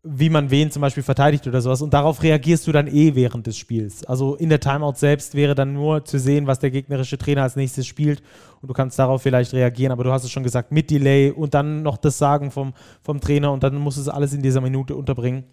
wie 0.07 0.29
man 0.29 0.51
wen 0.51 0.71
zum 0.71 0.83
Beispiel 0.83 1.03
verteidigt 1.03 1.47
oder 1.47 1.63
sowas. 1.63 1.81
Und 1.81 1.95
darauf 1.95 2.23
reagierst 2.23 2.67
du 2.67 2.73
dann 2.73 2.87
eh 2.89 3.15
während 3.15 3.47
des 3.47 3.57
Spiels. 3.57 4.05
Also 4.05 4.35
in 4.35 4.51
der 4.51 4.61
Timeout 4.61 4.97
selbst 4.97 5.35
wäre 5.35 5.55
dann 5.55 5.73
nur 5.73 6.05
zu 6.05 6.19
sehen, 6.19 6.47
was 6.47 6.59
der 6.59 6.71
gegnerische 6.71 7.17
Trainer 7.17 7.43
als 7.43 7.57
nächstes 7.57 7.87
spielt. 7.87 8.23
Und 8.61 8.69
du 8.69 8.75
kannst 8.75 8.99
darauf 8.99 9.23
vielleicht 9.23 9.55
reagieren. 9.55 9.93
Aber 9.93 10.05
du 10.05 10.13
hast 10.13 10.23
es 10.23 10.31
schon 10.31 10.43
gesagt, 10.43 10.73
mit 10.73 10.91
Delay 10.91 11.31
und 11.31 11.55
dann 11.55 11.83
noch 11.83 11.97
das 11.97 12.19
Sagen 12.19 12.51
vom, 12.51 12.75
vom 13.03 13.19
Trainer 13.19 13.51
und 13.51 13.63
dann 13.63 13.77
musst 13.77 13.97
du 13.97 14.03
es 14.03 14.09
alles 14.11 14.35
in 14.35 14.43
dieser 14.43 14.61
Minute 14.61 14.95
unterbringen. 14.95 15.45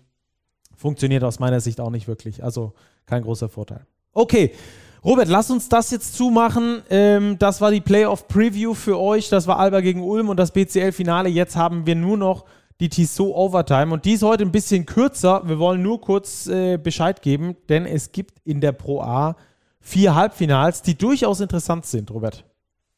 Funktioniert 0.76 1.24
aus 1.24 1.40
meiner 1.40 1.62
Sicht 1.62 1.80
auch 1.80 1.90
nicht 1.90 2.10
wirklich. 2.10 2.44
Also 2.44 2.74
kein 3.06 3.24
großer 3.24 3.48
Vorteil. 3.48 3.86
Okay. 4.12 4.52
Robert, 5.04 5.30
lass 5.30 5.50
uns 5.50 5.70
das 5.70 5.92
jetzt 5.92 6.16
zumachen. 6.16 6.82
Ähm, 6.90 7.40
das 7.40 7.62
war 7.62 7.72
die 7.72 7.82
Playoff-Preview 7.82 8.74
für 8.74 9.00
euch. 9.00 9.30
Das 9.30 9.48
war 9.48 9.58
Alba 9.58 9.80
gegen 9.80 10.04
Ulm 10.04 10.30
und 10.30 10.38
das 10.38 10.52
BCL-Finale. 10.52 11.30
Jetzt 11.30 11.56
haben 11.56 11.86
wir 11.86 11.96
nur 11.96 12.18
noch 12.18 12.46
die 12.82 12.90
Tissot 12.90 13.34
Overtime. 13.34 13.94
Und 13.94 14.04
die 14.06 14.14
ist 14.14 14.24
heute 14.24 14.44
ein 14.44 14.52
bisschen 14.52 14.86
kürzer. 14.86 15.44
Wir 15.46 15.60
wollen 15.60 15.82
nur 15.82 16.02
kurz 16.02 16.48
äh, 16.48 16.78
Bescheid 16.78 17.22
geben, 17.22 17.56
denn 17.70 17.86
es 17.86 18.12
gibt 18.12 18.40
in 18.44 18.60
der 18.60 18.74
Pro 18.74 19.02
A 19.02 19.38
vier 19.80 20.16
Halbfinals, 20.16 20.82
die 20.82 20.98
durchaus 20.98 21.40
interessant 21.40 21.86
sind, 21.86 22.12
Robert. 22.12 22.44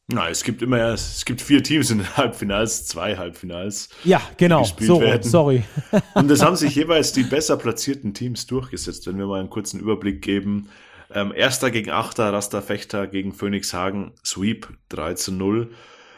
Na, 0.07 0.29
es 0.29 0.43
gibt 0.43 0.61
immer, 0.61 0.77
es 0.93 1.23
gibt 1.23 1.41
vier 1.41 1.63
Teams 1.63 1.89
in 1.89 1.99
den 1.99 2.17
Halbfinals, 2.17 2.85
zwei 2.87 3.15
Halbfinals. 3.15 3.89
Ja, 4.03 4.21
genau. 4.37 4.63
So, 4.63 4.99
werden. 4.99 5.23
sorry. 5.23 5.63
Und 6.13 6.29
es 6.31 6.41
haben 6.41 6.55
sich 6.55 6.75
jeweils 6.75 7.13
die 7.13 7.23
besser 7.23 7.57
platzierten 7.57 8.13
Teams 8.13 8.45
durchgesetzt. 8.47 9.07
Wenn 9.07 9.17
wir 9.17 9.27
mal 9.27 9.39
einen 9.39 9.49
kurzen 9.49 9.79
Überblick 9.79 10.21
geben. 10.21 10.69
Ähm, 11.13 11.31
Erster 11.35 11.71
gegen 11.71 11.91
Achter, 11.91 12.33
Rasta 12.33 12.61
Fechter 12.61 13.07
gegen 13.07 13.33
Phoenix 13.33 13.73
Hagen, 13.73 14.13
Sweep 14.25 14.69
3 14.89 15.13
zu 15.13 15.31
0. 15.31 15.71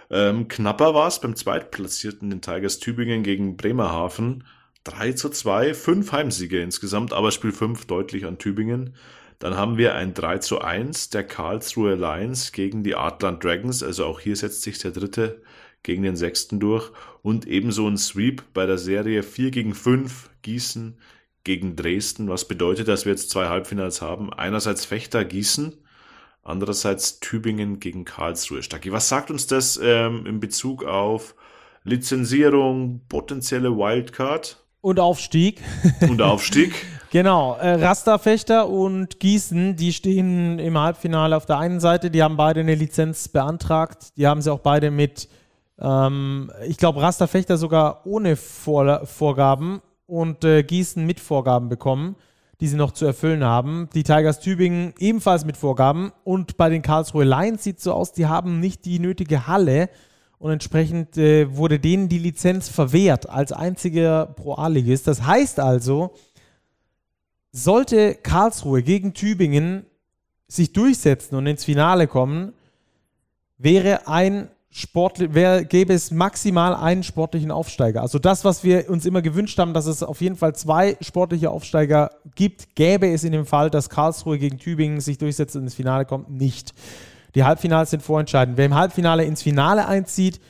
Ähm, 0.10 0.48
knapper 0.48 0.94
war 0.94 1.08
es 1.08 1.20
beim 1.20 1.36
Zweitplatzierten, 1.36 2.30
den 2.30 2.42
Tigers 2.42 2.80
Tübingen 2.80 3.24
gegen 3.24 3.58
Bremerhaven. 3.58 4.44
3 4.84 5.14
zu 5.14 5.30
2, 5.30 5.74
fünf 5.74 6.12
Heimsiege 6.12 6.62
insgesamt, 6.62 7.12
aber 7.12 7.32
Spiel 7.32 7.52
5 7.52 7.86
deutlich 7.86 8.26
an 8.26 8.38
Tübingen. 8.38 8.96
Dann 9.40 9.58
haben 9.58 9.78
wir 9.78 9.96
ein 9.96 10.14
3 10.14 10.38
zu 10.38 10.62
1 10.62 11.10
der 11.10 11.24
Karlsruhe 11.24 11.96
Lions 11.96 12.52
gegen 12.52 12.84
die 12.84 12.96
Artland 12.96 13.44
Dragons. 13.44 13.84
Also 13.84 14.06
auch 14.06 14.20
hier 14.20 14.36
setzt 14.36 14.62
sich 14.62 14.78
der 14.78 14.92
dritte 14.92 15.42
gegen 15.84 16.04
den 16.04 16.16
sechsten 16.16 16.60
durch. 16.60 16.92
Und 17.22 17.48
ebenso 17.48 17.88
ein 17.88 17.98
Sweep 17.98 18.44
bei 18.54 18.66
der 18.66 18.78
Serie 18.78 19.24
4 19.24 19.52
gegen 19.52 19.74
5 19.74 20.30
Gießen 20.44 21.00
gegen 21.44 21.76
Dresden. 21.76 22.30
Was 22.30 22.48
bedeutet, 22.48 22.88
dass 22.88 23.06
wir 23.06 23.12
jetzt 23.12 23.30
zwei 23.30 23.48
Halbfinals 23.48 24.02
haben? 24.02 24.32
Einerseits 24.32 24.86
Fechter 24.86 25.26
Gießen 25.26 25.74
Andererseits 26.48 27.20
Tübingen 27.20 27.80
gegen 27.80 28.06
Karlsruhe. 28.06 28.62
Stacki, 28.62 28.92
was 28.92 29.10
sagt 29.10 29.32
uns 29.32 29.48
das 29.48 29.80
ähm, 29.82 30.28
in 30.28 30.40
Bezug 30.40 30.86
auf 30.86 31.34
Lizenzierung, 31.84 33.02
potenzielle 33.10 33.76
Wildcard? 33.76 34.64
Und 34.80 35.00
Aufstieg. 35.00 35.64
Und 36.02 36.22
Aufstieg. 36.22 36.72
genau. 37.10 37.56
Äh, 37.56 37.84
Rasterfechter 37.84 38.70
und 38.70 39.20
Gießen, 39.20 39.76
die 39.76 39.92
stehen 39.92 40.60
im 40.60 40.78
Halbfinale 40.78 41.36
auf 41.36 41.48
der 41.48 41.58
einen 41.58 41.80
Seite. 41.80 42.12
Die 42.12 42.22
haben 42.22 42.38
beide 42.38 42.60
eine 42.60 42.76
Lizenz 42.76 43.28
beantragt. 43.28 44.16
Die 44.16 44.28
haben 44.28 44.44
sie 44.44 44.54
auch 44.54 44.60
beide 44.60 44.92
mit, 44.92 45.28
ähm, 45.80 46.52
ich 46.68 46.78
glaube, 46.78 47.02
Rasterfechter 47.02 47.58
sogar 47.58 48.06
ohne 48.06 48.36
Vor 48.36 49.08
Vorgaben 49.08 49.82
und 50.06 50.44
äh, 50.44 50.62
Gießen 50.62 51.04
mit 51.04 51.20
Vorgaben 51.20 51.70
bekommen 51.70 52.16
die 52.60 52.68
sie 52.68 52.78
noch 52.78 52.92
zu 52.92 53.06
erfüllen 53.06 53.44
haben. 53.44 53.90
Die 53.94 54.04
Tigers 54.04 54.40
Tübingen 54.40 54.94
ebenfalls 55.00 55.46
mit 55.46 55.58
Vorgaben. 55.58 56.12
Und 56.24 56.58
bei 56.58 56.70
den 56.70 56.82
Karlsruhe 56.82 57.26
Lions 57.26 57.64
sieht 57.64 57.78
es 57.78 57.84
so 57.84 57.94
aus, 57.94 58.14
die 58.14 58.28
haben 58.28 58.60
nicht 58.60 58.86
die 58.86 59.00
nötige 59.00 59.48
Halle. 59.48 59.90
Und 60.38 60.52
entsprechend 60.52 61.18
äh, 61.18 61.56
wurde 61.56 61.80
denen 61.80 62.10
die 62.10 62.20
Lizenz 62.20 62.70
verwehrt 62.70 63.30
als 63.30 63.52
einziger 63.52 64.26
Pro-A-Ligist. 64.26 65.08
Das 65.08 65.26
heißt 65.26 65.60
also, 65.60 66.14
sollte 67.52 68.16
Karlsruhe 68.16 68.84
gegen 68.84 69.14
Tübingen 69.14 69.86
sich 70.48 70.74
durchsetzen 70.74 71.36
und 71.36 71.48
ins 71.48 71.64
Finale 71.64 72.08
kommen, 72.08 72.54
wäre 73.58 74.08
ein 74.08 74.50
Sport, 74.78 75.34
wär, 75.34 75.64
gäbe 75.64 75.94
es 75.94 76.12
maximal 76.12 76.76
einen 76.76 77.04
sportlichen 77.04 77.50
Aufsteiger. 77.50 78.02
Also 78.02 78.20
das, 78.20 78.44
was 78.44 78.66
wir 78.66 78.90
uns 78.90 79.06
immer 79.06 79.22
gewünscht 79.22 79.58
haben, 79.58 79.74
dass 79.74 79.86
es 79.86 80.04
auf 80.04 80.20
jeden 80.20 80.36
Fall 80.36 80.54
zwei 80.54 80.98
sportliche 81.00 81.50
Aufsteiger 81.50 82.10
gibt, 82.36 82.76
gäbe 82.76 83.08
es 83.08 83.24
in 83.24 83.32
dem 83.32 83.46
Fall, 83.46 83.70
dass 83.70 83.90
Karlsruhe 83.90 84.38
gegen 84.38 84.58
Tübingen 84.58 85.00
sich 85.00 85.18
durchsetzt 85.18 85.56
und 85.56 85.62
ins 85.62 85.76
Finale 85.76 86.04
kommt, 86.04 86.30
nicht. 86.30 86.74
Die 87.36 87.46
Halbfinals 87.46 87.92
sind 87.92 88.04
vorentscheidend. 88.04 88.58
Wer 88.58 88.66
im 88.66 88.76
Halbfinale 88.76 89.24
ins 89.24 89.42
Finale 89.42 89.88
einzieht, 89.88 90.42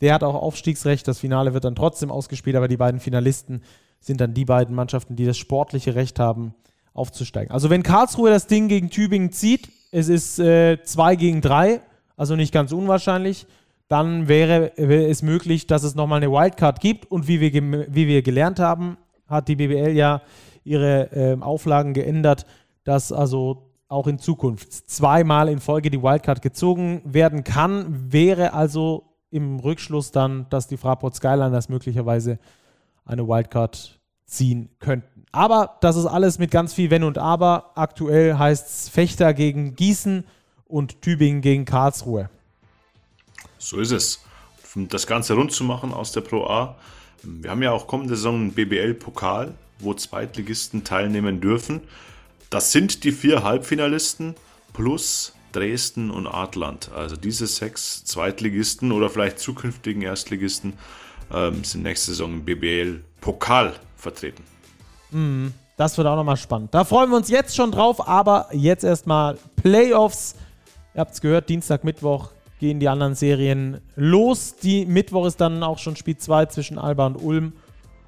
der 0.00 0.14
hat 0.14 0.24
auch 0.24 0.34
Aufstiegsrecht. 0.34 1.06
Das 1.06 1.18
Finale 1.18 1.52
wird 1.52 1.64
dann 1.64 1.74
trotzdem 1.74 2.10
ausgespielt, 2.10 2.56
aber 2.56 2.68
die 2.68 2.78
beiden 2.78 3.00
Finalisten 3.00 3.62
sind 4.00 4.18
dann 4.18 4.32
die 4.32 4.46
beiden 4.46 4.74
Mannschaften, 4.74 5.14
die 5.14 5.26
das 5.26 5.36
sportliche 5.36 5.94
Recht 5.94 6.18
haben, 6.18 6.54
aufzusteigen. 6.94 7.52
Also 7.52 7.68
wenn 7.68 7.82
Karlsruhe 7.82 8.30
das 8.30 8.46
Ding 8.46 8.68
gegen 8.68 8.88
Tübingen 8.88 9.30
zieht, 9.30 9.68
es 9.92 10.08
ist 10.08 10.36
2 10.36 10.42
äh, 10.46 11.16
gegen 11.16 11.42
3, 11.42 11.82
also 12.16 12.34
nicht 12.34 12.50
ganz 12.50 12.72
unwahrscheinlich, 12.72 13.46
dann 13.88 14.28
wäre, 14.28 14.76
es 14.78 15.22
möglich, 15.22 15.66
dass 15.66 15.82
es 15.82 15.94
nochmal 15.94 16.22
eine 16.22 16.30
Wildcard 16.32 16.80
gibt. 16.80 17.10
Und 17.10 17.28
wie 17.28 17.40
wir, 17.40 17.52
wie 17.52 18.06
wir 18.06 18.22
gelernt 18.22 18.58
haben, 18.58 18.96
hat 19.26 19.48
die 19.48 19.56
BBL 19.56 19.92
ja 19.92 20.22
ihre 20.64 21.12
äh, 21.12 21.40
Auflagen 21.40 21.92
geändert, 21.92 22.46
dass 22.84 23.12
also 23.12 23.70
auch 23.88 24.06
in 24.06 24.18
Zukunft 24.18 24.72
zweimal 24.72 25.48
in 25.48 25.60
Folge 25.60 25.90
die 25.90 26.02
Wildcard 26.02 26.42
gezogen 26.42 27.02
werden 27.04 27.44
kann. 27.44 28.12
Wäre 28.12 28.54
also 28.54 29.04
im 29.30 29.58
Rückschluss 29.60 30.10
dann, 30.10 30.46
dass 30.48 30.68
die 30.68 30.76
Fraport 30.76 31.14
Skyliners 31.14 31.68
möglicherweise 31.68 32.38
eine 33.04 33.26
Wildcard 33.28 34.00
ziehen 34.26 34.70
könnten. 34.78 35.26
Aber 35.32 35.76
das 35.80 35.96
ist 35.96 36.06
alles 36.06 36.38
mit 36.38 36.50
ganz 36.50 36.72
viel 36.72 36.90
Wenn 36.90 37.04
und 37.04 37.18
Aber. 37.18 37.72
Aktuell 37.74 38.38
heißt 38.38 38.66
es 38.66 38.88
Fechter 38.88 39.34
gegen 39.34 39.74
Gießen 39.74 40.24
und 40.64 41.02
Tübingen 41.02 41.40
gegen 41.40 41.64
Karlsruhe. 41.64 42.30
So 43.64 43.78
ist 43.78 43.92
es. 43.92 44.22
Um 44.74 44.88
das 44.88 45.06
Ganze 45.06 45.34
rund 45.34 45.52
zu 45.52 45.64
machen 45.64 45.94
aus 45.94 46.12
der 46.12 46.20
Pro 46.20 46.46
A. 46.46 46.76
Wir 47.22 47.50
haben 47.50 47.62
ja 47.62 47.72
auch 47.72 47.86
kommende 47.86 48.14
Saison 48.14 48.34
einen 48.34 48.52
BBL-Pokal, 48.52 49.54
wo 49.78 49.94
Zweitligisten 49.94 50.84
teilnehmen 50.84 51.40
dürfen. 51.40 51.80
Das 52.50 52.72
sind 52.72 53.04
die 53.04 53.12
vier 53.12 53.42
Halbfinalisten 53.42 54.34
plus 54.74 55.32
Dresden 55.52 56.10
und 56.10 56.26
Adland. 56.26 56.90
Also 56.94 57.16
diese 57.16 57.46
sechs 57.46 58.04
Zweitligisten 58.04 58.92
oder 58.92 59.08
vielleicht 59.08 59.38
zukünftigen 59.38 60.02
Erstligisten 60.02 60.74
ähm, 61.32 61.64
sind 61.64 61.84
nächste 61.84 62.10
Saison 62.10 62.34
im 62.34 62.44
BBL-Pokal 62.44 63.72
vertreten. 63.96 64.42
Mm, 65.10 65.48
das 65.78 65.96
wird 65.96 66.06
auch 66.06 66.16
nochmal 66.16 66.36
spannend. 66.36 66.74
Da 66.74 66.84
freuen 66.84 67.08
wir 67.08 67.16
uns 67.16 67.30
jetzt 67.30 67.56
schon 67.56 67.72
drauf, 67.72 68.06
aber 68.06 68.48
jetzt 68.52 68.84
erstmal 68.84 69.38
Playoffs. 69.56 70.34
Ihr 70.94 71.00
habt 71.00 71.14
es 71.14 71.20
gehört, 71.22 71.48
Dienstag, 71.48 71.82
Mittwoch 71.82 72.28
gehen 72.64 72.80
die 72.80 72.88
anderen 72.88 73.14
Serien 73.14 73.82
los. 73.94 74.56
Die 74.56 74.86
Mittwoch 74.86 75.26
ist 75.26 75.38
dann 75.38 75.62
auch 75.62 75.78
schon 75.78 75.96
Spiel 75.96 76.16
2 76.16 76.46
zwischen 76.46 76.78
Alba 76.78 77.06
und 77.08 77.16
Ulm. 77.16 77.52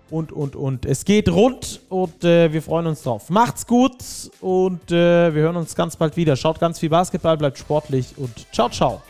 Und, 0.08 0.32
und, 0.32 0.56
und. 0.56 0.86
Es 0.86 1.04
geht 1.04 1.28
rund 1.28 1.80
und 1.90 2.24
äh, 2.24 2.52
wir 2.52 2.62
freuen 2.62 2.86
uns 2.86 3.02
drauf. 3.02 3.28
Macht's 3.28 3.66
gut 3.66 3.96
und 4.40 4.90
äh, 4.90 5.34
wir 5.34 5.42
hören 5.42 5.56
uns 5.56 5.74
ganz 5.74 5.96
bald 5.96 6.16
wieder. 6.16 6.36
Schaut 6.36 6.58
ganz 6.60 6.78
viel 6.78 6.88
Basketball, 6.88 7.36
bleibt 7.36 7.58
sportlich 7.58 8.14
und 8.16 8.46
ciao, 8.52 8.70
ciao. 8.70 9.02